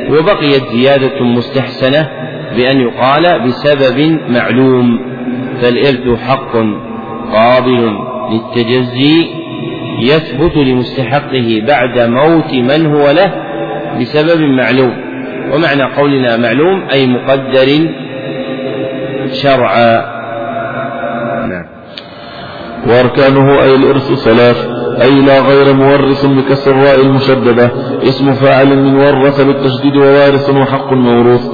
وبقيت 0.09 0.63
زيادة 0.73 1.23
مستحسنة 1.23 2.09
بأن 2.57 2.79
يقال 2.81 3.47
بسبب 3.47 4.19
معلوم 4.29 4.99
فالإرث 5.61 6.19
حق 6.19 6.51
قابل 7.33 7.97
للتجزي 8.31 9.27
يثبت 10.01 10.57
لمستحقه 10.57 11.61
بعد 11.67 11.99
موت 11.99 12.53
من 12.53 12.85
هو 12.85 13.11
له 13.11 13.33
بسبب 14.01 14.41
معلوم. 14.41 14.93
ومعنى 15.53 15.83
قولنا 15.83 16.37
معلوم 16.37 16.87
أي 16.93 17.07
مقدر 17.07 17.89
شرعا. 19.31 20.17
نعم. 21.47 21.65
وأركانه 22.87 23.63
أي 23.63 23.75
الإرث 23.75 24.13
ثلاث. 24.13 24.67
أي 25.01 25.21
لا 25.21 25.39
غير 25.39 25.73
مورث 25.73 26.25
بكسر 26.25 26.71
الراء 26.71 27.01
المشددة. 27.01 27.71
اسم 28.03 28.33
فاعل 28.33 28.77
من 28.77 28.95
ورث 28.95 29.41
بالتشديد 29.41 29.95
ووارث 29.95 30.49
وحق 30.49 30.93
موروث 30.93 31.45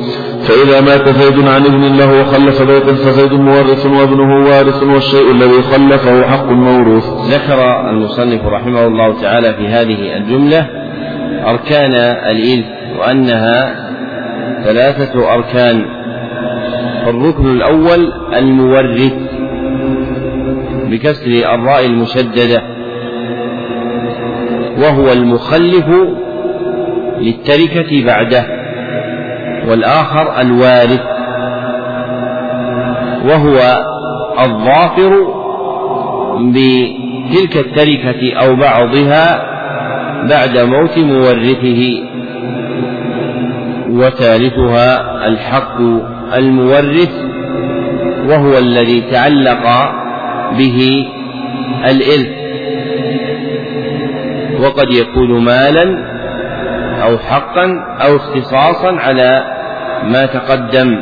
فإذا 0.43 0.81
مات 0.81 1.09
زيد 1.09 1.47
عن 1.47 1.65
ابن 1.65 1.97
له 1.97 2.21
وخلف 2.21 2.61
بيتا 2.61 2.93
فزيد 2.93 3.33
مورث 3.33 3.85
وابنه 3.85 4.45
وارث 4.49 4.83
والشيء 4.83 5.31
الذي 5.31 5.61
خلفه 5.61 6.27
حق 6.27 6.49
موروث. 6.49 7.05
ذكر 7.33 7.89
المصنف 7.89 8.45
رحمه 8.45 8.87
الله 8.87 9.21
تعالى 9.21 9.53
في 9.53 9.67
هذه 9.67 10.17
الجملة 10.17 10.67
أركان 11.45 11.93
الإرث 12.31 12.65
وأنها 12.99 13.75
ثلاثة 14.63 15.33
أركان. 15.33 15.85
الركن 17.07 17.51
الأول 17.51 18.13
المورث 18.35 19.13
بكسر 20.85 21.31
الراء 21.55 21.85
المشددة 21.85 22.61
وهو 24.77 25.11
المخلف 25.11 25.85
للتركة 27.19 28.05
بعده. 28.05 28.62
والآخر 29.67 30.41
الوارث 30.41 31.01
وهو 33.25 33.59
الظافر 34.45 35.27
بتلك 36.39 37.57
التركة 37.57 38.33
أو 38.33 38.55
بعضها 38.55 39.53
بعد 40.29 40.57
موت 40.57 40.97
مورثه 40.97 42.03
وثالثها 43.89 45.27
الحق 45.27 45.79
المورث 46.33 47.11
وهو 48.27 48.57
الذي 48.57 49.01
تعلق 49.01 49.91
به 50.57 51.05
الإرث. 51.85 52.43
وقد 54.59 54.91
يكون 54.91 55.43
مالا 55.45 56.13
أو 57.03 57.17
حقا 57.17 57.65
أو 58.05 58.15
اختصاصا 58.15 58.91
على 58.99 59.52
ما 60.11 60.25
تقدم 60.25 60.97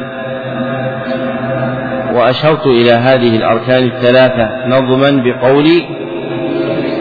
وأشرت 2.16 2.68
إلى 2.68 2.92
هذه 2.92 3.36
الأركان 3.38 3.84
الثلاثة 3.84 4.68
نظما 4.68 5.24
بقولي 5.24 5.86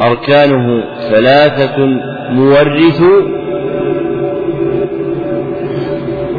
أركانه 0.02 0.84
ثلاثة 1.10 1.86
مورث 2.30 3.02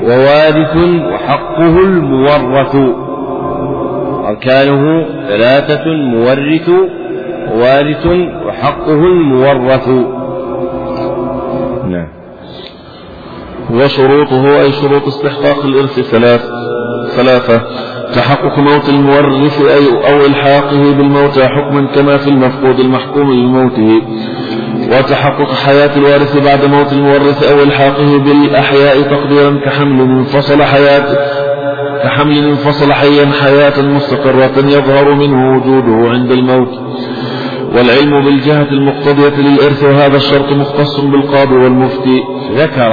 ووارث 0.04 0.76
وحقه 1.14 1.80
المورث. 1.80 2.76
أركانه 4.30 5.06
ثلاثة 5.28 5.86
مورث 5.86 6.70
وارث 7.56 8.06
وحقه 8.46 9.04
المورث. 9.04 9.90
وشروطه 13.70 14.62
أي 14.62 14.72
شروط 14.72 15.08
استحقاق 15.08 15.66
الإرث 15.66 16.00
ثلاث 16.00 16.42
ثلاثة. 17.16 17.62
تحقق 18.16 18.60
موت 18.60 18.90
المورث 18.90 19.62
أي 19.62 20.12
أو 20.14 20.26
إلحاقه 20.26 20.92
بالموت 20.98 21.40
حكما 21.40 21.88
كما 21.96 22.18
في 22.18 22.28
المفقود 22.28 22.80
المحكوم 22.80 23.28
بموته 23.28 24.02
وتحقق 24.92 25.54
حياة 25.54 25.98
الوارث 25.98 26.38
بعد 26.38 26.66
موت 26.66 26.94
المورث 26.94 27.52
أو 27.52 27.64
إلحاقه 27.64 28.18
بالأحياء 28.18 29.02
تقديرا 29.02 29.60
كحمل 29.66 30.02
انفصل 30.02 30.64
حياة 30.64 31.18
كحمل 32.04 32.48
انفصل 32.48 32.94
حيا 32.94 33.26
حياة 33.44 33.82
مستقرة 33.82 34.58
يظهر 34.58 35.14
منه 35.14 35.58
وجوده 35.58 36.10
عند 36.10 36.32
الموت. 36.32 36.80
والعلم 37.76 38.26
بالجهة 38.26 38.70
المقتضية 38.72 39.42
للإرث 39.42 39.84
وهذا 39.84 40.18
الشرط 40.18 40.52
مختص 40.52 41.00
بالقاضي 41.00 41.56
والمفتي. 41.56 42.24
ذكر 42.56 42.92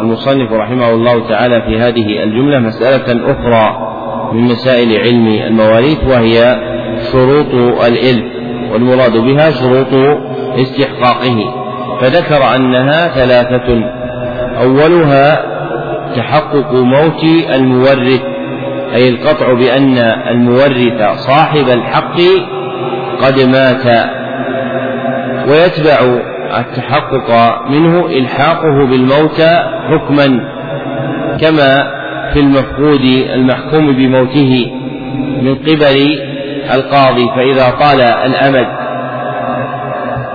المصنف 0.00 0.52
رحمه 0.52 0.90
الله 0.90 1.28
تعالى 1.28 1.62
في 1.62 1.78
هذه 1.78 2.22
الجملة 2.22 2.58
مسألة 2.58 3.32
أخرى 3.32 3.94
من 4.32 4.42
مسائل 4.42 4.98
علم 5.00 5.26
المواريث 5.26 6.04
وهي 6.04 6.58
شروط 7.12 7.54
الإلف 7.86 8.24
والمراد 8.72 9.16
بها 9.16 9.50
شروط 9.50 10.20
استحقاقه. 10.54 11.54
فذكر 12.00 12.56
أنها 12.56 13.08
ثلاثة. 13.08 13.84
أولها 14.62 15.42
تحقق 16.16 16.72
موت 16.72 17.24
المورث 17.54 18.22
أي 18.94 19.08
القطع 19.08 19.52
بأن 19.52 19.98
المورث 20.30 21.16
صاحب 21.16 21.68
الحق 21.68 22.16
قد 23.20 23.40
مات. 23.40 24.08
ويتبع 25.48 26.18
التحقق 26.56 27.60
منه 27.70 28.06
إلحاقه 28.06 28.86
بالموتى 28.86 29.62
حكما 29.90 30.26
كما 31.40 31.98
في 32.32 32.40
المفقود 32.40 33.00
المحكوم 33.34 33.92
بموته 33.92 34.70
من 35.42 35.54
قبل 35.54 36.18
القاضي 36.74 37.28
فإذا 37.36 37.70
طال 37.70 38.00
الأمد 38.02 38.66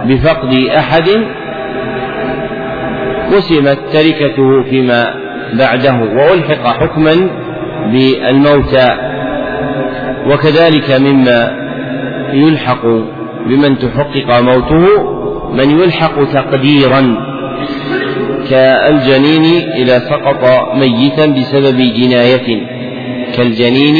بفقد 0.05 0.53
أحد 0.77 1.09
قسمت 3.31 3.79
تركته 3.93 4.63
فيما 4.69 5.13
بعده 5.53 5.93
وألحق 5.93 6.67
حكما 6.67 7.29
بالموتى 7.91 8.87
وكذلك 10.27 11.01
مما 11.01 11.63
يلحق 12.33 12.85
بمن 13.45 13.77
تحقق 13.77 14.41
موته 14.41 15.12
من 15.53 15.79
يلحق 15.79 16.23
تقديرا 16.23 17.17
كالجنين 18.49 19.69
إذا 19.75 19.99
سقط 19.99 20.73
ميتا 20.75 21.25
بسبب 21.25 21.77
جناية. 21.77 22.67
كالجنين 23.37 23.97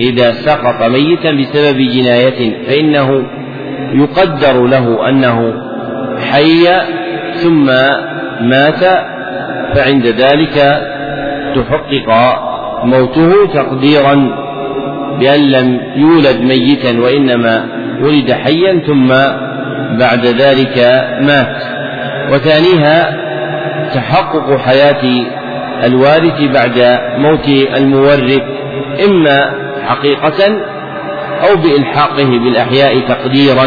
إذا 0.00 0.32
سقط 0.32 0.90
ميتا 0.90 1.30
بسبب 1.30 1.78
جناية. 1.78 2.64
فإنه 2.66 3.22
يقدر 3.92 4.66
له 4.66 5.08
أنه 5.08 5.54
حي 6.30 6.64
ثم 7.34 7.66
مات 8.40 8.84
فعند 9.74 10.06
ذلك 10.06 10.56
تحقق 11.56 12.38
موته 12.84 13.46
تقديرا 13.54 14.14
بأن 15.20 15.40
لم 15.40 15.80
يولد 15.96 16.40
ميتا 16.40 17.00
وإنما 17.00 17.66
ولد 18.02 18.32
حيا 18.32 18.82
ثم 18.86 19.12
بعد 19.98 20.26
ذلك 20.26 20.78
مات. 21.20 21.56
وثانيها 22.32 23.16
تحقق 23.94 24.56
حياة 24.58 25.26
الوارث 25.84 26.40
بعد 26.54 26.98
موت 27.18 27.48
المورث 27.76 28.42
إما 29.06 29.52
حقيقة 29.88 30.46
أو 31.48 31.56
بإلحاقه 31.56 32.24
بالأحياء 32.24 33.00
تقديرا 33.08 33.66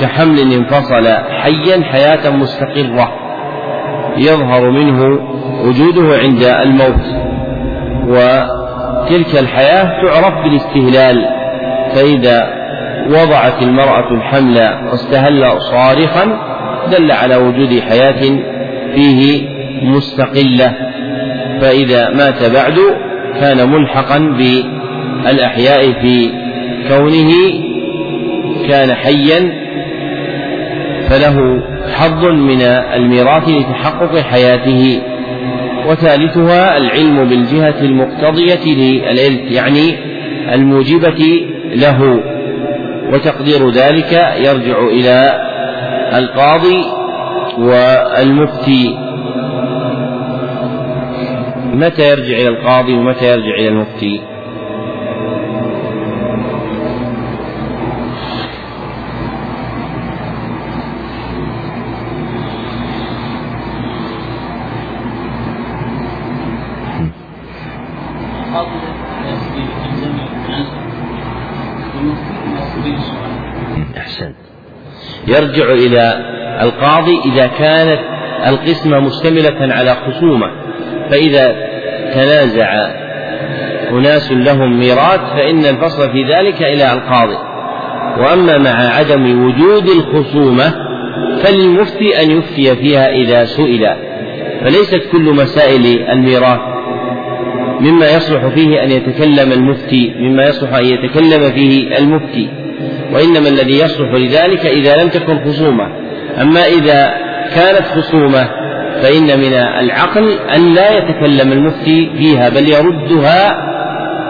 كحمل 0.00 0.52
انفصل 0.52 1.06
حيا 1.30 1.82
حياة 1.82 2.30
مستقرة 2.30 3.12
يظهر 4.16 4.70
منه 4.70 5.18
وجوده 5.64 6.18
عند 6.18 6.42
الموت. 6.42 7.04
وتلك 8.06 9.38
الحياة 9.38 10.02
تعرف 10.02 10.34
بالاستهلال 10.44 11.24
فإذا 11.94 12.59
وضعت 13.10 13.62
المرأة 13.62 14.14
الحمل 14.14 14.58
واستهل 14.90 15.60
صارخا 15.60 16.24
دل 16.90 17.12
على 17.12 17.36
وجود 17.36 17.80
حياة 17.80 18.20
فيه 18.94 19.48
مستقلة 19.82 20.74
فإذا 21.60 22.10
مات 22.10 22.52
بعد 22.52 22.78
كان 23.40 23.70
ملحقا 23.70 24.18
بالأحياء 24.18 25.92
في 25.92 26.30
كونه 26.88 27.30
كان 28.68 28.94
حيا 28.94 29.52
فله 31.08 31.62
حظ 31.94 32.24
من 32.24 32.62
الميراث 32.94 33.48
لتحقق 33.48 34.18
حياته. 34.18 35.02
وثالثها 35.88 36.76
العلم 36.76 37.24
بالجهة 37.24 37.74
المقتضية 37.80 38.74
للإرث 38.74 39.52
يعني 39.52 39.98
الموجبة 40.54 41.46
له. 41.74 42.29
وتقدير 43.12 43.70
ذلك 43.70 44.12
يرجع 44.36 44.78
إلى 44.78 45.40
القاضي 46.18 46.84
والمفتي. 47.58 48.98
متى 51.72 52.10
يرجع 52.10 52.36
إلى 52.36 52.48
القاضي 52.48 52.92
ومتى 52.92 53.32
يرجع 53.32 53.54
إلى 53.54 53.68
المفتي؟ 53.68 54.29
يرجع 75.40 75.72
إلى 75.72 76.30
القاضي 76.62 77.20
إذا 77.32 77.46
كانت 77.46 78.00
القسمة 78.46 79.00
مشتملة 79.00 79.74
على 79.74 79.94
خصومة. 79.94 80.46
فإذا 81.10 81.56
تنازع 82.14 82.68
أناس 83.90 84.32
لهم 84.32 84.78
ميراث 84.78 85.20
فإن 85.20 85.58
الفصل 85.58 86.12
في 86.12 86.22
ذلك 86.22 86.62
إلى 86.62 86.92
القاضي. 86.92 87.38
وأما 88.18 88.58
مع 88.58 88.70
عدم 88.70 89.44
وجود 89.46 89.88
الخصومة 89.88 90.74
فللمفتي 91.42 92.22
أن 92.22 92.30
يفتي 92.30 92.76
فيها 92.76 93.08
إذا 93.10 93.44
سئل. 93.44 93.86
فليست 94.60 95.02
كل 95.12 95.34
مسائل 95.34 96.08
الميراث 96.08 96.60
مما 97.80 98.06
يصلح 98.06 98.46
فيه 98.46 98.82
أن 98.82 98.90
يتكلم 98.90 99.52
المفتي 99.52 100.14
مما 100.18 100.42
يصلح 100.46 100.74
أن 100.74 100.84
يتكلم 100.84 101.50
فيه 101.52 101.98
المفتي. 101.98 102.59
وإنما 103.12 103.48
الذي 103.48 103.78
يصلح 103.78 104.12
لذلك 104.12 104.66
إذا 104.66 105.02
لم 105.02 105.08
تكن 105.08 105.44
خصومة. 105.44 105.84
أما 106.40 106.60
إذا 106.60 107.14
كانت 107.54 107.86
خصومة 107.86 108.48
فإن 109.02 109.40
من 109.40 109.52
العقل 109.54 110.38
أن 110.56 110.74
لا 110.74 110.98
يتكلم 110.98 111.52
المفتي 111.52 112.10
فيها 112.18 112.48
بل 112.48 112.68
يردها 112.68 113.50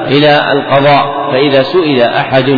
إلى 0.09 0.53
القضاء. 0.53 1.31
فإذا 1.33 1.63
سئل 1.63 2.03
أحد 2.03 2.51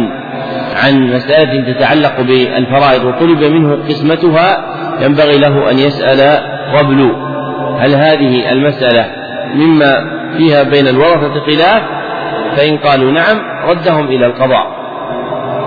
عن 0.84 1.12
مسألة 1.14 1.72
تتعلق 1.72 2.20
بالفرائض 2.20 3.04
وطلب 3.04 3.44
منه 3.44 3.76
قسمتها 3.88 4.64
ينبغي 5.00 5.38
له 5.38 5.70
أن 5.70 5.78
يسأل 5.78 6.40
قبل. 6.78 7.12
هل 7.78 7.94
هذه 7.94 8.52
المسألة 8.52 9.06
مما 9.54 10.22
فيها 10.36 10.62
بين 10.62 10.88
الورثة 10.88 11.40
خلاف؟ 11.40 11.82
فإن 12.56 12.76
قالوا 12.78 13.12
نعم 13.12 13.38
ردهم 13.70 14.08
إلى 14.08 14.26
القضاء. 14.26 14.81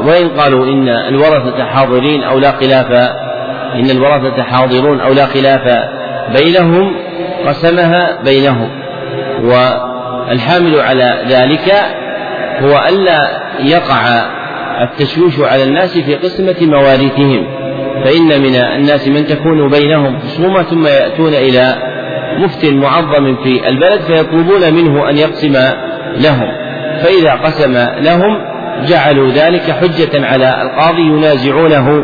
وإن 0.06 0.30
قالوا 0.30 0.66
إن 0.66 0.90
الورثة 0.90 1.66
حاضرين 1.66 2.24
أو 2.24 2.40
لا 2.40 2.52
خلاف 2.52 2.92
إن 3.76 3.90
الورثة 3.90 4.44
حاضرون 4.44 5.00
أو 5.00 5.14
لا 5.14 5.26
خلاف 5.26 5.62
بينهم 6.38 6.96
قسمها 7.48 8.22
بينهم. 8.24 8.70
والحامل 9.44 10.80
على 10.80 11.22
ذلك 11.28 11.74
هو 12.60 12.86
ألا 12.90 13.42
يقع 13.60 14.26
التشويش 14.82 15.40
على 15.40 15.64
الناس 15.64 15.98
في 15.98 16.16
قسمة 16.16 16.56
مواريثهم 16.62 17.48
فإن 18.04 18.42
من 18.42 18.56
الناس 18.56 19.08
من 19.08 19.26
تكون 19.28 19.70
بينهم 19.70 20.20
خصومة 20.20 20.64
ثم 20.64 20.88
يأتون 20.88 21.34
إلى 21.34 21.76
مفت 22.40 22.66
معظم 22.66 23.36
في 23.44 23.70
البلد 23.70 24.02
فيطلبون 24.02 24.74
منه 24.74 25.10
أن 25.10 25.18
يقسم 25.18 25.54
لهم. 26.18 26.52
فإذا 27.04 27.32
قسم 27.32 27.74
لهم 28.00 28.55
جعلوا 28.84 29.30
ذلك 29.30 29.72
حجة 29.72 30.26
على 30.26 30.62
القاضي 30.62 31.02
ينازعونه 31.02 32.04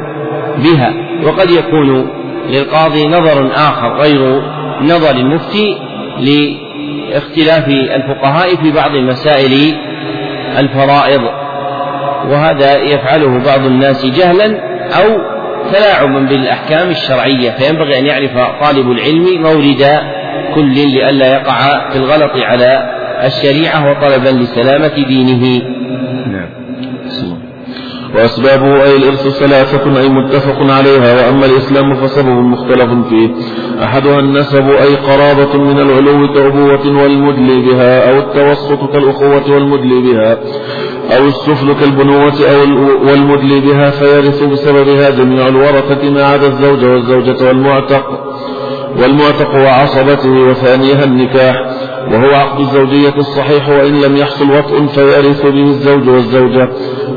بها. 0.57 0.93
وقد 1.23 1.49
يكون 1.49 2.07
للقاضي 2.49 3.07
نظر 3.07 3.51
آخر 3.55 3.97
غير 4.01 4.41
نظر 4.81 5.15
المفتي 5.15 5.77
لاختلاف 6.19 7.67
الفقهاء 7.67 8.55
في 8.55 8.71
بعض 8.71 8.91
مسائل 8.91 9.75
الفرائض. 10.57 11.21
وهذا 12.29 12.77
يفعله 12.77 13.43
بعض 13.45 13.65
الناس 13.65 14.05
جهلا 14.05 14.45
أو 15.01 15.17
تلاعبا 15.73 16.19
بالأحكام 16.19 16.89
الشرعية. 16.89 17.51
فينبغي 17.51 17.99
أن 17.99 18.05
يعرف 18.05 18.31
طالب 18.63 18.91
العلم 18.91 19.41
مورد 19.41 19.85
كل 20.55 20.73
لئلا 20.73 21.27
يقع 21.33 21.89
في 21.89 21.95
الغلط 21.95 22.31
على 22.35 22.89
الشريعة 23.25 23.91
وطلبا 23.91 24.29
لسلامة 24.29 25.07
دينه. 25.07 25.61
وأسبابه 28.15 28.83
أي 28.83 28.95
الإرث 28.95 29.27
ثلاثة 29.27 29.99
أي 29.99 30.09
متفق 30.09 30.57
عليها 30.61 31.27
وأما 31.27 31.45
الإسلام 31.45 31.95
فسبب 31.95 32.29
مختلف 32.29 33.07
فيه. 33.09 33.29
أحدها 33.83 34.19
النسب 34.19 34.69
أي 34.69 34.95
قرابة 34.95 35.57
من 35.57 35.79
العلو 35.79 36.33
كأبوة 36.33 37.03
والمدلي 37.03 37.61
بها 37.61 38.09
أو 38.09 38.19
التوسط 38.19 38.91
كالأخوة 38.93 39.51
والمدلي 39.53 40.01
بها 40.01 40.37
أو 41.17 41.25
السفل 41.25 41.73
كالبنوة 41.73 42.33
أو 42.51 42.59
والمدلي 43.07 43.59
بها 43.59 43.89
فيرث 43.89 44.43
بسببها 44.43 45.09
جميع 45.09 45.47
الورثة 45.47 46.09
ما 46.09 46.23
عدا 46.23 46.47
الزوج 46.47 46.85
والزوجة 46.85 47.47
والمعتق 47.47 48.05
والمعتق 49.01 49.55
وعصبته 49.55 50.29
وثانيها 50.29 51.03
النكاح. 51.03 51.55
وهو 52.07 52.35
عقد 52.35 52.59
الزوجية 52.59 53.15
الصحيح 53.17 53.69
وإن 53.69 54.01
لم 54.01 54.17
يحصل 54.17 54.51
وطء 54.51 54.85
فيرث 54.85 55.45
به 55.45 55.63
الزوج 55.63 56.09
والزوجة. 56.09 56.69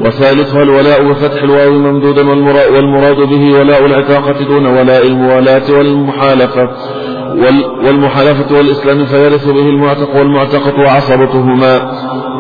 وثالثها 0.05 0.63
الولاء 0.63 1.09
بفتح 1.09 1.43
الواو 1.43 1.73
ممدودا 1.73 2.29
والمراد 2.75 3.17
به 3.17 3.59
ولاء 3.59 3.87
العتاقة 3.87 4.45
دون 4.45 4.67
ولاء 4.67 5.07
الموالاة 5.07 5.73
والمحالفة. 5.73 6.69
والمحالفة 7.85 8.57
والإسلام 8.57 9.05
فيرث 9.05 9.49
به 9.49 9.69
المعتق 9.69 10.17
والمعتقة 10.17 10.81
وعصبتهما. 10.81 11.93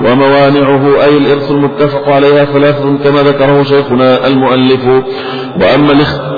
وموانعه 0.05 1.05
أي 1.05 1.19
الإرث 1.19 1.51
المتفق 1.51 2.09
عليها 2.09 2.45
ثلاثة 2.45 2.99
كما 3.05 3.23
ذكره 3.23 3.63
شيخنا 3.63 4.27
المؤلف. 4.27 4.87
وأما, 5.61 5.93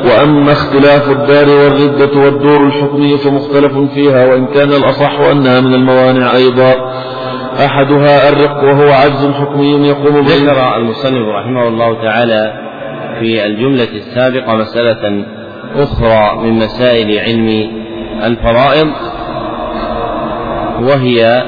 وأما 0.07 0.53
اختلاف 0.53 1.11
الدار 1.11 1.49
والردة 1.49 2.21
والدور 2.21 2.67
الحكمية 2.67 3.17
فمختلف 3.17 3.79
فيها 3.95 4.27
وإن 4.27 4.47
كان 4.47 4.69
الأصح 4.69 5.21
أنها 5.21 5.61
من 5.61 5.75
الموانع 5.75 6.37
أيضا. 6.37 6.75
أحدها 7.65 8.29
الرق 8.29 8.65
وهو 8.65 8.91
عجز 8.93 9.31
حكمي 9.41 9.89
يقوم 9.89 10.15
به. 10.15 10.35
ذكر 10.35 10.77
المصنف 10.77 11.29
رحمه 11.39 11.69
الله 11.69 12.03
تعالى 12.03 12.53
في 13.21 13.47
الجملة 13.47 13.89
السابقة 13.95 14.57
مسألة 14.57 15.25
أخرى 15.77 16.39
من 16.43 16.53
مسائل 16.53 17.19
علم 17.19 17.71
الفرائض 18.25 18.89
وهي 20.81 21.43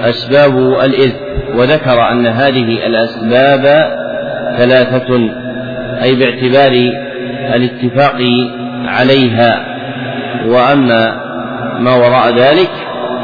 أسباب 0.00 0.58
الإذ 0.84 1.12
وذكر 1.56 2.10
أن 2.12 2.26
هذه 2.26 2.86
الأسباب 2.86 3.62
ثلاثة 4.58 5.30
أي 6.02 6.14
باعتبار 6.14 6.72
الاتفاق 7.54 8.20
عليها. 8.84 9.64
وأما 10.46 11.28
ما 11.80 11.94
وراء 11.94 12.34
ذلك 12.36 12.70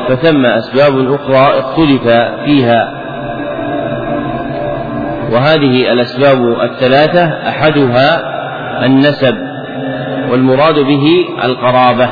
فثم 0.09 0.46
أسباب 0.46 1.14
أخرى 1.14 1.59
اختلف 1.59 2.09
فيها. 2.44 2.94
وهذه 5.32 5.92
الأسباب 5.92 6.60
الثلاثة 6.62 7.48
أحدها 7.48 8.34
النسب 8.86 9.36
والمراد 10.30 10.74
به 10.74 11.24
القرابة. 11.44 12.09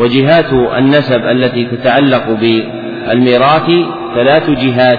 وجهات 0.00 0.52
النسب 0.78 1.24
التي 1.24 1.64
تتعلق 1.64 2.30
بالميراث 2.30 3.70
ثلاث 4.14 4.50
جهات. 4.50 4.98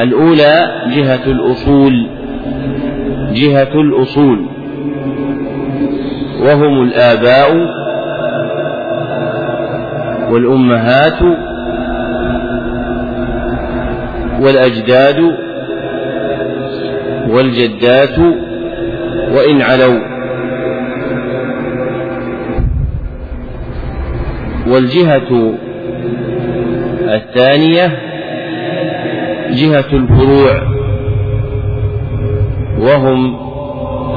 الأولى 0.00 0.82
جهة 0.96 1.26
الأصول. 1.26 2.17
جهة 3.32 3.80
الأصول. 3.80 4.46
وهم 6.40 6.82
الآباء 6.82 7.50
والأمهات 10.30 11.22
والأجداد 14.40 15.36
والجدات 17.28 18.18
وإن 19.36 19.62
علوا. 19.62 20.00
والجهة 24.66 25.54
الثانية 27.14 27.98
جهة 29.50 29.84
الفروع. 29.92 30.67
وهم 32.88 33.36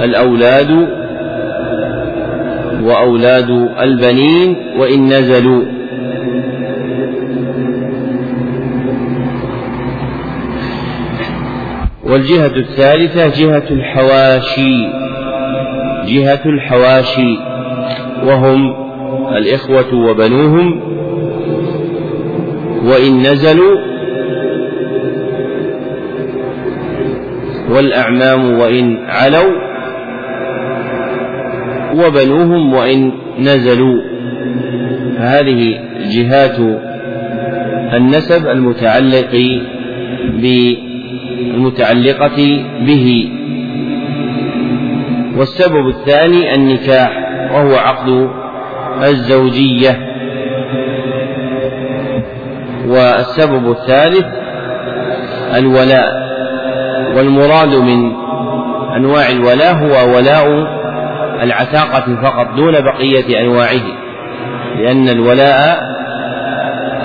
الأولاد 0.03 0.72
وأولاد 2.84 3.49
البنين 3.81 4.56
وإن 4.80 5.06
نزلوا. 5.06 5.64
والجهة 12.03 12.56
الثالثة 12.56 13.27
جهة 13.27 13.64
الحواشي 13.72 14.88
جهة 16.07 16.41
الحواشي. 16.45 17.38
وهم 18.23 18.76
الإخوة 19.38 19.93
وبنوهم. 19.93 20.81
وإن 22.85 23.19
نزلوا 23.19 23.90
والأعمام 27.76 28.60
وإن 28.60 28.98
علوا 29.10 29.72
وبنوهم 31.93 32.73
وإن 32.73 33.11
نزلوا 33.39 34.02
فهذه 35.18 35.80
جهات 36.11 36.60
النسب 37.93 38.48
المتعلق 38.48 39.61
بالمتعلقة 41.53 42.38
به. 42.88 43.31
والسبب 45.38 45.88
الثاني 45.88 46.56
النكاح 46.56 47.11
وهو 47.53 47.76
عقد 47.76 48.30
الزوجية. 49.03 49.99
والسبب 52.88 53.72
الثالث 53.72 54.26
الولاء. 55.57 56.20
والمراد 57.15 57.75
من 57.75 58.11
أنواع 58.95 59.29
الولاء 59.29 59.73
هو 59.75 60.15
ولاء 60.15 60.47
العتاقة 61.41 62.21
فقط 62.23 62.55
دون 62.55 62.81
بقية 62.81 63.41
أنواعه 63.41 63.81
لأن 64.77 65.09
الولاء 65.09 65.79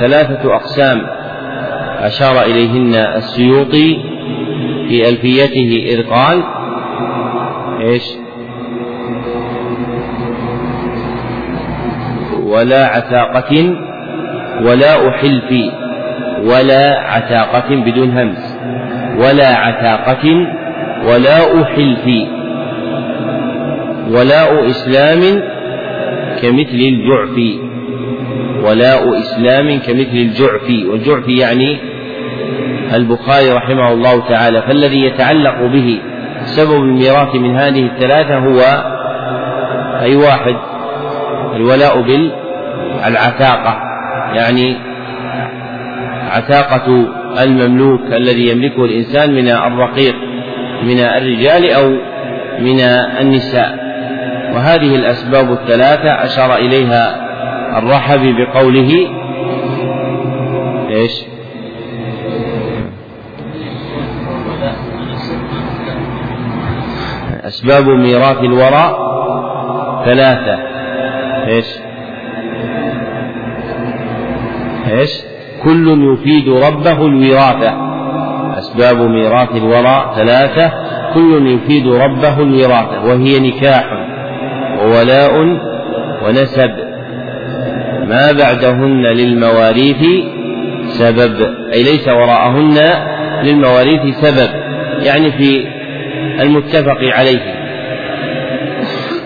ثلاثة 0.00 0.54
أقسام 0.54 1.06
أشار 2.00 2.42
إليهن 2.42 2.94
السيوطي 2.94 3.98
في 4.88 5.08
ألفيته 5.08 5.84
إذ 5.88 6.10
قال 6.10 6.42
إيش؟ 7.80 8.02
ولا 12.42 12.86
عتاقة 12.86 13.76
ولا 14.62 15.10
حلف 15.10 15.72
ولا 16.44 17.00
عتاقة 17.00 17.76
بدون 17.76 18.18
همس 18.18 18.45
ولا 19.18 19.56
عتاقة 19.56 20.47
ولا 21.06 21.64
حلف 21.64 22.06
ولاء 24.10 24.66
إسلام 24.70 25.43
كمثل 26.43 26.80
الجعف 26.93 27.36
ولاء 28.64 29.18
إسلام 29.18 29.78
كمثل 29.78 30.16
الجعف. 30.16 30.70
والجعف 30.90 31.28
يعني 31.28 31.78
البخاري 32.94 33.51
رحمه 33.51 33.93
الله 33.93 34.28
تعالى 34.28 34.62
فالذي 34.62 35.05
يتعلق 35.05 35.62
به 35.62 36.01
سبب 36.44 36.82
الميراث 36.82 37.34
من 37.34 37.56
هذه 37.56 37.86
الثلاثة 37.86 38.38
هو 38.38 38.60
أي 40.01 40.16
واحد؟ 40.16 40.56
الولاء 41.56 42.01
بالعتاقة 42.01 43.78
يعني 44.34 44.76
عتاقة 46.30 47.09
المملوك 47.38 48.12
الذي 48.12 48.48
يملكه 48.48 48.84
الإنسان 48.84 49.34
من 49.34 49.48
الرقيق 49.48 50.14
من 50.82 50.98
الرجال 50.98 51.70
أو 51.70 51.90
من 52.58 52.80
النساء. 53.20 53.86
وهذه 54.54 54.96
الأسباب 54.96 55.52
الثلاثة 55.52 56.24
أشار 56.24 56.56
إليها 56.56 57.26
الرحبي 57.78 58.32
بقوله 58.32 59.08
إيش؟ 60.90 61.12
أسباب 67.46 67.88
ميراث 67.88 68.38
الورى 68.38 68.96
ثلاثة. 70.04 70.58
إيش؟ 71.46 71.66
إيش؟ 74.90 75.26
كل 75.66 76.12
يفيد 76.12 76.48
ربه 76.48 77.06
الوراثة. 77.06 77.72
أسباب 78.59 79.10
ميراث 79.10 79.56
الورى 79.56 80.12
ثلاثة. 80.16 80.72
كل 81.14 81.47
يفيد 81.47 81.86
ربه 81.86 82.40
الوراثة 82.40 83.05
وهي 83.06 83.40
نكاح 83.40 83.84
وولاء 84.82 85.32
ونسب. 86.24 86.70
ما 88.09 88.32
بعدهن 88.32 89.02
للمواريث 89.02 90.02
سبب 90.88 91.36
أي 91.72 91.82
ليس 91.82 92.09
وراءهن 92.09 92.78
للمواريث 93.43 94.14
سبب 94.20 94.51
يعني 95.02 95.32
في 95.32 95.66
المتفق 96.40 96.98
عليه. 97.18 97.55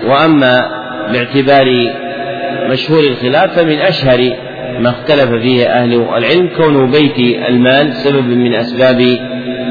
وأما 0.09 0.81
باعتبار 1.13 1.67
مشهور 2.71 3.01
الخلاف 3.01 3.59
فمن 3.59 3.79
أشهر 3.79 4.50
ما 4.81 4.91
اختلف 4.91 5.31
فيه 5.31 5.67
أهل 5.67 5.93
العلم 6.17 6.49
كون 6.57 6.91
بيت 6.91 7.19
المال 7.49 7.95
سبب 7.95 8.27
من 8.27 8.55
أسباب 8.55 9.01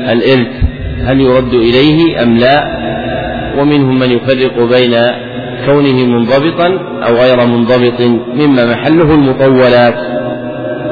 الإرث. 0.10 0.64
هل 1.04 1.22
يرد 1.22 1.54
إليه 1.54 2.24
أم 2.24 2.38
لا؟ 2.38 2.80
ومنهم 3.60 4.00
من 4.00 4.12
يفرق 4.12 4.70
بين 4.70 4.96
كونه 5.66 6.06
منضبطا 6.06 6.68
أو 7.08 7.16
غير 7.16 7.48
منضبط 7.48 8.02
مما 8.34 8.66
محله 8.72 9.14
المطولات. 9.14 9.96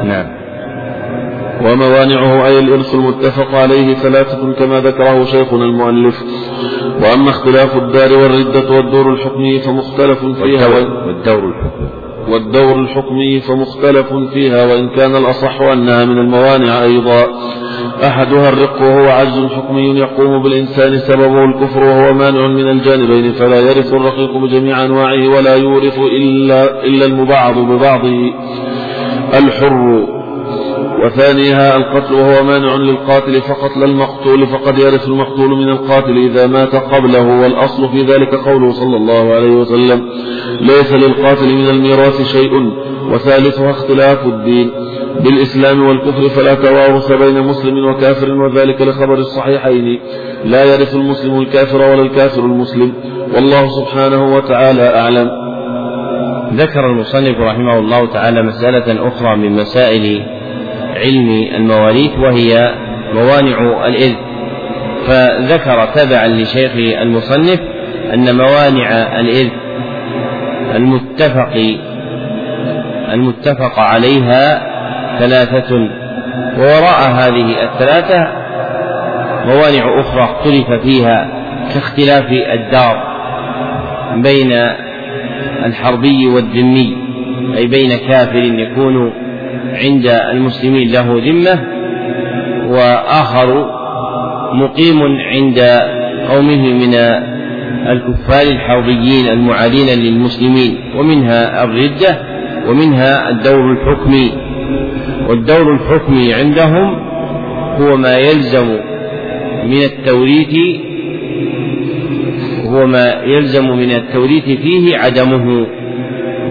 نعم. 0.03 0.37
وموانعه 1.61 2.47
أي 2.47 2.59
الإرث 2.59 2.95
المتفق 2.95 3.55
عليه 3.55 3.93
ثلاثة 3.93 4.53
كما 4.53 4.79
ذكره 4.79 5.25
شيخنا 5.25 5.65
المؤلف. 5.65 6.15
وأما 7.01 7.29
اختلاف 7.29 7.75
الدار 7.75 8.13
والردة 8.13 8.71
والدور 8.71 9.13
الحكمي 9.13 9.59
فمختلف 9.59 10.25
فيها. 10.25 10.67
والدور 10.67 11.49
الحكمي. 11.49 12.06
والدور 12.29 12.79
الحكمي 12.79 13.39
فمختلف 13.39 14.13
فيها 14.33 14.65
وإن 14.65 14.89
كان 14.89 15.15
الأصح 15.15 15.61
أنها 15.61 16.05
من 16.05 16.17
الموانع 16.17 16.83
أيضا. 16.83 17.27
أحدها 18.03 18.49
الرق 18.49 18.81
وهو 18.81 19.09
عجز 19.09 19.45
حكمي 19.45 19.99
يقوم 19.99 20.43
بالإنسان 20.43 20.97
سببه 20.97 21.43
الكفر 21.45 21.83
وهو 21.83 22.13
مانع 22.13 22.47
من 22.47 22.69
الجانبين 22.69 23.31
فلا 23.31 23.59
يرث 23.59 23.93
الرقيق 23.93 24.37
بجميع 24.37 24.83
أنواعه 24.85 25.27
ولا 25.35 25.55
يورث 25.55 25.99
إلا, 25.99 26.83
إلا 26.85 27.05
المبعض 27.05 27.57
ببعضه. 27.57 28.33
الحر 29.37 30.16
وثانيها 31.05 31.77
القتل 31.77 32.13
وهو 32.13 32.43
مانع 32.43 32.75
للقاتل 32.75 33.41
فقط 33.41 33.77
لا 33.77 33.85
المقتول 33.85 34.47
فقد 34.47 34.79
يرث 34.79 35.07
المقتول 35.07 35.49
من 35.49 35.69
القاتل 35.69 36.17
إذا 36.17 36.47
مات 36.47 36.75
قبله 36.75 37.41
والأصل 37.41 37.89
في 37.89 38.01
ذلك 38.01 38.35
قوله 38.35 38.71
صلى 38.71 38.97
الله 38.97 39.33
عليه 39.33 39.51
وسلم 39.51 40.09
ليس 40.61 40.93
للقاتل 40.93 41.55
من 41.55 41.69
الميراث 41.69 42.21
شيء 42.21 42.71
وثالثها 43.11 43.71
اختلاف 43.71 44.25
الدين. 44.25 44.71
بالإسلام 45.23 45.87
والكفر 45.87 46.29
فلا 46.29 46.53
توارث 46.53 47.11
بين 47.11 47.43
مسلم 47.43 47.85
وكافر 47.85 48.31
وذلك 48.31 48.81
لخبر 48.81 49.13
الصحيحين 49.13 49.99
لا 50.45 50.63
يرث 50.63 50.95
المسلم 50.95 51.39
الكافر 51.39 51.81
ولا 51.81 52.01
الكافر 52.01 52.41
المسلم. 52.41 52.93
والله 53.35 53.67
سبحانه 53.69 54.35
وتعالى 54.35 54.95
أعلم. 54.99 55.47
ذكر 56.53 56.85
المصنف 56.85 57.39
رحمه 57.39 57.79
الله 57.79 58.05
تعالى 58.05 58.43
مسألة 58.43 59.07
أخرى 59.07 59.35
من 59.35 59.51
مسائل 59.51 60.36
علم 60.95 61.47
المواريث 61.55 62.11
وهي 62.19 62.73
موانع 63.13 63.87
الإذ 63.87 64.13
فذكر 65.07 65.85
تبعا 65.85 66.27
لشيخ 66.27 66.71
المصنف 67.01 67.59
أن 68.13 68.35
موانع 68.35 69.19
الإذ 69.19 69.49
المتفق 70.75 71.77
المتفق 73.13 73.79
عليها 73.79 74.61
ثلاثة 75.19 75.89
ووراء 76.57 77.11
هذه 77.11 77.63
الثلاثة 77.63 78.27
موانع 79.45 79.99
أخرى 79.99 80.23
اختلف 80.23 80.71
فيها 80.71 81.27
كاختلاف 81.73 82.31
الدار 82.31 83.17
بين 84.15 84.51
الحربي 85.65 86.27
والذمي 86.27 86.97
أي 87.57 87.67
بين 87.67 87.97
كافر 87.97 88.37
يكون 88.37 89.13
عند 89.73 90.07
المسلمين 90.07 90.91
له 90.91 91.21
ذمة 91.25 91.63
وآخر 92.69 93.77
مقيم 94.53 94.99
عند 95.03 95.59
قومه 96.29 96.73
من 96.73 96.93
الكفار 97.87 98.47
الحربيين 98.51 99.27
المعادين 99.27 99.99
للمسلمين 99.99 100.77
ومنها 100.97 101.63
الردة 101.63 102.17
ومنها 102.67 103.29
الدور 103.29 103.71
الحكمي. 103.71 104.31
والدور 105.29 105.73
الحكمي 105.73 106.33
عندهم 106.33 106.99
هو 107.81 107.97
ما 107.97 108.17
يلزم 108.17 108.67
من 109.63 109.83
التوريث 109.83 110.55
هو 112.65 112.87
ما 112.87 113.21
يلزم 113.23 113.69
من 113.69 113.91
التوريث 113.91 114.43
فيه 114.43 114.97
عدمه 114.97 115.67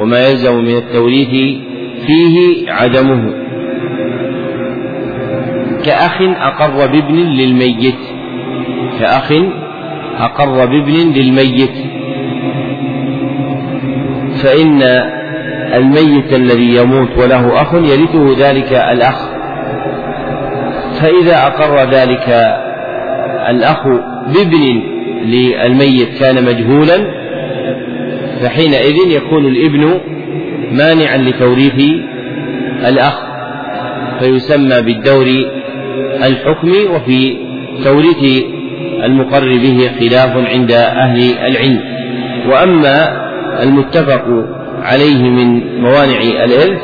وما 0.01 0.29
يلزم 0.29 0.65
من 0.65 0.77
التوريث 0.77 1.57
فيه 2.07 2.71
عدمه. 2.73 3.35
كأخ 5.85 6.23
أقر 6.23 6.87
بابن 6.87 7.15
للميت. 7.15 7.99
كأخ 9.01 9.33
أقر 10.19 10.67
بابن 10.67 11.13
للميت. 11.13 11.75
فإن 14.43 14.83
الميت 15.75 16.33
الذي 16.33 16.77
يموت 16.77 17.09
وله 17.19 17.63
أخ 17.63 17.75
يرثه 17.75 18.49
ذلك 18.49 18.73
الأخ. 18.73 19.37
فإذا 21.01 21.47
أقر 21.47 21.91
ذلك 21.91 22.57
الأخ 23.51 23.87
بابن 24.35 24.83
للميت 25.25 26.19
كان 26.19 26.45
مجهولا 26.45 27.27
فحينئذ 28.41 28.97
يكون 29.11 29.47
الابن 29.47 30.01
مانعا 30.77 31.17
لتوريث 31.17 31.79
الأخ 32.89 33.15
فيسمى 34.21 34.83
بالدور 34.83 35.27
الحكمي 36.27 36.85
وفي 36.95 37.37
توريث 37.85 38.45
المقر 39.05 39.49
به 39.59 39.91
خلاف 40.01 40.37
عند 40.37 40.73
أهل 40.73 41.21
العلم. 41.47 41.81
وأما 42.51 43.27
المتفق 43.63 44.25
عليه 44.83 45.23
من 45.23 45.81
موانع 45.81 46.19
الإرث 46.45 46.83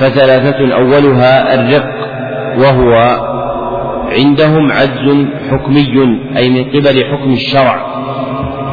فثلاثة 0.00 0.74
أولها 0.74 1.54
الرق 1.54 1.90
وهو 2.58 2.92
عندهم 4.18 4.72
عجز 4.72 5.26
حكمي 5.50 6.18
أي 6.36 6.50
من 6.50 6.64
قبل 6.64 7.04
حكم 7.04 7.32
الشرع. 7.32 7.86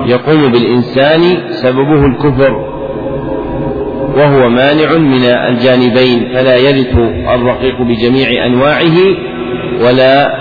يقوم 0.06 0.52
بالإنسان 0.52 1.22
سببه 1.50 2.06
الكفر. 2.06 2.71
وهو 4.16 4.50
مانع 4.50 4.98
من 4.98 5.24
الجانبين 5.24 6.30
فلا 6.34 6.56
يرث 6.56 6.96
الرقيق 7.36 7.82
بجميع 7.82 8.46
أنواعه 8.46 8.98
ولا 9.86 10.34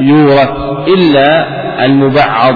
يورث 0.00 0.50
إلا 0.88 1.46
المبعض 1.84 2.54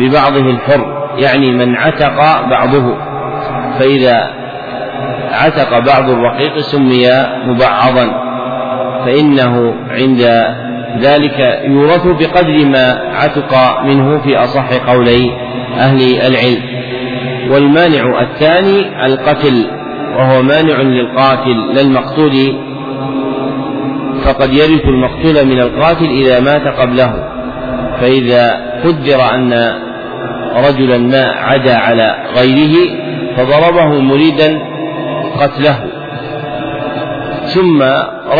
ببعضه 0.00 0.50
الحر 0.50 1.08
يعني 1.18 1.52
من 1.52 1.76
عتق 1.76 2.16
بعضه. 2.50 2.96
فإذا 3.78 4.30
عتق 5.32 5.78
بعض 5.78 6.10
الرقيق 6.10 6.58
سمي 6.58 7.08
مبعضا 7.46 8.26
فإنه 9.06 9.74
عند 9.90 10.20
ذلك 11.00 11.38
يورث 11.64 12.06
بقدر 12.06 12.66
ما 12.66 12.98
عتق 13.14 13.80
منه 13.84 14.18
في 14.18 14.36
أصح 14.36 14.72
قولي 14.88 15.30
أهل 15.78 16.00
العلم. 16.02 16.75
والمانع 17.50 18.20
الثاني 18.20 19.06
القتل 19.06 19.66
وهو 20.18 20.42
مانع 20.42 20.82
للقاتل 20.82 21.74
لا 21.74 21.80
المقتول 21.80 22.56
فقد 24.24 24.52
يرث 24.52 24.84
المقتول 24.84 25.46
من 25.46 25.60
القاتل 25.60 26.04
إذا 26.04 26.40
مات 26.40 26.78
قبله. 26.80 27.28
فإذا 28.00 28.60
قدر 28.84 29.34
أن 29.34 29.72
رجلا 30.68 30.98
ما 30.98 31.24
عدا 31.24 31.76
على 31.76 32.14
غيره 32.36 32.74
فضربه 33.36 33.86
مريدا 33.86 34.62
قتله. 35.40 35.78
ثم 37.46 37.82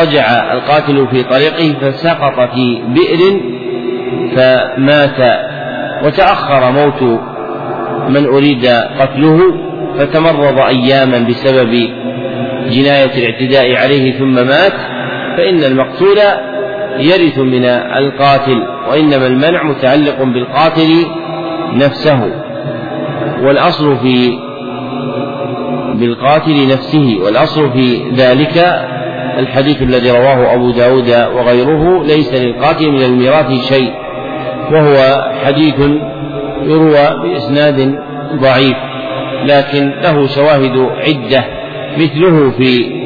رجع 0.03 0.53
القاتل 0.53 1.07
في 1.11 1.23
طريقه 1.23 1.75
فسقط 1.81 2.51
في 2.55 2.83
بئر 2.89 3.41
فمات 4.37 5.41
وتأخر 6.05 6.71
موت 6.73 7.21
من 8.09 8.27
أريد 8.27 8.67
قتله 9.01 9.39
فتمرض 9.99 10.59
أياما 10.59 11.19
بسبب 11.19 11.89
جناية 12.71 13.11
الاعتداء 13.19 13.77
عليه 13.77 14.19
ثم 14.19 14.35
مات 14.35 14.73
فإن 15.37 15.65
المقتول 15.65 16.19
يرث 16.99 17.39
من 17.39 17.65
القاتل 17.99 18.63
وإنما 18.91 19.27
المنع 19.27 19.63
متعلق 19.63 20.23
بالقاتل 20.23 21.07
نفسه. 21.73 22.31
والأصل 23.43 23.97
في 23.97 24.39
بالقاتل 25.95 26.69
نفسه 26.73 27.19
والأصل 27.25 27.73
في 27.73 28.03
ذلك 28.15 28.87
الحديث 29.39 29.83
الذي 29.83 30.11
رواه 30.11 30.55
أبو 30.55 30.71
داود 30.71 31.09
وغيره 31.35 32.05
ليس 32.05 32.35
للقاتل 32.35 32.91
من 32.91 33.03
الميراث 33.03 33.69
شيء 33.69 33.93
وهو 34.73 35.25
حديث 35.45 35.75
يروى 36.63 37.23
بإسناد 37.23 37.99
ضعيف 38.35 38.77
لكن 39.45 39.93
له 40.03 40.27
شواهد 40.27 40.91
عدة 41.07 41.45
مثله 41.97 42.51
في 42.51 42.97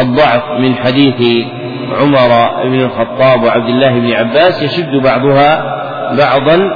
الضعف 0.00 0.42
من 0.60 0.74
حديث 0.74 1.46
عمر 2.00 2.50
بن 2.64 2.80
الخطاب 2.80 3.42
وعبد 3.42 3.68
الله 3.68 3.98
بن 3.98 4.12
عباس 4.12 4.62
يشد 4.62 4.90
بعضها 5.04 5.62
بعضا 6.18 6.70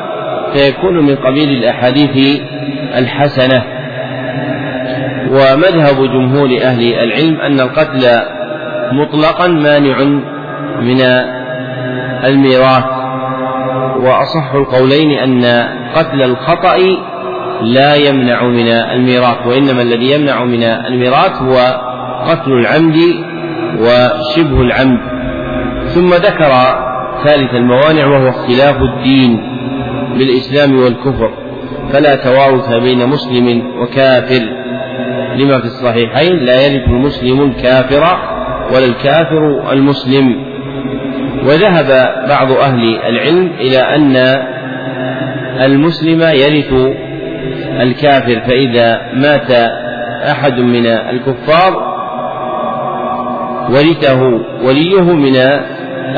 فيكون 0.53 1.07
من 1.07 1.17
قبيل 1.17 1.49
الأحاديث 1.49 2.41
الحسنة. 2.99 3.63
ومذهب 5.31 6.05
جمهور 6.13 6.49
أهل 6.63 6.95
العلم 6.95 7.41
أن 7.41 7.61
القتل 7.61 8.07
مطلقا 8.93 9.49
مانع 9.49 10.05
من 10.81 11.01
الميراث. 12.25 12.96
وأصح 14.01 14.55
القولين 14.55 15.11
أن 15.11 15.45
قتل 15.95 16.23
الخطأ 16.23 16.77
لا 17.63 17.95
يمنع 17.95 18.45
من 18.45 18.69
الميراث 18.69 19.47
وإنما 19.47 19.83
الذي 19.83 20.11
يمنع 20.11 20.45
من 20.45 20.63
الميراث 20.63 21.43
هو 21.43 21.81
قتل 22.29 22.53
العمد 22.53 22.97
وشبه 23.81 24.61
العمد. 24.61 24.99
ثم 25.87 26.09
ذكر 26.09 26.53
ثالث 27.25 27.55
الموانع 27.55 28.07
وهو 28.07 28.29
اختلاف 28.29 28.77
الدين 28.77 29.41
بالإسلام 30.19 30.79
والكفر 30.79 31.31
فلا 31.93 32.15
توارث 32.17 32.73
بين 32.83 33.09
مسلم 33.09 33.63
وكافر. 33.81 34.43
لما 35.37 35.59
في 35.59 35.67
الصحيحين؟ 35.67 36.37
لا 36.45 36.67
يرث 36.67 36.89
المسلم 36.89 37.43
الكافر 37.43 38.19
ولا 38.75 38.85
الكافر 38.85 39.73
المسلم. 39.73 40.56
وذهب 41.47 41.87
بعض 42.29 42.53
أهل 42.53 42.99
العلم 43.09 43.51
إلى 43.61 43.79
أن 43.79 44.17
المسلم 45.61 46.23
يرث 46.23 46.73
الكافر 47.81 48.41
فإذا 48.41 49.01
مات 49.15 49.51
أحد 50.31 50.59
من 50.59 50.87
الكفار 50.87 51.97
ورثه 53.71 54.23
وليه 54.63 55.03
من 55.03 55.37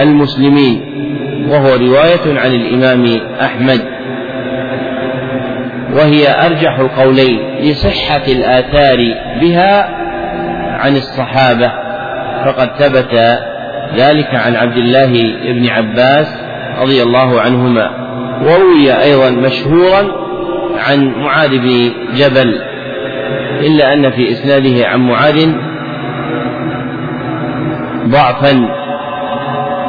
المسلمين 0.00 0.80
وهو 1.50 1.74
رواية 1.74 2.38
عن 2.40 2.54
الإمام 2.54 3.20
أحمد. 3.40 3.80
وهي 5.92 6.46
أرجح 6.46 6.78
القولين 6.78 7.38
لصحة 7.60 8.22
الآثار 8.28 8.98
بها 9.40 9.88
عن 10.78 10.96
الصحابة 10.96 11.72
فقد 12.44 12.68
ثبت 12.78 13.38
ذلك 13.96 14.34
عن 14.34 14.56
عبد 14.56 14.76
الله 14.76 15.12
بن 15.52 15.66
عباس 15.66 16.26
رضي 16.80 17.02
الله 17.02 17.40
عنهما. 17.40 17.90
وروي 18.42 18.92
أيضا 18.92 19.30
مشهورا 19.30 20.28
عن 20.88 21.06
معاذ 21.06 21.50
بن 21.58 21.92
جبل 22.16 22.60
إلا 23.60 23.94
أن 23.94 24.10
في 24.10 24.32
إسناده 24.32 24.88
عن 24.88 25.00
معاذ 25.00 25.50
ضعفا 28.06 28.68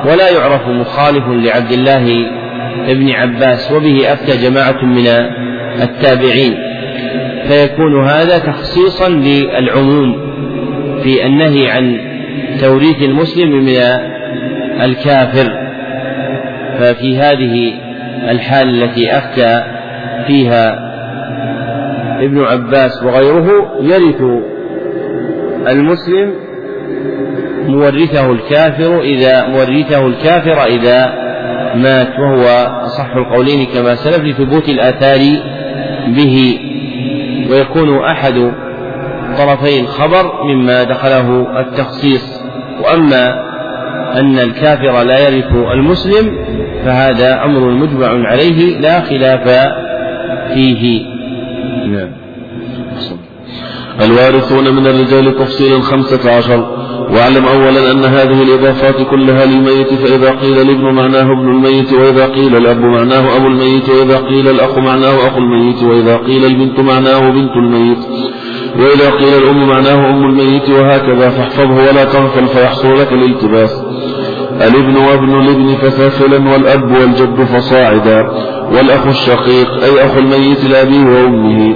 ولا 0.06 0.30
يعرف 0.30 0.68
مخالف 0.68 1.28
لعبد 1.28 1.72
الله 1.72 2.26
بن 2.88 3.12
عباس 3.12 3.72
وبه 3.72 4.14
أفتى 4.14 4.50
جماعة 4.50 4.86
من 4.86 5.08
التابعين. 5.82 6.56
فيكون 7.48 8.04
هذا 8.08 8.38
تخصيصا 8.38 9.10
للعموم 9.10 10.30
في 11.04 11.26
النهي 11.26 11.70
عن 11.70 12.09
توريث 12.62 13.02
المسلم 13.02 13.50
من 13.50 13.70
الكافر. 14.82 15.70
ففي 16.80 17.18
هذه 17.18 17.74
الحال 18.32 18.84
التي 18.84 19.18
أفتى 19.18 19.64
فيها 20.28 20.90
ابن 22.20 22.44
عباس 22.44 23.04
وغيره 23.04 23.50
يرث 23.82 24.22
المسلم 25.68 26.34
مورثه 27.68 28.32
الكافر 28.32 29.02
إذا 29.02 29.48
مورثه 29.48 30.08
الكافر 30.08 30.64
إذا 30.66 31.14
مات 31.76 32.20
وهو 32.20 32.46
أصح 32.86 33.16
القولين 33.16 33.66
كما 33.66 33.96
سلف 33.96 34.24
لثبوت 34.24 34.70
الآثار 34.70 35.20
به 36.08 36.60
ويكون 37.52 37.98
أحد 38.04 38.52
طرفي 39.40 39.80
الخبر 39.80 40.44
مما 40.44 40.84
دخله 40.84 41.60
التخصيص. 41.60 42.42
وأما 42.84 43.50
أن 44.20 44.40
الكافر 44.40 45.04
لا 45.04 45.30
يرث 45.30 45.54
المسلم 45.74 46.38
فهذا 46.86 47.44
أمر 47.44 47.60
مجمع 47.60 48.28
عليه 48.28 48.80
لا 48.80 49.02
خلاف 49.02 49.74
فيه. 50.54 51.02
نعم. 51.88 52.10
الوارثون 54.02 54.76
من 54.76 54.88
الرجال 54.88 55.36
تفصيلا 55.36 55.82
خمسة 55.82 56.38
عشر. 56.38 56.80
واعلم 57.14 57.46
أولا 57.46 57.92
أن 57.92 58.06
هذه 58.06 58.44
الإضافات 58.44 59.02
كلها 59.02 59.46
للميت 59.46 59.94
فإذا 59.94 60.32
قيل 60.32 60.62
الابن 60.62 60.96
معناه 60.96 61.22
ابن 61.22 61.48
الميت 61.52 61.94
وإذا 61.94 62.26
قيل 62.26 62.58
الأب 62.58 62.80
معناه 62.80 63.38
أبو 63.38 63.48
الميت 63.48 63.90
وإذا 63.90 64.18
قيل 64.18 64.48
الأخ 64.48 64.78
معناه 64.78 65.28
أخو 65.28 65.38
الميت 65.38 65.84
وإذا 65.84 66.18
قيل 66.18 66.46
البنت 66.46 66.80
معناه 66.80 67.20
بنت 67.20 67.52
الميت. 67.52 67.98
وإذا 68.80 69.10
قيل 69.10 69.44
الأم 69.44 69.68
معناه 69.68 70.10
أم 70.10 70.26
الميت 70.26 70.70
وهكذا 70.70 71.30
فاحفظه 71.30 71.74
ولا 71.74 72.04
تغفل 72.04 72.48
فيحصل 72.48 73.00
لك 73.00 73.12
الالتباس. 73.12 73.84
الابن 74.62 74.98
وابن 74.98 75.40
الابن 75.40 75.76
فسافلا 75.76 76.52
والأب 76.52 76.92
والجد 76.92 77.44
فصاعدا 77.44 78.30
والأخ 78.72 79.08
الشقيق 79.08 79.84
أي 79.84 80.06
أخو 80.06 80.20
الميت 80.20 80.64
لأبيه 80.66 81.06
وأمه. 81.06 81.76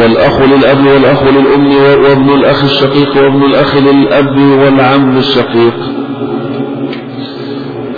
والأخ 0.00 0.40
للأب 0.40 0.86
والأخ 0.86 1.22
للأم 1.22 1.72
وابن 2.04 2.34
الأخ 2.34 2.64
الشقيق 2.64 3.16
وابن 3.16 3.44
الأخ 3.44 3.76
للأب 3.76 4.38
والعم 4.38 5.16
الشقيق. 5.16 5.74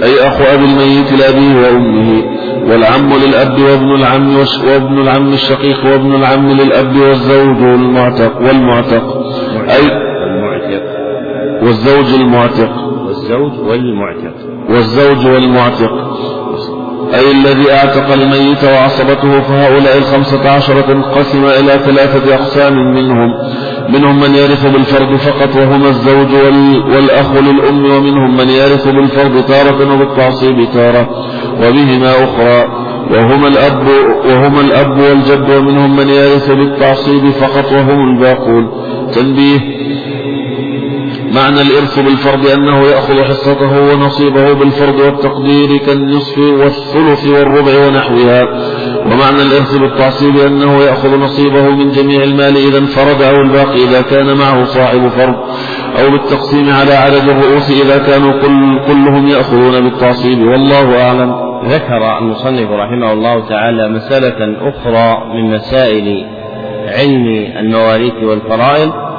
أي 0.03 0.29
أخو 0.29 0.45
أبي 0.45 0.65
الميت 0.65 1.13
لأبيه 1.13 1.55
وأمه 1.57 2.25
والعم 2.69 3.11
للأب 3.27 3.61
وابن 3.61 3.95
العم 3.95 4.37
وابن 4.67 5.01
العم 5.01 5.33
الشقيق 5.33 5.87
وابن 5.87 6.15
العم 6.15 6.49
للأب 6.49 6.97
والزوج 6.97 7.63
والمعتق 7.63 8.41
والمعتق. 8.41 9.27
أي 9.71 9.87
المعتق. 10.27 10.83
والزوج 11.63 12.15
المعتق. 12.21 12.73
والزوج 13.07 13.53
والمعتق. 13.69 14.35
والزوج 14.71 15.27
والمعتق. 15.27 15.93
أي 17.15 17.31
الذي 17.31 17.73
أعتق 17.73 18.13
الميت 18.13 18.65
وعصبته 18.65 19.41
فهؤلاء 19.41 19.99
الخمسة 19.99 20.51
عشرة 20.51 20.93
انقسم 20.93 21.45
إلى 21.45 21.79
ثلاثة 21.79 22.35
أقسام 22.35 22.95
منهم. 22.95 23.31
منهم 23.89 24.21
من 24.21 24.35
يرث 24.35 24.67
بالفرض 24.67 25.17
فقط 25.17 25.57
وهما 25.57 25.89
الزوج 25.89 26.33
والأخ 26.95 27.33
للأم 27.33 27.85
ومنهم 27.85 28.37
من 28.37 28.49
يرث 28.49 28.89
بالفرض 28.89 29.45
تارة 29.45 29.95
وبالتعصيب 29.95 30.71
تارة 30.75 31.11
وبهما 31.63 32.11
أخرى 32.25 32.83
وهما 33.11 33.49
الأب 33.49 33.87
وهما 34.29 34.61
الأب 34.61 34.99
والجد 34.99 35.51
ومنهم 35.51 35.97
من 35.97 36.09
يرث 36.09 36.51
بالتعصيب 36.51 37.31
فقط 37.31 37.73
وهم 37.73 37.99
الباقون. 38.11 38.71
تنبيه 39.13 39.61
معنى 41.33 41.61
الإرث 41.61 41.99
بالفرض 41.99 42.47
أنه 42.47 42.83
يأخذ 42.83 43.25
حصته 43.25 43.81
ونصيبه 43.81 44.53
بالفرض 44.53 45.01
والتقدير 45.01 45.77
كالنصف 45.77 46.39
والثلث 46.39 47.27
والربع 47.27 47.87
ونحوها. 47.87 48.43
ومعنى 49.07 49.43
الإرث 49.43 49.77
بالتعصيب 49.77 50.37
أنه 50.37 50.83
يأخذ 50.83 51.19
نصيبه 51.19 51.71
من 51.71 51.91
جميع 51.91 52.23
المال 52.23 52.57
إذا 52.57 52.79
انفرد 52.79 53.23
أو 53.23 53.35
الباقي 53.43 53.85
إذا 53.85 54.03
كان 54.03 54.37
معه 54.37 54.65
صاحب 54.65 55.09
فرض. 55.09 55.35
أو 56.01 56.11
بالتقسيم 56.11 56.71
على 56.71 56.95
عدد 56.95 57.29
الرؤوس 57.29 57.71
إذا 57.85 57.99
كانوا 57.99 58.33
كل 58.33 58.81
كلهم 58.87 59.29
يأخذون 59.29 59.81
بالتعصيب. 59.81 60.39
والله 60.47 61.03
أعلم. 61.03 61.35
ذكر 61.69 62.19
المصنف 62.19 62.71
رحمه 62.71 63.13
الله 63.13 63.49
تعالى 63.49 63.89
مسألة 63.89 64.69
أخرى 64.69 65.25
من 65.35 65.55
مسائل 65.55 66.27
علم 66.99 67.27
المواريث 67.59 68.15
والفرائض. 68.23 69.12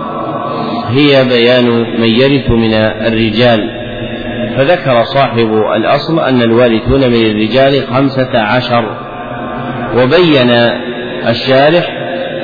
هي 0.95 1.23
بيان 1.29 1.69
من 1.99 2.09
يرث 2.09 2.49
من 2.49 2.73
الرجال. 3.07 3.83
فذكر 4.57 5.03
صاحب 5.03 5.53
الأصل 5.75 6.19
أن 6.19 6.41
الوارثون 6.41 6.99
من 6.99 7.25
الرجال 7.31 7.87
خمسة 7.87 8.39
عشر. 8.39 8.85
وبين 9.97 10.49
الشارح 11.29 11.89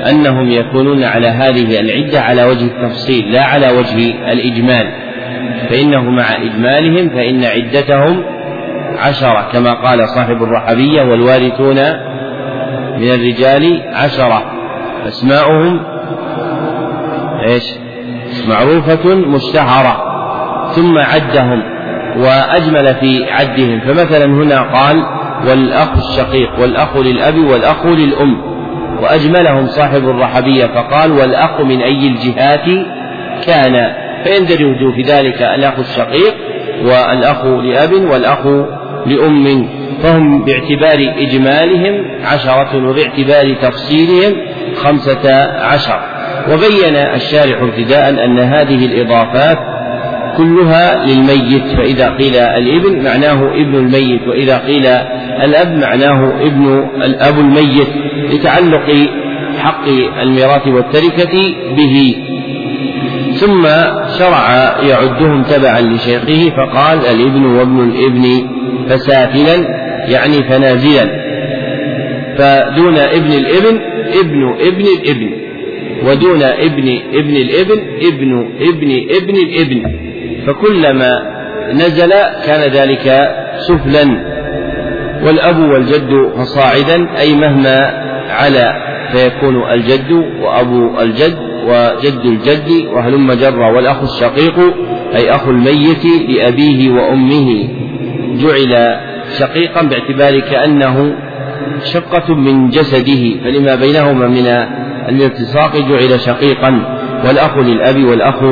أنهم 0.10 0.52
يكونون 0.52 1.04
على 1.04 1.28
هذه 1.28 1.80
العدة 1.80 2.22
على 2.22 2.44
وجه 2.44 2.66
التفصيل 2.66 3.32
لا 3.32 3.44
على 3.44 3.70
وجه 3.72 4.32
الإجمال. 4.32 4.92
فإنه 5.70 6.02
مع 6.02 6.36
إجمالهم 6.36 7.10
فإن 7.10 7.44
عدتهم 7.44 8.24
عشرة 8.98 9.50
كما 9.54 9.74
قال 9.74 10.10
صاحب 10.10 10.44
الرحبية 10.44 11.02
والوارثون 11.02 11.76
من 12.98 13.10
الرجال 13.10 13.82
عشرة. 13.94 14.52
أسماؤهم 15.08 15.80
إيش؟ 17.48 17.89
معروفة 18.50 19.16
مشتهرة 19.16 20.04
ثم 20.76 20.98
عدهم 20.98 21.64
وأجمل 22.18 22.96
في 22.96 23.32
عدهم. 23.32 23.80
فمثلا 23.80 24.26
هنا 24.26 24.62
قال 24.62 25.04
والأخ 25.48 25.90
الشقيق 25.98 26.60
والأخ 26.60 26.98
للأب 26.98 27.38
والأخ 27.38 27.86
للأم. 27.86 28.42
وأجملهم 29.02 29.68
صاحب 29.68 30.10
الرحبية 30.10 30.66
فقال 30.66 31.12
والأخ 31.12 31.62
من 31.62 31.82
أي 31.82 32.08
الجهات 32.08 32.86
كان. 33.46 33.94
فيندرج 34.24 34.94
في 34.96 35.02
ذلك 35.02 35.42
الأخ 35.42 35.80
الشقيق 35.80 36.36
والأخ 36.84 37.46
لأب 37.46 37.94
والأخ 37.94 38.46
لأم. 39.06 39.70
فهم 40.04 40.46
باعتبار 40.46 41.14
إجمالهم 41.18 42.06
عشرة 42.26 42.90
وباعتبار 42.90 43.54
تفصيلهم 43.62 44.36
خمسة 44.76 45.52
عشر. 45.62 46.00
وبين 46.50 46.96
الشارح 46.96 47.62
ابتداء 47.62 48.10
أن 48.26 48.40
هذه 48.40 48.86
الإضافات 48.86 49.58
كلها 50.38 51.06
للميت 51.06 51.64
فإذا 51.78 52.10
قيل 52.10 52.36
الإبن 52.36 53.04
معناه 53.04 53.52
ابن 53.62 53.76
الميت 53.76 54.28
وإذا 54.28 54.58
قيل 54.58 54.86
الأب 55.44 55.78
معناه 55.78 56.42
ابن 56.42 56.88
الأب 57.04 57.40
الميت 57.40 57.88
لتعلق 58.34 59.10
حق 59.58 59.88
الميراث 60.22 60.68
والتركة 60.68 61.54
به. 61.78 62.16
ثم 63.34 63.68
شرع 64.20 64.76
يعدهم 64.90 65.44
تبعا 65.44 65.82
لشيخه 65.82 66.56
فقال 66.58 67.00
الابن 67.00 67.46
وابن 67.46 67.80
الابن 67.90 68.24
فسافلا 68.90 69.56
يعني 70.08 70.44
فنازلا. 70.44 71.30
فدون 72.38 72.98
ابن 72.98 73.32
الابن 73.32 73.80
ابن 74.20 74.56
ابن 74.68 74.86
الابن. 75.02 75.39
ودون 76.08 76.44
ابن 76.44 77.00
ابن 77.14 77.36
الابن 77.36 77.80
ابن 78.02 78.50
ابن 78.62 78.92
ابن 79.10 79.36
الابن. 79.36 79.84
فكلما 80.48 81.12
نزل 81.74 82.10
كان 82.46 82.72
ذلك 82.72 83.30
سفلا. 83.58 84.30
والأب 85.26 85.60
والجد 85.60 86.32
فصاعدا 86.38 87.20
أي 87.20 87.36
مهما 87.36 87.76
علا 88.30 88.90
فيكون 89.12 89.72
الجد 89.72 90.12
وأبو 90.42 91.00
الجد 91.02 91.38
وجد 91.68 92.22
الجد 92.26 92.86
وهلم 92.94 93.34
جر 93.34 93.60
والأخ 93.60 94.02
الشقيق 94.04 94.60
أي 95.16 95.32
أخو 95.32 95.52
الميت 95.52 96.06
لأبيه 96.30 96.92
وأمه. 96.92 97.70
جعل 98.42 99.00
شقيقا 99.40 99.82
باعتبار 99.82 100.40
كأنه 100.40 101.16
شقة 101.84 102.36
من 102.36 102.70
جسده 102.70 103.44
فلما 103.44 103.76
بينهما 103.76 104.28
من 104.28 104.48
الالتصاق 105.10 105.78
جعل 105.78 106.20
شقيقا 106.20 107.00
والأخ 107.28 107.58
للأب 107.58 108.04
والأخ 108.04 108.44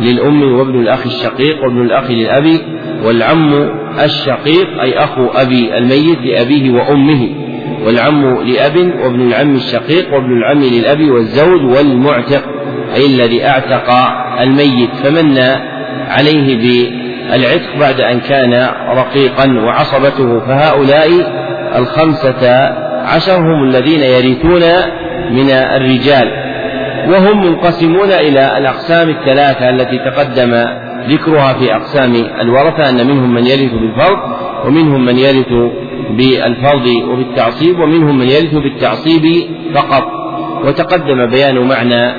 للأم 0.00 0.54
وابن 0.58 0.80
الأخ 0.80 1.06
الشقيق 1.06 1.64
وابن 1.64 1.82
الأخ 1.82 2.10
للأب 2.10 2.46
والعم 3.04 3.70
الشقيق 4.04 4.80
أي 4.80 4.98
أخو 4.98 5.26
أبي 5.26 5.78
الميت 5.78 6.18
لأبيه 6.18 6.70
وأمه 6.70 7.28
والعم 7.86 8.42
لأب 8.42 8.76
وابن 8.76 9.20
العم 9.20 9.54
الشقيق 9.54 10.14
وابن 10.14 10.32
العم 10.32 10.62
للأب 10.62 11.10
والزوج 11.10 11.64
والمعتق 11.76 12.42
أي 12.94 13.06
الذي 13.06 13.46
أعتق 13.46 13.90
الميت 14.40 14.90
فمن 15.02 15.38
عليه 16.08 16.56
بالعتق 16.56 17.78
بعد 17.80 18.00
أن 18.00 18.20
كان 18.20 18.68
رقيقا 18.96 19.46
وعصبته 19.64 20.40
فهؤلاء 20.40 21.08
الخمسة 21.76 22.48
عشر 23.04 23.36
هم 23.36 23.64
الذين 23.68 24.00
يرثون 24.00 24.62
من 25.32 25.50
الرجال 25.50 26.52
وهم 27.08 27.46
منقسمون 27.46 28.12
إلى 28.12 28.58
الأقسام 28.58 29.08
الثلاثة 29.08 29.70
التي 29.70 29.98
تقدم 29.98 30.64
ذكرها 31.08 31.52
في 31.52 31.74
أقسام 31.74 32.14
الورثة 32.40 32.88
أن 32.88 33.06
منهم 33.06 33.34
من 33.34 33.46
يرث 33.46 33.72
بالفرض 33.72 34.18
ومنهم 34.64 35.04
من 35.04 35.18
يرث 35.18 35.72
بالفرض 36.10 36.86
وبالتعصيب 37.08 37.80
ومنهم 37.80 38.18
من 38.18 38.26
يرث 38.26 38.54
بالتعصيب 38.54 39.46
فقط. 39.74 40.04
وتقدم 40.64 41.26
بيان 41.30 41.58
معنى 41.58 42.10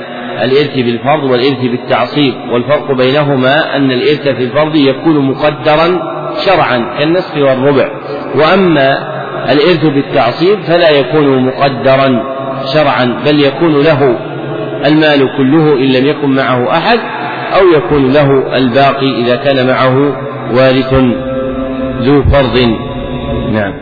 الإرث 0.44 0.76
بالفرض 0.76 1.23
والإرث 1.23 1.60
بالتعصيب. 1.61 2.34
والفرق 2.52 2.91
بينهما 2.91 3.76
أن 3.76 3.91
الإرث 3.91 4.27
في 4.27 4.44
الفرض 4.44 4.76
يكون 4.76 5.19
مقدرا 5.19 6.14
شرعا 6.45 6.95
كالنصف 6.99 7.38
والربع. 7.38 7.90
وأما 8.35 9.14
الإرث 9.52 9.85
بالتعصيب 9.85 10.60
فلا 10.61 10.90
يكون 10.90 11.45
مقدرا 11.45 12.32
شرعا 12.65 13.06
بل 13.26 13.40
يكون 13.40 13.73
له 13.73 14.18
المال 14.85 15.30
كله 15.38 15.73
إن 15.73 15.91
لم 15.91 16.06
يكن 16.06 16.30
معه 16.30 16.77
أحد 16.77 16.99
أو 17.60 17.68
يكون 17.77 18.14
له 18.14 18.57
الباقي 18.57 19.22
إذا 19.22 19.35
كان 19.35 19.68
معه 19.68 19.98
وارث 20.56 20.94
ذو 22.02 22.23
فرض. 22.23 22.76
نعم. 23.52 23.73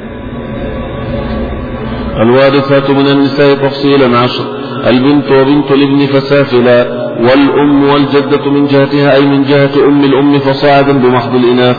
الوارثات 2.22 2.90
من 2.90 3.08
النساء 3.08 3.56
تفصيلا 3.56 4.18
عشر. 4.18 4.44
البنت 4.88 5.32
وبنت 5.32 5.72
الابن 5.72 6.06
فسافلا 6.06 7.01
والأم 7.22 7.84
والجدة 7.84 8.52
من 8.52 8.68
جهتها 8.68 9.15
أي 9.15 9.26
من 9.26 9.43
جهة 9.43 9.88
أم 9.88 10.03
الأم 10.03 10.39
فصاعدا 10.39 10.91
بمحض 10.91 11.35
الإناث 11.35 11.77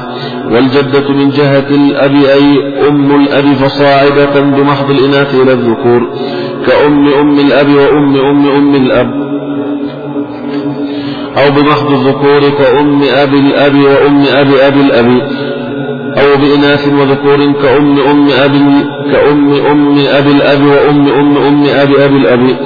والجدة 0.51 1.09
من 1.09 1.31
جهة 1.31 1.69
الأب 1.71 2.15
أي 2.15 2.59
أم 2.89 3.21
الأب 3.21 3.45
فصاعدة 3.55 4.41
بمحض 4.41 4.91
الإناث 4.91 5.35
إلى 5.35 5.53
الذكور 5.53 6.11
كأم 6.67 7.09
أم 7.09 7.39
الأب 7.39 7.69
وأم 7.69 8.17
أم 8.17 8.47
أم 8.51 8.75
الأب. 8.75 9.33
أو 11.39 11.51
بمحض 11.51 11.91
الذكور 11.93 12.41
كأم 12.59 13.01
أبي 13.03 13.39
الأب 13.39 13.75
وأم 13.75 14.25
أبي 14.29 14.67
أبي 14.67 14.81
الأب. 14.81 15.23
أو 16.19 16.37
بإناث 16.41 16.89
وذكور 16.89 17.53
كأم 17.63 17.99
أم 18.01 18.29
أب 18.45 18.53
كأم 19.13 19.53
أم 19.71 19.99
أبي 19.99 20.31
الأب 20.31 20.63
وأم 20.65 21.09
أم 21.09 21.37
أم 21.37 21.65
أبي 21.65 22.05
أبي 22.05 22.17
الأب. 22.17 22.57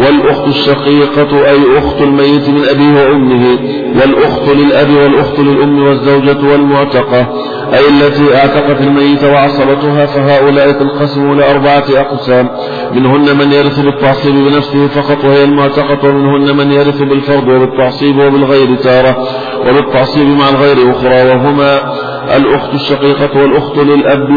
والأخت 0.00 0.48
الشقيقة 0.48 1.48
أي 1.50 1.78
أخت 1.78 2.00
الميت 2.00 2.48
من 2.48 2.64
أبيه 2.70 3.02
وأمه 3.02 3.58
والأخت 4.00 4.48
للأب 4.48 4.90
والأخت 4.90 5.38
للأم 5.40 5.82
والزوجة 5.82 6.52
والمعتقة 6.52 7.26
أي 7.74 7.88
التي 7.88 8.36
أعتقت 8.36 8.80
الميت 8.80 9.24
وعصبتها 9.24 10.06
فهؤلاء 10.06 10.72
تنقسم 10.72 11.32
إلى 11.32 11.50
أربعة 11.50 11.84
أقسام 11.90 12.48
منهن 12.94 13.38
من 13.38 13.52
يرث 13.52 13.80
بالتعصيب 13.80 14.34
بنفسه 14.34 14.86
فقط 14.86 15.24
وهي 15.24 15.44
المعتقة 15.44 16.08
ومنهن 16.08 16.56
من 16.56 16.72
يرث 16.72 17.02
بالفرض 17.02 17.48
وبالتعصيب 17.48 18.18
وبالغير 18.18 18.74
تارة 18.76 19.26
وبالتعصيب 19.68 20.26
مع 20.26 20.48
الغير 20.48 20.90
أخرى 20.90 21.28
وهما 21.30 21.94
الأخت 22.36 22.74
الشقيقة 22.74 23.42
والأخت 23.42 23.78
للأب 23.78 24.30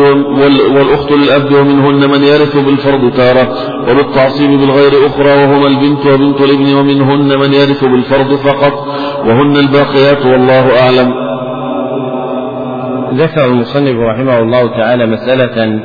والأخت 0.75 1.11
للأب 1.11 1.53
ومنهن 1.53 2.09
من 2.11 2.23
يرث 2.23 2.55
بالفرض 2.57 3.11
تارة 3.17 3.55
وبالتعصيب 3.89 4.49
بالغير 4.49 4.91
أخرى 5.05 5.33
وهما 5.49 5.67
البنت 5.67 6.05
وبنت 6.05 6.41
الابن 6.41 6.73
ومنهن 6.73 7.39
من 7.39 7.53
يرث 7.53 7.85
بالفرض 7.85 8.35
فقط 8.35 8.87
وهن 9.25 9.57
الباقيات 9.57 10.25
والله 10.25 10.79
أعلم. 10.79 11.13
ذكر 13.13 13.45
المصنف 13.45 13.95
رحمه 13.99 14.39
الله 14.39 14.77
تعالى 14.77 15.05
مسألة 15.05 15.79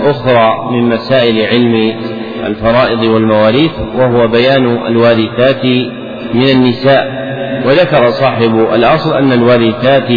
أخرى 0.00 0.54
من 0.72 0.88
مسائل 0.88 1.46
علم 1.46 1.94
الفرائض 2.46 3.02
والمواريث 3.02 3.72
وهو 3.94 4.28
بيان 4.28 4.86
الوارثات 4.86 5.64
من 6.34 6.48
النساء. 6.52 7.22
وذكر 7.66 8.10
صاحب 8.10 8.66
الأصل 8.74 9.16
أن 9.16 9.32
الوارثات 9.32 10.10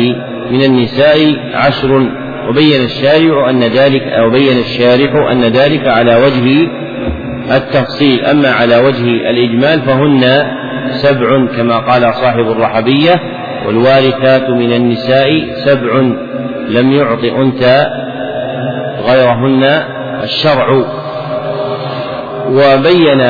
من 0.52 0.64
النساء 0.64 1.18
عشر 1.54 2.10
وبين 2.50 2.84
الشارع 2.84 3.50
أن 3.50 3.60
ذلك 3.60 4.02
أو 4.02 4.30
بين 4.30 4.58
الشارح 4.58 5.32
أن 5.32 5.42
ذلك 5.42 5.88
على 5.88 6.16
وجه 6.16 6.68
التفصيل. 7.52 8.26
أما 8.26 8.50
على 8.50 8.78
وجه 8.78 9.04
الإجمال 9.04 9.82
فهن 9.82 10.46
سبع 10.90 11.48
كما 11.58 11.78
قال 11.78 12.14
صاحب 12.14 12.52
الرحبية 12.52 13.22
والوارثات 13.68 14.50
من 14.50 14.74
النساء 14.74 15.30
سبع 15.66 16.02
لم 16.70 16.92
يعط 16.92 17.24
أنثى 17.24 17.88
غيرهن 19.08 19.64
الشرع. 20.24 20.86
وبين 22.50 23.22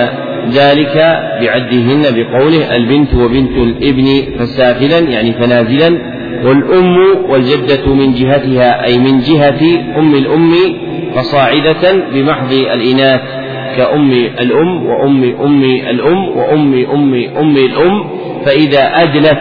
ذلك 0.49 0.95
بعدهن 1.41 2.01
بقوله 2.01 2.75
البنت 2.75 3.13
وبنت 3.13 3.57
الابن 3.57 4.05
فسافلا 4.39 4.99
يعني 4.99 5.33
فنازلا. 5.33 6.15
والأم 6.43 6.95
والجدة 7.29 7.93
من 7.93 8.13
جهتها 8.13 8.83
أي 8.83 8.97
من 8.97 9.19
جهة 9.19 9.61
أم 9.99 10.15
الأم 10.15 10.53
فصاعدة 11.15 11.93
بمحض 12.13 12.51
الإناث. 12.51 13.21
كأم 13.77 14.11
الأم 14.39 14.85
وأم 14.85 15.23
أم 15.23 15.63
الأم 15.63 16.37
وأم 16.37 16.73
أم 16.93 17.13
أم 17.37 17.57
الأم 17.57 18.03
فإذا 18.45 18.79
أدلت 18.79 19.39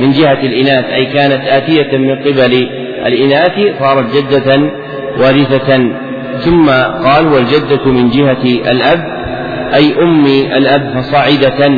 من 0.00 0.10
جهة 0.10 0.40
الإناث 0.42 0.84
أي 0.84 1.06
كانت 1.06 1.44
آتية 1.44 1.96
من 1.96 2.16
قبل 2.18 2.68
الإناث 3.06 3.78
صارت 3.78 4.16
جدة 4.16 4.70
وارثة. 5.20 5.90
ثم 6.38 6.70
قال 7.04 7.26
والجدة 7.26 7.92
من 7.92 8.10
جهة 8.10 8.44
الأب 8.72 9.00
أي 9.74 9.94
أم 10.02 10.24
الأب 10.56 10.94
فصاعدة. 10.94 11.68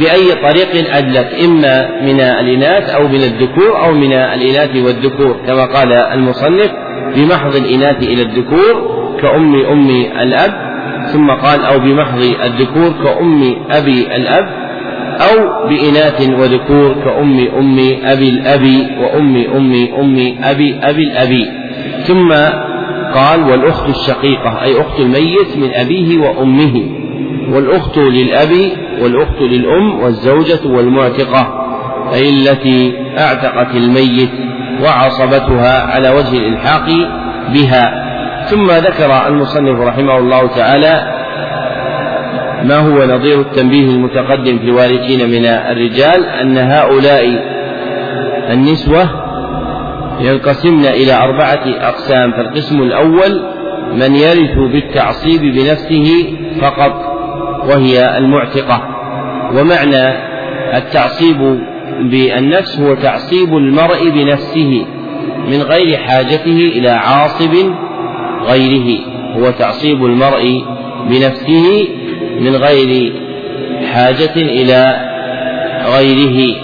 بأي 0.00 0.34
طريق 0.42 0.94
أدلت؟ 0.96 1.28
إما 1.44 2.02
من 2.02 2.20
الإناث 2.20 2.90
أو 2.90 3.08
من 3.08 3.22
الذكور 3.22 3.84
أو 3.84 3.92
من 3.92 4.12
الإناث 4.12 4.76
والذكور 4.76 5.36
كما 5.46 5.64
قال 5.64 5.92
المصنف 5.92 6.70
بمحض 7.16 7.56
الإناث 7.56 8.02
إلى 8.02 8.22
الذكور 8.22 8.96
كأم 9.22 9.54
أم 9.54 9.90
الأب. 10.22 10.65
ثم 11.12 11.30
قال 11.30 11.60
أو 11.64 11.78
بمحض 11.78 12.22
الذكور 12.44 12.92
كأم 13.04 13.56
أبي 13.70 14.16
الأب 14.16 14.66
أو 15.20 15.68
بإناث 15.68 16.28
وذكور 16.30 16.94
كأم 17.04 17.38
أم 17.58 17.78
أبي 18.04 18.28
الأب 18.30 18.62
وأم 19.00 19.36
أم 19.36 19.72
أم 20.00 20.36
أبي 20.44 20.78
أبي 20.82 21.02
الأبي 21.02 21.46
ثم 22.06 22.32
قال 23.14 23.42
والأخت 23.50 23.88
الشقيقة 23.88 24.62
أي 24.62 24.80
أخت 24.80 25.00
الميت 25.00 25.56
من 25.56 25.70
أبيه 25.74 26.18
وأمه 26.18 26.82
والأخت 27.52 27.98
للأب 27.98 28.52
والأخت 29.02 29.40
للأم 29.42 30.00
والزوجة 30.00 30.66
والمعتقة 30.66 31.66
أي 32.14 32.28
التي 32.28 32.92
أعتقت 33.18 33.74
الميت 33.74 34.30
وعصبتها 34.84 35.82
على 35.82 36.10
وجه 36.10 36.38
الإلحاق 36.38 36.86
بها. 37.54 38.05
ثم 38.50 38.70
ذكر 38.70 39.26
المصنف 39.28 39.80
رحمه 39.80 40.18
الله 40.18 40.46
تعالى 40.46 41.16
ما 42.64 42.76
هو 42.76 43.04
نظير 43.04 43.40
التنبيه 43.40 43.90
المتقدم 43.90 44.58
في 44.58 44.64
الوارثين 44.64 45.30
من 45.30 45.46
الرجال 45.46 46.24
أن 46.26 46.58
هؤلاء 46.58 47.24
النسوة 48.50 49.08
ينقسمن 50.20 50.84
إلى 50.86 51.14
أربعة 51.14 51.62
أقسام 51.66 52.32
فالقسم 52.32 52.82
الأول 52.82 53.42
من 53.92 54.14
يرث 54.16 54.58
بالتعصيب 54.72 55.40
بنفسه 55.40 56.36
فقط 56.60 56.92
وهي 57.68 58.18
المعتقة. 58.18 58.82
ومعنى 59.54 60.14
التعصيب 60.76 61.60
بالنفس 62.00 62.80
هو 62.80 62.94
تعصيب 62.94 63.54
المرء 63.56 64.10
بنفسه 64.10 64.86
من 65.48 65.62
غير 65.62 65.96
حاجته 65.96 66.72
إلى 66.76 66.88
عاصب 66.88 67.52
غيره 68.48 69.00
هو 69.36 69.50
تعصيب 69.50 70.04
المرء 70.04 70.64
بنفسه 71.10 71.88
من 72.40 72.56
غير 72.56 73.12
حاجة 73.92 74.36
إلى 74.36 74.96
غيره. 75.96 76.56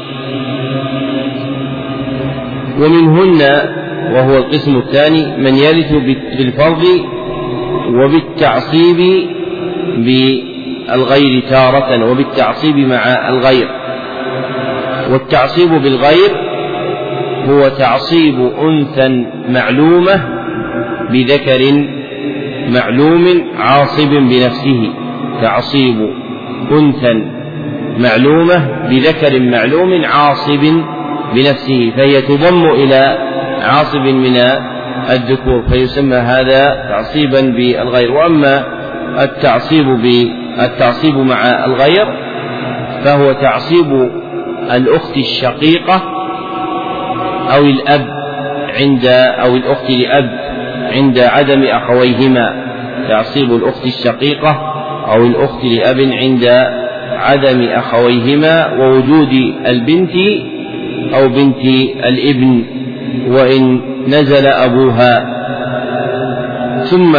ومنهن 2.79 3.41
وهو 4.15 4.37
القسم 4.37 4.77
الثاني 4.77 5.37
من 5.37 5.55
يرث 5.55 5.93
بالفرض 6.39 6.85
وبالتعصيب 7.89 9.29
الغير 10.95 11.43
تارة 11.51 12.11
وبالتعصيب 12.11 12.77
مع 12.77 13.29
الغير. 13.29 13.69
والتعصيب 15.11 15.71
بالغير 15.71 16.31
هو 17.49 17.69
تعصيب 17.69 18.41
أنثى 18.41 19.27
معلومة 19.49 20.42
بذكر 21.13 21.87
معلوم 22.69 23.45
عاصب 23.59 24.11
بنفسه 24.11 24.93
تعصيب 25.43 26.11
أنثى 26.73 27.25
معلومة 27.99 28.89
بذكر 28.91 29.41
معلوم 29.41 30.05
عاصب 30.05 30.83
بنفسه 31.35 31.93
فهي 31.97 32.23
تضم 32.23 32.65
إلى 32.71 33.19
عاصب 33.63 34.01
من 34.01 34.37
الذكور 35.11 35.63
فيسمى 35.69 36.17
هذا 36.17 36.87
تعصيبا 36.89 37.41
بالغير. 37.41 38.13
وأما 38.13 38.65
التعصيب 39.23 39.87
التعصيب 40.61 41.17
مع 41.19 41.65
الغير 41.65 42.07
فهو 43.05 43.33
تعصيب 43.33 44.11
الأخت 44.73 45.17
الشقيقة 45.17 46.03
أو 47.57 47.63
الأب 47.63 48.07
عند 48.81 49.07
أو 49.45 49.57
الأخت 49.57 49.91
لأب. 49.91 50.42
عند 50.93 51.19
عدم 51.19 51.63
أخويهما 51.63 52.65
تعصيب 53.09 53.53
الأخت 53.53 53.87
الشقيقة 53.87 54.51
أو 55.13 55.27
الأخت 55.27 55.65
لأب 55.65 56.01
عند 56.01 56.45
عدم 57.13 57.63
أخويهما 57.63 58.73
ووجود 58.73 59.33
البنت 59.67 60.15
أو 61.15 61.29
بنت 61.29 61.65
الابن 62.05 62.65
وإن 63.29 63.81
نزل 64.09 64.47
أبوها. 64.47 65.43
ثم 66.85 67.17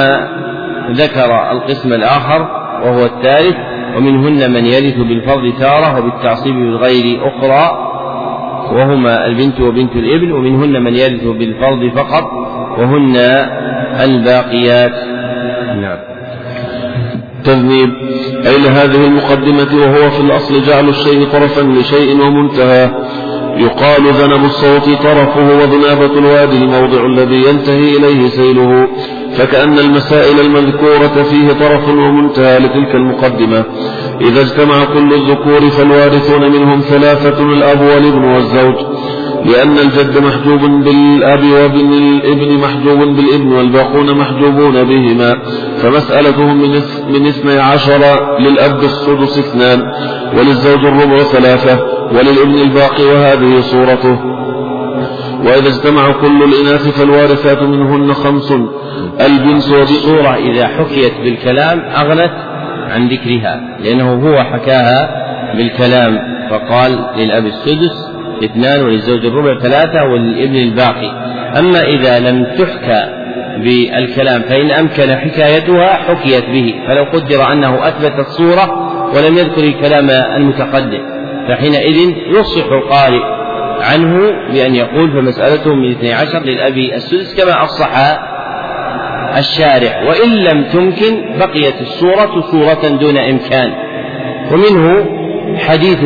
ذكر 0.91 1.51
القسم 1.51 1.93
الآخر 1.93 2.41
وهو 2.85 3.05
الثالث 3.05 3.55
ومنهن 3.97 4.51
من 4.51 4.65
يرث 4.65 4.97
بالفرض 4.97 5.53
تارة 5.59 5.99
وبالتعصيب 5.99 6.55
بالغير 6.55 7.27
أخرى 7.27 7.89
وهما 8.71 9.25
البنت 9.25 9.61
وبنت 9.61 9.95
الابن 9.95 10.31
ومنهن 10.31 10.83
من 10.83 10.95
يرث 10.95 11.23
بالفرض 11.23 11.91
فقط 11.95 12.23
وهن 12.77 13.15
الباقيات. 13.99 14.91
نعم. 15.81 15.97
تذنيب. 17.43 17.89
أي 18.47 18.57
لهذه 18.57 19.05
المقدمة 19.05 19.81
وهو 19.81 20.09
في 20.09 20.21
الأصل 20.21 20.61
جعل 20.61 20.89
الشيء 20.89 21.27
طرفا 21.27 21.61
لشيء 21.61 22.21
ومنتهى؟ 22.21 22.89
يقال 23.57 24.13
ذنب 24.13 24.45
الصوت 24.45 24.89
طرفه 25.03 25.57
وذنابة 25.59 26.19
الوادي 26.19 26.57
الموضع 26.57 27.05
الذي 27.05 27.49
ينتهي 27.49 27.97
إليه 27.97 28.27
سيله. 28.27 28.87
فكأن 29.37 29.79
المسائل 29.79 30.39
المذكورة 30.39 31.23
فيه 31.23 31.47
طرف 31.47 31.89
ومنتهى 31.89 32.59
لتلك 32.59 32.95
المقدمة. 32.95 33.65
إذا 34.21 34.41
اجتمع 34.41 34.85
كل 34.93 35.13
الذكور 35.13 35.69
فالوارثون 35.69 36.51
منهم 36.51 36.79
ثلاثة 36.79 37.43
الأب 37.43 37.81
والابن 37.81 38.23
والزوج. 38.23 38.75
لأن 39.45 39.77
الجد 39.77 40.17
محجوب 40.17 40.61
بالأب 40.61 41.43
وابن 41.43 41.93
الابن 41.93 42.57
محجوب 42.57 43.15
بالابن 43.15 43.51
والباقون 43.51 44.17
محجوبون 44.17 44.83
بهما 44.83 45.37
فمسألتهم 45.77 46.61
من 47.09 47.27
اثني 47.27 47.59
عشر 47.59 48.01
للأب 48.39 48.83
السدس 48.83 49.39
اثنان 49.39 49.91
وللزوج 50.37 50.85
الربع 50.85 51.23
ثلاثة 51.23 51.79
وللابن 52.11 52.61
الباقي 52.61 53.05
وهذه 53.05 53.61
صورته. 53.61 54.19
وإذا 55.45 55.67
اجتمع 55.67 56.11
كل 56.11 56.43
الإناث 56.43 56.99
فالوارثات 56.99 57.63
منهن 57.63 58.13
خمس. 58.13 58.53
البنت 59.21 59.71
والصورة 59.71 60.35
إذا 60.35 60.67
حكيت 60.67 61.13
بالكلام 61.23 61.79
أغنت 61.79 62.33
عن 62.89 63.07
ذكرها 63.07 63.77
لأنه 63.79 64.13
هو 64.13 64.43
حكاها 64.43 65.23
بالكلام 65.57 66.19
فقال 66.49 67.05
للأب 67.17 67.45
السدس 67.45 68.12
اثنان 68.43 68.83
وللزوج 68.85 69.25
الربع 69.25 69.59
ثلاثة 69.59 70.03
وللابن 70.03 70.55
الباقي. 70.55 71.11
أما 71.59 71.81
إذا 71.81 72.19
لم 72.19 72.45
تحكى 72.57 73.23
بالكلام 73.57 74.41
فإن 74.41 74.71
أمكن 74.71 75.15
حكايتها 75.15 75.93
حكيت 75.93 76.45
به 76.45 76.75
فلو 76.87 77.03
قدر 77.03 77.51
أنه 77.53 77.87
أثبت 77.87 78.19
الصورة 78.19 78.93
ولم 79.15 79.37
يذكر 79.37 79.63
الكلام 79.63 80.09
المتقدم 80.09 81.01
فحينئذ 81.47 82.13
يصح 82.27 82.65
القارئ 82.65 83.21
عنه 83.81 84.31
بأن 84.53 84.75
يقول 84.75 85.11
فمسألته 85.11 85.75
من 85.75 85.91
اثني 85.91 86.13
عشر 86.13 86.39
للأب 86.39 86.77
السدس 86.77 87.35
كما 87.35 87.63
أفصح 87.63 87.89
الشارع 89.37 90.03
وإن 90.03 90.29
لم 90.29 90.63
تمكن 90.63 91.37
بقيت 91.39 91.81
الصورة 91.81 92.41
صورة 92.41 92.97
دون 92.99 93.17
إمكان. 93.17 93.73
ومنه 94.51 95.05
حديث 95.57 96.03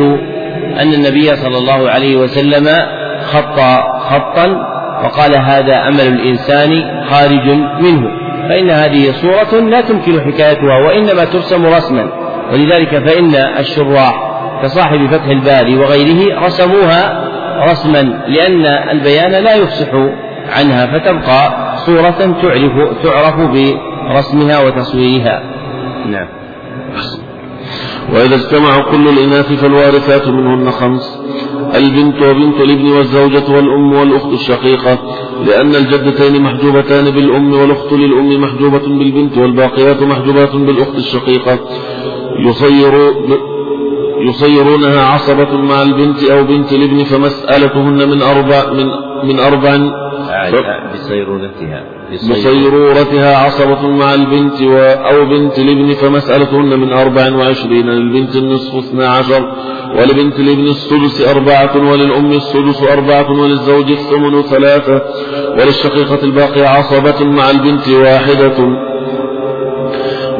أن 0.80 0.92
النبي 0.94 1.36
صلى 1.36 1.58
الله 1.58 1.90
عليه 1.90 2.16
وسلم 2.16 2.68
خط 3.24 3.60
خطا 4.00 4.46
وقال 5.04 5.36
هذا 5.36 5.88
أمل 5.88 6.00
الإنسان 6.00 6.70
خارج 7.10 7.48
منه 7.80 8.08
فإن 8.48 8.70
هذه 8.70 9.12
صورة 9.12 9.60
لا 9.60 9.80
تمكن 9.80 10.20
حكايتها 10.20 10.78
وإنما 10.86 11.24
ترسم 11.24 11.66
رسما 11.66 12.08
ولذلك 12.52 12.98
فإن 13.08 13.34
الشراح 13.34 14.28
كصاحب 14.62 15.06
فتح 15.06 15.26
الباري 15.26 15.76
وغيره 15.76 16.44
رسموها 16.44 17.28
رسما 17.70 18.02
لأن 18.26 18.66
البيان 18.66 19.30
لا 19.30 19.54
يفصح 19.54 19.88
عنها 20.58 20.86
فتبقى 20.86 21.76
صورة 21.76 22.36
تعرف 22.42 23.02
تعرف 23.02 23.34
برسمها 23.40 24.58
وتصويرها. 24.58 25.42
نعم. 26.06 26.28
وإذا 28.14 28.34
اجتمع 28.34 28.90
كل 28.90 29.08
الإناث 29.08 29.52
فالوارثات 29.52 30.28
منهن 30.28 30.70
خمس. 30.70 31.18
البنت 31.74 32.22
وبنت 32.22 32.60
الابن 32.60 32.86
والزوجة 32.92 33.52
والأم 33.56 33.92
والأخت 33.92 34.32
الشقيقة 34.32 34.98
لأن 35.46 35.74
الجدتين 35.74 36.42
محجوبتان 36.42 37.10
بالأم 37.10 37.52
والأخت 37.54 37.92
للأم 37.92 38.40
محجوبة 38.40 38.78
بالبنت 38.78 39.38
والباقيات 39.38 40.02
محجوبات 40.02 40.56
بالأخت 40.56 40.94
الشقيقة. 40.94 41.58
يصير 42.46 42.92
يصيرونها 44.20 45.04
عصبة 45.04 45.56
مع 45.56 45.82
البنت 45.82 46.22
أو 46.24 46.44
بنت 46.44 46.72
الابن 46.72 47.04
فمسألتهن 47.04 48.08
من 48.08 48.22
أربع 48.22 48.72
من 48.72 48.86
من 49.28 49.38
أربع 49.38 49.78
بصيرورتها. 50.94 51.84
بصيرورتها 52.30 53.36
عصبة 53.36 53.88
مع 53.88 54.14
البنت 54.14 54.62
و 54.62 54.76
أو 55.10 55.24
بنت 55.24 55.58
الابن 55.58 55.92
فمسألتهن 55.92 56.80
من 56.80 56.92
أربع 56.92 57.32
وعشرين 57.36 57.86
للبنت 57.86 58.36
النصف 58.36 58.74
اثنا 58.74 59.08
عشر 59.08 59.42
ولبنت 59.96 60.38
الابن 60.40 60.64
السدس 60.64 61.28
أربعة 61.34 61.90
وللأم 61.90 62.32
السدس 62.32 62.82
أربعة 62.82 63.30
وللزوج 63.40 63.90
الثمن 63.90 64.42
ثلاثة 64.42 65.02
وللشقيقة 65.58 66.22
الباقية 66.22 66.66
عصبة 66.68 67.24
مع 67.24 67.50
البنت 67.50 67.88
واحدة. 67.88 68.58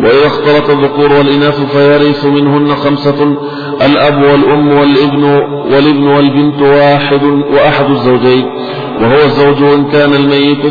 وإذا 0.02 0.26
اختلط 0.26 0.70
الذكور 0.70 1.12
والإناث 1.12 1.60
فيرث 1.76 2.24
منهن 2.26 2.68
خمسة 2.68 3.36
الأب 3.86 4.22
والأم 4.22 4.68
والابن 4.68 5.24
والابن 5.72 6.06
والبنت 6.06 6.62
واحد 6.62 7.22
وأحد 7.52 7.90
الزوجين. 7.90 8.44
وهو 9.00 9.22
الزوج 9.24 9.62
إن 9.62 9.84
كان 9.90 10.14
الميت 10.14 10.64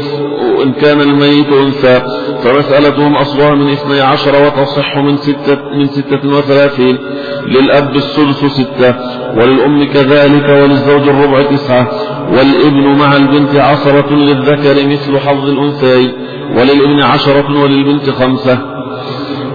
إن 0.64 0.72
كان 0.72 1.02
الميت 1.02 1.48
أنثى 1.48 2.02
فمسألتهم 2.44 3.16
أصلها 3.16 3.56
من 3.56 3.70
اثني 3.70 4.02
عشر 4.02 4.45
وتصح 4.45 4.98
من 4.98 5.18
ستة 5.18 5.70
من 5.76 5.88
ستة 5.88 6.30
وثلاثين 6.38 6.98
للأب 7.45 7.95
السدس 7.95 8.45
ستة 8.45 8.95
وللأم 9.38 9.84
كذلك 9.84 10.49
وللزوج 10.49 11.08
الربع 11.08 11.41
تسعة 11.41 11.88
والابن 12.32 12.99
مع 12.99 13.16
البنت 13.16 13.56
عشرة 13.56 14.14
للذكر 14.14 14.88
مثل 14.88 15.20
حظ 15.20 15.49
الأنثيين 15.49 16.12
وللابن 16.56 17.04
عشرة 17.04 17.62
وللبنت 17.64 18.10
خمسة. 18.10 18.77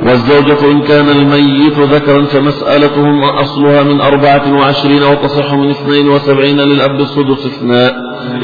والزوجة 0.06 0.70
إن 0.70 0.82
كان 0.82 1.08
الميت 1.08 1.78
ذكرا 1.78 2.24
فمسألتهم 2.24 3.22
أصلها 3.24 3.82
من 3.82 4.00
أربعة 4.00 4.52
وعشرين 4.58 5.02
وتصح 5.02 5.54
من 5.54 5.70
اثنين 5.70 6.08
وسبعين 6.08 6.60
للأب 6.60 7.00
السدس 7.00 7.46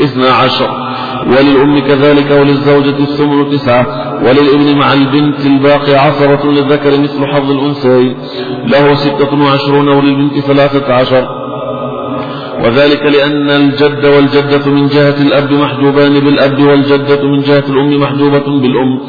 اثنا 0.03 0.31
عشر. 0.31 0.71
وللأم 1.27 1.79
كذلك 1.79 2.31
وللزوجة 2.31 2.99
الثمن 2.99 3.51
تسعة. 3.51 3.87
وللابن 4.25 4.79
مع 4.79 4.93
البنت 4.93 5.47
الباقي 5.47 5.95
عشرة 5.95 6.51
للذكر 6.51 7.01
مثل 7.01 7.27
حظ 7.27 7.51
الأنثيين. 7.51 8.17
له 8.67 8.95
ستة 8.95 9.43
وعشرون 9.43 9.89
وللبنت 9.89 10.39
ثلاثة 10.39 10.95
عشر. 10.95 11.48
وذلك 12.65 13.03
لأن 13.03 13.51
الجد 13.51 14.05
والجدة 14.07 14.71
من 14.71 14.87
جهة 14.87 15.15
الأب 15.23 15.53
محجوبان 15.53 16.21
بالأب 16.21 16.61
والجدة 16.61 17.23
من 17.23 17.41
جهة 17.41 17.65
الأم 17.69 18.01
محجوبة 18.01 18.61
بالأم 18.61 19.01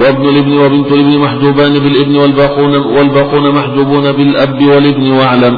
وابن 0.00 0.28
الابن 0.28 0.58
وبنت 0.58 0.92
الابن 0.92 1.18
محجوبان 1.18 1.72
بالابن 1.72 2.16
والباقون, 2.16 2.76
والباقون 2.76 3.54
محجوبون 3.54 4.12
بالأب 4.12 4.62
والابن 4.62 5.10
واعلم. 5.10 5.56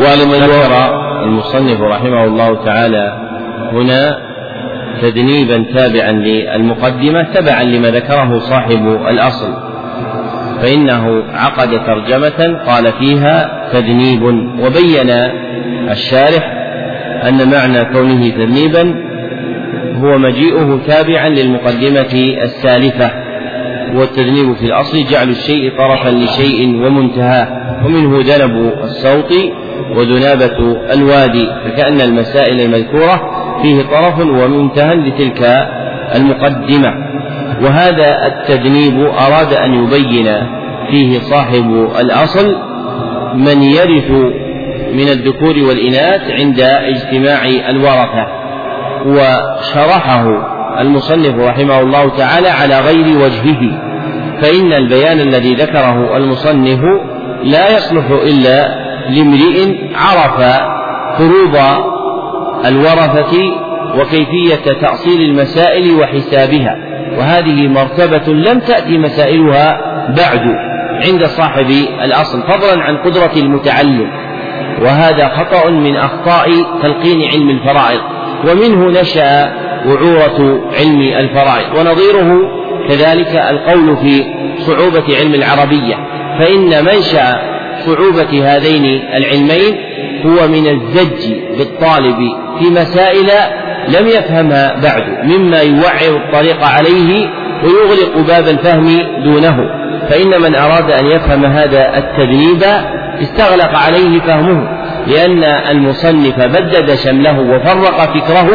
واعلم 0.00 0.30
ذكر 0.32 0.72
المصنف 1.24 1.80
رحمه 1.80 2.24
الله 2.24 2.64
تعالى 2.64 3.12
هنا 3.72 4.18
تدنيبا 5.02 5.64
تابعا 5.74 6.12
للمقدمة 6.12 7.22
تبعا 7.22 7.62
لما 7.62 7.90
ذكره 7.90 8.38
صاحب 8.38 8.98
الأصل. 9.10 9.54
فإنه 10.62 11.22
عقد 11.32 11.86
ترجمة 11.86 12.58
قال 12.66 12.92
فيها 12.92 13.68
تدنيب 13.72 14.22
وبين 14.60 15.10
الشارح 15.90 16.55
أن 17.22 17.50
معنى 17.50 17.84
كونه 17.84 18.28
تذنيبا 18.28 18.94
هو 19.94 20.18
مجيئه 20.18 20.80
تابعا 20.86 21.28
للمقدمة 21.28 22.34
السالفة 22.42 23.10
والتذنيب 23.94 24.54
في 24.54 24.66
الأصل 24.66 25.04
جعل 25.04 25.28
الشيء 25.28 25.78
طرفا 25.78 26.08
لشيء 26.08 26.86
ومنتهاه 26.86 27.48
ومنه 27.86 28.22
دنب 28.22 28.72
الصوت 28.82 29.32
ودنابة 29.96 30.76
الوادي 30.94 31.46
فكأن 31.64 32.00
المسائل 32.00 32.60
المذكورة 32.60 33.20
فيه 33.62 33.82
طرف 33.82 34.20
ومنتهى 34.20 34.94
لتلك 34.94 35.68
المقدمة. 36.16 36.90
وهذا 37.62 38.26
التذنيب 38.26 39.00
أراد 39.00 39.52
أن 39.52 39.74
يبين 39.74 40.26
فيه 40.90 41.18
صاحب 41.18 41.88
الأصل 42.00 42.56
من 43.34 43.62
يرث 43.62 44.10
من 44.96 45.08
الذكور 45.08 45.54
والإناث 45.68 46.30
عند 46.30 46.60
اجتماع 46.60 47.44
الورثة 47.68 48.26
وشرحه 49.06 50.26
المصنف 50.80 51.38
رحمه 51.38 51.80
الله 51.80 52.16
تعالى 52.16 52.48
على 52.48 52.80
غير 52.80 53.18
وجهه 53.18 53.60
فإن 54.42 54.72
البيان 54.72 55.20
الذي 55.20 55.54
ذكره 55.54 56.16
المصنف 56.16 56.80
لا 57.42 57.76
يصلح 57.76 58.10
إلا 58.10 58.68
لامرئ 59.10 59.74
عرف 59.94 60.60
فروض 61.18 61.56
الورثة 62.66 63.36
وكيفية 63.98 64.72
تأصيل 64.80 65.20
المسائل 65.20 65.94
وحسابها 66.00 66.76
وهذه 67.18 67.68
مرتبة 67.68 68.32
لم 68.32 68.60
تأتي 68.60 68.98
مسائلها 68.98 69.80
بعد 70.08 70.40
عند 71.06 71.24
صاحب 71.24 71.70
الأصل 72.04 72.42
فضلا 72.42 72.82
عن 72.82 72.96
قدرة 72.96 73.32
المتعلم. 73.36 74.25
وهذا 74.82 75.28
خطأ 75.28 75.70
من 75.70 75.96
أخطاء 75.96 76.48
تلقين 76.82 77.22
علم 77.32 77.50
الفرائض 77.50 78.00
ومنه 78.48 79.00
نشأ 79.00 79.52
وعورة 79.86 80.68
علم 80.78 81.00
الفرائض 81.00 81.78
ونظيره 81.78 82.40
كذلك 82.88 83.36
القول 83.50 83.96
في 83.96 84.24
صعوبة 84.58 85.16
علم 85.20 85.34
العربية 85.34 85.94
فإن 86.38 86.84
منشأ 86.84 87.56
صعوبة 87.86 88.56
هذين 88.56 88.84
العلمين 89.14 89.76
هو 90.26 90.48
من 90.48 90.66
الزج 90.68 91.34
بالطالب 91.58 92.16
في 92.58 92.70
مسائل 92.70 93.30
لم 93.88 94.08
يفهمها 94.08 94.80
بعد 94.82 95.02
مما 95.24 95.60
يوعر 95.60 96.16
الطريق 96.16 96.64
عليه 96.64 97.28
ويغلق 97.64 98.26
باب 98.28 98.48
الفهم 98.48 98.86
دونه 99.24 99.56
فإن 100.08 100.42
من 100.42 100.54
أراد 100.54 100.90
أن 100.90 101.06
يفهم 101.06 101.44
هذا 101.44 101.98
التدريب 101.98 102.62
استغلق 103.22 103.74
عليه 103.74 104.20
فهمه 104.20 104.68
لأن 105.06 105.44
المصنف 105.44 106.38
بدد 106.38 106.94
شمله 106.94 107.40
وفرق 107.40 108.00
فكره 108.00 108.48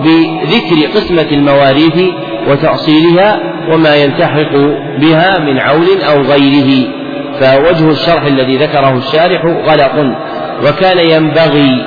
بذكر 0.00 0.86
قسمة 0.94 1.26
المواريث 1.32 2.02
وتأصيلها 2.48 3.40
وما 3.72 3.96
يلتحق 3.96 4.52
بها 4.98 5.38
من 5.38 5.60
عول 5.60 6.02
أو 6.12 6.20
غيره. 6.22 6.88
فوجه 7.40 7.90
الشرح 7.90 8.22
الذي 8.24 8.56
ذكره 8.56 8.96
الشارح 8.96 9.44
غلط 9.44 10.16
وكان 10.66 10.98
ينبغي 10.98 11.84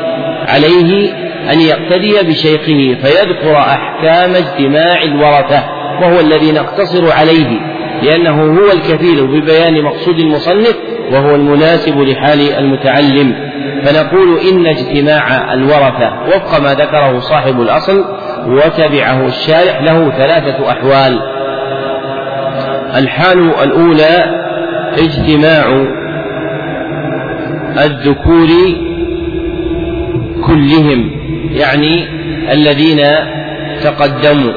عليه 0.48 1.14
أن 1.52 1.60
يقتدي 1.60 2.30
بشيخه 2.30 3.02
فيذكر 3.04 3.58
أحكام 3.58 4.36
اجتماع 4.36 5.04
الورثة 5.04 5.64
وهو 6.02 6.20
الذي 6.20 6.52
نقتصر 6.52 7.12
عليه 7.12 7.60
لأنه 8.04 8.60
هو 8.60 8.72
الكفيل 8.72 9.28
ببيان 9.28 9.84
مقصود 9.84 10.20
المصنف 10.20 10.76
وهو 11.14 11.36
المناسب 11.36 11.98
لحال 11.98 12.40
المتعلم 12.54 13.36
فنقول 13.86 14.40
إن 14.52 14.66
اجتماع 14.66 15.54
الورثة 15.54 16.14
وفق 16.28 16.62
ما 16.62 16.74
ذكره 16.74 17.20
صاحب 17.20 17.62
الأصل 17.62 18.06
وتبعه 18.48 19.28
الشارح 19.28 19.82
له 19.82 20.10
ثلاثة 20.10 20.72
أحوال. 20.72 21.20
الحال 22.96 23.54
الأولى 23.64 24.44
اجتماع 24.98 25.86
الذكور 27.86 28.48
كلهم 30.48 31.12
يعني 31.52 32.08
الذين 32.52 33.02
تقدموا. 33.84 34.54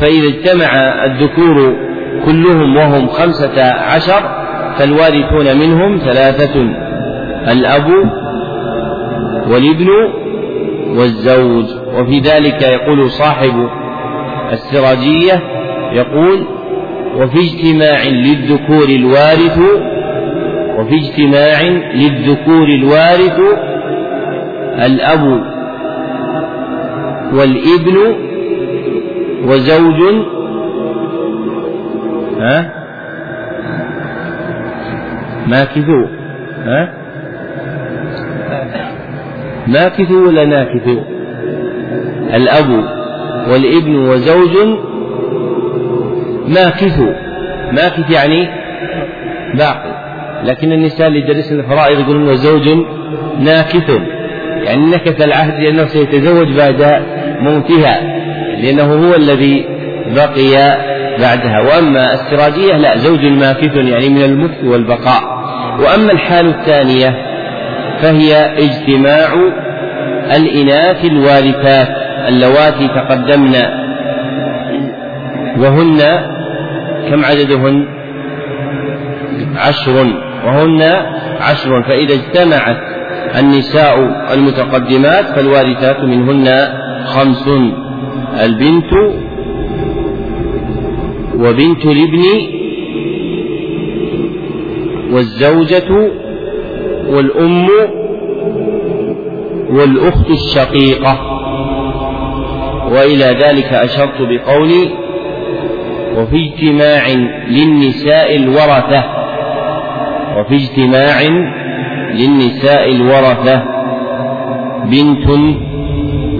فإذا 0.00 0.28
اجتمع 0.28 0.72
الذكور 1.04 1.87
كلهم 2.26 2.76
وهم 2.76 3.08
خمسة 3.08 3.62
عشر 3.72 4.22
فالوارثون 4.78 5.58
منهم 5.58 5.98
ثلاثة 5.98 6.60
الأب 7.52 7.88
والابن 9.50 9.88
والزوج. 10.88 11.64
وفي 11.94 12.18
ذلك 12.20 12.62
يقول 12.62 13.10
صاحب 13.10 13.68
السراجية 14.52 15.42
يقول 15.92 16.44
وفي 17.16 17.38
اجتماع 17.38 18.04
للذكور 18.04 18.88
الوارث 18.88 19.58
وفي 20.78 20.94
اجتماع 20.94 21.62
للذكور 21.94 22.68
الوارث 22.68 23.40
الأب 24.86 25.42
والابن 27.32 27.96
وزوج 29.44 30.00
ها؟ 32.38 32.72
ماكثوا 35.46 36.06
ها؟ 36.64 36.92
ماكثوا 39.66 40.26
ولا 40.26 40.44
ناكثوا 40.44 41.02
الأب 42.34 42.84
والابن 43.50 43.96
وزوج 43.96 44.78
ماكثوا 46.48 47.12
ماكث 47.72 48.10
يعني 48.10 48.48
باقي. 49.54 49.98
لكن 50.44 50.72
النساء 50.72 51.08
اللي 51.08 51.20
يدرسن 51.20 51.60
الفرائض 51.60 52.00
يقولون 52.00 52.36
زوج 52.36 52.68
ناكث. 53.40 53.90
يعني 54.64 54.86
نكث 54.86 55.22
العهد 55.22 55.60
لأنه 55.62 55.84
سيتزوج 55.84 56.48
بعد 56.56 57.02
موتها 57.40 58.00
لأنه 58.62 58.84
هو 58.84 59.14
الذي 59.14 59.66
بقي 60.16 60.87
بعدها. 61.20 61.60
وأما 61.60 62.14
السراجية 62.14 62.76
لا 62.76 62.96
زوج 62.96 63.24
ماكث 63.24 63.76
يعني 63.76 64.08
من 64.08 64.22
المكث 64.22 64.64
والبقاء. 64.64 65.22
وأما 65.80 66.12
الحال 66.12 66.46
الثانية 66.46 67.16
فهي 68.02 68.58
اجتماع 68.58 69.28
الإناث 70.36 71.04
الوارثات 71.04 71.88
اللواتي 72.28 72.88
تقدمن 72.88 73.54
وهن 75.58 75.98
كم 77.10 77.24
عددهن؟ 77.24 77.86
عشر 79.56 80.06
وهن 80.46 80.82
عشر 81.40 81.82
فإذا 81.82 82.14
اجتمعت 82.14 82.76
النساء 83.38 83.98
المتقدمات 84.34 85.24
فالوارثات 85.24 86.00
منهن 86.00 86.68
خمس. 87.04 87.48
البنت 88.44 88.90
وبنت 91.38 91.86
الابن 91.86 92.22
والزوجة 95.12 96.10
والأم 97.08 97.68
والأخت 99.70 100.30
الشقيقة. 100.30 101.18
وإلى 102.92 103.24
ذلك 103.24 103.72
أشرت 103.72 104.18
بقولي 104.20 104.90
وفي 106.16 106.36
اجتماع 106.48 107.08
للنساء 107.48 108.36
الورثة. 108.36 109.04
وفي 110.38 110.54
اجتماع 110.54 111.22
للنساء 112.14 112.90
الورثة. 112.90 113.62
بنت 114.84 115.28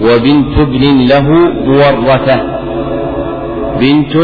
وبنت 0.03 0.57
ابن 0.57 1.07
له 1.09 1.29
مورثة. 1.65 2.59
بنت 3.79 4.15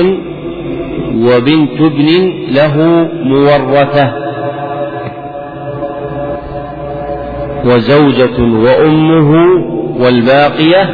وبنت 1.25 1.81
ابن 1.81 2.07
له 2.51 2.77
مورثة 3.23 4.13
وزوجة 7.65 8.39
وأمه 8.41 9.31
والباقية 9.99 10.89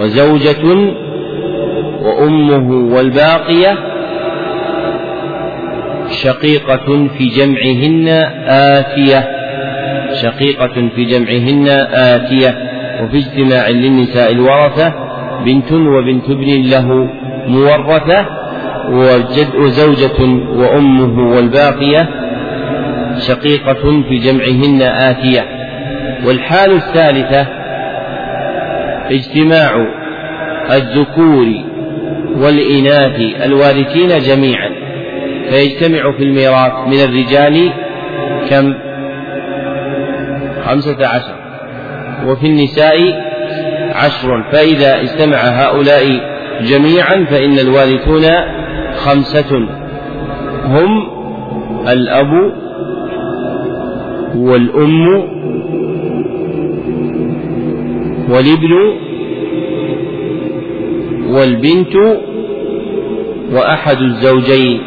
وزوجة 0.00 0.92
وأمه 2.02 2.94
والباقية 2.94 3.78
شقيقة 6.10 7.08
في 7.18 7.24
جمعهن 7.26 8.08
آتية 8.48 9.28
شقيقة 10.22 10.88
في 10.96 11.04
جمعهن 11.04 11.68
آتية. 11.94 12.74
وفي 13.02 13.16
اجتماع 13.18 13.68
للنساء 13.68 14.32
الورثة 14.32 14.94
بنت 15.44 15.72
وبنت 15.72 16.30
ابن 16.30 16.62
له 16.70 17.08
مورثة 17.46 18.26
وجد 18.90 19.54
وزوجة 19.54 20.22
وأمه 20.48 21.36
والباقية 21.36 22.08
شقيقة 23.18 24.02
في 24.08 24.18
جمعهن 24.18 24.82
آتية. 24.82 25.48
والحال 26.26 26.72
الثالثة 26.72 27.46
اجتماع 29.10 29.86
الذكور 30.72 31.46
والإناث 32.36 33.20
الوارثين 33.44 34.08
جميعا. 34.08 34.70
فيجتمع 35.50 36.12
في 36.16 36.22
الميراث 36.22 36.72
من 36.86 37.00
الرجال 37.04 37.72
كم؟ 38.50 38.74
خمسة 40.64 41.06
عشر. 41.06 41.34
وفي 42.26 42.46
النساء 42.46 43.24
عشر. 43.94 44.44
فإذا 44.52 45.00
اجتمع 45.00 45.36
هؤلاء 45.36 46.34
جميعا 46.60 47.26
فإن 47.30 47.58
الوارثون 47.58 48.24
خمسة 49.04 49.68
هم 50.64 51.06
الأب 51.88 52.52
والأم 54.36 55.22
والابن 58.30 58.72
والبنت 61.28 61.94
وأحد 63.52 63.98
الزوجين. 64.00 64.80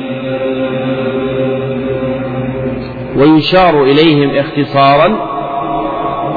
ويشار 3.17 3.83
إليهم 3.83 4.29
اختصارا 4.35 5.09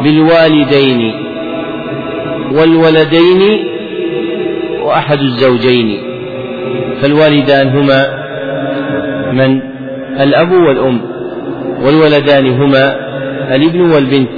بالوالدين 0.03 1.13
والولدين 2.53 3.65
وأحد 4.83 5.21
الزوجين. 5.21 6.10
فالوالدان 7.03 7.69
هما 7.69 8.07
من؟ 9.33 9.61
الأب 10.21 10.53
والأم. 10.53 11.01
والولدان 11.85 12.47
هما 12.47 12.95
الابن 13.55 13.81
والبنت. 13.81 14.31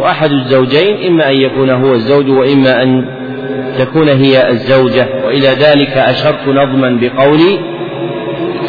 وأحد 0.00 0.30
الزوجين 0.32 1.06
إما 1.06 1.30
أن 1.30 1.34
يكون 1.34 1.70
هو 1.70 1.94
الزوج 1.94 2.28
وإما 2.28 2.82
أن 2.82 3.04
تكون 3.78 4.08
هي 4.08 4.50
الزوجة. 4.50 5.06
وإلى 5.26 5.48
ذلك 5.48 5.96
أشرت 5.96 6.48
نظما 6.48 7.00
بقولي 7.00 7.58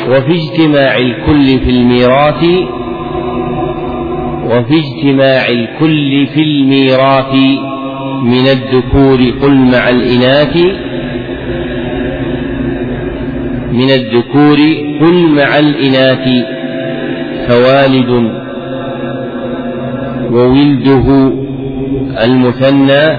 وفي 0.09 0.31
اجتماع 0.31 0.97
الكل 0.97 1.59
في 1.59 1.69
الميراث 1.69 2.43
وفي 4.45 4.73
اجتماع 4.73 5.49
الكل 5.49 6.27
في 6.27 6.41
الميراث 6.41 7.33
من 8.23 8.47
الذكور 8.47 9.19
قل 9.41 9.55
مع 9.55 9.89
الإناث 9.89 10.57
من 13.77 13.89
الذكور 13.89 14.57
قل 15.01 15.27
مع 15.35 15.59
الإناث 15.59 16.25
فوالد 17.47 18.31
وولده 20.31 21.31
المثنى 22.25 23.17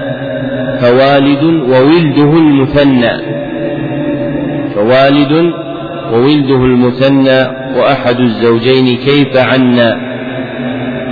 فوالد 0.81 1.43
وولده 1.43 2.37
المثنى 2.37 3.11
فوالد 4.75 5.53
وولده 6.13 6.65
المثنى 6.65 7.39
وأحد 7.79 8.19
الزوجين 8.19 8.97
كيف 8.97 9.37
عنا 9.37 9.95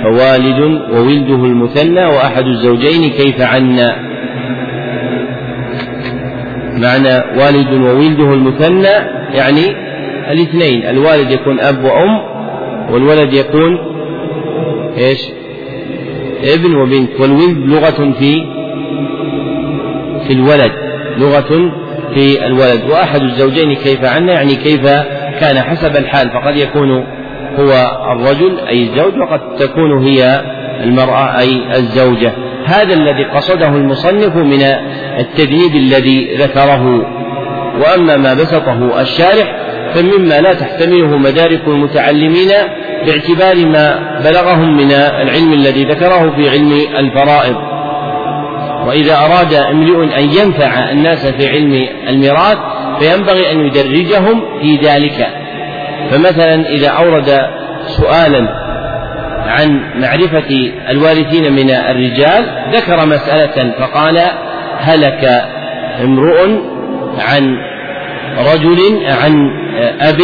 فوالد 0.02 0.60
وولده 0.92 1.44
المثنى 1.44 2.04
وأحد 2.06 2.44
الزوجين 2.46 3.10
كيف 3.10 3.40
عنا 3.40 3.96
معنى 6.82 7.14
والد 7.40 7.72
وولده 7.72 8.34
المثنى 8.34 9.17
يعني 9.32 9.88
الاثنين 10.32 10.88
الوالد 10.88 11.30
يكون 11.30 11.60
أب 11.60 11.84
وأم 11.84 12.38
والولد 12.92 13.34
يكون 13.34 13.78
إيش؟ 14.98 15.18
ابن 16.54 16.76
وبنت. 16.76 17.20
والولد 17.20 17.58
لغة 17.66 18.12
في 18.18 18.44
في 20.26 20.32
الولد 20.32 20.72
لغة 21.18 21.72
في 22.14 22.46
الولد. 22.46 22.90
وأحد 22.90 23.22
الزوجين 23.22 23.74
كيف 23.74 24.04
عنا؟ 24.04 24.32
يعني 24.32 24.54
كيف 24.54 24.82
كان 25.40 25.58
حسب 25.58 25.96
الحال. 25.96 26.30
فقد 26.30 26.56
يكون 26.56 26.90
هو 27.58 27.72
الرجل 28.12 28.58
أي 28.68 28.82
الزوج 28.82 29.12
وقد 29.18 29.40
تكون 29.56 30.04
هي 30.04 30.40
المرأة 30.84 31.38
أي 31.38 31.78
الزوجة. 31.78 32.32
هذا 32.64 32.94
الذي 32.94 33.24
قصده 33.24 33.68
المصنف 33.68 34.36
من 34.36 34.62
التدريب 35.18 35.76
الذي 35.76 36.36
ذكره 36.36 37.17
وأما 37.80 38.16
ما 38.16 38.34
بسطه 38.34 39.00
الشارح 39.00 39.56
فمما 39.94 40.40
لا 40.40 40.54
تحتمله 40.54 41.18
مدارك 41.18 41.60
المتعلمين 41.66 42.48
باعتبار 43.06 43.66
ما 43.66 44.18
بلغهم 44.24 44.76
من 44.76 44.92
العلم 44.92 45.52
الذي 45.52 45.84
ذكره 45.84 46.30
في 46.36 46.50
علم 46.50 46.72
الفرائض. 46.98 47.56
وإذا 48.86 49.16
أراد 49.16 49.54
امرئ 49.54 50.18
أن 50.18 50.24
ينفع 50.24 50.90
الناس 50.90 51.26
في 51.26 51.48
علم 51.48 51.88
الميراث 52.08 52.58
فينبغي 53.00 53.52
أن 53.52 53.60
يدرجهم 53.60 54.42
في 54.60 54.76
ذلك. 54.76 55.28
فمثلا 56.10 56.68
إذا 56.68 56.88
أورد 56.88 57.40
سؤالا 57.86 58.48
عن 59.46 59.80
معرفة 60.00 60.72
الوارثين 60.90 61.52
من 61.52 61.70
الرجال 61.70 62.44
ذكر 62.72 63.06
مسألة 63.06 63.72
فقال 63.78 64.20
هلك 64.78 65.44
امرؤ 66.04 66.48
عن 67.18 67.56
رجل 68.38 69.06
عن 69.06 69.50
أب 70.00 70.20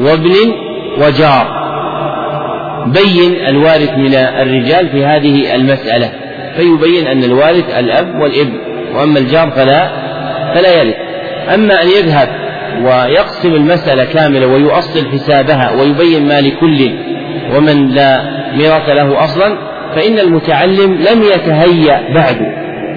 وابن 0.00 0.34
وجار. 0.98 1.58
بين 2.86 3.46
الوارث 3.46 3.90
من 3.90 4.14
الرجال 4.14 4.88
في 4.88 5.04
هذه 5.04 5.54
المسألة 5.54 6.10
فيبين 6.56 7.06
أن 7.06 7.24
الوارث 7.24 7.78
الأب 7.78 8.14
والابن 8.14 8.58
وأما 8.94 9.18
الجار 9.18 9.50
فلا 9.50 9.88
فلا 10.54 10.82
يرث. 10.82 10.94
أما 11.54 11.82
أن 11.82 11.88
يذهب 11.88 12.28
ويقسم 12.82 13.54
المسألة 13.54 14.04
كاملة 14.04 14.46
ويؤصل 14.46 15.08
حسابها 15.12 15.72
ويبين 15.80 16.28
ما 16.28 16.40
لكل 16.40 16.90
ومن 17.56 17.88
لا 17.88 18.22
ميراث 18.56 18.88
له 18.88 19.24
أصلا 19.24 19.58
فإن 19.94 20.18
المتعلم 20.18 20.94
لم 20.94 21.22
يتهيأ 21.22 22.14
بعد 22.14 22.36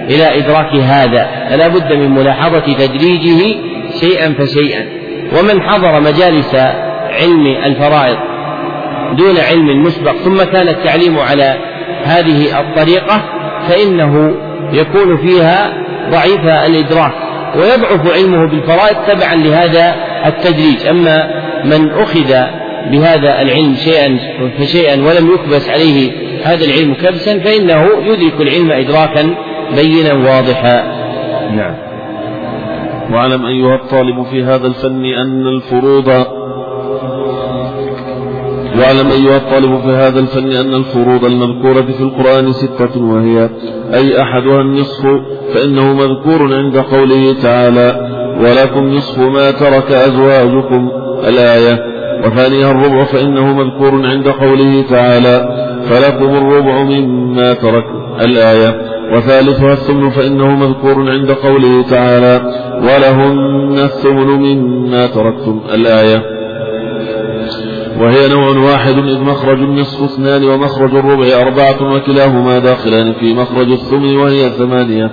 إلى 0.10 0.40
إدراك 0.40 0.76
هذا. 0.76 1.28
فلا 1.50 1.68
بد 1.68 1.94
من 1.94 2.12
ملاحظة 2.12 2.74
تدريجه 2.74 3.71
شيئا 4.00 4.34
فشيئا. 4.40 4.86
ومن 5.40 5.62
حضر 5.62 6.00
مجالس 6.00 6.56
علم 7.10 7.48
الفرائض 7.66 8.18
دون 9.18 9.38
علم 9.38 9.84
مسبق 9.84 10.16
ثم 10.16 10.44
كان 10.44 10.68
التعليم 10.68 11.20
على 11.20 11.58
هذه 12.04 12.60
الطريقة 12.60 13.22
فإنه 13.70 14.36
يكون 14.74 15.18
فيها 15.18 15.74
ضعيف 16.10 16.46
الإدراك 16.46 17.14
ويضعف 17.56 18.14
علمه 18.18 18.48
بالفرائض 18.48 18.96
تبعا 19.08 19.36
لهذا 19.36 19.96
التدريج. 20.26 20.88
أما 20.90 21.42
من 21.66 21.90
أخذ 21.90 22.34
بهذا 22.92 23.42
العلم 23.42 23.76
شيئا 23.76 24.20
فشيئا 24.60 24.96
ولم 24.96 25.34
يكبس 25.34 25.70
عليه 25.70 26.12
هذا 26.44 26.66
العلم 26.66 26.94
كبسا 26.94 27.40
فإنه 27.40 27.88
يدرك 28.04 28.42
العلم 28.42 28.72
إدراكا 28.72 29.36
بينا 29.76 30.14
واضحا. 30.14 30.84
نعم. 31.56 31.91
واعلم 33.12 33.46
أيها 33.46 33.76
الطالب 33.76 34.24
في 34.24 34.44
هذا 34.44 34.68
الفن 34.68 35.06
أن 35.06 35.48
الفروض 35.48 36.08
واعلم 38.80 39.12
أيها 39.12 39.38
الطالب 39.38 39.82
في 39.82 39.90
هذا 39.90 40.20
الفن 40.20 40.52
أن 40.52 40.74
الفروض 40.74 41.26
المذكورة 41.26 41.82
في 41.82 42.04
القرآن 42.04 42.52
ستة 42.52 43.04
وهي 43.04 43.50
أي 43.94 44.22
أحدها 44.22 44.62
النصف 44.62 45.06
فإنه 45.54 45.94
مذكور 45.94 46.54
عند 46.56 46.78
قوله 46.78 47.34
تعالى 47.42 48.10
ولكم 48.40 48.88
نصف 48.88 49.20
ما 49.20 49.52
ترك 49.52 49.92
أزواجكم 49.92 50.92
الآية. 51.28 51.92
وثانيها 52.26 52.72
الربع 52.72 53.04
فإنه 53.04 53.46
مذكور 53.54 54.06
عند 54.06 54.28
قوله 54.28 54.84
تعالى 54.90 55.36
فلكم 55.90 56.38
الربع 56.38 56.84
مما 56.84 57.54
ترك 57.54 57.86
الآية. 58.22 59.01
وثالثها 59.12 59.74
الثمن 59.74 60.10
فإنه 60.10 60.48
مذكور 60.56 61.12
عند 61.12 61.32
قوله 61.32 61.84
تعالى 61.90 62.42
ولهن 62.82 63.78
الثمن 63.78 64.28
مما 64.28 65.08
تركتم 65.08 65.62
الآية. 65.74 66.42
وهي 68.00 68.28
نوع 68.30 68.72
واحد 68.72 68.98
إذ 68.98 69.20
مخرج 69.20 69.60
النصف 69.60 70.04
اثنان 70.04 70.44
ومخرج 70.44 70.96
الربع 70.96 71.42
أربعة 71.42 71.94
وكلاهما 71.96 72.60
داخلان 72.60 73.14
في 73.14 73.34
مخرج 73.34 73.72
الثمن 73.72 74.18
وهي 74.18 74.50
ثمانية 74.50 75.12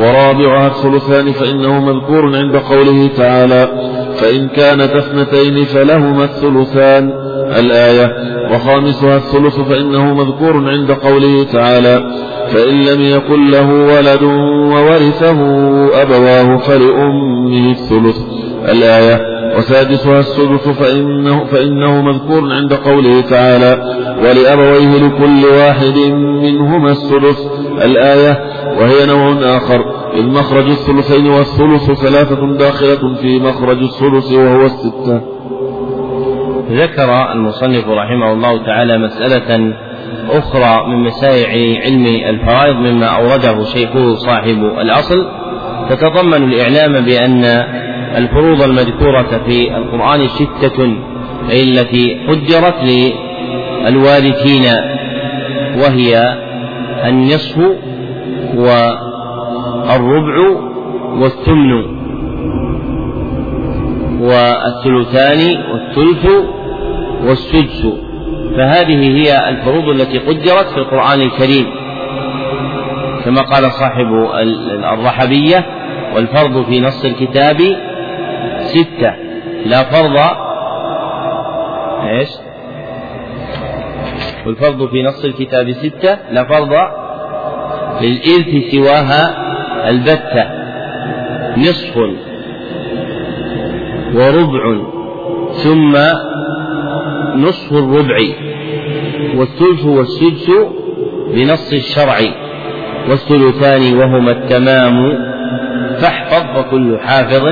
ورابعها 0.00 0.66
الثلثان 0.66 1.32
فإنه 1.32 1.84
مذكور 1.84 2.36
عند 2.36 2.56
قوله 2.56 3.08
تعالى 3.16 3.68
فإن 4.16 4.48
كانت 4.48 4.90
اثنتين 4.90 5.64
فلهما 5.64 6.24
الثلثان. 6.24 7.12
الآية 7.58 8.12
وخامسها 8.52 9.16
الثلث 9.16 9.60
فإنه 9.60 10.14
مذكور 10.14 10.70
عند 10.70 10.92
قوله 10.92 11.42
تعالى 11.52 12.10
فإن 12.48 12.84
لم 12.84 13.00
يكن 13.00 13.50
له 13.50 13.70
ولد 13.70 14.22
وورثه 14.72 15.40
أبواه 16.02 16.56
فلأمه 16.56 17.70
الثلث. 17.70 18.16
الآية 18.68 19.36
وسادسها 19.58 20.20
السدس 20.20 20.68
فإنه, 20.68 21.44
فإنه 21.44 22.02
مذكور 22.02 22.52
عند 22.52 22.74
قوله 22.74 23.20
تعالى 23.20 23.82
ولأبويه 24.22 25.06
لكل 25.06 25.44
واحد 25.44 25.98
منهما 26.42 26.90
السدس. 26.92 27.48
الآية 27.84 28.40
وهي 28.78 29.06
نوع 29.06 29.56
آخر. 29.56 29.84
إذ 30.14 30.26
مخرج 30.26 30.68
الثلثين 30.68 31.26
والثلث 31.26 31.90
ثلاثة 32.00 32.56
داخلة 32.58 33.14
في 33.20 33.38
مخرج 33.38 33.78
الثلث 33.82 34.32
وهو 34.32 34.66
الستة. 34.66 35.20
ذكر 36.70 37.32
المصنف 37.32 37.88
رحمه 37.88 38.32
الله 38.32 38.66
تعالى 38.66 38.98
مسألة 38.98 39.74
أخرى 40.30 40.86
من 40.88 41.02
مسائع 41.02 41.80
علم 41.84 42.06
الفرائض 42.06 42.76
مما 42.76 43.06
أورده 43.06 43.64
شيخه 43.64 44.14
صاحب 44.14 44.64
الأصل. 44.80 45.26
تتضمن 45.90 46.42
الإعلام 46.52 47.04
بأن 47.04 47.44
الفروض 48.16 48.62
المذكورة 48.62 49.40
في 49.46 49.76
القرآن 49.76 50.28
ستة 50.28 50.96
أي 51.50 51.62
التي 51.62 52.26
قدرت 52.28 52.74
للوارثين 52.82 54.64
وهي 55.82 56.36
النصف 57.04 57.58
والربع 58.56 60.36
والثمن 61.12 61.72
والثلثان 64.20 65.40
والثلث 65.72 66.26
والسدس. 67.28 67.86
فهذه 68.56 69.16
هي 69.16 69.48
الفروض 69.48 69.88
التي 69.88 70.18
قدرت 70.18 70.66
في 70.66 70.78
القرآن 70.78 71.20
الكريم. 71.20 71.66
كما 73.24 73.42
قال 73.42 73.72
صاحب 73.72 74.06
الرحبية 74.92 75.66
والفرض 76.14 76.64
في 76.64 76.80
نص 76.80 77.04
الكتاب 77.04 77.56
ستة. 78.60 79.14
لا 79.66 79.82
فرض 79.82 80.16
إيش؟ 82.02 82.28
والفرض 84.46 84.88
في 84.88 85.02
نص 85.02 85.24
الكتاب 85.24 85.72
ستة 85.72 86.18
لا 86.30 86.44
فرض 86.44 86.72
للإرث 88.02 88.70
سواها 88.72 89.46
البتة. 89.90 90.44
نصف 91.56 91.96
وربع 94.14 94.86
ثم 95.52 95.96
نصف 97.36 97.72
الربع 97.72 98.18
والثلث 99.36 99.84
والسدس 99.84 100.50
بنص 101.34 101.72
الشرع. 101.72 102.18
والثلثان 103.10 103.98
وهما 103.98 104.30
التمام 104.30 105.18
فاحفظ 105.98 106.56
فكل 106.56 106.98
حافظ 106.98 107.44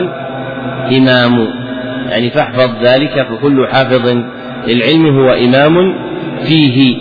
إمام. 0.97 1.49
يعني 2.09 2.31
فاحفظ 2.31 2.85
ذلك 2.85 3.27
فكل 3.31 3.67
حافظ 3.73 4.17
للعلم 4.67 5.19
هو 5.19 5.31
إمام. 5.31 6.04
فيه. 6.45 6.97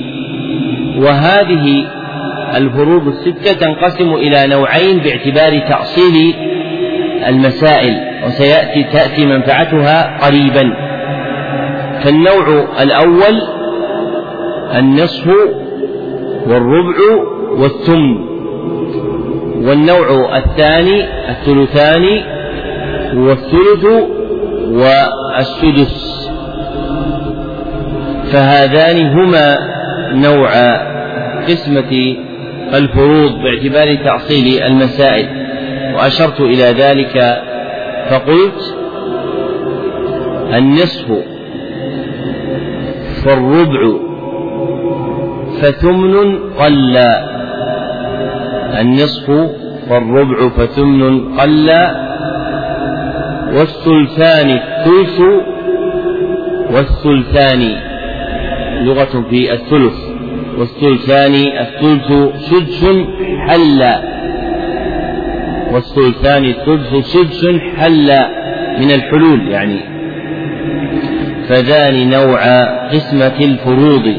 وهذه 0.97 1.85
الفروض 2.55 3.07
الستة 3.07 3.53
تنقسم 3.53 4.13
إلى 4.13 4.47
نوعين 4.47 4.99
باعتبار 4.99 5.59
تأصيل 5.59 6.33
المسائل 7.27 7.95
وسيأتي 8.25 8.83
تأتي 8.83 9.25
منفعتها 9.25 10.17
قريبا. 10.27 10.73
فالنوع 12.03 12.67
الأول 12.81 13.41
النصف 14.79 15.27
والربع 16.47 16.97
والثمن. 17.57 18.33
والنوع 19.67 20.37
الثاني 20.37 21.03
الثلثان 21.29 22.03
والثلث 23.15 23.85
والسدس. 24.67 26.22
فهذان 28.33 29.07
هما 29.07 29.57
نوع 30.13 30.49
قسمة 31.41 32.15
الفروض 32.73 33.31
باعتبار 33.31 33.95
تأصيل 33.95 34.63
المسائل. 34.63 35.27
وأشرت 35.95 36.41
إلى 36.41 36.63
ذلك 36.63 37.41
فقلت 38.09 38.77
النصف 40.53 41.11
فالربع 43.25 43.97
فثمن 45.61 46.39
قل. 46.59 46.97
النصف 48.79 49.31
فالربع 49.89 50.49
فثمن 50.49 51.37
قل. 51.39 51.69
والثلثان 53.53 54.49
الثلث 54.49 55.21
والثلثان 56.71 57.92
لغة 58.83 59.25
في 59.29 59.53
الثلث 59.53 59.97
والثلثان 60.57 61.33
الثلث 61.33 62.11
سدس 62.49 62.85
حل 63.47 63.81
والثلثان 65.73 66.45
الثلث 66.45 67.05
سدس 67.05 67.45
حل 67.77 68.09
من 68.79 68.91
الحلول 68.91 69.47
يعني 69.47 69.79
فذان 71.49 72.09
نوع 72.09 72.63
قسمة 72.87 73.39
الفروض. 73.41 74.15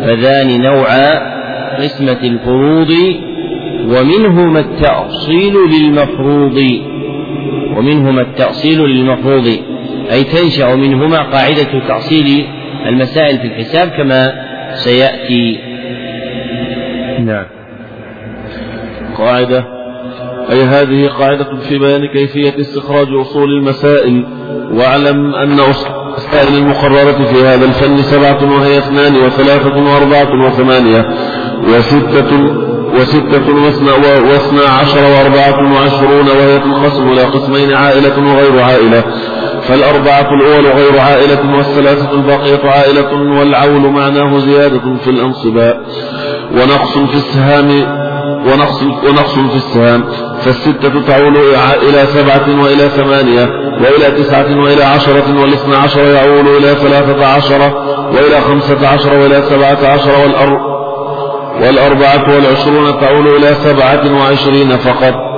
فذان 0.00 0.62
نوع 0.62 0.88
قسمة 1.78 2.20
الفروض 2.24 2.92
ومنهما 3.88 4.60
التأصيل 4.60 5.54
للمفروض. 5.54 6.58
ومنهما 7.76 8.20
التأصيل 8.20 8.80
للمفروض 8.80 9.46
أي 10.12 10.24
تنشأ 10.24 10.74
منهما 10.74 11.22
قاعدة 11.22 11.88
تأصيل 11.88 12.46
المسائل 12.86 13.38
في 13.38 13.46
الحساب 13.46 13.88
كما 13.88 14.32
سيأتي. 14.74 15.58
نعم. 17.24 17.46
قاعدة. 19.18 19.64
أي 20.50 20.62
هذه 20.62 21.08
قاعدة 21.08 21.56
في 21.68 21.78
بيان 21.78 22.06
كيفية 22.06 22.60
استخراج 22.60 23.06
أصول 23.20 23.48
المسائل 23.58 24.24
واعلم 24.72 25.34
أن 25.34 25.60
أصول 25.60 26.58
المقررة 26.58 27.24
في 27.24 27.42
هذا 27.44 27.64
الفن 27.64 27.96
سبعة 27.96 28.58
وهي 28.58 28.78
اثنان 28.78 29.16
وثلاثة 29.16 29.76
وأربعة 29.76 30.46
وثمانية 30.46 31.08
وستة 31.68 32.60
وستة 32.94 33.54
واثنى, 33.54 33.90
واثنى 34.30 34.60
عشر 34.80 35.04
وأربعة 35.04 35.72
وعشرون 35.74 36.28
وهي 36.28 36.58
تنقسم 36.58 37.12
إلى 37.12 37.22
قسمين 37.22 37.74
عائلة 37.74 38.18
وغير 38.18 38.60
عائلة. 38.62 39.04
فالأربعة 39.70 40.34
الأول 40.34 40.66
غير 40.66 41.00
عائلة 41.00 41.56
والثلاثة 41.56 42.12
الباقية 42.12 42.70
عائلة 42.70 43.38
والعول 43.38 43.90
معناه 43.90 44.38
زيادة 44.38 44.96
في 45.04 45.10
الأنصباء. 45.10 45.80
ونقص 46.52 46.98
في 46.98 47.14
السهام 47.14 47.70
ونقص, 48.46 48.82
ونقص 48.82 49.34
في 49.34 49.56
السهام. 49.56 50.04
فالستة 50.40 51.00
تعول 51.08 51.36
إلى 51.88 52.06
سبعة 52.06 52.62
وإلى 52.62 52.88
ثمانية 52.88 53.44
وإلى 53.80 54.22
تسعة 54.22 54.60
وإلى 54.62 54.84
عشرة 54.84 55.40
والاثنى 55.40 55.76
عشر 55.76 56.00
يعول 56.00 56.48
إلى 56.48 56.68
ثلاثة 56.68 57.26
عشر 57.26 57.60
وإلى 58.14 58.40
خمسة 58.48 58.88
عشر 58.88 59.14
وإلى 59.18 59.42
سبعة 59.42 59.92
عشر 59.92 60.10
والأربعة 61.62 62.34
والعشرون 62.34 63.00
تعول 63.00 63.26
إلى 63.28 63.54
سبعة 63.54 64.20
وعشرين 64.20 64.76
فقط. 64.76 65.29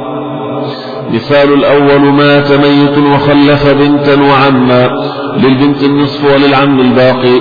مثال 1.11 1.53
الأول 1.53 2.01
مات 2.01 2.53
ميت 2.53 2.99
وخلف 2.99 3.75
بنتا 3.75 4.23
وعما 4.23 4.91
للبنت 5.37 5.83
النصف 5.83 6.25
وللعم 6.25 6.81
الباقي. 6.81 7.41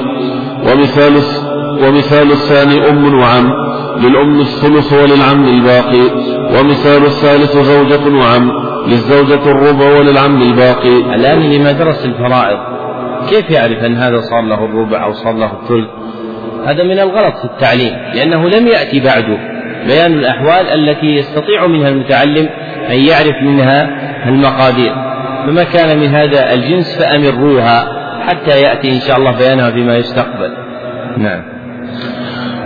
ومثال 0.67 1.13
ومثال 1.83 2.31
الثاني 2.31 2.89
أم 2.89 3.19
وعم 3.19 3.51
للأم 4.03 4.39
الثلث 4.39 4.93
وللعم 4.93 5.47
الباقي. 5.47 6.05
ومثال 6.55 7.03
الثالث 7.03 7.57
زوجة 7.57 8.17
وعم 8.17 8.51
للزوجة 8.87 9.51
الربع 9.51 9.97
وللعم 9.97 10.41
الباقي. 10.41 11.15
الآن 11.15 11.39
لما 11.39 11.71
درس 11.71 12.05
الفرائض 12.05 12.71
كيف 13.29 13.49
يعرف 13.49 13.83
أن 13.83 13.95
هذا 13.95 14.19
صار 14.19 14.41
له 14.41 14.65
الربع 14.65 15.03
أو 15.05 15.13
صار 15.13 15.33
له 15.33 15.51
الثلث؟ 15.61 15.89
هذا 16.65 16.83
من 16.83 16.99
الغلط 16.99 17.37
في 17.37 17.45
التعليم 17.45 17.93
لأنه 18.13 18.49
لم 18.49 18.67
يأتي 18.67 18.99
بعد 18.99 19.25
بيان 19.87 20.13
الأحوال 20.13 20.67
التي 20.67 21.05
يستطيع 21.05 21.67
منها 21.67 21.89
المتعلم 21.89 22.49
أن 22.91 22.99
يعرف 22.99 23.35
منها 23.43 23.89
المقادير. 24.29 24.93
فما 25.45 25.63
كان 25.63 25.99
من 25.99 26.07
هذا 26.07 26.53
الجنس 26.53 26.97
فأمروها 26.97 27.87
حتى 28.27 28.61
يأتي 28.61 28.91
إن 28.91 28.99
شاء 28.99 29.17
الله 29.17 29.37
بيانها 29.37 29.71
فيما 29.71 29.97
يستقبل. 29.97 30.53
نعم. 31.17 31.43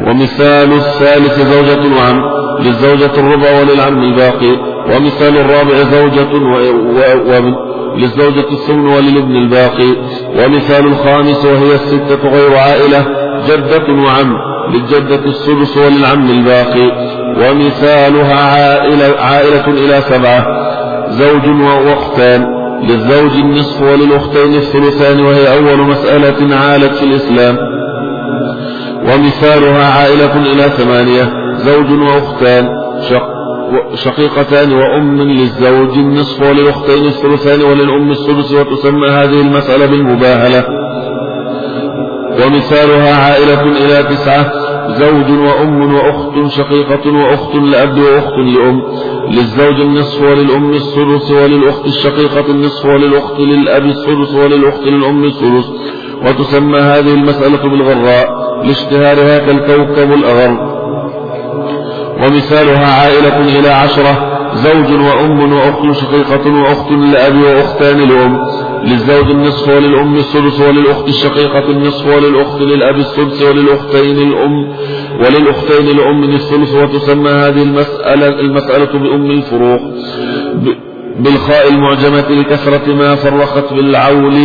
ومثال 0.07 0.73
الثالث 0.73 1.39
زوجة 1.39 1.95
وعم 1.97 2.21
للزوجة 2.59 3.19
الربع 3.19 3.49
وللعم 3.59 4.03
الباقي. 4.03 4.51
ومثال 4.85 5.37
الرابع 5.37 5.77
زوجة 5.77 6.33
و... 6.33 6.55
و... 6.95 6.99
و... 7.29 7.65
للزوجة 7.97 8.51
الثمن 8.51 8.87
وللابن 8.87 9.35
الباقي. 9.35 9.95
ومثال 10.39 10.85
الخامس 10.87 11.45
وهي 11.45 11.73
الستة 11.73 12.29
غير 12.29 12.57
عائلة. 12.57 13.05
جدة 13.47 13.93
وعم. 13.93 14.54
للجدة 14.73 15.25
السدس 15.25 15.77
وللعم 15.77 16.29
الباقي 16.29 16.91
ومثالها 17.37 18.35
عائلة, 18.35 19.19
عائلة 19.19 19.67
إلى 19.67 20.01
سبعة 20.01 20.45
زوج 21.09 21.61
وأختان 21.87 22.47
للزوج 22.83 23.31
النصف 23.31 23.81
وللأختين 23.81 24.55
الثلثان 24.55 25.25
وهي 25.25 25.53
أول 25.57 25.79
مسألة 25.79 26.55
عالت 26.55 26.95
في 26.95 27.03
الإسلام. 27.03 27.57
ومثالها 29.03 29.85
عائلة 29.85 30.35
إلى 30.53 30.63
ثمانية 30.63 31.33
زوج 31.57 31.91
وأختان 31.91 32.69
شق 33.09 33.35
شقيقتان 33.95 34.73
وأم 34.73 35.21
للزوج 35.21 35.97
النصف 35.97 36.41
وللأختين 36.41 37.05
الثلثان 37.05 37.61
وللأم 37.61 38.11
الثلث 38.11 38.51
وتسمى 38.51 39.07
هذه 39.07 39.41
المسألة 39.41 39.85
بالمباهلة. 39.85 40.84
ومثالها 42.43 43.15
عائلة 43.15 43.61
إلى 43.61 44.03
تسعة 44.03 44.51
زوج 44.87 45.29
وأم 45.31 45.93
وأخت 45.95 46.51
شقيقة 46.51 47.11
وأخت 47.11 47.55
لأب 47.55 47.97
وأخت 47.97 48.37
لأم 48.37 48.81
للزوج 49.29 49.81
النصف 49.81 50.21
وللأم 50.21 50.73
الثلث 50.73 51.31
وللأخت 51.31 51.85
الشقيقة 51.85 52.51
النصف 52.51 52.85
وللأخت 52.85 53.39
للأب 53.39 53.85
الثلث 53.85 54.33
وللأخت 54.33 54.83
للأم 54.83 55.23
الثلث. 55.23 55.65
وتسمى 56.27 56.79
هذه 56.79 57.13
المسألة 57.13 57.69
بالغراء 57.69 58.29
لاشتهارها 58.63 59.39
كالكوكب 59.39 60.13
الأغر. 60.13 60.75
ومثالها 62.17 63.01
عائلة 63.01 63.59
إلى 63.59 63.69
عشرة 63.69 64.34
زوج 64.55 64.91
وأم 65.01 65.53
وأخت 65.53 65.91
شقيقة 66.01 66.61
وأخت 66.61 66.91
لأب 66.91 67.37
وأختان 67.37 67.97
لأم 68.09 68.41
للزوج 68.83 69.29
النصف 69.29 69.67
وللأم 69.69 70.15
السدس 70.15 70.59
وللأخت 70.61 71.07
الشقيقة 71.07 71.69
النصف 71.69 72.07
وللأخت 72.07 72.61
للأب 72.61 72.95
السدس 72.95 73.41
وللأختين 73.41 74.17
الأم 74.17 74.73
وللأختين 75.19 75.87
الأم 75.99 76.23
الثلث 76.23 76.73
وتسمى 76.75 77.29
هذه 77.29 77.63
المسألة 77.63 78.39
المسألة 78.39 78.99
بأم 78.99 79.31
الفروق 79.31 79.81
بالخاء 81.19 81.69
المعجمة 81.69 82.29
لكثرة 82.29 82.93
ما 82.93 83.15
فرقت 83.15 83.73
بالعول 83.73 84.35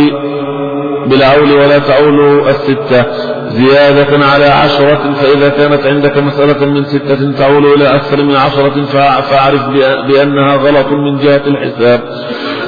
بالعول 1.05 1.51
ولا 1.51 1.79
تعول 1.79 2.49
الستة. 2.49 3.05
زيادة 3.49 4.25
على 4.25 4.45
عشرة 4.45 5.13
فإذا 5.13 5.49
كانت 5.49 5.85
عندك 5.85 6.17
مسألة 6.17 6.65
من 6.65 6.83
ستة 6.85 7.31
تعول 7.31 7.65
إلى 7.65 7.95
أكثر 7.95 8.23
من 8.23 8.35
عشرة 8.35 8.83
فاعرف 9.21 9.69
بأنها 10.07 10.55
غلط 10.55 10.87
من 10.87 11.17
جهة 11.17 11.41
الحساب. 11.47 12.01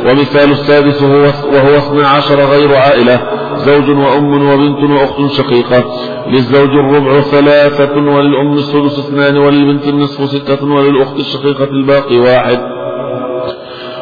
ومثال 0.05 0.51
السادس 0.51 1.03
هو 1.03 1.23
وهو 1.53 1.77
اثنى 1.77 2.03
عشر 2.05 2.35
غير 2.35 2.75
عائلة. 2.75 3.19
زوج 3.57 3.89
وأم 3.89 4.49
وبنت 4.49 4.89
وأخت 4.89 5.33
شقيقة. 5.33 5.83
للزوج 6.27 6.69
الربع 6.69 7.21
ثلاثة 7.21 7.95
وللأم 7.95 8.53
السدس 8.53 8.99
اثنان 8.99 9.37
وللبنت 9.37 9.87
النصف 9.87 10.29
ستة 10.29 10.65
وللأخت 10.65 11.19
الشقيقة 11.19 11.63
الباقي 11.63 12.19
واحد. 12.19 12.59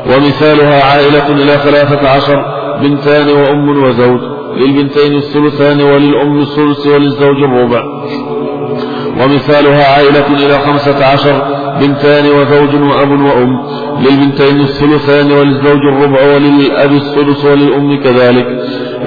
ومثالها 0.05 0.83
عائلة 0.83 1.27
إلى 1.27 1.51
ثلاثة 1.51 2.09
عشر. 2.09 2.60
بنتان 2.81 3.29
وأم 3.29 3.83
وزوج 3.83 4.19
للبنتين 4.57 5.15
الثلثان 5.15 5.81
وللأم 5.81 6.39
الثلث 6.39 6.87
وللزوج 6.87 7.43
الربع. 7.43 7.83
ومثالها 9.23 9.93
عائلة 9.93 10.27
إلى 10.45 10.59
خمسة 10.59 11.05
عشر 11.05 11.41
بنتان 11.79 12.25
وزوج 12.25 12.81
وأب 12.81 13.11
وأم 13.11 13.61
للبنتين 13.99 14.59
الثلثان 14.61 15.31
وللزوج 15.31 15.81
الربع 15.93 16.35
وللأب 16.35 16.91
السدس 16.91 17.45
وللأم 17.45 18.03
كذلك. 18.03 18.47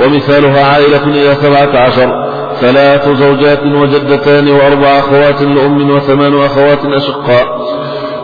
ومثالها 0.00 0.66
عائلة 0.66 1.04
إلى 1.04 1.34
سبعة 1.34 1.78
عشر 1.86 2.24
ثلاث 2.60 3.08
زوجات 3.08 3.62
وجدتان 3.62 4.48
وأربع 4.48 4.98
أخوات 4.98 5.42
لأم 5.42 5.90
وثمان 5.90 6.34
أخوات 6.34 6.84
أشقاء. 6.84 7.46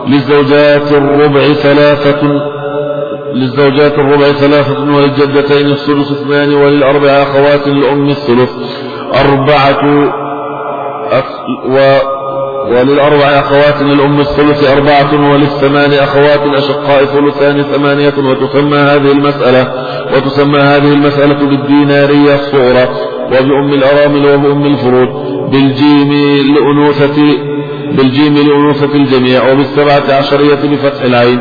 للزوجات 0.07 0.91
الربع 0.91 1.41
ثلاثة 1.41 2.21
للزوجات 3.33 3.93
الربع 3.93 4.31
ثلاثة 4.31 4.95
وللجدتين 4.95 5.71
الثلث 5.71 6.11
اثنان 6.11 6.53
وللأربع 6.53 7.09
أخوات 7.09 7.67
لأم 7.67 8.09
الثلث 8.09 8.51
أربعة 9.25 10.11
و 11.65 11.97
وللأربع 12.69 13.25
أخوات 13.25 13.81
للأم 13.81 14.19
الثلث 14.19 14.71
أربعة 14.71 15.31
وللثمان 15.31 15.93
أخوات 15.93 16.39
أشقاء 16.57 17.05
ثلثان 17.05 17.63
ثمانية 17.63 18.13
وتسمى 18.17 18.77
هذه 18.77 19.11
المسألة 19.11 19.73
وتسمى 20.15 20.59
هذه 20.59 20.93
المسألة 20.93 21.47
بالدينارية 21.47 22.35
الصغرى 22.35 22.87
وبأم 23.27 23.73
الأرامل 23.73 24.25
وبأم 24.25 24.65
الفروض 24.65 25.09
بالجيم 25.51 26.13
لأنوثة 26.55 27.15
بالجيم 27.97 28.33
لأنوثة 28.33 28.95
الجميع 28.95 29.51
وبالسبعة 29.51 30.17
عشرية 30.17 30.55
بفتح 30.63 31.03
العين. 31.03 31.39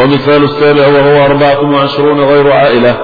ومثال 0.00 0.44
السابع 0.44 0.86
وهو 0.86 1.26
أربعة 1.26 1.70
وعشرون 1.74 2.20
غير 2.20 2.52
عائلة. 2.52 2.96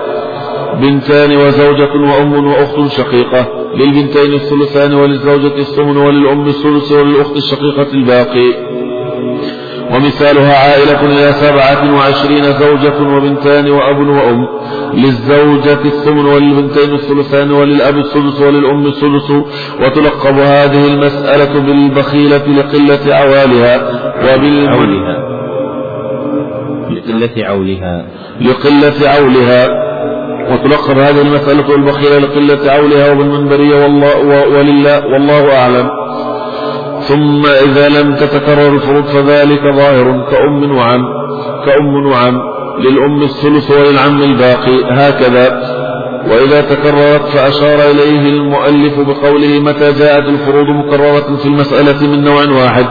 بنتان 0.81 1.37
وزوجة 1.37 1.93
وأم 1.95 2.47
وأخت 2.47 2.93
شقيقة. 2.93 3.47
للبنتين 3.75 4.35
الثلثان 4.35 4.95
وللزوجة 4.95 5.59
الثمن 5.59 5.97
وللأم 5.97 6.47
الثلث 6.47 6.93
وللأخت 6.93 7.37
الشقيقة 7.37 7.93
الباقي. 7.95 8.69
ومثالها 9.95 10.55
عائلة 10.55 11.01
إلى 11.07 11.33
سبعة 11.33 11.95
وعشرين 11.95 12.43
زوجة 12.43 13.17
وبنتان 13.17 13.71
وأب 13.71 13.99
وأم. 13.99 14.49
للزوجة 14.95 15.85
الثمن 15.85 16.27
وللبنتين 16.27 16.95
الثلثان 16.95 17.53
وللأب 17.53 17.99
السدس 17.99 18.41
وللأم 18.41 18.87
السدس 18.87 19.31
وتلقب 19.81 20.39
هذه 20.39 20.89
المسألة 20.89 21.61
بالبخيلة 21.61 22.47
لقلة 22.49 23.15
عوالها 23.15 23.89
وبالعولها 24.23 25.38
لقلة 26.91 27.47
عولها 27.47 28.07
لقلة 28.41 29.09
عولها 29.09 29.89
وتلقب 30.53 30.99
هذه 30.99 31.21
المسألة 31.21 31.75
البخيلة 31.75 32.19
لقلة 32.19 32.71
عولها 32.73 33.13
وبالمنبرية 33.13 33.83
والله 33.83 34.49
ولله 34.49 35.07
والله 35.07 35.57
أعلم. 35.57 35.91
ثم 37.01 37.47
إذا 37.47 37.89
لم 37.89 38.15
تتكرر 38.15 38.75
الفروض 38.75 39.05
فذلك 39.05 39.63
ظاهر 39.63 40.27
كأم 40.31 40.77
وعم 40.77 41.05
كأم 41.67 42.07
وعم 42.07 42.41
للأم 42.79 43.23
الثلث 43.23 43.71
وللعم 43.71 44.23
الباقي. 44.23 44.85
هكذا 44.85 45.78
وإذا 46.31 46.61
تكررت 46.61 47.29
فأشار 47.29 47.91
إليه 47.91 48.29
المؤلف 48.29 49.01
بقوله 49.01 49.59
متى 49.59 49.93
جاءت 49.93 50.29
الفروض 50.29 50.67
مكررة 50.67 51.37
في 51.37 51.47
المسألة 51.47 52.07
من 52.07 52.25
نوع 52.25 52.63
واحد. 52.63 52.87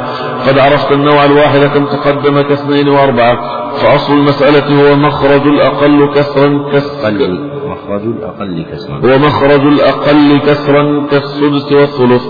قد 0.48 0.60
عرفت 0.60 0.92
النوع 0.92 1.26
الواحد 1.26 1.60
كم 1.60 1.86
تقدم 1.86 2.42
كاثنين 2.42 2.90
وأربعة. 2.90 3.68
فأصل 3.78 4.14
المسألة 4.14 4.92
هو 4.92 4.96
مخرج 4.96 5.48
الأقل 5.48 6.14
كسرا 6.16 6.72
كسرا 6.74 7.58
مخرج 7.68 8.02
الأقل 8.02 8.66
كسرا. 8.72 8.98
ومخرج 9.04 9.62
الأقل 9.62 10.40
كسرا 10.48 11.08
كالسدس 11.12 11.72
والثلث. 11.72 12.24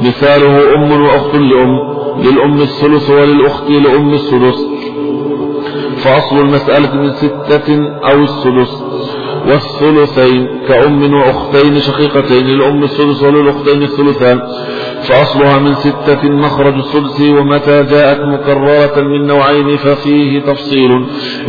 مثاله 0.00 0.74
أم 0.74 1.02
وأخت 1.02 1.34
لأم. 1.34 2.00
للأم 2.18 2.60
الثلث 2.60 3.10
وللأخت 3.10 3.70
لأم 3.70 4.12
السدس. 4.12 4.66
فأصل 5.96 6.38
المسألة 6.38 6.94
من 6.94 7.12
ستة 7.12 7.88
أو 8.12 8.22
السدس. 8.22 8.89
والثلثين 9.48 10.48
كأم 10.68 11.14
وأختين 11.14 11.80
شقيقتين 11.80 12.46
للأم 12.46 12.82
الثلث 12.82 13.22
وللأختين 13.22 13.82
الثلثان. 13.82 14.42
فأصلها 15.02 15.58
من 15.58 15.74
ستة 15.74 16.28
مخرج 16.28 16.74
السدس 16.74 17.20
ومتى 17.20 17.82
جاءت 17.82 18.20
مكررة 18.20 19.00
من 19.00 19.26
نوعين 19.26 19.76
ففيه 19.76 20.40
تفصيل. 20.40 20.90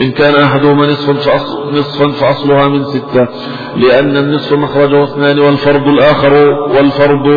إن 0.02 0.12
كان 0.12 0.36
أحدهما 0.36 0.88
نصفا 0.88 1.14
نصفا 1.72 2.08
فأصلها 2.08 2.68
من 2.68 2.84
ستة 2.84 3.28
لأن 3.76 4.18
النصف 4.18 4.54
مخرجه 4.54 5.04
اثنان 5.04 5.40
والفرد 5.40 5.88
الآخر 5.88 6.34
والفرد 6.76 7.28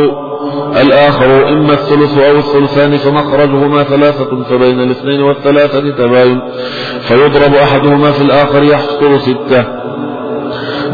الآخر 0.83 1.49
إما 1.49 1.73
الثلث 1.73 2.19
أو 2.19 2.37
الثلثان 2.37 2.97
فمخرجهما 2.97 3.83
ثلاثة 3.83 4.43
فبين 4.43 4.81
الاثنين 4.81 5.23
والثلاثة 5.23 5.91
تباين. 5.91 6.41
فيضرب 7.01 7.55
أحدهما 7.55 8.11
في 8.11 8.23
الآخر 8.23 8.63
يحصل 8.63 9.21
ستة. 9.21 9.65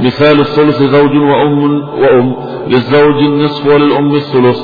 مثال 0.02 0.40
الثلث 0.40 0.82
زوج 0.82 1.16
وأم 1.16 1.82
وأم 2.02 2.36
للزوج 2.68 3.16
النصف 3.16 3.66
وللأم 3.66 4.14
الثلث 4.14 4.58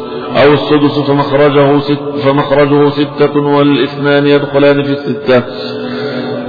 أو 0.45 0.53
السدس 0.53 0.99
فمخرجه, 0.99 1.79
ست 1.79 2.01
فمخرجه 2.25 2.89
ستة 2.89 3.41
والإثنان 3.41 4.27
يدخلان 4.27 4.83
في 4.83 4.91
الستة. 4.91 5.43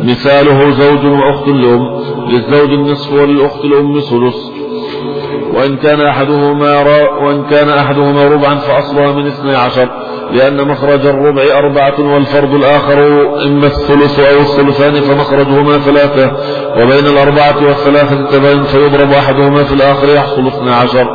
مثاله 0.03 0.69
زوج 0.69 1.05
وأخت 1.05 1.47
لأم 1.47 2.03
للزوج 2.29 2.69
النصف 2.69 3.13
وللأخت 3.13 3.65
الأم 3.65 3.99
ثلث 3.99 4.35
وإن 5.53 5.77
كان 5.77 6.01
أحدهما 6.01 6.81
وإن 7.21 7.43
كان 7.43 7.69
أحدهما 7.69 8.27
ربعا 8.27 8.55
فأصلها 8.55 9.11
من 9.11 9.27
اثني 9.27 9.55
عشر. 9.55 10.06
لأن 10.31 10.67
مخرج 10.67 11.05
الربع 11.05 11.43
أربعة 11.57 12.13
والفرد 12.13 12.53
الآخر 12.53 12.99
إما 13.45 13.67
الثلث 13.67 14.19
أو 14.19 14.41
الثلثان 14.41 14.93
فمخرجهما 14.93 15.77
ثلاثة 15.77 16.31
وبين 16.77 17.05
الأربعة 17.05 17.67
والثلاثة 17.67 18.25
تبين 18.31 18.63
فيضرب 18.63 19.11
أحدهما 19.11 19.63
في 19.63 19.73
الآخر 19.73 20.09
يحصل 20.15 20.47
اثنى 20.47 20.71
عشر. 20.71 21.07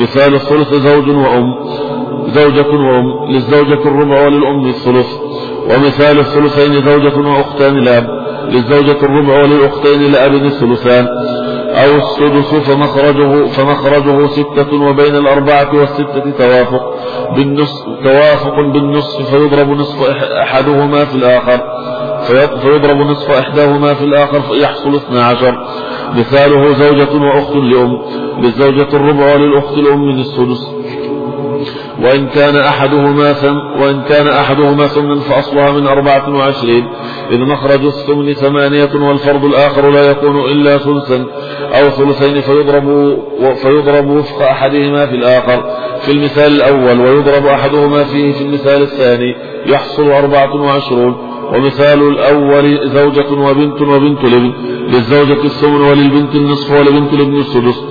مثال 0.00 0.34
الثلث 0.34 0.74
زوج 0.74 1.08
وأم 1.08 1.54
زوجة 2.26 2.68
وأم 2.70 3.30
للزوجة 3.30 3.88
الربع 3.88 4.24
وللأم 4.24 4.68
الثلث. 4.68 5.08
ومثال 5.70 6.18
الثلثين 6.18 6.84
زوجة 6.84 7.28
وأختان 7.28 7.84
لأب 7.84 8.06
للزوجة 8.48 8.98
الربع 9.02 9.42
وللأختين 9.42 10.12
لأب 10.12 10.34
الثلثان. 10.34 11.06
أو 11.72 11.96
السدس 11.96 12.54
فمخرجه 12.54 13.46
فمخرجه 13.46 14.26
ستة 14.26 14.82
وبين 14.82 15.16
الأربعة 15.16 15.76
والستة 15.76 16.30
توافق 16.38 16.94
بالنصف 17.36 17.84
توافق 18.04 18.54
بالنصف 18.72 19.30
فيضرب 19.30 19.70
نصف 19.70 20.10
أحدهما 20.42 21.04
في 21.04 21.14
الآخر. 21.14 21.60
فيضرب 22.62 22.96
نصف 22.96 23.30
إحداهما 23.30 23.94
في 23.94 24.04
الآخر 24.04 24.40
فيحصل 24.40 24.94
اثنا 24.94 25.24
عشر. 25.24 25.66
مثاله 26.16 26.72
زوجة 26.72 27.24
وأخت 27.24 27.56
لأم. 27.56 28.02
للزوجة 28.38 28.96
الربع 28.96 29.34
وللأخت 29.34 29.72
الأم 29.72 30.08
السدس. 30.08 30.81
وإن 32.02 32.28
كان 32.28 32.56
أحدهما 32.56 33.32
ثم 33.32 33.56
وإن 33.82 34.02
كان 34.02 34.28
أحدهما 34.28 34.86
ثمنا 34.86 35.20
فأصلها 35.20 35.72
من 35.72 35.86
أربعة 35.86 36.36
وعشرين. 36.36 36.88
إذ 37.30 37.38
مخرج 37.38 37.84
الثمن 37.84 38.32
ثمانية 38.32 38.94
والفرض 38.94 39.44
الآخر 39.44 39.90
لا 39.90 40.10
يكون 40.10 40.40
إلا 40.40 40.78
ثلثا 40.78 41.26
أو 41.72 41.90
ثلثين 41.90 42.40
فيضرب 42.40 43.16
فيضرب 43.62 44.10
وفق 44.10 44.42
أحدهما 44.42 45.06
في 45.06 45.14
الآخر. 45.14 45.64
في 46.00 46.12
المثال 46.12 46.52
الأول 46.52 47.00
ويضرب 47.00 47.46
أحدهما 47.46 48.04
فيه 48.04 48.32
في 48.32 48.42
المثال 48.42 48.82
الثاني 48.82 49.36
يحصل 49.66 50.10
أربعة 50.10 50.62
وعشرون. 50.62 51.31
ومثال 51.54 52.08
الأول 52.08 52.88
زوجة 52.88 53.32
وبنت 53.32 53.82
وبنت 53.82 54.24
لابن 54.24 54.52
للزوجة 54.88 55.44
الثمن 55.44 55.80
وللبنت 55.80 56.34
النصف 56.34 56.70
ولبنت 56.70 57.12
الابن 57.12 57.36
السدس. 57.36 57.84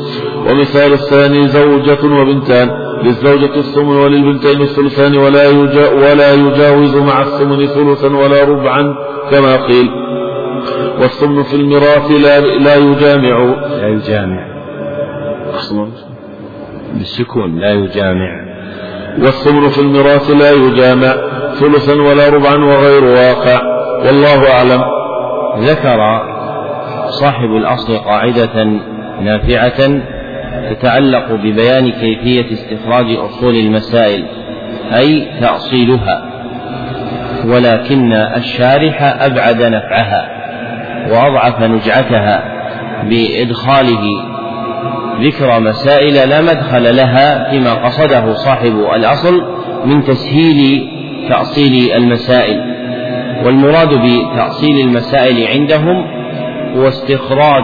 ومثال 0.50 0.94
الثاني 0.94 1.48
زوجة 1.48 2.06
وبنتان 2.06 2.70
للزوجة 3.04 3.56
الثمن 3.56 3.96
وللبنتين 3.96 4.62
الثلثان 4.62 5.18
ولا 5.18 5.50
يجا 5.50 5.90
ولا 5.90 6.34
يجاوز 6.34 6.96
مع 6.96 7.22
الثمن 7.22 7.66
ثلثا 7.66 8.08
ولا 8.08 8.44
ربعا 8.44 8.96
كما 9.32 9.56
قيل. 9.56 9.90
والثمن 11.02 11.44
في 11.44 11.56
الميراث 11.56 12.12
لا 12.12 12.40
لا 12.40 12.76
يجامع. 12.76 13.56
لا 13.82 13.88
يجامع. 13.88 14.48
بالسكون 16.94 17.60
لا 17.60 17.74
يجامع. 17.74 18.32
والثمن 19.20 19.68
في 19.68 19.82
الميراث 19.82 20.32
لا 20.32 20.52
يجامع. 20.52 21.31
ثلثا 21.60 21.94
ولا 21.94 22.30
ربعا 22.30 22.56
وغير 22.56 23.04
واقع. 23.04 23.62
والله 24.06 24.52
أعلم. 24.52 24.84
ذكر 25.60 26.22
صاحب 27.10 27.50
الأصل 27.50 27.98
قاعدة 27.98 28.64
نافعة 29.22 30.02
تتعلق 30.70 31.32
ببيان 31.32 31.92
كيفية 31.92 32.54
استخراج 32.54 33.06
أصول 33.16 33.56
المسائل 33.56 34.26
أي 34.94 35.28
تأصيلها. 35.42 36.26
ولكن 37.46 38.14
الشارح 38.14 39.04
أبعد 39.04 39.62
نفعها 39.62 40.30
وأضعف 41.12 41.62
نجعتها 41.62 42.44
بإدخاله. 43.04 44.04
ذكر 45.22 45.60
مسائل 45.60 46.30
لا 46.30 46.42
مدخل 46.42 46.96
لها 46.96 47.50
فيما 47.52 47.74
قصده 47.74 48.34
صاحب 48.34 48.76
الأصل 48.96 49.44
من 49.86 50.04
تسهيل 50.04 50.91
تأصيل 51.30 51.92
المسائل 51.96 52.62
والمراد 53.46 53.90
بتأصيل 53.90 54.88
المسائل 54.88 55.48
عندهم 55.48 56.06
هو 56.76 56.88
استخراج 56.88 57.64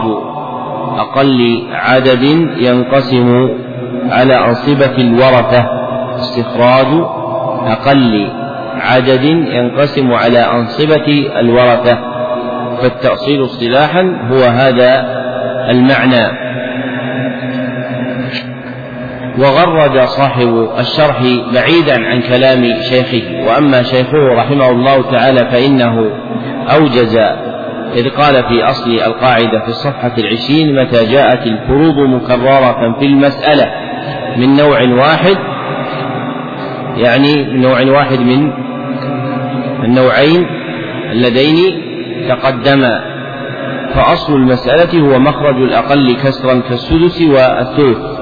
أقل 0.98 1.62
عدد 1.72 2.22
ينقسم 2.60 3.48
على 4.10 4.34
أنصبة 4.46 4.96
الورثة 4.98 5.66
استخراج 6.14 6.86
أقل 7.66 8.28
عدد 8.80 9.24
ينقسم 9.24 10.12
على 10.12 10.38
أنصبة 10.38 11.28
الورثة 11.40 11.98
فالتأصيل 12.82 13.44
اصطلاحا 13.44 14.28
هو 14.32 14.42
هذا 14.44 15.18
المعنى. 15.70 16.47
وغرد 19.38 20.04
صاحب 20.06 20.68
الشرح 20.78 21.22
بعيدا 21.54 22.06
عن 22.06 22.20
كلام 22.22 22.74
شيخه. 22.90 23.46
وأما 23.46 23.82
شيخه 23.82 24.28
رحمه 24.36 24.70
الله 24.70 25.10
تعالى 25.10 25.40
فإنه 25.50 26.10
أوجز 26.76 27.16
إذ 27.96 28.08
قال 28.08 28.44
في 28.48 28.64
أصل 28.64 28.90
القاعدة 28.90 29.60
في 29.64 29.68
الصفحة 29.68 30.12
العشرين 30.18 30.82
متى 30.82 31.06
جاءت 31.06 31.46
الفروض 31.46 31.98
مكررة 31.98 32.98
في 32.98 33.06
المسألة 33.06 33.70
من 34.36 34.56
نوع 34.56 34.82
واحد؟ 34.82 35.36
يعني 36.96 37.44
من 37.44 37.60
نوع 37.60 37.82
واحد 37.82 38.20
من 38.20 38.52
النوعين 39.84 40.46
اللذين 41.12 41.56
تقدما 42.28 43.00
فأصل 43.94 44.34
المسألة 44.34 45.00
هو 45.00 45.18
مخرج 45.18 45.56
الأقل 45.56 46.16
كسرا 46.16 46.60
كالسدس 46.68 47.22
والثلث. 47.22 48.17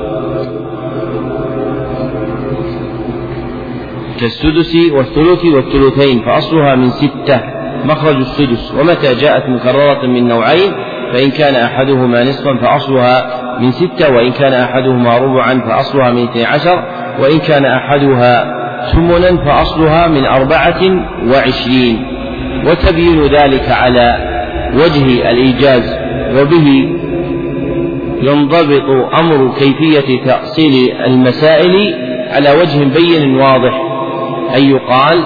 كالسدس 4.21 4.77
والثلث 4.93 5.45
والثلثين 5.45 6.23
فأصلها 6.23 6.75
من 6.75 6.91
ستة 6.91 7.41
مخرج 7.85 8.17
السدس. 8.17 8.73
ومتى 8.75 9.15
جاءت 9.15 9.49
مكررة 9.49 10.07
من 10.07 10.29
نوعين 10.29 10.73
فإن 11.13 11.31
كان 11.31 11.55
أحدهما 11.55 12.23
نصفا 12.23 12.57
فأصلها 12.57 13.43
من 13.61 13.71
ستة 13.73 14.15
وإن 14.15 14.33
كان 14.33 14.53
أحدهما 14.53 15.19
ربعا 15.19 15.61
فأصلها 15.69 16.11
من 16.11 16.23
اثني 16.23 16.45
عشر 16.45 16.85
وإن 17.21 17.39
كان 17.39 17.65
أحدها 17.65 18.57
ثمنا 18.93 19.45
فأصلها 19.45 20.07
من 20.07 20.25
أربعة 20.25 20.83
وعشرين. 21.33 22.07
وتبين 22.67 23.23
ذلك 23.23 23.71
على 23.71 24.37
وجه 24.75 25.31
الإيجاز 25.31 25.97
وبه 26.41 26.89
ينضبط 28.23 29.15
أمر 29.21 29.55
كيفية 29.59 30.25
تأصيل 30.25 30.93
المسائل 31.07 31.95
على 32.31 32.51
وجه 32.51 32.85
بين 32.85 33.37
واضح. 33.37 33.86
أن 34.57 34.71
يقال 34.71 35.25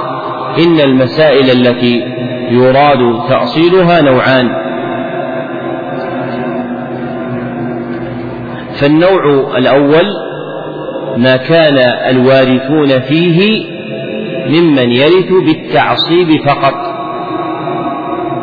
إن 0.59 0.81
المسائل 0.81 1.51
التي 1.51 2.03
يراد 2.51 3.29
تأصيلها 3.29 4.03
نوعان. 4.03 4.51
فالنوع 8.81 9.57
الأول 9.59 10.07
ما 11.17 11.37
كان 11.37 11.79
الوارثون 12.17 13.01
فيه 13.01 13.65
ممن 14.47 14.91
يرث 14.91 15.33
بالتعصيب 15.45 16.43
فقط. 16.47 16.75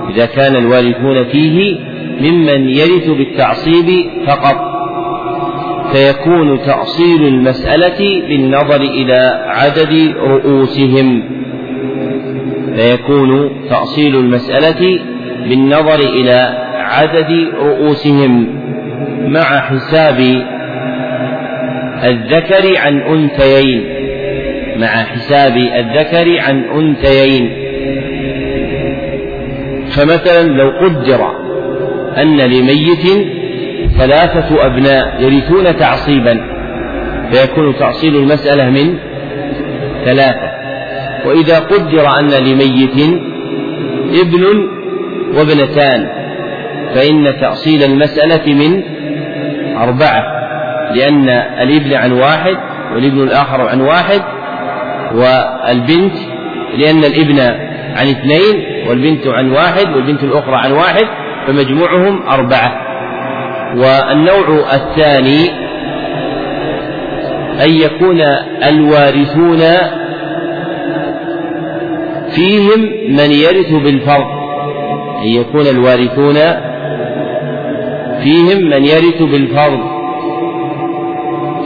إذا 0.09 0.26
كان 0.26 0.55
الوارثون 0.55 1.23
فيه 1.23 1.76
ممن 2.22 2.69
يرث 2.69 3.09
بالتعصيب 3.09 4.09
فقط. 4.27 4.66
فيكون 5.91 6.59
تأصيل 6.61 7.27
المسألة 7.27 8.22
بالنظر 8.27 8.81
إلى 8.81 9.45
عدد 9.47 10.14
رؤوسهم. 10.18 11.23
فيكون 12.76 13.51
تأصيل 13.69 14.15
المسألة 14.15 14.99
بالنظر 15.49 15.99
إلى 15.99 16.68
عدد 16.76 17.47
رؤوسهم. 17.59 18.47
مع 19.27 19.59
حساب 19.59 20.19
الذكر 22.03 22.77
عن 22.77 23.01
أنثيين. 23.01 23.84
مع 24.80 24.88
حساب 24.88 25.57
الذكر 25.57 26.39
عن 26.39 26.64
أنثيين. 26.64 27.49
فمثلا 29.88 30.43
لو 30.47 30.69
قدر 30.69 31.31
أن 32.18 32.38
لميت 32.38 33.36
ثلاثة 33.97 34.65
أبناء 34.65 35.15
يرثون 35.19 35.77
تعصيبا 35.77 36.39
فيكون 37.31 37.75
تعصيل 37.75 38.15
المسألة 38.15 38.69
من 38.69 38.97
ثلاثة. 40.05 40.57
وإذا 41.25 41.59
قدر 41.59 42.19
أن 42.19 42.29
لميت 42.29 43.19
ابن 44.21 44.67
وابنتان 45.37 46.07
فإن 46.95 47.39
تأصيل 47.41 47.83
المسألة 47.83 48.53
من 48.53 48.83
أربعة 49.77 50.23
لأن 50.93 51.29
الإبن 51.61 51.93
عن 51.93 52.11
واحد 52.11 52.57
والإبن 52.93 53.23
الآخر 53.23 53.61
عن 53.67 53.81
واحد 53.81 54.21
والبنت 55.13 56.13
لأن 56.77 57.03
الإبن 57.03 57.39
عن 57.97 58.07
اثنين 58.07 58.87
والبنت 58.89 59.27
عن 59.27 59.51
واحد 59.51 59.89
والبنت 59.95 60.23
الأخرى 60.23 60.55
عن 60.55 60.71
واحد 60.71 61.05
فمجموعهم 61.47 62.27
أربعة. 62.27 62.86
والنوع 63.76 64.73
الثاني 64.73 65.49
أن 67.65 67.69
يكون 67.69 68.22
الوارثون 68.68 69.60
فيهم 72.30 72.80
من 73.10 73.31
يرث 73.31 73.72
بالفرض. 73.84 74.38
أن 75.22 75.27
يكون 75.27 75.68
الوارثون 75.68 76.35
فيهم 78.23 78.69
من 78.69 78.85
يرث 78.85 79.22
بالفرض. 79.22 79.80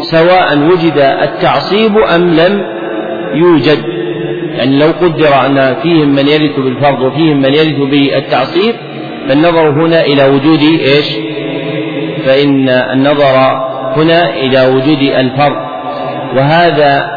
سواء 0.02 0.58
وجد 0.58 0.98
التعصيب 0.98 1.98
أم 1.98 2.30
لم 2.30 2.66
يوجد. 3.34 3.80
يعني 4.58 4.80
لو 4.80 4.88
قدر 5.02 5.46
أن 5.46 5.76
فيهم 5.84 6.10
من 6.10 6.28
يرث 6.28 6.60
بالفرض 6.60 7.02
وفيهم 7.02 7.38
من 7.38 7.54
يرث 7.54 7.78
بالتعصيب 7.92 8.76
فالنظر 9.28 9.70
هنا 9.70 10.02
إلى 10.06 10.26
وجود 10.26 10.60
إيش؟ 10.62 11.31
فإن 12.26 12.70
النظر 12.70 13.36
هنا 13.98 14.30
إلى 14.30 14.66
وجود 14.66 15.02
الفرق 15.02 15.72
وهذا 16.36 17.12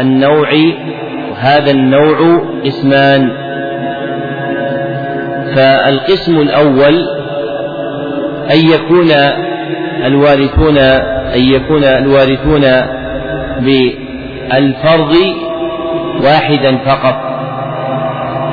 النوع 0.00 0.48
هذا 1.38 1.70
النوع 1.70 2.42
اسمان 2.66 3.30
فالقسم 5.56 6.40
الأول 6.40 7.04
أن 8.50 8.58
يكون 8.58 9.10
الوارثون 10.06 10.78
أن 11.34 11.40
يكون 11.40 11.84
الوارثون 11.84 12.62
بالفرض 13.60 15.16
واحدا 16.24 16.78
فقط. 16.78 17.16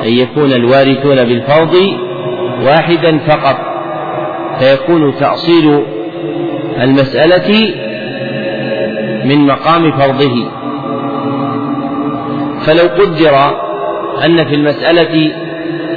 أن 0.04 0.12
يكون 0.12 0.52
الوارثون 0.52 1.16
بالفرض 1.16 1.74
واحدا 2.62 3.18
فقط. 3.18 3.71
فيكون 4.62 5.14
تأصيل 5.20 5.82
المسألة 6.80 7.74
من 9.24 9.46
مقام 9.46 9.92
فرضه. 9.92 10.50
فلو 12.66 12.88
قدر 12.88 13.34
أن 14.24 14.44
في 14.44 14.54
المسألة 14.54 15.32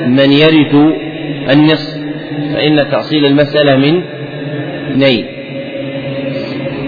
من 0.08 0.32
يرث 0.32 0.76
النصف 1.54 1.98
فإن 2.54 2.92
تأصيل 2.92 3.26
المسألة 3.26 3.76
من 3.76 4.04
اثنين. 4.92 5.26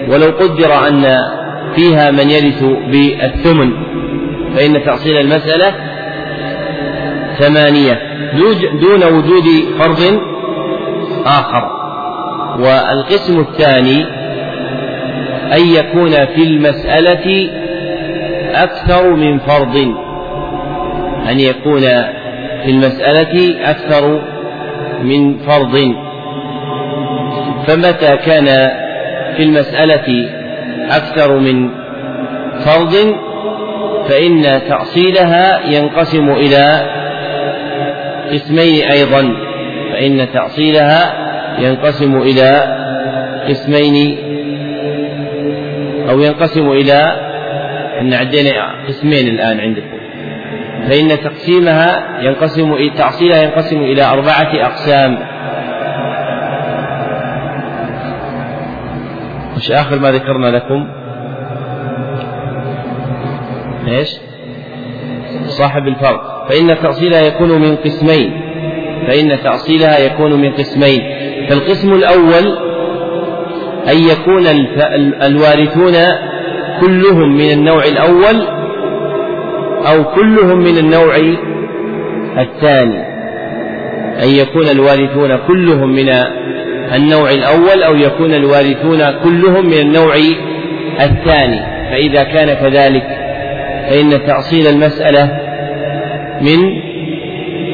ولو 0.08 0.26
قدر 0.26 0.88
أن 0.88 1.18
فيها 1.76 2.10
من 2.10 2.30
يرث 2.30 2.64
بالثمن 2.64 3.72
فإن 4.56 4.84
تأصيل 4.84 5.16
المسألة 5.16 5.74
ثمانية. 7.38 8.00
دون 8.80 9.04
وجود 9.04 9.44
فرض 9.78 10.20
آخر. 11.28 11.70
والقسم 12.58 13.40
الثاني 13.40 14.04
أن 15.52 15.66
يكون 15.74 16.10
في 16.10 16.42
المسألة 16.42 17.50
أكثر 18.54 19.14
من 19.14 19.38
فرض. 19.38 19.76
أن 21.30 21.40
يكون 21.40 21.80
في 22.64 22.70
المسألة 22.70 23.54
أكثر 23.70 24.20
من 25.02 25.38
فرض. 25.38 25.94
فمتى 27.66 28.16
كان 28.16 28.70
في 29.36 29.42
المسألة 29.42 30.30
أكثر 30.90 31.38
من 31.38 31.70
فرض؟ 32.64 33.16
فإن 34.08 34.60
تأصيلها 34.68 35.60
ينقسم 35.66 36.30
إلى 36.30 36.82
قسمين 38.32 38.90
أيضا. 38.90 39.47
فإن 39.98 40.32
تأصيلها 40.32 41.12
ينقسم 41.58 42.16
إلى 42.16 42.62
قسمين 43.48 44.18
أو 46.10 46.20
ينقسم 46.20 46.70
إلى 46.70 47.12
أن 48.00 48.14
عندنا 48.14 48.86
قسمين 48.88 49.28
الآن 49.28 49.60
عندكم. 49.60 49.98
فإن 50.88 51.08
تقسيمها 51.08 52.20
ينقسم 52.20 52.76
تأصيلها 52.96 53.42
ينقسم 53.42 53.76
إلى 53.76 54.02
أربعة 54.02 54.66
أقسام. 54.66 55.18
وش 59.56 59.70
آخر 59.70 59.98
ما 59.98 60.10
ذكرنا 60.10 60.46
لكم. 60.46 60.88
إيش؟ 63.88 64.08
صاحب 65.46 65.86
الفرق. 65.86 66.48
فإن 66.48 66.78
تأصيلها 66.82 67.20
يكون 67.20 67.60
من 67.60 67.76
قسمين. 67.76 68.47
فإن 69.06 69.42
تأصيلها 69.44 69.98
يكون 69.98 70.32
من 70.32 70.52
قسمين 70.52 71.00
فالقسم 71.48 71.92
الأول 71.94 72.68
أن 73.88 73.98
يكون 73.98 74.46
الوارثون 75.22 75.94
كلهم 76.80 77.36
من 77.36 77.50
النوع 77.52 77.84
الأول 77.84 78.46
أو 79.86 80.04
كلهم 80.04 80.58
من 80.58 80.78
النوع 80.78 81.16
الثاني. 82.38 83.18
أن 84.22 84.28
يكون 84.28 84.68
الوارثون 84.68 85.36
كلهم 85.36 85.92
من 85.92 86.08
النوع 86.94 87.30
الأول 87.30 87.82
أو 87.82 87.94
يكون 87.94 88.34
الوارثون 88.34 88.98
كلهم 89.24 89.66
من 89.66 89.78
النوع 89.78 90.14
الثاني. 91.00 91.60
فإذا 91.90 92.22
كان 92.22 92.54
كذلك 92.54 93.06
فإن 93.88 94.26
تأصيل 94.26 94.66
المسألة 94.66 95.38
من 96.40 96.58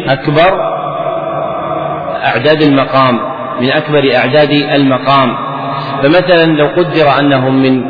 أكبر 0.08 0.73
أعداد 2.24 2.62
المقام 2.62 3.20
من 3.60 3.70
أكبر 3.70 4.16
أعداد 4.16 4.50
المقام. 4.50 5.36
فمثلا 6.02 6.46
لو 6.46 6.66
قدر 6.66 7.18
أنهم 7.20 7.62
من 7.62 7.84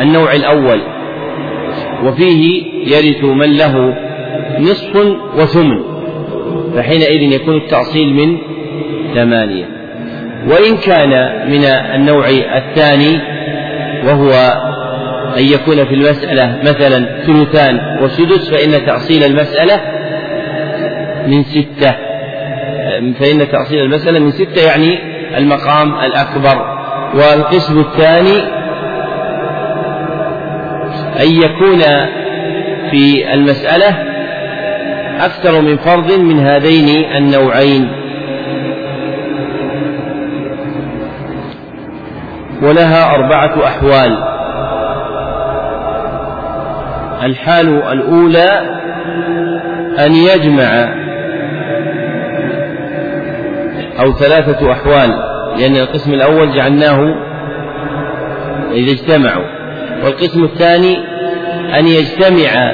النوع 0.00 0.32
الأول 0.32 0.80
وفيه 2.04 2.62
يرث 2.86 3.24
من 3.24 3.56
له 3.56 3.94
نصف 4.60 4.96
وثمن 5.36 5.82
فحينئذ 6.76 7.32
يكون 7.32 7.56
التأصيل 7.56 8.14
من 8.14 8.38
ثمانية. 9.14 9.64
وإن 10.48 10.76
كان 10.76 11.10
من 11.50 11.64
النوع 11.64 12.28
الثاني 12.56 13.20
وهو 14.06 14.30
أن 15.38 15.44
يكون 15.44 15.84
في 15.84 15.94
المسألة 15.94 16.58
مثلا 16.62 17.22
ثلثان 17.26 17.80
وسدس 18.02 18.50
فإن 18.50 18.86
تأصيل 18.86 19.22
المسألة 19.24 19.80
من 21.26 21.42
ستة. 21.42 22.13
فإن 23.20 23.48
تأصيل 23.48 23.78
المسألة 23.78 24.18
من 24.18 24.30
ستة 24.30 24.66
يعني 24.66 24.98
المقام 25.38 25.94
الأكبر 25.94 26.74
والقسم 27.14 27.80
الثاني 27.80 28.42
أن 31.20 31.28
يكون 31.28 31.80
في 32.90 33.34
المسألة 33.34 34.14
أكثر 35.20 35.60
من 35.60 35.76
فرض 35.76 36.12
من 36.12 36.38
هذين 36.38 37.04
النوعين. 37.16 37.88
ولها 42.62 43.14
أربعة 43.14 43.66
أحوال. 43.66 44.18
الحال 47.22 47.82
الأولى 47.82 48.80
أن 49.98 50.14
يجمع 50.14 51.03
أو 54.00 54.12
ثلاثة 54.12 54.72
أحوال 54.72 55.10
لأن 55.58 55.76
القسم 55.76 56.14
الأول 56.14 56.54
جعلناه 56.54 56.98
إذا 58.72 58.92
اجتمعوا 58.92 59.44
والقسم 60.04 60.44
الثاني 60.44 60.96
أن 61.78 61.86
يجتمع 61.86 62.72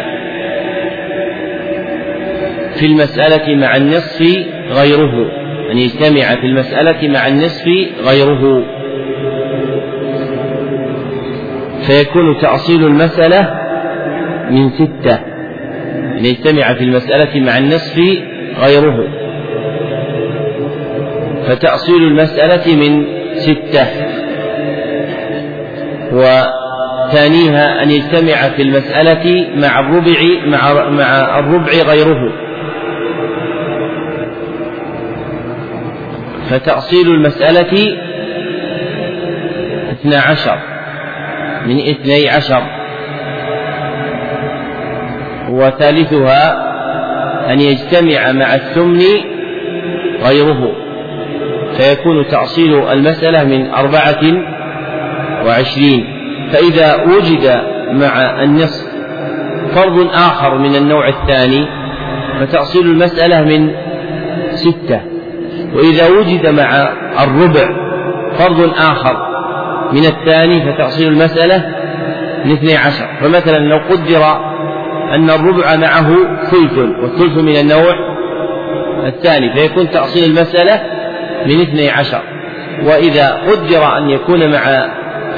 في 2.75 2.87
المسألة 2.87 3.57
مع 3.57 3.77
النصف 3.77 4.23
غيره 4.71 5.41
أن 5.73 5.79
يجتمع 5.79 6.41
في 6.41 6.47
المسألة 6.47 7.09
مع 7.09 7.29
النصف 7.29 7.65
غيره. 8.09 8.65
فيكون 11.87 12.41
تأصيل 12.41 12.85
المسألة 12.87 13.55
من 14.51 14.71
ستة 14.71 15.19
أن 16.19 16.25
يجتمع 16.25 16.75
في 16.75 16.85
المسألة 16.85 17.41
مع 17.41 17.59
النصف 17.59 17.99
غيره. 18.65 19.20
فتأصيل 21.51 21.97
المسألة 21.97 22.77
من 22.77 23.07
ستة. 23.37 23.87
وثانيها 26.13 27.83
أن 27.83 27.91
يجتمع 27.91 28.49
في 28.49 28.63
المسألة 28.63 29.47
مع 29.57 29.81
الربع 29.81 30.21
مع 30.47 30.91
مع 30.91 31.39
الربع 31.39 31.73
غيره. 31.73 32.33
فتأصيل 36.51 37.09
المسألة 37.09 37.99
اثنا 39.93 40.17
عشر 40.21 40.59
من 41.67 41.81
اثني 41.81 42.29
عشر. 42.29 42.63
وثالثها 45.51 46.71
أن 47.53 47.61
يجتمع 47.61 48.33
مع 48.33 48.55
الثمن 48.55 49.01
غيره. 50.23 50.80
فيكون 51.81 52.29
تأصيل 52.29 52.89
المسألة 52.89 53.45
من 53.45 53.71
أربعة 53.71 54.21
وعشرين. 55.47 56.05
فإذا 56.53 57.05
وجد 57.05 57.63
مع 57.93 58.43
النصف 58.43 58.87
فرض 59.75 60.09
آخر 60.13 60.59
من 60.59 60.77
النوع 60.77 61.09
الثاني 61.09 61.67
فتأصيل 62.41 62.87
المسألة 62.87 63.43
من 63.43 63.71
ستة. 64.51 65.01
وإذا 65.75 66.09
وجد 66.09 66.47
مع 66.47 66.89
الربع 67.25 67.69
فرض 68.39 68.71
آخر 68.79 69.31
من 69.93 70.05
الثاني 70.05 70.73
فتأصيل 70.73 71.09
المسألة 71.09 71.65
من 72.45 72.53
اثني 72.53 72.77
عشر. 72.77 73.07
فمثلا 73.21 73.59
لو 73.59 73.79
قدر 73.91 74.51
أن 75.15 75.31
الربع 75.31 75.77
معه 75.77 76.15
ثلث 76.51 76.79
والثلث 76.79 77.39
من 77.39 77.57
النوع 77.57 77.95
الثاني 79.07 79.53
فيكون 79.55 79.91
تأصيل 79.91 80.25
المسألة 80.25 81.00
من 81.47 81.61
اثني 81.61 81.91
عشر. 81.91 82.23
وإذا 82.85 83.29
قدر 83.29 83.99
أن 83.99 84.11
يكون 84.11 84.53
مع 84.53 84.89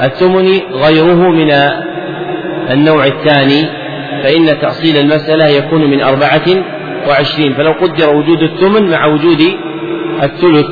الثمن 0.03 0.47
غيره 0.71 1.29
من 1.29 1.51
النوع 2.71 3.05
الثاني 3.05 3.65
فإن 4.23 4.59
تأصيل 4.61 4.97
المسألة 4.97 5.47
يكون 5.47 5.89
من 5.91 6.01
أربعة 6.01 6.47
وعشرين. 7.07 7.53
فلو 7.53 7.71
قدر 7.71 8.15
وجود 8.15 8.41
الثمن 8.41 8.91
مع 8.91 9.05
وجود 9.05 9.41
الثلث 10.23 10.67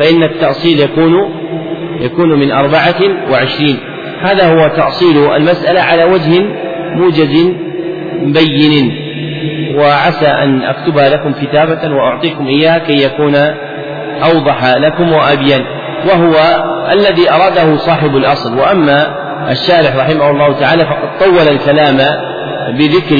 فإن 0.00 0.22
التأصيل 0.22 0.80
يكون 0.80 1.14
يكون 2.00 2.40
من 2.40 2.50
أربعة 2.50 3.30
وعشرين. 3.30 3.76
هذا 4.20 4.46
هو 4.46 4.68
تأصيل 4.68 5.32
المسألة 5.36 5.80
على 5.80 6.04
وجه 6.04 6.44
موجز 6.94 7.52
بين. 8.22 9.08
وعسى 9.76 10.26
أن 10.26 10.62
أكتبها 10.62 11.08
لكم 11.08 11.32
كتابة 11.32 11.94
وأعطيكم 11.94 12.46
إياها 12.46 12.78
كي 12.78 13.04
يكون 13.04 13.34
أوضح 14.24 14.64
لكم 14.64 15.12
وأبين 15.12 15.64
وهو 16.06 16.34
الذي 16.92 17.30
أراده 17.30 17.76
صاحب 17.76 18.16
الأصل. 18.16 18.58
وأما 18.58 19.14
الشارح 19.50 19.96
رحمه 19.96 20.30
الله 20.30 20.52
تعالى 20.52 20.84
فقد 20.86 21.18
طول 21.18 21.48
الكلام 21.48 21.96
بذكر 22.78 23.16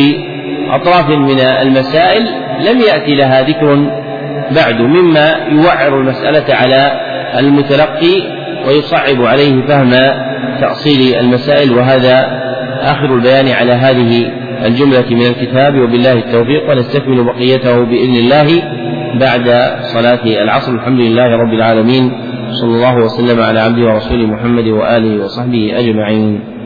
أطراف 0.71 1.09
من 1.09 1.41
المسائل. 1.41 2.23
لم 2.71 2.81
يأتي 2.81 3.15
لها 3.15 3.43
ذكر 3.43 3.77
بعد 4.51 4.81
مما 4.81 5.37
يوعر 5.49 6.01
المسألة 6.01 6.55
على 6.55 6.93
المتلقي 7.39 8.23
ويصعب 8.67 9.23
عليه 9.23 9.67
فهم 9.67 9.91
تأصيل 10.61 11.15
المسائل. 11.15 11.73
وهذا 11.73 12.27
آخر 12.83 13.15
البيان 13.15 13.49
على 13.49 13.73
هذه 13.73 14.33
الجملة 14.65 15.05
من 15.11 15.27
الكتاب. 15.27 15.75
وبالله 15.75 16.13
التوفيق 16.13 16.71
ونستكمل 16.71 17.25
بقيته 17.25 17.85
بإذن 17.85 18.15
الله. 18.15 18.78
بعد 19.15 19.47
صلاة 19.81 20.25
العصر. 20.25 20.73
الحمد 20.73 21.01
لله 21.01 21.37
رب 21.37 21.53
العالمين. 21.53 22.13
صلى 22.53 22.71
الله 22.71 22.97
وسلم 22.97 23.43
على 23.43 23.61
عبده 23.61 23.83
ورسوله 23.87 24.27
محمد 24.27 24.67
وآله 24.69 25.25
وصحبه 25.25 25.79
أجمعين. 25.79 26.58